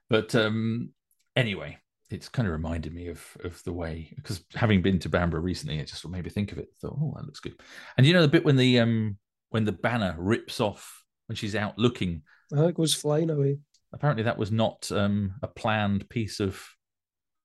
But 0.09 0.33
um, 0.33 0.91
anyway, 1.35 1.77
it's 2.09 2.29
kind 2.29 2.47
of 2.47 2.53
reminded 2.53 2.93
me 2.93 3.07
of 3.09 3.21
of 3.43 3.61
the 3.65 3.73
way 3.73 4.13
because 4.15 4.45
having 4.53 4.81
been 4.81 4.99
to 4.99 5.09
Bamburgh 5.09 5.43
recently, 5.43 5.79
it 5.79 5.87
just 5.87 6.07
made 6.07 6.23
me 6.23 6.29
think 6.29 6.53
of 6.53 6.59
it. 6.59 6.69
Thought, 6.79 6.97
oh, 7.01 7.13
that 7.17 7.25
looks 7.25 7.41
good. 7.41 7.59
And 7.97 8.07
you 8.07 8.13
know 8.13 8.21
the 8.21 8.29
bit 8.29 8.45
when 8.45 8.55
the 8.55 8.79
um 8.79 9.17
when 9.49 9.65
the 9.65 9.71
banner 9.73 10.15
rips 10.17 10.61
off 10.61 11.03
when 11.27 11.35
she's 11.35 11.55
out 11.55 11.77
looking. 11.77 12.21
Uh, 12.55 12.67
it 12.67 12.75
goes 12.75 12.93
flying 12.93 13.29
away. 13.29 13.57
Apparently, 13.91 14.23
that 14.23 14.37
was 14.37 14.51
not 14.51 14.89
um 14.91 15.33
a 15.41 15.47
planned 15.47 16.07
piece 16.07 16.39
of 16.39 16.63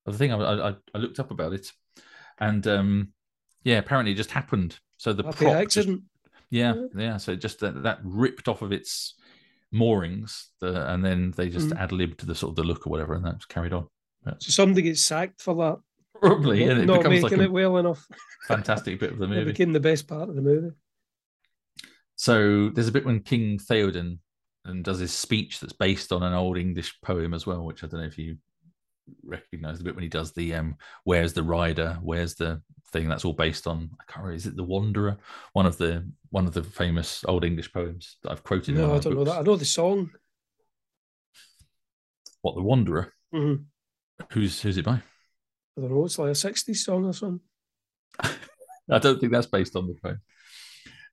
the 0.07 0.12
thing. 0.12 0.32
I 0.32 0.38
I, 0.70 0.74
I 0.94 0.98
looked 0.98 1.20
up 1.20 1.30
about 1.30 1.53
it, 1.53 1.70
and 2.38 2.66
um 2.66 3.12
yeah, 3.64 3.78
apparently 3.78 4.12
it 4.12 4.16
just 4.16 4.30
happened. 4.30 4.78
So 4.96 5.12
the 5.12 5.22
Happy 5.22 5.36
prop 5.44 5.55
just 5.62 5.76
accident. 5.76 6.03
yeah, 6.51 6.74
Yeah. 6.94 7.16
So 7.18 7.36
just 7.36 7.61
that, 7.61 7.82
that 7.82 8.01
ripped 8.03 8.48
off 8.48 8.62
of 8.62 8.72
its 8.72 9.14
moorings, 9.72 10.48
the, 10.61 10.92
and 10.92 11.05
then 11.05 11.32
they 11.36 11.48
just 11.48 11.68
Mm. 11.70 11.78
ad 11.80 11.92
libbed 11.92 12.26
the 12.26 12.34
sort 12.34 12.51
of 12.51 12.57
the 12.57 12.64
look 12.64 12.86
or 12.86 12.90
whatever, 12.90 13.14
and 13.14 13.24
that's 13.24 13.46
carried 13.46 13.72
on. 13.72 13.86
So 14.38 14.51
somebody 14.51 14.82
gets 14.82 15.01
sacked 15.01 15.40
for 15.40 15.55
that. 15.57 15.78
Probably, 16.20 16.64
not 16.64 16.70
and 16.72 16.80
it 16.82 16.86
not 16.86 16.98
becomes 16.98 17.22
making 17.22 17.38
like 17.38 17.46
it 17.46 17.53
well 17.53 17.76
enough. 17.78 18.07
fantastic 18.48 19.01
bit 19.01 19.12
of 19.12 19.18
the 19.18 19.26
movie. 19.28 19.42
It 19.42 19.53
became 19.53 19.72
the 19.72 19.80
best 19.80 20.07
part 20.07 20.28
of 20.28 20.34
the 20.34 20.42
movie. 20.42 20.74
So 22.16 22.68
there's 22.70 22.88
a 22.88 22.92
bit 22.92 23.07
when 23.07 23.20
King 23.20 23.59
Theoden 23.59 24.18
and 24.64 24.84
does 24.84 24.98
his 24.98 25.12
speech 25.12 25.61
that's 25.61 25.72
based 25.72 26.12
on 26.12 26.22
an 26.22 26.34
old 26.34 26.59
English 26.59 27.01
poem 27.01 27.32
as 27.32 27.46
well, 27.46 27.64
which 27.64 27.82
I 27.82 27.86
don't 27.86 28.01
know 28.01 28.07
if 28.07 28.18
you 28.18 28.36
recognize 29.25 29.81
a 29.81 29.85
bit 29.85 29.95
when 29.95 30.03
he 30.03 30.09
does 30.09 30.33
the 30.33 30.55
um 30.55 30.77
where's 31.05 31.33
the 31.33 31.43
rider 31.43 31.99
where's 32.03 32.35
the 32.35 32.61
thing 32.93 33.09
that's 33.09 33.25
all 33.25 33.33
based 33.33 33.67
on 33.67 33.89
i 34.01 34.05
can't 34.13 34.25
remember 34.25 34.35
is 34.37 34.47
it 34.47 34.57
the 34.57 34.65
wanderer 34.65 35.17
one 35.53 35.65
of 35.67 35.77
the 35.79 36.05
one 36.31 36.47
of 36.47 36.53
the 36.53 36.63
famous 36.65 37.25
old 37.29 37.45
english 37.45 37.73
poems 37.73 38.17
that 38.23 38.33
i've 38.33 38.43
quoted 38.43 38.75
No, 38.75 38.95
I 38.97 38.99
don't 38.99 39.15
know 39.15 39.25
that. 39.25 39.39
I 39.39 39.43
know 39.43 39.57
the 39.57 39.65
song. 39.65 40.11
what 42.43 42.55
the 42.57 42.63
wanderer 42.63 43.13
Mhm. 43.35 43.65
who's 44.33 44.61
who's 44.61 44.77
it 44.79 44.85
by 44.85 45.03
I 45.79 45.83
don't 45.83 45.93
know. 45.93 46.05
It's 46.05 46.19
like 46.19 46.31
a 46.31 46.35
60s 46.35 46.85
song 46.85 47.07
or 47.07 47.13
something. 47.13 47.41
I 48.91 48.99
don't 48.99 49.21
think 49.21 49.33
that's 49.33 49.47
based 49.47 49.77
on 49.77 49.87
the 49.87 49.95
poem. 49.95 50.21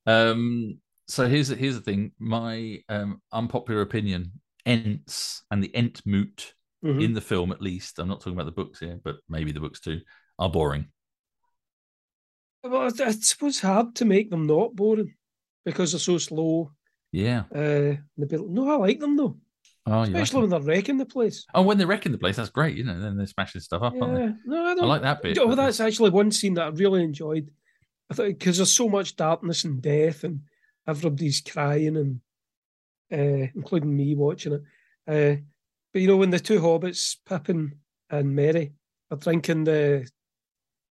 Um, 0.08 0.80
so 1.08 1.28
here's 1.28 1.50
here's 1.50 1.76
the 1.76 1.82
thing. 1.82 2.12
My 2.18 2.80
um, 2.90 3.22
unpopular 3.32 3.82
opinion: 3.82 4.32
Ents 4.66 5.44
and 5.52 5.64
the 5.64 5.74
Ent 5.76 6.02
Mhm. 6.84 7.04
in 7.04 7.14
the 7.14 7.22
film, 7.22 7.52
at 7.52 7.62
least. 7.62 8.00
I'm 8.00 8.08
not 8.08 8.20
talking 8.20 8.34
about 8.34 8.46
the 8.46 8.52
books 8.52 8.80
here, 8.80 9.00
but 9.04 9.18
maybe 9.28 9.52
the 9.52 9.60
books 9.60 9.80
too 9.80 10.02
are 10.40 10.50
boring. 10.50 10.88
Well, 12.64 12.82
I, 12.84 13.06
I 13.06 13.12
suppose 13.12 13.60
hard 13.60 13.96
to 13.96 14.06
make 14.06 14.30
them 14.30 14.46
not 14.46 14.76
boring 14.76 15.14
because 15.66 15.92
they're 15.92 16.00
so 16.00 16.18
slow. 16.18 16.72
Yeah. 17.12 17.44
Uh, 17.54 17.96
no, 18.18 18.70
I 18.70 18.76
like 18.76 19.00
them 19.00 19.16
though, 19.16 19.38
Oh, 19.86 20.02
especially 20.02 20.42
when 20.42 20.50
they're 20.50 20.60
wrecking 20.60 20.98
the 20.98 21.06
place. 21.06 21.46
oh, 21.54 21.62
when 21.62 21.78
they're 21.78 21.88
wrecking 21.88 22.12
the 22.12 22.18
place, 22.18 22.36
that's 22.36 22.50
great. 22.50 22.76
You 22.78 22.84
know, 22.84 23.00
then 23.00 23.16
they're 23.18 23.26
smashing 23.28 23.62
stuff 23.62 23.82
up, 23.84 23.94
aren't 24.02 24.18
Yeah, 24.20 24.32
no, 24.46 24.66
I 24.66 24.76
don't. 24.76 24.84
I 24.84 24.88
like 24.88 25.02
that 25.04 25.22
bit. 25.22 25.38
Oh, 25.40 25.56
that's 25.56 25.80
actually 25.80 26.10
one 26.10 26.32
scene 26.32 26.56
that 26.56 26.66
I 26.66 26.70
really 26.70 27.04
enjoyed. 27.04 27.50
I 28.10 28.14
thought 28.14 28.28
because 28.28 28.58
there's 28.58 28.74
so 28.74 28.90
much 28.90 29.16
darkness 29.16 29.64
and 29.64 29.82
death, 29.82 30.24
and 30.26 30.42
everybody's 30.88 31.42
crying, 31.42 31.96
and 31.98 32.22
uh, 33.12 33.48
including 33.56 33.96
me 33.96 34.16
watching 34.16 34.54
it. 34.54 34.62
Uh, 35.08 35.42
but 35.98 36.02
you 36.02 36.08
know, 36.08 36.18
when 36.18 36.30
the 36.30 36.40
two 36.40 36.60
hobbits, 36.60 37.16
Pippin 37.28 37.80
and 38.12 38.36
Merry, 38.36 38.72
are 39.10 39.18
drinking 39.18 39.64
the, 39.64 40.08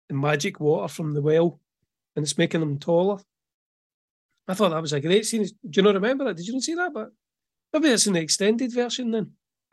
the 0.09 0.15
magic 0.17 0.59
water 0.59 0.89
from 0.93 1.15
the 1.15 1.23
well, 1.23 1.61
and 2.17 2.25
it's 2.25 2.37
making 2.37 2.59
them 2.59 2.81
taller. 2.81 3.21
I 4.49 4.55
thought 4.55 4.71
that 4.71 4.83
was 4.83 4.93
a 4.93 5.01
great 5.01 5.25
scene. 5.25 5.45
Do 5.45 5.53
you 5.71 5.83
not 5.83 5.95
remember 5.95 6.25
that? 6.25 6.37
Did 6.37 6.49
you 6.49 6.55
not 6.55 6.63
see 6.63 6.75
that? 6.75 6.93
But 6.93 7.11
maybe 7.73 7.91
it's 7.91 8.09
in 8.09 8.15
the 8.15 8.21
extended 8.21 8.75
version 8.75 9.13
then. 9.13 9.35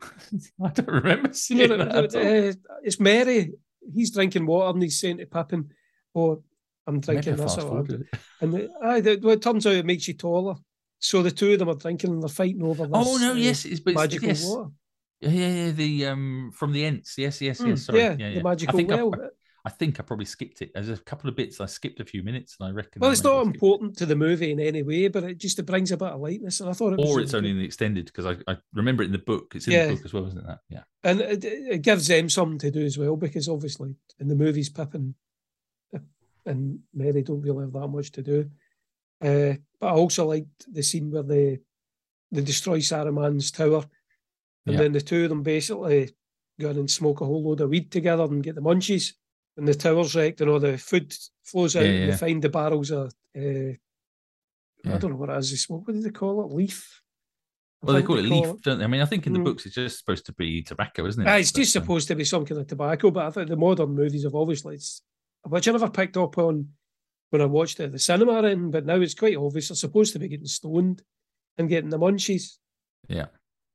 I 0.64 0.68
don't 0.68 0.86
remember 0.86 1.32
You 1.48 1.66
know, 1.66 1.76
that. 1.76 2.14
uh, 2.14 2.70
it's 2.84 3.00
Merry. 3.00 3.52
He's 3.92 4.12
drinking 4.12 4.46
water 4.46 4.74
and 4.74 4.82
he's 4.84 5.00
saying 5.00 5.18
to 5.18 5.26
Pippin, 5.26 5.70
"Oh, 6.14 6.40
I'm 6.86 7.00
drinking 7.00 7.34
this." 7.34 7.46
fast 7.46 7.58
or 7.58 7.62
forwarded 7.62 8.06
that." 8.12 8.12
it. 8.12 8.20
And 8.42 8.54
the, 8.54 8.70
aye, 8.80 9.00
the, 9.00 9.18
well, 9.20 9.34
it 9.34 9.42
turns 9.42 9.66
out 9.66 9.74
it 9.74 9.86
makes 9.86 10.06
you 10.06 10.14
taller. 10.14 10.54
So 11.00 11.24
the 11.24 11.32
two 11.32 11.52
of 11.52 11.58
them 11.58 11.70
are 11.70 11.74
drinking 11.74 12.10
and 12.10 12.22
they're 12.22 12.28
fighting 12.28 12.62
over 12.62 12.86
this. 12.86 12.92
Oh 12.94 13.16
no! 13.16 13.32
Yes, 13.32 13.64
it's 13.64 13.80
but 13.80 13.90
it's, 13.90 14.00
magical 14.00 14.28
yes. 14.28 14.44
water. 14.46 14.70
Yeah, 15.20 15.30
yeah, 15.30 15.48
yeah, 15.66 15.70
the 15.72 16.06
um 16.06 16.50
from 16.54 16.72
the 16.72 16.84
Ents. 16.84 17.16
Yes, 17.18 17.40
yes, 17.40 17.60
Mm, 17.60 17.68
yes. 17.68 17.82
Sorry. 17.84 18.00
yeah, 18.00 18.16
yeah, 18.18 18.34
the 18.34 18.42
magical 18.42 18.74
I 18.74 18.76
think 18.76 18.92
I- 18.92 19.02
well. 19.02 19.30
I 19.64 19.68
think 19.68 19.98
I 19.98 20.04
probably 20.04 20.26
skipped 20.26 20.62
it. 20.62 20.70
There's 20.74 20.90
a 20.90 20.96
couple 20.96 21.28
of 21.28 21.34
bits 21.34 21.60
I 21.60 21.66
skipped 21.66 21.98
a 21.98 22.04
few 22.04 22.22
minutes, 22.22 22.56
and 22.60 22.68
I 22.68 22.70
reckon. 22.72 23.00
well, 23.00 23.10
I 23.10 23.14
it's 23.14 23.24
not 23.24 23.44
important 23.44 23.98
to 23.98 24.06
the 24.06 24.14
movie 24.14 24.52
in 24.52 24.60
any 24.60 24.84
way, 24.84 25.08
but 25.08 25.24
it 25.24 25.38
just 25.38 25.58
it 25.58 25.64
brings 25.66 25.90
a 25.90 25.96
bit 25.96 26.06
of 26.12 26.20
lightness, 26.20 26.60
and 26.60 26.70
I 26.70 26.72
thought 26.72 26.92
it 26.92 27.00
Or 27.04 27.18
it's 27.20 27.34
only 27.34 27.48
good. 27.48 27.54
in 27.56 27.58
the 27.58 27.64
extended 27.64 28.04
because 28.06 28.26
I, 28.26 28.36
I 28.46 28.58
remember 28.74 29.02
it 29.02 29.06
in 29.06 29.12
the 29.12 29.18
book. 29.18 29.54
It's 29.56 29.66
in 29.66 29.72
Yeah. 29.72 29.86
the 29.88 29.94
book 29.96 30.04
as 30.04 30.12
well, 30.12 30.26
isn't? 30.28 30.46
That 30.46 30.60
yeah. 30.68 30.84
and 31.02 31.20
it, 31.20 31.44
it 31.44 31.82
gives 31.82 32.06
them 32.06 32.28
something 32.28 32.60
to 32.60 32.70
do 32.70 32.84
as 32.84 32.96
well 32.96 33.16
because 33.16 33.48
obviously 33.48 33.96
in 34.20 34.28
the 34.28 34.36
movies 34.36 34.68
Pippin 34.70 35.16
and 36.46 36.78
Merry 36.94 37.22
don't 37.22 37.40
really 37.42 37.62
have 37.64 37.72
that 37.72 37.88
much 37.88 38.12
to 38.12 38.22
do. 38.22 38.48
Uh, 39.20 39.54
but 39.80 39.88
I 39.88 39.90
also 39.90 40.26
liked 40.26 40.72
the 40.72 40.82
scene 40.84 41.10
where 41.10 41.24
they 41.24 41.58
they 42.30 42.42
destroy 42.42 42.78
Saruman's 42.78 43.50
tower, 43.50 43.84
and 44.66 44.74
Yeah. 44.74 44.80
then 44.82 44.92
the 44.92 45.00
two 45.00 45.24
of 45.24 45.28
them 45.30 45.42
basically 45.42 46.10
go 46.60 46.70
in 46.70 46.78
and 46.78 46.90
smoke 46.90 47.20
a 47.20 47.24
whole 47.26 47.42
load 47.44 47.60
of 47.60 47.70
weed 47.70 47.90
together 47.90 48.24
and 48.24 48.42
get 48.42 48.54
the 48.54 48.60
munchies. 48.62 49.12
And 49.56 49.66
the 49.66 49.74
tower's 49.74 50.14
wrecked 50.14 50.40
and 50.42 50.50
all 50.50 50.60
the 50.60 50.76
food 50.76 51.14
flows 51.44 51.76
out, 51.76 51.84
Yeah, 51.86 51.90
and 51.92 52.12
they 52.12 52.16
find 52.16 52.42
the 52.42 52.48
barrels 52.50 52.90
of 52.90 53.12
uh, 53.36 53.72
I 54.88 54.98
don't 54.98 55.10
know 55.10 55.16
what 55.16 55.30
it 55.30 55.38
is 55.38 55.50
they 55.50 55.56
smoke. 55.56 55.86
What 55.86 55.94
do 55.94 56.02
they 56.02 56.10
call 56.10 56.44
it? 56.44 56.54
Leaf. 56.54 57.02
I 57.82 57.86
Well, 57.86 57.96
they 57.96 58.02
call 58.02 58.18
it 58.18 58.22
leaf, 58.22 58.60
don't 58.62 58.78
they? 58.78 58.84
I 58.84 58.88
mean, 58.88 59.00
I 59.00 59.04
think 59.06 59.26
in 59.26 59.32
the 59.32 59.38
Mm. 59.38 59.44
books 59.44 59.66
it's 59.66 59.74
just 59.74 59.98
supposed 59.98 60.26
to 60.26 60.32
be 60.34 60.62
tobacco, 60.62 61.06
isn't 61.06 61.22
it? 61.22 61.28
Ah, 61.28 61.36
it's 61.36 61.52
just 61.52 61.76
um, 61.76 61.82
supposed 61.82 62.08
to 62.08 62.14
be 62.14 62.24
some 62.24 62.44
kind 62.44 62.60
of 62.60 62.66
tobacco, 62.66 63.10
but 63.10 63.26
I 63.26 63.30
think 63.30 63.48
the 63.48 63.56
modern 63.56 63.90
movies 63.94 64.24
have 64.24 64.34
obviously 64.34 64.76
it's 64.76 65.02
which 65.44 65.68
I 65.68 65.72
never 65.72 65.90
picked 65.90 66.16
up 66.16 66.38
on 66.38 66.68
when 67.30 67.42
I 67.42 67.46
watched 67.46 67.80
it 67.80 67.84
at 67.84 67.92
the 67.92 67.98
cinema 67.98 68.42
in, 68.44 68.70
but 68.70 68.84
now 68.86 68.96
it's 69.00 69.14
quite 69.14 69.36
obvious 69.36 69.68
they're 69.68 69.76
supposed 69.76 70.12
to 70.14 70.18
be 70.18 70.28
getting 70.28 70.46
stoned 70.46 71.02
and 71.58 71.68
getting 71.68 71.90
the 71.90 71.98
munchies. 71.98 72.56
Yeah. 73.08 73.26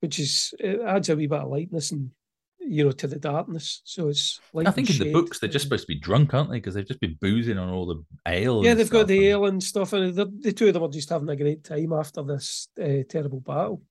Which 0.01 0.19
is 0.19 0.53
it 0.59 0.81
adds 0.81 1.09
a 1.09 1.15
wee 1.15 1.27
bit 1.27 1.39
of 1.39 1.49
lightness 1.49 1.91
and 1.91 2.11
you 2.59 2.83
know 2.83 2.91
to 2.91 3.07
the 3.07 3.19
darkness. 3.19 3.81
So 3.85 4.09
it's 4.09 4.39
like 4.53 4.67
I 4.67 4.71
think 4.71 4.89
in 4.89 4.97
the 4.97 5.13
books 5.13 5.39
they're 5.39 5.49
just 5.49 5.63
supposed 5.63 5.83
to 5.83 5.87
be 5.87 5.99
drunk, 5.99 6.33
aren't 6.33 6.49
they? 6.49 6.57
Because 6.57 6.73
they've 6.73 6.87
just 6.87 6.99
been 6.99 7.17
boozing 7.21 7.57
on 7.57 7.69
all 7.69 7.85
the 7.85 8.03
ale. 8.27 8.63
Yeah, 8.63 8.73
they've 8.73 8.89
got 8.89 9.07
the 9.07 9.17
and- 9.17 9.25
ale 9.25 9.45
and 9.45 9.63
stuff, 9.63 9.93
and 9.93 10.13
the, 10.13 10.25
the 10.25 10.51
two 10.51 10.67
of 10.67 10.73
them 10.73 10.83
are 10.83 10.89
just 10.89 11.09
having 11.09 11.29
a 11.29 11.35
great 11.35 11.63
time 11.63 11.93
after 11.93 12.23
this 12.23 12.67
uh, 12.81 13.03
terrible 13.07 13.39
battle. 13.39 13.83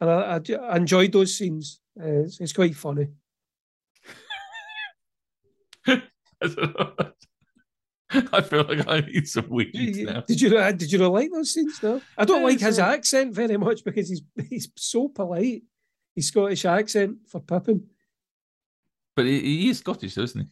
And 0.00 0.10
I, 0.10 0.36
I, 0.36 0.40
I 0.72 0.76
enjoyed 0.76 1.12
those 1.12 1.36
scenes. 1.36 1.80
Uh, 2.00 2.22
it's, 2.22 2.40
it's 2.40 2.52
quite 2.52 2.76
funny. 2.76 3.08
I 8.32 8.40
feel 8.40 8.64
like 8.64 8.88
I 8.88 9.00
need 9.00 9.28
some 9.28 9.48
weed 9.50 9.72
Did 9.72 9.96
you, 9.96 10.06
now. 10.06 10.20
did 10.22 10.40
you 10.40 10.50
not- 10.50 10.78
did 10.78 10.90
you 10.92 10.98
not 10.98 11.12
like 11.12 11.30
those 11.30 11.52
scenes? 11.52 11.82
No, 11.82 12.00
I 12.16 12.24
don't 12.24 12.40
Yeah, 12.40 12.46
like 12.46 12.60
his 12.60 12.78
right. 12.78 12.94
accent 12.94 13.34
very 13.34 13.56
much 13.56 13.84
because 13.84 14.08
he's 14.08 14.22
he's 14.48 14.68
so 14.76 15.08
polite. 15.08 15.62
His 16.16 16.28
Scottish 16.28 16.64
accent 16.64 17.18
for 17.28 17.40
Pippin. 17.40 17.86
But 19.14 19.26
he, 19.26 19.40
he 19.40 19.68
is 19.70 19.78
Scottish, 19.78 20.14
though, 20.14 20.22
isn't 20.22 20.40
he? 20.40 20.48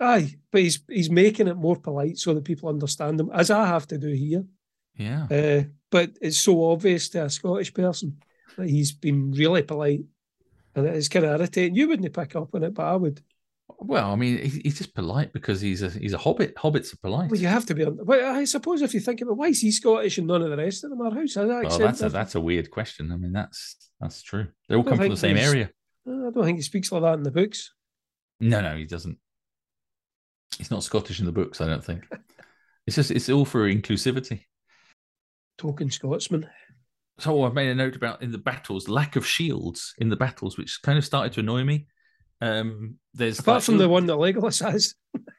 Aye, 0.00 0.34
but 0.50 0.62
he's 0.62 0.80
he's 0.88 1.10
making 1.10 1.48
it 1.48 1.56
more 1.56 1.76
polite 1.76 2.18
so 2.18 2.34
that 2.34 2.44
people 2.44 2.68
understand 2.68 3.20
him, 3.20 3.30
as 3.32 3.50
I 3.50 3.66
have 3.66 3.86
to 3.88 3.98
do 3.98 4.08
here. 4.08 4.44
Yeah. 4.96 5.26
Uh, 5.30 5.62
but 5.90 6.16
it's 6.20 6.38
so 6.38 6.70
obvious 6.70 7.08
to 7.10 7.24
a 7.24 7.30
Scottish 7.30 7.72
person 7.74 8.16
that 8.56 8.68
he's 8.68 8.92
been 8.92 9.32
really 9.32 9.62
polite, 9.62 10.04
and 10.74 10.86
it's 10.86 11.08
kind 11.08 11.24
of 11.24 11.32
irritating. 11.40 11.74
You 11.76 11.88
wouldn't 11.88 12.12
pick 12.12 12.34
up 12.36 12.54
on 12.54 12.64
it, 12.64 12.74
but 12.74 12.86
I 12.86 12.96
would. 12.96 13.20
Well, 13.68 14.12
I 14.12 14.16
mean, 14.16 14.38
he's 14.38 14.78
just 14.78 14.94
polite 14.94 15.32
because 15.32 15.60
he's 15.60 15.82
a 15.82 15.90
he's 15.90 16.12
a 16.12 16.18
hobbit. 16.18 16.54
Hobbits 16.56 16.92
are 16.92 16.98
polite. 16.98 17.30
Well, 17.30 17.40
you 17.40 17.48
have 17.48 17.66
to 17.66 17.74
be. 17.74 17.84
on- 17.84 17.98
But 18.04 18.20
I 18.20 18.44
suppose 18.44 18.82
if 18.82 18.92
you 18.94 19.00
think 19.00 19.20
about 19.20 19.36
why 19.36 19.48
is 19.48 19.60
he 19.60 19.70
Scottish 19.70 20.18
and 20.18 20.26
none 20.26 20.42
of 20.42 20.50
the 20.50 20.56
rest 20.56 20.84
of 20.84 20.90
them 20.90 21.00
are 21.00 21.14
house? 21.14 21.36
I, 21.36 21.44
Well, 21.44 21.78
that's 21.78 22.02
a, 22.02 22.08
that's 22.08 22.34
a 22.34 22.40
weird 22.40 22.70
question. 22.70 23.10
I 23.12 23.16
mean, 23.16 23.32
that's 23.32 23.76
that's 24.00 24.22
true. 24.22 24.48
They 24.68 24.74
all 24.74 24.82
Well, 24.82 24.90
come 24.92 24.98
from 24.98 25.08
the 25.10 25.16
same 25.16 25.36
area. 25.36 25.70
I 26.06 26.10
don't 26.10 26.44
think 26.44 26.58
he 26.58 26.62
speaks 26.62 26.92
like 26.92 27.02
that 27.02 27.14
in 27.14 27.22
the 27.22 27.30
books. 27.30 27.72
No, 28.40 28.60
no, 28.60 28.76
he 28.76 28.84
doesn't. 28.84 29.18
He's 30.58 30.70
not 30.70 30.82
Scottish 30.82 31.20
in 31.20 31.26
the 31.26 31.32
books. 31.32 31.60
I 31.60 31.66
don't 31.66 31.84
think. 31.84 32.04
It's 32.86 32.96
just 32.96 33.10
it's 33.10 33.30
all 33.30 33.46
for 33.46 33.66
inclusivity. 33.66 34.42
Talking 35.56 35.90
Scotsman. 35.90 36.46
So 37.18 37.32
oh, 37.40 37.44
I've 37.44 37.54
made 37.54 37.70
a 37.70 37.74
note 37.74 37.96
about 37.96 38.22
in 38.22 38.30
the 38.30 38.36
battles 38.36 38.90
lack 38.90 39.16
of 39.16 39.26
shields 39.26 39.94
in 39.96 40.10
the 40.10 40.16
battles, 40.16 40.58
which 40.58 40.80
kind 40.82 40.98
of 40.98 41.04
started 41.06 41.32
to 41.32 41.40
annoy 41.40 41.64
me. 41.64 41.86
Um, 42.44 42.96
there's 43.14 43.38
Apart 43.38 43.56
like- 43.56 43.62
from 43.64 43.78
the 43.78 43.88
one 43.88 44.06
that 44.06 44.14
Legolas 44.16 44.62
has. 44.70 44.94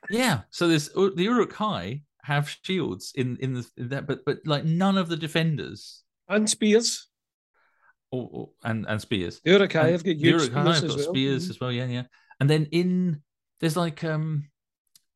Yeah, 0.09 0.41
so 0.49 0.67
there's 0.67 0.89
the 0.89 1.23
Uruk 1.23 1.53
Hai 1.53 2.01
have 2.23 2.49
shields 2.63 3.11
in 3.15 3.37
in, 3.37 3.53
the, 3.53 3.69
in 3.77 3.89
that, 3.89 4.07
but 4.07 4.25
but 4.25 4.39
like 4.45 4.65
none 4.65 4.97
of 4.97 5.07
the 5.09 5.17
defenders 5.17 6.03
And 6.27 6.49
spears. 6.49 7.07
or, 8.11 8.29
or 8.31 8.49
and 8.63 8.85
and 8.87 9.01
spears. 9.01 9.41
The 9.43 9.51
Uruk-hai 9.51 9.89
have 9.91 10.03
got 10.03 10.15
huge 10.15 10.23
Uruk-hai 10.23 10.61
spears 10.63 10.75
have 10.81 10.83
as 10.83 10.89
got 10.95 10.97
well. 10.97 11.13
spears 11.13 11.45
Mhm. 11.45 11.49
as 11.49 11.59
well. 11.59 11.71
Yeah, 11.71 11.85
yeah. 11.85 12.03
And 12.39 12.49
then 12.49 12.65
in 12.71 13.21
there's 13.59 13.77
like 13.77 14.03
um 14.03 14.49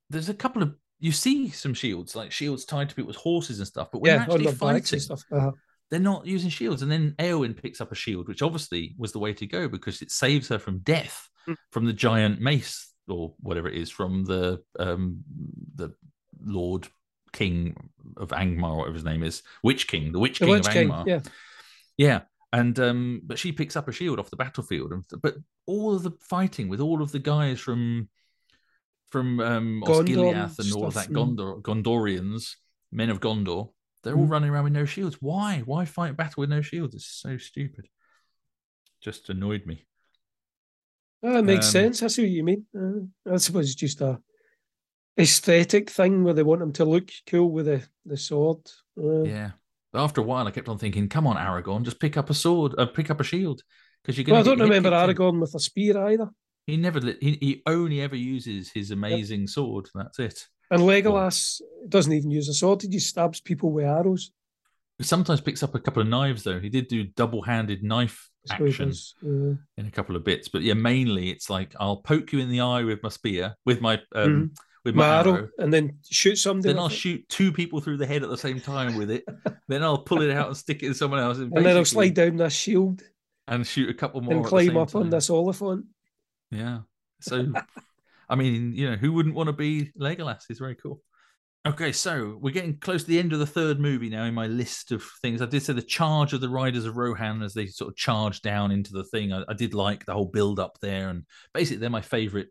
there's 0.10 0.30
a 0.30 0.34
couple 0.34 0.62
of 0.64 0.76
you 1.00 1.12
see 1.12 1.50
some 1.50 1.74
shields 1.74 2.16
like 2.16 2.32
shields 2.32 2.66
tied 2.66 2.90
to 2.90 2.96
people's 2.96 3.16
horses 3.16 3.60
and 3.60 3.68
stuff, 3.68 3.90
but 3.92 4.02
when 4.02 4.12
Yeah, 4.12 4.26
they're 4.26 4.36
actually 4.38 4.52
fighting, 4.54 5.00
stuff. 5.00 5.22
Uh-huh. 5.32 5.52
they're 5.90 6.00
not 6.00 6.26
using 6.26 6.50
shields. 6.50 6.82
And 6.82 6.92
then 6.92 7.16
Eowyn 7.20 7.56
picks 7.60 7.80
up 7.82 7.92
a 7.92 7.96
shield, 7.96 8.28
which 8.28 8.42
obviously 8.42 8.96
was 8.98 9.12
the 9.14 9.20
way 9.20 9.34
to 9.34 9.46
go 9.48 9.68
because 9.70 10.02
it 10.02 10.12
saves 10.12 10.48
her 10.50 10.60
from 10.60 10.80
death. 10.80 11.30
From 11.72 11.86
the 11.86 11.94
giant 11.94 12.40
mace 12.42 12.94
or 13.08 13.34
whatever 13.40 13.68
it 13.68 13.76
is 13.76 13.90
from 13.90 14.24
the 14.26 14.62
um 14.80 15.24
the 15.76 15.94
Lord 16.44 16.88
King 17.32 17.90
of 18.18 18.30
Angmar, 18.30 18.78
whatever 18.78 18.96
his 18.96 19.04
name 19.04 19.24
is, 19.24 19.44
Witch 19.64 19.88
King, 19.88 20.12
the 20.12 20.20
Witch 20.20 20.40
The 20.40 20.46
King 20.46 20.56
Witch 20.56 20.68
of 20.68 20.74
King. 20.74 20.90
Angmar. 20.90 21.08
Yeah. 21.08 21.20
Yeah. 21.98 22.22
And 22.52 22.80
um, 22.80 23.22
but 23.24 23.38
she 23.38 23.52
picks 23.52 23.76
up 23.76 23.88
a 23.88 23.92
shield 23.92 24.20
off 24.20 24.32
the 24.32 24.36
battlefield, 24.36 24.92
and 24.92 25.04
but 25.22 25.36
all 25.68 25.94
of 25.96 26.02
the 26.02 26.12
fighting 26.22 26.68
with 26.68 26.80
all 26.80 27.02
of 27.04 27.12
the 27.12 27.20
guys 27.20 27.60
from 27.60 28.10
from 29.10 29.40
um 29.40 29.84
Osgiliath 29.86 30.58
and 30.58 30.74
all 30.74 30.88
of 30.88 30.96
that 30.96 31.10
mm. 31.10 31.16
Gondor 31.16 31.62
Gondorians, 31.62 32.56
men 32.92 33.12
of 33.12 33.20
Gondor, 33.20 33.72
they're 34.04 34.16
all 34.16 34.26
Mm. 34.26 34.32
running 34.32 34.50
around 34.50 34.64
with 34.64 34.74
no 34.74 34.86
shields. 34.86 35.18
Why? 35.22 35.62
Why 35.66 35.86
fight 35.86 36.18
battle 36.18 36.42
with 36.42 36.50
no 36.50 36.62
shields? 36.62 36.96
It's 36.96 37.06
so 37.06 37.38
stupid. 37.38 37.88
Just 39.02 39.30
annoyed 39.30 39.68
me. 39.68 39.86
Ah, 41.24 41.40
it 41.40 41.46
makes 41.46 41.68
Um, 41.68 41.72
sense. 41.72 42.04
I 42.04 42.08
see 42.08 42.24
what 42.24 42.32
you 42.32 42.44
mean. 42.44 42.66
Uh, 42.76 43.34
I 43.34 43.38
suppose 43.38 43.66
it's 43.66 43.76
just 43.76 44.02
a 44.02 44.20
aesthetic 45.18 45.90
thing 45.90 46.24
where 46.24 46.34
they 46.34 46.44
want 46.44 46.62
him 46.62 46.72
to 46.74 46.86
look 46.86 47.10
cool 47.28 47.52
with 47.52 47.66
the, 47.66 47.84
the 48.06 48.18
sword. 48.18 48.60
Uh, 48.98 49.24
Yeah. 49.24 49.52
But 49.92 50.04
after 50.04 50.22
a 50.22 50.24
while, 50.24 50.46
I 50.48 50.52
kept 50.52 50.70
on 50.70 50.78
thinking, 50.78 51.10
"Come 51.10 51.26
on, 51.26 51.36
Aragorn, 51.36 51.84
just 51.84 52.00
pick 52.00 52.16
up 52.16 52.30
a 52.30 52.34
sword, 52.36 52.76
uh, 52.78 52.86
pick 52.86 53.10
up 53.10 53.20
a 53.20 53.24
shield." 53.24 53.64
Because 54.04 54.18
you're 54.18 54.32
Well. 54.32 54.42
I 54.42 54.44
don't 54.44 54.60
remember 54.62 54.92
Aragorn 54.92 55.42
with 55.42 55.56
a 55.56 55.60
spear 55.60 55.98
either. 56.10 56.30
He 56.68 56.78
never. 56.78 57.00
He, 57.20 57.38
he 57.42 57.62
only 57.66 58.00
ever 58.02 58.16
uses 58.16 58.72
his 58.72 58.92
amazing 58.92 59.48
sword. 59.48 59.90
That's 59.96 60.20
it. 60.20 60.48
And 60.70 60.84
Legolas 60.84 61.60
doesn't 61.88 62.14
even 62.14 62.30
use 62.30 62.48
a 62.48 62.54
sword. 62.54 62.84
He 62.84 62.88
just 62.88 63.08
stabs 63.10 63.42
people 63.42 63.72
with 63.72 63.86
arrows. 63.86 64.32
He 65.00 65.04
sometimes 65.04 65.42
picks 65.42 65.64
up 65.64 65.74
a 65.74 65.80
couple 65.80 66.04
of 66.04 66.08
knives, 66.08 66.44
though. 66.44 66.60
He 66.60 66.70
did 66.70 66.88
do 66.88 67.06
double-handed 67.06 67.82
knife 67.84 68.29
action 68.52 68.90
does, 68.90 69.16
uh, 69.24 69.56
in 69.78 69.86
a 69.86 69.92
couple 69.92 70.16
of 70.16 70.24
bits, 70.24 70.48
but 70.48 70.62
yeah, 70.62 70.74
mainly 70.74 71.30
it's 71.30 71.50
like 71.50 71.76
I'll 71.80 71.98
poke 71.98 72.32
you 72.34 72.40
in 72.40 72.50
the 72.50 72.62
eye 72.62 72.84
with 72.84 73.02
my 73.04 73.10
spear, 73.10 73.56
with 73.66 73.82
my 73.82 74.02
um, 74.14 74.52
with 74.86 74.96
my, 74.96 75.08
my 75.08 75.18
arrow, 75.20 75.36
arrow. 75.36 75.50
and 75.60 75.74
then 75.74 75.98
shoot 76.10 76.38
something. 76.38 76.70
Then 76.70 76.80
I'll 76.80 76.88
it. 76.88 76.94
shoot 76.94 77.28
two 77.30 77.52
people 77.52 77.82
through 77.82 77.98
the 77.98 78.06
head 78.06 78.24
at 78.24 78.30
the 78.30 78.38
same 78.38 78.60
time 78.60 78.98
with 78.98 79.12
it. 79.12 79.26
then 79.68 79.84
I'll 79.84 80.00
pull 80.00 80.22
it 80.22 80.32
out 80.32 80.48
and 80.48 80.58
stick 80.58 80.84
it 80.84 80.88
in 80.88 80.94
someone 80.94 81.20
else, 81.20 81.38
and 81.38 81.52
then 81.54 81.78
I'll 81.78 81.86
slide 81.86 82.14
down 82.14 82.38
this 82.38 82.54
shield 82.54 83.04
and 83.48 83.66
shoot 83.66 83.90
a 83.90 83.94
couple 83.94 84.22
more 84.22 84.36
and 84.36 84.46
climb 84.46 84.78
up 84.78 84.96
on 84.96 85.04
time. 85.04 85.10
this 85.10 85.30
Oliphaunt. 85.30 85.84
Yeah. 86.52 86.80
So, 87.22 87.52
I 88.30 88.36
mean, 88.36 88.74
you 88.74 88.90
know, 88.90 88.96
who 88.96 89.12
wouldn't 89.12 89.36
want 89.36 89.48
to 89.48 89.54
be 89.54 89.92
Legolas? 90.00 90.44
He's 90.48 90.60
very 90.60 90.76
cool. 90.76 91.02
Okay, 91.66 91.92
so 91.92 92.38
we're 92.42 92.54
getting 92.54 92.78
close 92.78 93.04
to 93.04 93.10
the 93.10 93.20
end 93.20 93.34
of 93.34 93.40
the 93.40 93.46
third 93.46 93.80
movie 93.82 94.10
now 94.10 94.24
in 94.24 94.34
my 94.34 94.48
list 94.48 94.94
of 94.94 95.04
things. 95.22 95.42
I 95.42 95.46
did 95.46 95.62
say 95.62 95.74
the 95.74 95.82
charge 95.82 96.32
of 96.32 96.40
the 96.40 96.48
Riders 96.50 96.86
of 96.86 96.96
Rohan 96.96 97.42
as 97.42 97.54
they 97.54 97.68
sort 97.68 97.90
of 97.90 97.98
charge 97.98 98.42
down 98.42 98.72
into 98.72 98.94
the 98.94 99.04
thing. 99.04 99.34
I, 99.34 99.44
I 99.48 99.54
did 99.54 99.74
like 99.74 100.06
the 100.06 100.14
whole 100.14 100.26
build 100.26 100.58
up 100.60 100.78
there, 100.82 101.10
and 101.10 101.24
basically 101.54 101.78
they're 101.82 101.90
my 101.90 102.02
favorite 102.02 102.48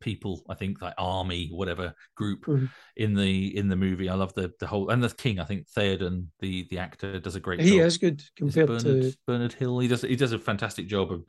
people. 0.00 0.42
I 0.48 0.54
think 0.54 0.80
like 0.80 0.94
army, 0.96 1.50
whatever 1.52 1.94
group 2.16 2.46
Mhm. 2.46 2.70
in 2.96 3.14
the 3.14 3.54
in 3.54 3.68
the 3.68 3.76
movie. 3.76 4.08
I 4.08 4.14
love 4.14 4.32
the 4.32 4.50
the 4.60 4.66
whole 4.66 4.88
and 4.88 5.04
the 5.04 5.10
king. 5.10 5.38
I 5.38 5.44
think 5.44 5.68
Theoden, 5.76 6.28
the 6.40 6.66
the 6.70 6.78
actor, 6.78 7.20
does 7.20 7.36
a 7.36 7.40
great 7.40 7.60
He 7.60 7.76
job. 7.76 7.80
is 7.80 7.98
good 7.98 8.20
Is 8.20 8.30
compared 8.34 8.66
Bernard, 8.68 8.82
to. 8.82 9.14
Bernard 9.26 9.52
Hill. 9.52 9.78
He 9.78 9.88
does 9.88 10.00
he 10.00 10.16
does 10.16 10.32
a 10.32 10.38
fantastic 10.38 10.86
job 10.88 11.12
of 11.12 11.24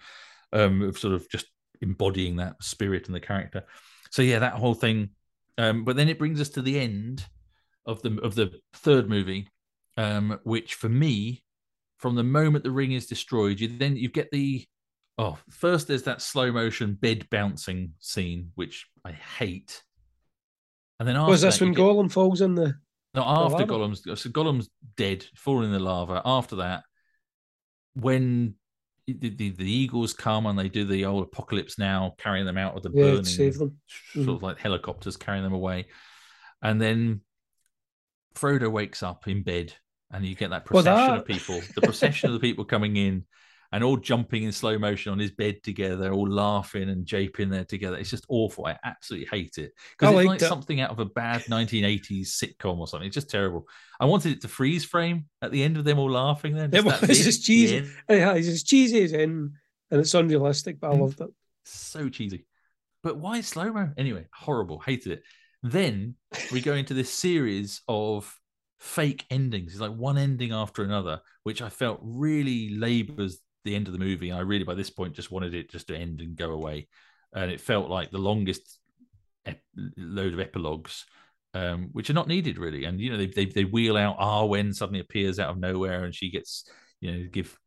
um 0.53 0.81
of 0.83 0.97
sort 0.97 1.13
of 1.15 1.29
just 1.29 1.47
embodying 1.81 2.37
that 2.37 2.55
spirit 2.63 3.07
and 3.07 3.13
the 3.15 3.19
character. 3.19 3.65
So 4.09 4.21
yeah, 4.21 4.39
that 4.39 4.53
whole 4.53 4.73
thing. 4.73 5.09
Um, 5.57 5.83
but 5.85 5.95
then 5.95 6.09
it 6.09 6.19
brings 6.19 6.39
us 6.39 6.49
to 6.49 6.61
the 6.61 6.79
end 6.79 7.25
of 7.85 8.01
the 8.01 8.19
of 8.21 8.35
the 8.35 8.51
third 8.73 9.09
movie, 9.09 9.47
um, 9.97 10.39
which 10.43 10.75
for 10.75 10.89
me, 10.89 11.43
from 11.97 12.15
the 12.15 12.23
moment 12.23 12.63
the 12.63 12.71
ring 12.71 12.91
is 12.91 13.07
destroyed, 13.07 13.59
you 13.59 13.67
then 13.67 13.95
you 13.95 14.09
get 14.09 14.29
the 14.31 14.65
oh 15.17 15.37
first 15.49 15.87
there's 15.87 16.03
that 16.03 16.21
slow 16.21 16.51
motion 16.51 16.93
bed 16.93 17.27
bouncing 17.31 17.93
scene, 17.99 18.51
which 18.55 18.85
I 19.03 19.11
hate. 19.13 19.81
And 20.99 21.07
then 21.07 21.15
after 21.15 21.31
Was 21.31 21.41
this 21.41 21.57
that, 21.59 21.65
when 21.65 21.73
get- 21.73 21.81
Gollum 21.81 22.11
falls 22.11 22.41
in 22.41 22.55
the? 22.55 22.75
no, 23.15 23.23
after 23.23 23.59
lava? 23.59 23.65
Gollum's 23.65 24.03
so 24.21 24.29
Gollum's 24.29 24.69
dead, 24.95 25.25
falling 25.35 25.65
in 25.65 25.71
the 25.71 25.79
lava. 25.79 26.21
After 26.25 26.57
that, 26.57 26.83
when 27.95 28.55
the, 29.07 29.29
the, 29.29 29.49
the 29.51 29.71
eagles 29.71 30.13
come 30.13 30.45
and 30.45 30.59
they 30.59 30.67
do 30.69 30.83
the 30.85 31.05
old 31.05 31.23
apocalypse 31.23 31.79
now, 31.79 32.13
carrying 32.17 32.45
them 32.45 32.57
out 32.57 32.75
of 32.75 32.83
the 32.83 32.91
Yeah, 32.93 33.03
burning, 33.11 33.23
save 33.23 33.57
them. 33.57 33.77
sort 34.13 34.27
Mhm. 34.27 34.35
of 34.35 34.43
like 34.43 34.59
helicopters 34.59 35.15
carrying 35.15 35.43
them 35.43 35.53
away, 35.53 35.87
and 36.61 36.81
then 36.81 37.21
Frodo 38.35 38.69
wakes 38.71 39.01
up 39.01 39.27
in 39.27 39.43
bed, 39.43 39.73
and 40.11 40.25
you 40.25 40.35
get 40.35 40.49
that 40.49 40.69
Well, 40.69 40.83
procession 40.83 41.13
that- 41.15 41.21
of 41.21 41.25
people, 41.25 41.61
the 41.75 41.81
procession 41.81 42.27
of 42.29 42.33
the 42.33 42.39
people 42.39 42.65
coming 42.65 42.97
in. 42.97 43.25
And 43.71 43.83
all 43.83 43.97
jumping 43.97 44.43
in 44.43 44.51
slow 44.53 44.77
motion 44.79 45.11
on 45.11 45.19
his 45.19 45.31
bed 45.31 45.61
together, 45.61 46.13
all 46.13 46.29
laughing 46.29 46.89
and 46.89 47.05
japing 47.05 47.49
there 47.49 47.65
together. 47.65 47.97
It's 47.97 48.09
just 48.09 48.25
awful. 48.29 48.65
I 48.65 48.77
absolutely 48.85 49.27
hate 49.29 49.57
it 49.57 49.73
because 49.97 50.15
it's 50.15 50.25
like 50.27 50.39
something 50.39 50.79
out 50.79 50.91
of 50.91 50.99
a 50.99 51.05
bad 51.05 51.41
1980s 51.49 52.29
sitcom 52.41 52.77
or 52.77 52.87
something. 52.87 53.07
It's 53.07 53.13
just 53.15 53.29
terrible. 53.29 53.65
I 53.99 54.05
wanted 54.05 54.31
it 54.31 54.41
to 54.41 54.47
freeze 54.47 54.85
frame 54.85 55.25
at 55.41 55.51
the 55.51 55.63
end 55.63 55.75
of 55.75 55.83
them 55.83 55.99
all 55.99 56.09
laughing. 56.11 56.55
Then 56.55 56.71
Just 56.71 56.87
that 56.87 57.07
was 57.07 57.23
just 57.23 57.43
cheesy. 57.43 57.85
Yeah, 58.09 58.33
it's 58.35 58.47
as 58.47 58.63
cheesy 58.63 59.03
as 59.03 59.11
in, 59.11 59.51
and 59.91 59.99
it's 59.99 60.13
unrealistic, 60.13 60.79
but 60.79 60.91
I 60.91 60.95
Mm. 60.95 61.01
loved 61.01 61.21
it. 61.21 61.29
so 61.65 62.07
cheesy. 62.07 62.45
But 63.03 63.17
why 63.17 63.41
slow 63.41 63.73
mo? 63.73 63.91
Anyway, 63.97 64.27
horrible. 64.33 64.79
Hated 64.79 65.11
it. 65.11 65.23
Then 65.61 66.15
we 66.53 66.61
go 66.61 66.73
into 66.73 66.93
this 66.93 67.09
series 67.13 67.81
of 67.89 68.33
fake 68.79 69.25
endings. 69.29 69.73
It's 69.73 69.81
like 69.81 69.91
one 69.95 70.17
ending 70.17 70.53
after 70.53 70.83
another, 70.83 71.19
which 71.43 71.61
I 71.61 71.69
felt 71.69 71.99
really 72.01 72.69
labors 72.69 73.39
the 73.67 73.75
end 73.75 73.87
of 73.87 73.93
the 73.93 73.99
movie. 73.99 74.29
And 74.29 74.39
I 74.39 74.41
really, 74.41 74.63
by 74.63 74.73
this 74.73 74.89
point, 74.89 75.15
just 75.15 75.31
wanted 75.31 75.53
it 75.53 75.69
just 75.69 75.87
to 75.87 75.97
end 75.97 76.21
and 76.21 76.35
go 76.35 76.51
away. 76.51 76.87
And 77.33 77.51
it 77.51 77.61
felt 77.61 77.89
like 77.89 78.09
the 78.09 78.17
longest 78.17 78.79
ep- 79.45 79.61
load 79.97 80.33
of 80.33 80.39
epilogues, 80.39 81.05
um, 81.53 81.89
which 81.91 82.09
are 82.09 82.13
not 82.13 82.27
needed 82.27 82.57
really. 82.57 82.85
And 82.85 82.99
you 82.99 83.11
know, 83.11 83.17
they 83.17 83.27
they, 83.27 83.45
they 83.45 83.65
wheel 83.65 83.97
out 83.97 84.19
Arwen 84.19 84.73
suddenly 84.73 84.99
appears 84.99 85.39
out 85.39 85.49
of 85.49 85.57
nowhere, 85.57 86.05
and 86.05 86.15
she 86.15 86.31
gets 86.31 86.69
you 87.01 87.11
know 87.11 87.27
give 87.31 87.57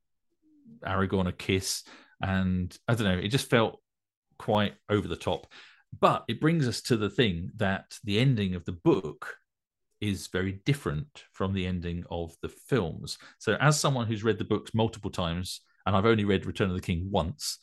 Aragorn 0.85 1.29
a 1.29 1.33
kiss, 1.33 1.85
and 2.21 2.77
I 2.89 2.95
don't 2.95 3.07
know, 3.07 3.19
it 3.19 3.29
just 3.29 3.51
felt 3.51 3.81
quite 4.39 4.75
over 4.89 5.07
the 5.07 5.17
top. 5.17 5.47
But 5.99 6.25
it 6.29 6.41
brings 6.41 6.69
us 6.69 6.81
to 6.83 6.97
the 6.97 7.11
thing 7.11 7.51
that 7.57 7.99
the 8.05 8.21
ending 8.21 8.55
of 8.55 8.65
the 8.65 8.73
book 8.73 9.37
is 10.01 10.29
very 10.29 10.53
different 10.65 11.25
from 11.33 11.53
the 11.53 11.67
ending 11.67 12.05
of 12.11 12.35
the 12.43 12.49
films. 12.49 13.19
So, 13.39 13.57
as 13.61 13.79
someone 13.79 14.07
who's 14.07 14.25
read 14.25 14.39
the 14.39 14.45
books 14.45 14.73
multiple 14.73 15.11
times, 15.11 15.61
and 15.87 15.97
I've 15.97 16.07
only 16.07 16.25
read 16.25 16.47
Return 16.47 16.71
of 16.71 16.77
the 16.77 16.83
King 16.83 17.09
once, 17.11 17.59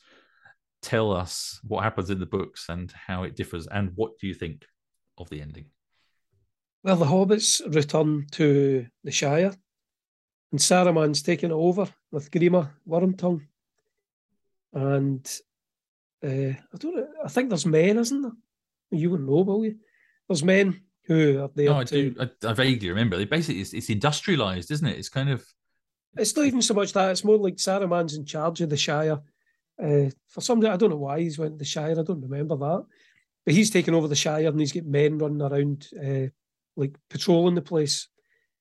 tell 0.82 1.12
us 1.12 1.60
what 1.62 1.82
happens 1.84 2.10
in 2.10 2.20
the 2.20 2.26
books 2.26 2.66
and 2.68 2.92
how 2.92 3.22
it 3.24 3.36
differs, 3.36 3.66
and 3.66 3.92
what 3.94 4.18
do 4.20 4.26
you 4.26 4.34
think 4.34 4.64
of 5.18 5.28
the 5.30 5.40
ending? 5.40 5.66
Well, 6.84 6.96
the 6.96 7.06
hobbits 7.06 7.60
return 7.74 8.26
to 8.32 8.86
the 9.04 9.10
Shire, 9.10 9.54
and 10.52 10.60
Saruman's 10.60 11.22
taken 11.22 11.50
it 11.50 11.54
over 11.54 11.86
with 12.12 12.30
Grima 12.30 12.70
Wormtongue. 12.88 13.42
And 14.72 15.26
uh, 16.24 16.28
I 16.28 16.76
don't 16.78 16.96
know, 16.96 17.08
I 17.24 17.28
think 17.28 17.48
there's 17.48 17.66
men, 17.66 17.98
isn't 17.98 18.22
there? 18.22 18.32
You 18.90 19.10
wouldn't 19.10 19.28
know, 19.28 19.42
will 19.42 19.64
you? 19.64 19.76
There's 20.28 20.44
men 20.44 20.80
who 21.04 21.42
are 21.42 21.50
there 21.54 21.66
No, 21.70 21.78
I 21.80 21.84
to. 21.84 22.10
do. 22.10 22.20
I, 22.20 22.48
I 22.48 22.52
vaguely 22.52 22.88
remember. 22.90 23.16
They 23.16 23.24
basically 23.24 23.60
it's, 23.60 23.72
it's 23.74 23.90
industrialized, 23.90 24.70
isn't 24.70 24.86
it? 24.86 24.98
It's 24.98 25.08
kind 25.08 25.30
of 25.30 25.44
It's 26.16 26.36
not 26.36 26.46
even 26.46 26.62
so 26.62 26.74
much 26.74 26.92
that, 26.92 27.10
it's 27.10 27.24
more 27.24 27.38
like 27.38 27.56
Saruman's 27.56 28.14
in 28.14 28.24
charge 28.24 28.60
of 28.60 28.70
the 28.70 28.76
Shire. 28.76 29.20
Uh, 29.80 30.10
for 30.28 30.40
some 30.40 30.58
reason, 30.58 30.72
I 30.72 30.76
don't 30.76 30.90
know 30.90 30.96
why 30.96 31.20
he's 31.20 31.38
went 31.38 31.54
to 31.54 31.58
the 31.58 31.64
Shire, 31.64 31.98
I 31.98 32.02
don't 32.02 32.22
remember 32.22 32.56
that. 32.56 32.86
but 33.48 33.54
he's 33.54 33.70
taken 33.70 33.94
over 33.94 34.08
the 34.08 34.14
Shire 34.14 34.48
and 34.48 34.60
he's 34.60 34.72
got 34.72 34.84
men 34.84 35.16
running 35.16 35.40
around, 35.40 35.88
uh, 35.98 36.28
like 36.76 36.94
patrolling 37.08 37.54
the 37.54 37.62
place 37.62 38.08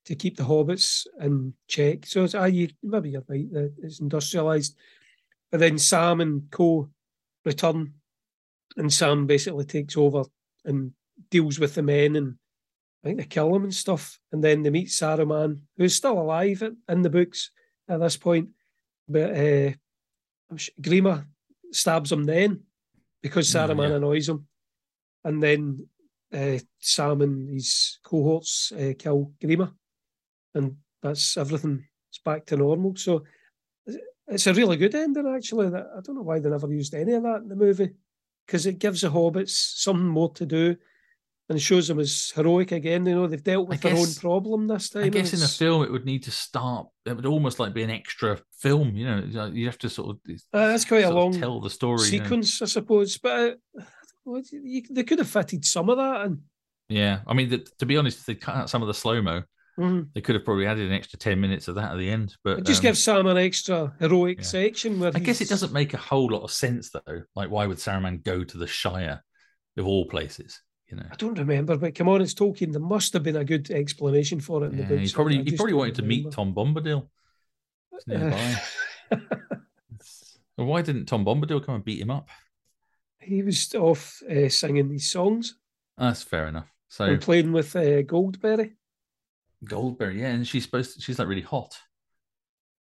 to 0.06 0.16
keep 0.16 0.38
the 0.38 0.44
hobbits 0.44 1.06
in 1.20 1.54
check. 1.68 2.06
So 2.06 2.24
it's, 2.24 2.36
ah, 2.36 2.46
you, 2.46 2.70
maybe 2.82 3.10
you're 3.10 3.24
right, 3.28 3.46
it's 3.84 4.00
industrialized. 4.00 4.78
But 5.52 5.60
then 5.60 5.78
Sam 5.78 6.22
and 6.22 6.50
Co 6.52 6.90
return, 7.44 7.96
and 8.78 8.94
Sam 8.94 9.26
basically 9.26 9.66
takes 9.66 9.98
over 9.98 10.24
and 10.64 10.94
deals 11.30 11.60
with 11.60 11.76
the 11.76 11.84
men, 11.84 12.16
and 12.16 12.36
I 13.04 13.08
think 13.08 13.20
they 13.20 13.26
kill 13.26 13.52
them 13.54 13.64
and 13.64 13.74
stuff. 13.74 14.20
And 14.32 14.44
then 14.44 14.64
they 14.64 14.70
meet 14.70 14.88
Saruman, 14.88 15.62
who's 15.78 15.96
still 15.96 16.20
alive 16.20 16.64
in 16.90 17.02
the 17.02 17.10
books 17.10 17.52
at 17.88 18.00
this 18.00 18.18
point. 18.18 18.50
But 19.08 19.32
uh, 19.32 19.72
Grima 20.82 21.26
stabs 21.72 22.12
him 22.12 22.24
then 22.24 22.64
because 23.22 23.50
mm, 23.50 23.56
Saruman 23.56 23.90
yeah. 23.90 23.96
annoys 23.96 24.30
him. 24.30 24.48
And 25.24 25.42
then 25.42 25.88
uh, 26.34 26.58
Sam 26.80 27.22
and 27.22 27.50
his 27.50 28.00
cohorts 28.04 28.72
uh, 28.72 28.94
kill 28.98 29.32
Grima 29.42 29.74
and 30.58 30.78
that's 31.02 31.38
everything. 31.38 31.86
It's 32.10 32.20
back 32.20 32.46
to 32.48 32.58
normal. 32.58 32.96
So 32.96 33.24
it's 34.28 34.48
a 34.48 34.54
really 34.54 34.78
good 34.78 34.96
ending, 34.96 35.34
actually. 35.34 35.70
That 35.70 35.88
I 35.96 36.02
don't 36.02 36.16
know 36.16 36.24
why 36.24 36.40
they 36.40 36.50
never 36.50 36.72
used 36.72 36.94
any 36.94 37.14
of 37.14 37.24
that 37.24 37.42
in 37.44 37.50
the 37.50 37.56
movie 37.56 37.92
because 38.46 38.66
it 38.66 38.80
gives 38.80 39.02
the 39.02 39.10
hobbits 39.10 39.78
something 39.78 40.08
more 40.08 40.34
to 40.34 40.46
do 40.46 40.76
and 41.50 41.62
shows 41.62 41.88
them 41.88 42.00
as 42.00 42.32
heroic 42.36 42.72
again. 42.72 43.06
You 43.06 43.16
know, 43.16 43.28
they've 43.28 43.44
dealt 43.44 43.70
with 43.70 43.82
their 43.82 43.96
own 43.96 44.14
problem 44.20 44.68
this 44.68 44.90
time. 44.90 45.06
I 45.06 45.10
guess 45.10 45.34
in 45.34 45.42
a 45.42 45.48
film 45.48 45.84
it 45.84 45.92
would 45.92 46.06
need 46.06 46.24
to 46.24 46.32
start. 46.32 46.88
It 47.06 47.16
would 47.16 47.26
almost 47.26 47.60
like 47.60 47.74
be 47.74 47.84
an 47.84 47.90
extra 47.90 48.40
film. 48.60 48.96
You 48.96 49.06
know, 49.06 49.46
you 49.54 49.66
have 49.66 49.78
to 49.80 49.90
sort 49.90 50.18
of. 50.18 50.36
Uh, 50.54 50.68
that's 50.68 50.86
quite 50.86 51.06
a 51.06 51.12
long 51.12 51.34
tell 51.34 51.62
the 51.62 51.70
story 51.70 52.00
sequence, 52.00 52.60
you 52.60 52.66
know. 52.66 52.68
I 52.68 52.70
suppose. 52.70 53.18
But 53.18 53.60
uh, 53.80 54.42
you, 54.52 54.84
they 54.90 55.04
could 55.04 55.20
have 55.20 55.30
fitted 55.30 55.66
some 55.66 55.90
of 55.90 55.98
that 55.98 56.26
in. 56.26 56.42
Yeah, 56.90 57.20
I 57.28 57.34
mean, 57.34 57.50
the, 57.50 57.68
to 57.80 57.86
be 57.86 57.98
honest, 57.98 58.26
they 58.26 58.36
cut 58.36 58.56
out 58.56 58.70
some 58.70 58.82
of 58.82 58.88
the 58.88 58.94
slow 58.94 59.22
mo. 59.22 59.44
Mm. 59.78 60.08
They 60.16 60.22
could 60.22 60.36
have 60.36 60.46
probably 60.46 60.66
added 60.66 60.88
an 60.88 60.94
extra 60.94 61.20
10 61.20 61.40
minutes 61.40 61.68
of 61.68 61.76
that 61.76 61.92
at 61.92 61.98
the 61.98 62.10
end. 62.10 62.36
But 62.44 62.60
it 62.60 62.66
just 62.66 62.82
um, 62.82 62.84
gives 62.84 63.04
Sam 63.04 63.28
an 63.28 63.38
extra 63.38 63.94
heroic 64.00 64.40
yeah. 64.40 64.44
section. 64.44 65.00
Where 65.00 65.12
I 65.14 65.20
guess 65.20 65.42
it 65.42 65.50
doesn't 65.50 65.74
make 65.74 65.94
a 65.94 65.98
whole 65.98 66.32
lot 66.32 66.44
of 66.44 66.52
sense, 66.52 66.90
though. 66.90 67.22
Like, 67.36 67.52
why 67.52 67.68
would 67.68 67.78
Saruman 67.78 68.24
go 68.24 68.44
to 68.44 68.58
the 68.58 68.68
Shire 68.68 69.24
of 69.78 69.86
all 69.86 70.06
places? 70.06 70.62
You 70.90 70.98
know, 70.98 71.06
I 71.12 71.16
don't 71.16 71.38
remember, 71.38 71.76
but 71.78 71.96
come 71.96 72.08
on, 72.08 72.22
it's 72.22 72.34
Tolkien. 72.34 72.72
There 72.72 72.80
must 72.80 73.12
have 73.12 73.24
been 73.24 73.36
a 73.36 73.44
good 73.44 73.70
explanation 73.72 74.40
for 74.40 74.64
it 74.64 74.72
in 74.72 74.78
yeah, 74.78 74.86
the 74.86 74.96
book. 74.96 75.00
He 75.04 75.12
probably, 75.12 75.44
he 75.44 75.58
probably 75.58 75.74
wanted 75.74 75.98
remember. 76.00 76.16
to 76.16 76.24
meet 76.24 76.32
Tom 76.32 76.54
Bombadil. 76.54 77.08
nearby. 78.08 78.62
well, 80.58 80.68
why 80.68 80.82
didn't 80.82 81.06
Tom 81.06 81.26
Bombadil 81.26 81.66
come 81.66 81.76
and 81.76 81.84
beat 81.84 82.00
him 82.00 82.10
up? 82.10 82.30
He 83.20 83.44
was 83.44 83.76
off 83.76 84.22
uh, 84.32 84.48
singing 84.48 84.88
these 84.88 85.12
songs. 85.12 85.56
That's 85.98 86.24
fair 86.24 86.48
enough. 86.48 86.72
So 86.88 87.04
and 87.04 87.22
playing 87.22 87.52
with 87.52 87.76
uh, 87.76 88.04
Goldberry. 88.04 88.74
Goldberry, 89.66 90.22
yeah, 90.22 90.28
and 90.28 90.48
she's 90.48 90.64
supposed 90.64 90.96
to, 90.96 91.02
she's 91.02 91.20
like 91.20 91.28
really 91.28 91.42
hot. 91.42 91.78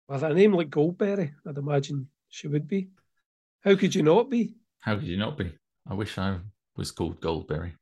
With 0.08 0.24
a 0.24 0.34
name 0.34 0.54
like 0.54 0.72
Goldberry, 0.72 1.34
I'd 1.48 1.58
imagine 1.58 2.08
she 2.30 2.48
would 2.48 2.68
be. 2.68 2.90
How 3.64 3.76
could 3.76 3.94
you 3.94 4.02
not 4.02 4.30
be? 4.30 4.56
How 4.80 4.96
could 4.96 5.08
you 5.08 5.18
not 5.18 5.38
be? 5.38 5.54
I 5.88 5.94
wish 5.94 6.18
I 6.18 6.40
was 6.76 6.92
called 6.92 7.22
Goldberry. 7.22 7.74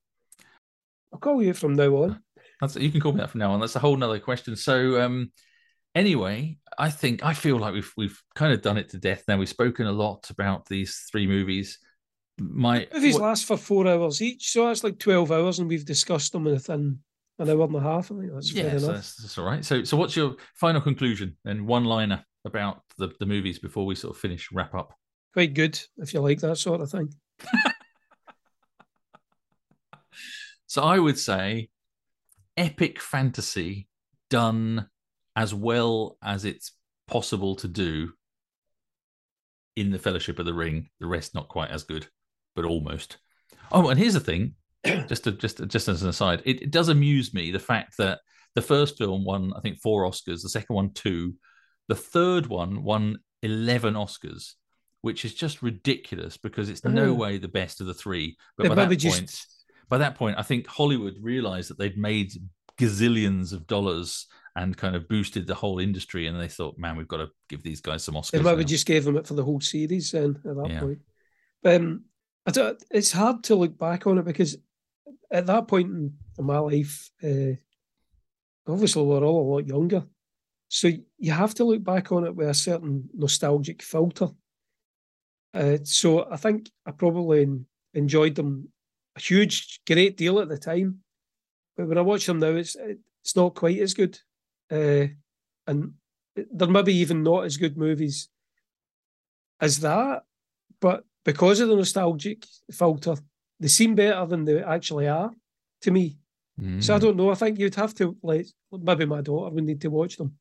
I'll 1.14 1.20
call 1.20 1.42
you 1.42 1.54
from 1.54 1.76
now 1.76 1.96
on. 1.96 2.22
That's 2.62 2.76
you 2.76 2.92
can 2.92 3.02
call 3.02 3.14
me 3.14 3.20
that 3.20 3.30
from 3.30 3.40
now 3.40 3.52
on. 3.52 3.60
That's 3.60 3.76
a 3.76 3.80
whole 3.80 3.96
nother 3.96 4.20
question. 4.20 4.56
So 4.56 5.02
um 5.02 5.32
anyway, 5.96 6.58
I 6.78 6.90
think 6.90 7.24
I 7.24 7.34
feel 7.34 7.58
like 7.58 7.74
we've 7.74 7.94
we've 7.98 8.22
kind 8.36 8.54
of 8.54 8.62
done 8.62 8.78
it 8.78 8.90
to 8.90 8.98
death 8.98 9.24
now. 9.28 9.38
We've 9.38 9.50
spoken 9.50 9.88
a 9.88 9.92
lot 9.92 10.30
about 10.30 10.68
these 10.68 11.06
three 11.12 11.28
movies. 11.28 11.80
My 12.40 12.88
movies 12.94 13.16
what, 13.16 13.24
last 13.24 13.46
for 13.46 13.58
four 13.58 13.88
hours 13.88 14.22
each, 14.22 14.52
so 14.52 14.68
that's 14.68 14.84
like 14.84 14.98
twelve 14.98 15.32
hours, 15.32 15.60
and 15.60 15.68
we've 15.68 15.86
discussed 15.86 16.32
them 16.32 16.46
within 16.46 17.00
an 17.40 17.50
hour 17.50 17.64
and 17.64 17.76
a 17.76 17.82
half. 17.82 18.12
I 18.12 18.16
think 18.16 18.34
that's 18.34 18.54
yeah, 18.54 18.64
fair 18.64 18.78
enough. 18.78 18.92
That's, 18.96 19.16
that's 19.16 19.38
all 19.38 19.46
right. 19.46 19.64
So, 19.64 19.84
so 19.84 19.98
what's 19.98 20.16
your 20.16 20.36
final 20.56 20.82
conclusion 20.82 21.36
and 21.46 21.68
one 21.68 21.86
liner 21.86 22.24
about 22.46 22.82
the, 22.98 23.12
the 23.20 23.26
movies 23.26 23.60
before 23.60 23.86
we 23.86 23.96
sort 23.96 24.16
of 24.16 24.22
finish 24.22 24.50
wrap 24.52 24.76
up? 24.76 24.94
Quite 25.34 25.54
good, 25.54 25.80
if 25.98 26.14
you 26.14 26.22
like 26.22 26.40
that 26.40 26.58
sort 26.58 26.82
of 26.82 26.92
thing. 26.92 27.14
so, 30.70 30.84
I 30.84 31.00
would 31.00 31.18
say 31.18 31.70
epic 32.56 33.02
fantasy 33.02 33.88
done 34.30 34.88
as 35.36 35.52
well 35.52 36.20
as 36.24 36.46
it's 36.46 36.74
possible 37.08 37.56
to 37.56 37.68
do 37.68 38.12
in 39.76 39.90
the 39.90 39.98
Fellowship 39.98 40.38
of 40.38 40.46
the 40.46 40.54
Ring. 40.54 40.88
The 41.00 41.08
rest 41.08 41.34
not 41.34 41.48
quite 41.48 41.72
as 41.72 41.82
good, 41.82 42.06
but 42.56 42.66
almost. 42.66 43.18
Oh, 43.72 43.90
and 43.90 44.00
here's 44.00 44.14
the 44.14 44.20
thing: 44.20 44.54
just 44.86 45.24
to, 45.24 45.32
just 45.32 45.68
just 45.68 45.88
as 45.88 46.04
an 46.04 46.10
aside, 46.10 46.44
it, 46.46 46.62
it, 46.62 46.70
does 46.70 46.90
amuse 46.90 47.34
me 47.34 47.50
the 47.50 47.58
fact 47.58 47.98
that 47.98 48.20
the 48.54 48.62
first 48.62 48.96
film 48.96 49.26
won, 49.26 49.52
I 49.58 49.62
think, 49.62 49.80
four 49.80 50.04
Oscars, 50.04 50.44
the 50.44 50.50
second 50.50 50.76
one 50.76 50.92
two, 50.94 51.34
the 51.88 51.96
third 51.96 52.46
one 52.46 52.84
won 52.84 53.18
eleven 53.42 53.96
Oscars, 53.96 54.54
which 55.02 55.26
is 55.26 55.34
just 55.34 55.64
ridiculous 55.64 56.38
because 56.38 56.70
it's 56.70 56.82
mm. 56.82 56.94
no 56.94 57.12
way 57.16 57.40
the 57.40 57.48
best 57.48 57.82
of 57.82 57.88
the 57.88 57.96
three. 57.96 58.38
But 58.56 58.70
by 58.70 58.76
that 58.76 58.96
just... 58.98 59.59
by 59.90 59.98
that 59.98 60.16
point, 60.16 60.38
I 60.38 60.44
think 60.44 60.68
Hollywood 60.68 61.16
realized 61.20 61.70
that 61.70 61.78
they'd 61.78 61.98
made 61.98 62.32
gazillions 62.80 63.52
of 63.52 63.68
dollars 63.68 64.28
and 64.56 64.76
kind 64.78 64.96
of 64.96 65.08
boosted 65.08 65.48
the 65.48 65.56
whole 65.56 65.80
industry, 65.80 66.28
and 66.28 66.40
they 66.40 66.48
thought, 66.48 66.78
man, 66.78 66.96
we've 66.96 67.08
got 67.08 67.18
to 67.18 67.30
give 67.50 67.64
these 67.64 67.82
guys 67.82 68.04
some 68.04 68.16
Oscars. 68.16 68.32
They 68.32 68.42
probably 68.42 68.66
just 68.66 68.86
gave 68.86 69.04
them 69.04 69.18
it 69.18 69.28
for 69.28 69.34
the 69.34 69.44
whole 69.44 69.62
series 69.62 70.12
then 70.12 70.40
at 70.46 70.56
that 70.56 70.70
yeah. 70.70 70.80
point. 70.80 71.00
Um, 71.66 72.06
I 72.46 72.52
don't, 72.52 72.84
it's 72.90 73.12
hard 73.12 73.44
to 73.46 73.56
look 73.56 73.78
back 73.78 74.08
on 74.08 74.18
it 74.18 74.26
because 74.26 74.58
at 75.32 75.46
that 75.48 75.68
point 75.68 75.88
in, 75.88 76.14
my 76.40 76.58
life, 76.60 77.12
uh, 77.24 77.54
obviously 78.68 79.04
we're 79.04 79.24
all 79.24 79.42
a 79.42 79.52
lot 79.56 79.68
younger, 79.68 80.04
so 80.68 80.90
you 81.18 81.32
have 81.32 81.54
to 81.56 81.64
look 81.64 81.84
back 81.84 82.12
on 82.12 82.26
it 82.26 82.36
with 82.36 82.50
a 82.50 82.54
certain 82.54 83.10
nostalgic 83.14 83.82
filter. 83.82 84.30
Uh, 85.54 85.78
so 85.84 86.32
I 86.32 86.38
think 86.38 86.70
I 86.86 86.92
probably 86.92 87.48
enjoyed 87.94 88.36
them 88.36 88.70
a 89.20 89.22
huge, 89.22 89.82
great 89.86 90.18
deal 90.18 90.40
at 90.40 90.50
the 90.50 90.58
time, 90.58 91.00
but 91.78 91.88
when 91.88 91.98
I 91.98 92.02
watch 92.02 92.26
them 92.26 92.40
now, 92.40 92.48
it's 92.48 92.76
it's 93.22 93.36
not 93.36 93.56
quite 93.56 93.80
as 93.80 93.94
good, 93.94 94.20
uh, 94.72 95.08
and 95.68 95.94
there 96.36 96.68
may 96.68 96.82
be 96.82 96.96
even 96.96 97.24
not 97.24 97.46
as 97.46 97.58
good 97.58 97.78
movies 97.78 98.30
as 99.62 99.80
that. 99.80 100.24
But 100.82 101.04
because 101.24 101.60
of 101.60 101.70
the 101.70 101.76
nostalgic 101.76 102.46
filter, 102.72 103.16
they 103.60 103.68
seem 103.68 103.96
better 103.96 104.26
than 104.26 104.46
they 104.46 104.62
actually 104.62 105.08
are 105.08 105.32
to 105.82 105.92
me. 105.92 106.18
Mm. 106.60 106.84
So 106.84 106.96
I 106.96 106.98
mm. 106.98 107.02
don't 107.02 107.18
know. 107.18 107.30
I 107.30 107.36
think 107.36 107.60
you'd 107.60 107.76
have 107.76 107.96
to 107.96 108.18
like 108.22 108.48
maybe 108.72 109.06
my 109.06 109.22
daughter 109.22 109.54
would 109.54 109.64
need 109.64 109.82
to 109.82 109.90
watch 109.90 110.18
them 110.18 110.34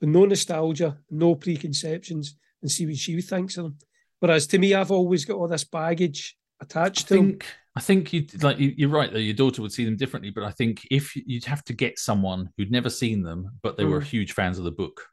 with 0.00 0.10
no 0.10 0.26
nostalgia, 0.26 0.96
no 1.10 1.34
preconceptions, 1.34 2.36
and 2.62 2.70
see 2.70 2.86
what 2.86 2.96
she 2.96 3.20
thinks 3.20 3.56
of 3.56 3.64
them. 3.64 3.78
Whereas 4.20 4.46
to 4.48 4.58
me, 4.58 4.74
I've 4.74 4.92
always 4.92 5.24
got 5.24 5.36
all 5.36 5.48
this 5.48 5.64
baggage 5.64 6.37
attached 6.60 7.06
I 7.06 7.08
to 7.08 7.14
think, 7.14 7.42
them. 7.44 7.52
I 7.76 7.80
think 7.80 8.12
you 8.12 8.26
like 8.42 8.58
you, 8.58 8.88
are 8.88 8.90
right 8.90 9.12
that 9.12 9.22
your 9.22 9.34
daughter 9.34 9.62
would 9.62 9.72
see 9.72 9.84
them 9.84 9.96
differently, 9.96 10.30
but 10.30 10.44
I 10.44 10.50
think 10.50 10.86
if 10.90 11.14
you'd 11.14 11.44
have 11.44 11.64
to 11.64 11.72
get 11.72 11.98
someone 11.98 12.50
who'd 12.56 12.70
never 12.70 12.90
seen 12.90 13.22
them, 13.22 13.52
but 13.62 13.76
they 13.76 13.84
mm. 13.84 13.90
were 13.90 14.00
huge 14.00 14.32
fans 14.32 14.58
of 14.58 14.64
the 14.64 14.70
book 14.70 15.06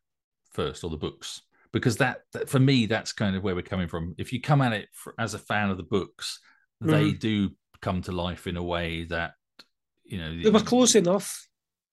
first 0.51 0.83
or 0.83 0.89
the 0.89 0.97
books, 0.97 1.41
because 1.71 1.97
that, 1.97 2.21
that, 2.33 2.49
for 2.49 2.59
me 2.59 2.85
that's 2.85 3.13
kind 3.13 3.35
of 3.35 3.43
where 3.43 3.55
we're 3.55 3.61
coming 3.61 3.87
from. 3.87 4.15
If 4.17 4.33
you 4.33 4.41
come 4.41 4.61
at 4.61 4.73
it 4.73 4.87
for, 4.93 5.13
as 5.19 5.33
a 5.33 5.39
fan 5.39 5.69
of 5.69 5.77
the 5.77 5.83
books, 5.83 6.39
mm. 6.83 6.89
they 6.89 7.11
do 7.11 7.51
come 7.81 8.01
to 8.03 8.11
life 8.11 8.47
in 8.47 8.57
a 8.57 8.63
way 8.63 9.03
that 9.05 9.33
you 10.03 10.17
know 10.17 10.41
they 10.41 10.49
were 10.49 10.59
close 10.59 10.95
enough. 10.95 11.47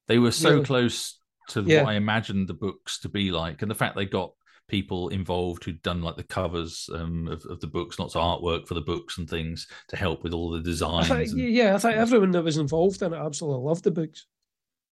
They 0.09 0.19
were 0.19 0.33
so 0.33 0.53
really. 0.53 0.65
close 0.65 1.19
to 1.49 1.63
yeah. 1.63 1.83
what 1.83 1.91
I 1.91 1.95
imagined 1.95 2.49
the 2.49 2.55
books 2.55 3.01
to 3.01 3.09
be 3.09 3.31
like, 3.31 3.63
and 3.63 3.71
the 3.71 3.75
fact 3.75 3.97
they 3.97 4.07
got 4.07 4.33
people 4.69 5.09
involved 5.09 5.65
who'd 5.65 5.83
done 5.83 6.03
like 6.03 6.17
the 6.17 6.23
covers 6.23 6.89
um, 6.95 7.29
of, 7.29 7.45
of, 7.47 7.61
the 7.61 7.67
books, 7.67 7.99
lots 7.99 8.15
of 8.15 8.23
artwork 8.23 8.67
for 8.67 8.75
the 8.75 8.81
books 8.81 9.19
and 9.19 9.29
things 9.29 9.67
to 9.89 9.97
help 9.97 10.23
with 10.23 10.33
all 10.33 10.51
the 10.51 10.61
designs. 10.61 11.11
I 11.11 11.23
and, 11.23 11.39
yeah, 11.39 11.75
I 11.75 11.79
think 11.79 11.97
everyone 11.97 12.31
that 12.33 12.45
was 12.45 12.57
involved 12.57 13.03
in 13.03 13.13
it 13.13 13.19
absolutely 13.19 13.67
loved 13.67 13.85
the 13.85 13.91
books. 13.91 14.27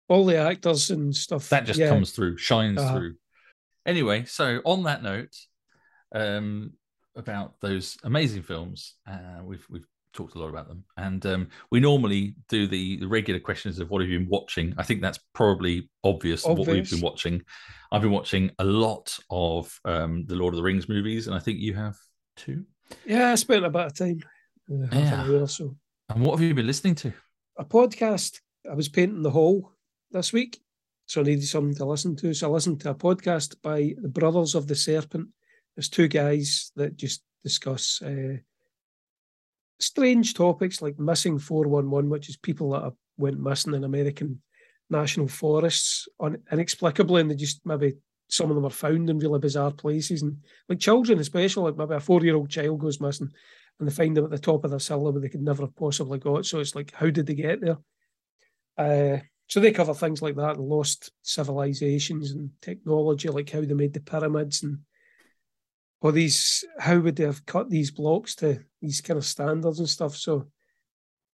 All 0.09 0.25
the 0.25 0.37
actors 0.37 0.91
and 0.91 1.15
stuff. 1.15 1.49
That 1.49 1.65
just 1.65 1.79
yeah. 1.79 1.89
comes 1.89 2.11
through, 2.11 2.37
shines 2.37 2.79
uh-huh. 2.79 2.97
through. 2.97 3.15
Anyway, 3.85 4.25
so 4.25 4.61
on 4.65 4.83
that 4.83 5.01
note, 5.01 5.35
um, 6.13 6.73
about 7.15 7.59
those 7.61 7.97
amazing 8.03 8.43
films, 8.43 8.95
uh, 9.07 9.41
we've 9.43 9.65
we've 9.69 9.87
talked 10.13 10.35
a 10.35 10.39
lot 10.39 10.49
about 10.49 10.67
them. 10.67 10.83
And 10.97 11.25
um, 11.25 11.49
we 11.71 11.79
normally 11.79 12.35
do 12.47 12.67
the, 12.67 12.97
the, 12.97 13.07
regular 13.07 13.39
questions 13.39 13.79
of 13.79 13.89
what 13.89 14.01
have 14.01 14.09
you 14.09 14.19
been 14.19 14.29
watching. 14.29 14.73
I 14.77 14.83
think 14.83 15.01
that's 15.01 15.19
probably 15.33 15.89
obvious, 16.03 16.45
obvious. 16.45 16.67
what 16.67 16.73
we've 16.73 16.89
been 16.89 17.01
watching. 17.01 17.41
I've 17.91 18.01
been 18.01 18.11
watching 18.11 18.51
a 18.59 18.63
lot 18.63 19.17
of 19.29 19.77
um, 19.85 20.25
the 20.27 20.35
Lord 20.35 20.53
of 20.53 20.57
the 20.57 20.63
Rings 20.63 20.87
movies, 20.87 21.27
and 21.27 21.35
I 21.35 21.39
think 21.39 21.59
you 21.59 21.73
have 21.73 21.95
too. 22.35 22.65
Yeah, 23.05 23.31
I 23.31 23.35
spent 23.35 23.65
about 23.65 23.91
a 23.91 23.93
time, 23.93 24.23
uh, 24.71 24.87
half 24.93 25.03
yeah. 25.03 25.23
an 25.23 25.31
hour 25.31 25.41
or 25.41 25.47
so. 25.47 25.75
And 26.09 26.25
what 26.25 26.33
have 26.33 26.41
you 26.41 26.53
been 26.53 26.67
listening 26.67 26.95
to? 26.95 27.13
A 27.57 27.65
podcast. 27.65 28.39
I 28.69 28.75
was 28.75 28.89
painting 28.89 29.23
the 29.23 29.31
hall 29.31 29.73
this 30.11 30.31
week, 30.31 30.59
so 31.05 31.21
I 31.21 31.25
needed 31.25 31.45
something 31.45 31.75
to 31.75 31.85
listen 31.85 32.15
to. 32.17 32.33
So 32.33 32.49
I 32.49 32.53
listened 32.53 32.81
to 32.81 32.91
a 32.91 32.95
podcast 32.95 33.61
by 33.61 33.93
the 34.01 34.09
Brothers 34.09 34.55
of 34.55 34.67
the 34.67 34.75
Serpent. 34.75 35.29
There's 35.75 35.89
two 35.89 36.07
guys 36.07 36.71
that 36.75 36.97
just 36.97 37.23
discuss 37.43 38.01
uh, 38.01 38.37
strange 39.85 40.33
topics 40.33 40.81
like 40.81 40.99
missing 40.99 41.39
411, 41.39 42.09
which 42.09 42.29
is 42.29 42.37
people 42.37 42.71
that 42.71 42.83
are, 42.83 42.93
went 43.17 43.39
missing 43.39 43.73
in 43.73 43.83
American 43.83 44.41
national 44.89 45.27
forests 45.27 46.07
inexplicably, 46.51 47.21
and 47.21 47.31
they 47.31 47.35
just 47.35 47.61
maybe 47.65 47.93
some 48.29 48.49
of 48.49 48.55
them 48.55 48.65
are 48.65 48.69
found 48.69 49.09
in 49.09 49.19
really 49.19 49.39
bizarre 49.39 49.71
places, 49.71 50.21
and 50.21 50.37
like 50.69 50.79
children, 50.79 51.19
especially 51.19 51.71
like 51.71 51.77
maybe 51.77 51.95
a 51.95 51.99
four-year-old 51.99 52.49
child 52.49 52.79
goes 52.79 52.99
missing, 52.99 53.29
and 53.79 53.89
they 53.89 53.93
find 53.93 54.15
them 54.15 54.25
at 54.25 54.31
the 54.31 54.39
top 54.39 54.63
of 54.63 54.71
their 54.71 54.79
cellar 54.79 55.11
where 55.11 55.21
they 55.21 55.29
could 55.29 55.41
never 55.41 55.63
have 55.63 55.75
possibly 55.75 56.19
got. 56.19 56.45
So 56.45 56.59
it's 56.59 56.75
like, 56.75 56.91
how 56.93 57.09
did 57.09 57.25
they 57.25 57.35
get 57.35 57.61
there? 57.61 57.77
Uh, 58.77 59.19
so 59.47 59.59
they 59.59 59.71
cover 59.71 59.93
things 59.93 60.21
like 60.21 60.35
that, 60.37 60.59
lost 60.59 61.11
civilizations 61.21 62.31
and 62.31 62.49
technology, 62.61 63.29
like 63.29 63.49
how 63.49 63.61
they 63.61 63.73
made 63.73 63.93
the 63.93 63.99
pyramids 63.99 64.63
and 64.63 64.79
or 66.03 66.11
these 66.11 66.65
how 66.79 66.99
would 66.99 67.15
they 67.15 67.23
have 67.23 67.45
cut 67.45 67.69
these 67.69 67.89
blocks 67.89 68.35
to 68.35 68.59
these 68.83 69.01
kind 69.01 69.17
of 69.17 69.25
standards 69.25 69.79
and 69.79 69.89
stuff. 69.89 70.15
So 70.15 70.49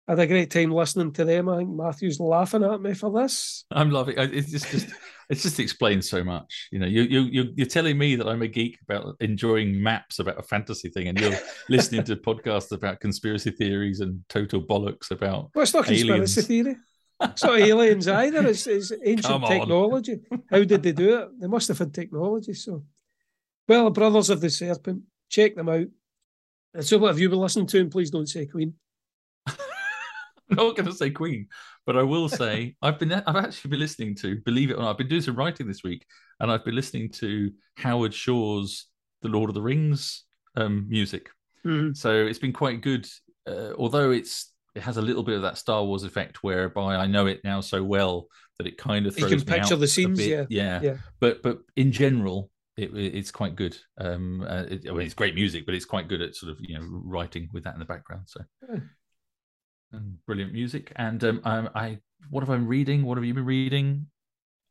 I 0.08 0.14
had 0.14 0.20
a 0.20 0.28
great 0.28 0.50
time 0.50 0.72
listening 0.72 1.12
to 1.14 1.26
them. 1.26 1.50
I 1.50 1.58
think 1.58 1.70
Matthew's 1.70 2.20
laughing 2.20 2.64
at 2.64 2.82
me 2.82 2.94
for 2.94 3.12
this. 3.12 3.66
I'm 3.70 3.92
loving 3.92 4.18
it. 4.18 4.34
It's 4.34 4.50
just, 4.50 4.70
just 4.70 4.88
it 5.30 5.36
just 5.36 5.60
explains 5.60 6.10
so 6.10 6.24
much. 6.24 6.70
You 6.72 6.80
know, 6.80 6.88
you 6.88 7.04
you 7.04 7.54
you're 7.56 7.68
telling 7.68 7.98
me 7.98 8.16
that 8.16 8.28
I'm 8.28 8.42
a 8.42 8.48
geek 8.48 8.80
about 8.82 9.16
enjoying 9.20 9.82
maps 9.82 10.20
about 10.20 10.40
a 10.40 10.44
fantasy 10.44 10.90
thing, 10.90 11.10
and 11.10 11.20
you're 11.20 11.38
listening 11.70 12.04
to 12.06 12.16
podcasts 12.16 12.72
about 12.72 13.02
conspiracy 13.02 13.52
theories 13.52 14.00
and 14.00 14.24
total 14.30 14.62
bollocks 14.62 15.12
about. 15.12 15.52
Well, 15.54 15.64
it's 15.64 15.74
not 15.74 15.86
conspiracy 15.86 16.42
theory. 16.42 16.78
It's 17.22 17.44
not 17.44 17.60
aliens 17.60 18.08
either. 18.08 18.48
It's, 18.48 18.68
it's 18.68 18.92
ancient 19.06 19.46
technology. 19.46 20.20
How 20.50 20.64
did 20.64 20.84
they 20.84 20.92
do 20.94 21.20
it? 21.20 21.40
They 21.40 21.48
must 21.48 21.68
have 21.68 21.78
had 21.80 21.94
technology. 21.94 22.54
So 22.54 22.84
well, 23.68 23.90
Brothers 23.90 24.30
of 24.30 24.42
the 24.42 24.50
Serpent, 24.50 25.04
check 25.30 25.56
them 25.56 25.70
out. 25.70 25.88
So, 26.82 26.98
what 26.98 27.10
have 27.10 27.20
you 27.20 27.30
been 27.30 27.40
listening 27.40 27.68
to? 27.68 27.80
And 27.80 27.92
please 27.92 28.10
don't 28.10 28.28
say 28.28 28.46
Queen. 28.46 28.74
I'm 29.48 29.58
not 30.58 30.76
going 30.76 30.88
to 30.88 30.94
say 30.94 31.12
Queen, 31.12 31.48
but 31.86 31.98
I 31.98 32.04
will 32.04 32.30
say 32.30 32.76
I've 32.82 33.00
been 33.00 33.12
I've 33.12 33.36
actually 33.36 33.70
been 33.70 33.80
listening 33.80 34.16
to, 34.16 34.38
believe 34.38 34.72
it 34.72 34.76
or 34.76 34.82
not, 34.82 34.92
I've 34.92 34.98
been 34.98 35.08
doing 35.08 35.22
some 35.22 35.36
writing 35.36 35.68
this 35.68 35.84
week, 35.84 36.06
and 36.40 36.52
I've 36.52 36.66
been 36.66 36.76
listening 36.76 37.10
to 37.14 37.52
Howard 37.78 38.14
Shore's 38.14 38.88
The 39.22 39.30
Lord 39.30 39.50
of 39.50 39.54
the 39.54 39.62
Rings 39.62 40.24
um, 40.56 40.88
music. 40.90 41.30
Mm-hmm. 41.66 41.94
So 41.94 42.26
it's 42.26 42.40
been 42.40 42.54
quite 42.54 42.82
good, 42.82 43.08
uh, 43.48 43.74
although 43.78 44.12
it's 44.12 44.52
it 44.76 44.82
has 44.82 44.98
a 44.98 45.02
little 45.02 45.24
bit 45.24 45.36
of 45.36 45.44
that 45.44 45.58
Star 45.58 45.84
Wars 45.84 46.04
effect, 46.04 46.44
whereby 46.44 46.96
I 46.96 47.06
know 47.06 47.28
it 47.28 47.42
now 47.44 47.62
so 47.62 47.84
well 47.84 48.28
that 48.58 48.68
it 48.68 48.78
kind 48.78 49.06
of 49.06 49.16
throws 49.16 49.32
you 49.32 49.38
can 49.38 49.46
picture 49.46 49.76
the 49.76 49.88
scenes, 49.88 50.26
yeah. 50.26 50.46
yeah, 50.50 50.82
yeah. 50.82 50.98
But 51.20 51.44
but 51.44 51.60
in 51.76 51.92
general, 51.92 52.50
it, 52.76 52.92
it's 52.94 53.32
quite 53.32 53.56
good. 53.56 53.78
Um, 54.00 54.46
uh, 54.48 54.64
it, 54.70 54.86
I 54.88 54.92
mean, 54.92 55.02
it's 55.02 55.14
great 55.14 55.36
music, 55.36 55.66
but 55.66 55.76
it's 55.76 55.86
quite 55.86 56.08
good 56.08 56.22
at 56.22 56.36
sort 56.36 56.52
of 56.52 56.58
you 56.62 56.78
know 56.78 56.86
writing 56.90 57.50
with 57.54 57.64
that 57.66 57.74
in 57.74 57.80
the 57.80 57.86
background. 57.86 58.24
So, 58.26 58.42
yeah. 58.68 58.80
and 59.92 60.18
brilliant 60.26 60.54
music. 60.54 60.92
And 60.96 61.24
um, 61.24 61.42
I, 61.46 61.68
I, 61.76 61.98
what 62.30 62.42
have 62.42 62.50
I 62.50 62.56
been 62.56 62.68
reading? 62.68 63.06
What 63.06 63.18
have 63.18 63.26
you 63.26 63.34
been 63.34 63.46
reading? 63.46 64.08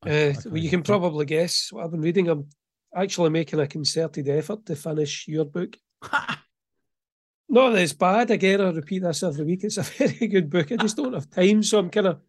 I, 0.05 0.31
uh, 0.31 0.35
well, 0.47 0.57
you 0.59 0.71
can 0.71 0.83
probably 0.83 1.27
guess 1.27 1.69
what 1.71 1.85
I've 1.85 1.93
been 1.93 2.01
reading. 2.01 2.29
I'm 2.29 2.49
actually 2.95 3.31
making 3.31 3.61
a 3.61 3.67
concerted 3.67 4.29
effort 4.29 4.67
to 4.67 4.77
finish 4.77 5.29
your 5.29 5.45
book. 5.45 5.77
Not 7.49 7.71
that 7.71 7.83
it's 7.83 7.93
bad. 7.93 8.31
Again, 8.31 8.61
I 8.61 8.71
repeat 8.71 9.03
this 9.03 9.23
every 9.23 9.45
week. 9.45 9.63
It's 9.63 9.77
a 9.77 9.83
very 9.83 10.27
good 10.27 10.51
book. 10.51 10.73
I 10.73 10.77
just 10.77 10.97
don't 10.97 11.13
have 11.13 11.31
time, 11.31 11.63
so 11.63 11.79
I'm 11.79 11.91
kind 11.91 12.09
of 12.09 12.21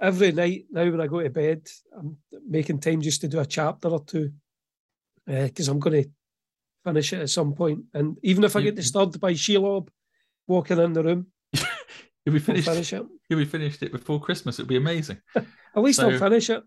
every 0.00 0.30
night 0.30 0.66
now 0.70 0.88
when 0.88 1.00
I 1.00 1.08
go 1.08 1.20
to 1.20 1.30
bed, 1.30 1.66
I'm 1.98 2.16
making 2.48 2.78
time 2.78 3.00
just 3.00 3.22
to 3.22 3.28
do 3.28 3.40
a 3.40 3.46
chapter 3.46 3.88
or 3.88 4.04
two 4.04 4.32
because 5.30 5.68
uh, 5.68 5.72
I'm 5.72 5.78
going 5.78 6.04
to 6.04 6.10
finish 6.84 7.12
it 7.12 7.20
at 7.20 7.30
some 7.30 7.54
point. 7.54 7.84
And 7.94 8.16
even 8.22 8.44
if 8.44 8.56
I 8.56 8.62
get 8.62 8.74
disturbed 8.74 9.20
by 9.20 9.32
Shelob 9.32 9.88
walking 10.46 10.78
in 10.78 10.92
the 10.92 11.02
room, 11.02 11.26
you'll 12.24 12.34
be 12.34 12.38
finished. 12.38 12.68
Finish 12.68 12.92
it. 12.92 13.06
You'll 13.28 13.38
be 13.38 13.44
finished 13.44 13.82
it 13.82 13.92
before 13.92 14.20
Christmas. 14.20 14.58
It'll 14.58 14.68
be 14.68 14.76
amazing. 14.76 15.18
at 15.36 15.46
least 15.76 16.00
so, 16.00 16.10
I'll 16.10 16.18
finish 16.18 16.50
it. 16.50 16.62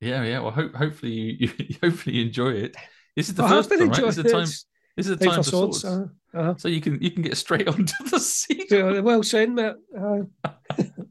Yeah, 0.00 0.24
yeah. 0.24 0.40
Well, 0.40 0.50
ho- 0.50 0.72
hopefully 0.74 1.12
you, 1.12 1.50
you, 1.58 1.76
hopefully 1.82 2.16
you 2.16 2.26
enjoy 2.26 2.50
it. 2.50 2.76
This 3.14 3.28
is 3.28 3.34
the 3.34 3.46
first 3.46 3.70
time, 3.70 3.88
right? 3.88 3.96
This 3.96 4.16
is 4.18 4.24
the 4.24 4.30
time. 4.30 4.48
This 4.96 5.06
is 5.06 5.16
the 5.16 5.24
time 5.24 5.36
for 5.36 5.42
swords. 5.42 5.80
swords. 5.80 5.84
Uh-huh. 5.84 6.40
Uh-huh. 6.40 6.54
So 6.56 6.68
you 6.68 6.80
can 6.80 7.00
you 7.00 7.10
can 7.10 7.22
get 7.22 7.36
straight 7.36 7.68
onto 7.68 8.04
the 8.10 8.18
sequel. 8.18 9.02
well, 9.02 9.22
send 9.22 9.54
me. 9.54 9.64
Uh, 9.64 10.22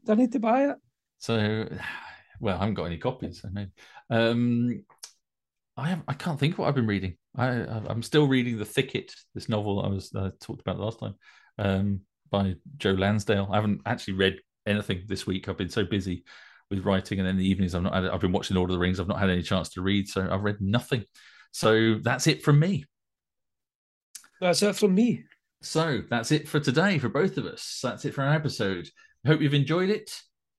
I 0.08 0.14
need 0.14 0.32
to 0.32 0.40
buy 0.40 0.70
it. 0.70 0.76
So, 1.18 1.68
well, 2.40 2.56
I 2.56 2.60
haven't 2.60 2.74
got 2.74 2.84
any 2.84 2.98
copies. 2.98 3.40
So 3.40 3.48
maybe. 3.52 3.70
Um, 4.10 4.84
I 5.76 5.88
have, 5.88 6.02
I 6.06 6.12
can't 6.12 6.38
think 6.38 6.54
of 6.54 6.58
what 6.58 6.68
I've 6.68 6.74
been 6.74 6.86
reading. 6.86 7.16
I 7.36 7.46
I'm 7.88 8.02
still 8.02 8.26
reading 8.26 8.58
The 8.58 8.64
Thicket, 8.64 9.14
this 9.34 9.48
novel 9.48 9.82
I 9.82 9.88
was 9.88 10.12
uh, 10.14 10.30
talked 10.40 10.60
about 10.60 10.78
last 10.78 11.00
time, 11.00 11.14
um, 11.58 12.00
by 12.30 12.56
Joe 12.76 12.92
Lansdale. 12.92 13.48
I 13.50 13.56
haven't 13.56 13.80
actually 13.86 14.14
read 14.14 14.38
anything 14.66 15.04
this 15.06 15.26
week. 15.26 15.48
I've 15.48 15.56
been 15.56 15.70
so 15.70 15.84
busy 15.84 16.24
with 16.70 16.84
writing, 16.84 17.20
and 17.20 17.28
in 17.28 17.38
the 17.38 17.48
evenings 17.48 17.74
I've 17.74 17.82
not 17.82 17.94
had, 17.94 18.06
I've 18.06 18.20
been 18.20 18.32
watching 18.32 18.56
Lord 18.56 18.70
of 18.70 18.74
the 18.74 18.80
Rings. 18.80 19.00
I've 19.00 19.08
not 19.08 19.18
had 19.18 19.30
any 19.30 19.42
chance 19.42 19.70
to 19.70 19.82
read, 19.82 20.08
so 20.08 20.28
I've 20.30 20.42
read 20.42 20.60
nothing. 20.60 21.04
So 21.52 21.98
that's 22.02 22.26
it 22.26 22.42
from 22.42 22.58
me. 22.58 22.84
That's 24.40 24.62
it 24.62 24.76
from 24.76 24.94
me. 24.94 25.24
So 25.62 26.02
that's 26.10 26.32
it 26.32 26.48
for 26.48 26.60
today 26.60 26.98
for 26.98 27.08
both 27.08 27.38
of 27.38 27.46
us. 27.46 27.80
That's 27.82 28.04
it 28.04 28.14
for 28.14 28.24
our 28.24 28.34
episode. 28.34 28.88
Hope 29.26 29.40
you've 29.40 29.54
enjoyed 29.54 29.88
it 29.88 30.10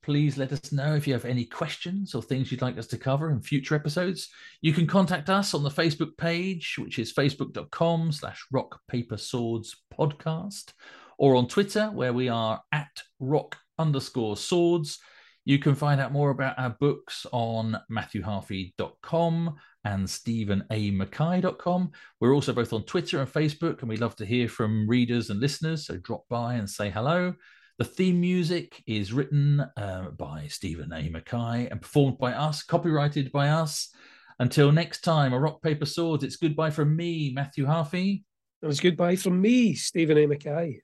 please 0.03 0.37
let 0.37 0.51
us 0.51 0.71
know 0.71 0.95
if 0.95 1.07
you 1.07 1.13
have 1.13 1.25
any 1.25 1.45
questions 1.45 2.13
or 2.13 2.21
things 2.21 2.51
you'd 2.51 2.61
like 2.61 2.77
us 2.77 2.87
to 2.87 2.97
cover 2.97 3.31
in 3.31 3.41
future 3.41 3.73
episodes. 3.73 4.29
You 4.61 4.73
can 4.73 4.85
contact 4.85 5.29
us 5.29 5.53
on 5.53 5.63
the 5.63 5.69
Facebook 5.69 6.17
page, 6.17 6.75
which 6.77 6.99
is 6.99 7.13
facebook.com 7.13 8.11
slash 8.11 8.45
rock 8.51 8.79
paper 8.89 9.17
swords 9.17 9.77
podcast, 9.97 10.73
or 11.17 11.35
on 11.35 11.47
Twitter, 11.47 11.87
where 11.87 12.13
we 12.13 12.27
are 12.27 12.61
at 12.71 13.01
rock 13.19 13.57
underscore 13.79 14.37
swords. 14.37 14.99
You 15.45 15.57
can 15.59 15.75
find 15.75 15.99
out 15.99 16.11
more 16.11 16.29
about 16.29 16.59
our 16.59 16.75
books 16.79 17.25
on 17.31 17.77
matthewharffy.com 17.91 19.55
and 19.85 20.07
stevenamckay.com. 20.07 21.91
We're 22.19 22.33
also 22.33 22.53
both 22.53 22.73
on 22.73 22.83
Twitter 22.83 23.19
and 23.19 23.31
Facebook, 23.31 23.79
and 23.79 23.89
we 23.89 23.97
love 23.97 24.15
to 24.17 24.25
hear 24.25 24.47
from 24.47 24.87
readers 24.87 25.29
and 25.29 25.39
listeners. 25.39 25.85
So 25.85 25.97
drop 25.97 26.27
by 26.29 26.55
and 26.55 26.69
say 26.69 26.89
hello. 26.89 27.33
The 27.79 27.85
theme 27.85 28.21
music 28.21 28.83
is 28.85 29.11
written 29.11 29.59
uh, 29.75 30.09
by 30.15 30.45
Steven 30.47 30.93
A. 30.93 31.09
McKay 31.09 31.71
and 31.71 31.81
performed 31.81 32.19
by 32.19 32.33
us, 32.33 32.61
copyrighted 32.61 33.31
by 33.31 33.49
us. 33.49 33.89
Until 34.37 34.71
next 34.71 35.01
time, 35.01 35.33
a 35.33 35.39
rock, 35.39 35.61
paper, 35.63 35.85
swords. 35.85 36.23
It's 36.23 36.35
goodbye 36.35 36.69
from 36.69 36.95
me, 36.95 37.31
Matthew 37.33 37.65
Harffy. 37.65 38.23
It 38.61 38.67
was 38.67 38.79
goodbye 38.79 39.15
from 39.15 39.41
me, 39.41 39.73
Steven 39.73 40.17
A. 40.19 40.27
McKay. 40.27 40.77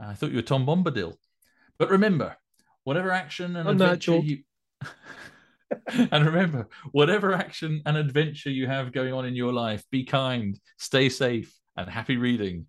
I 0.00 0.14
thought 0.14 0.30
you 0.30 0.36
were 0.36 0.42
Tom 0.42 0.64
Bombadil. 0.66 1.14
But 1.78 1.90
remember, 1.90 2.36
whatever 2.84 3.10
action 3.10 3.56
and 3.56 3.68
adventure 3.68 4.16
you. 4.16 4.44
and 6.10 6.24
remember, 6.24 6.68
whatever 6.92 7.34
action 7.34 7.82
and 7.84 7.98
adventure 7.98 8.50
you 8.50 8.66
have 8.66 8.92
going 8.92 9.12
on 9.12 9.26
in 9.26 9.34
your 9.34 9.52
life, 9.52 9.84
be 9.90 10.04
kind, 10.04 10.58
stay 10.78 11.10
safe, 11.10 11.54
and 11.76 11.88
happy 11.90 12.16
reading. 12.16 12.66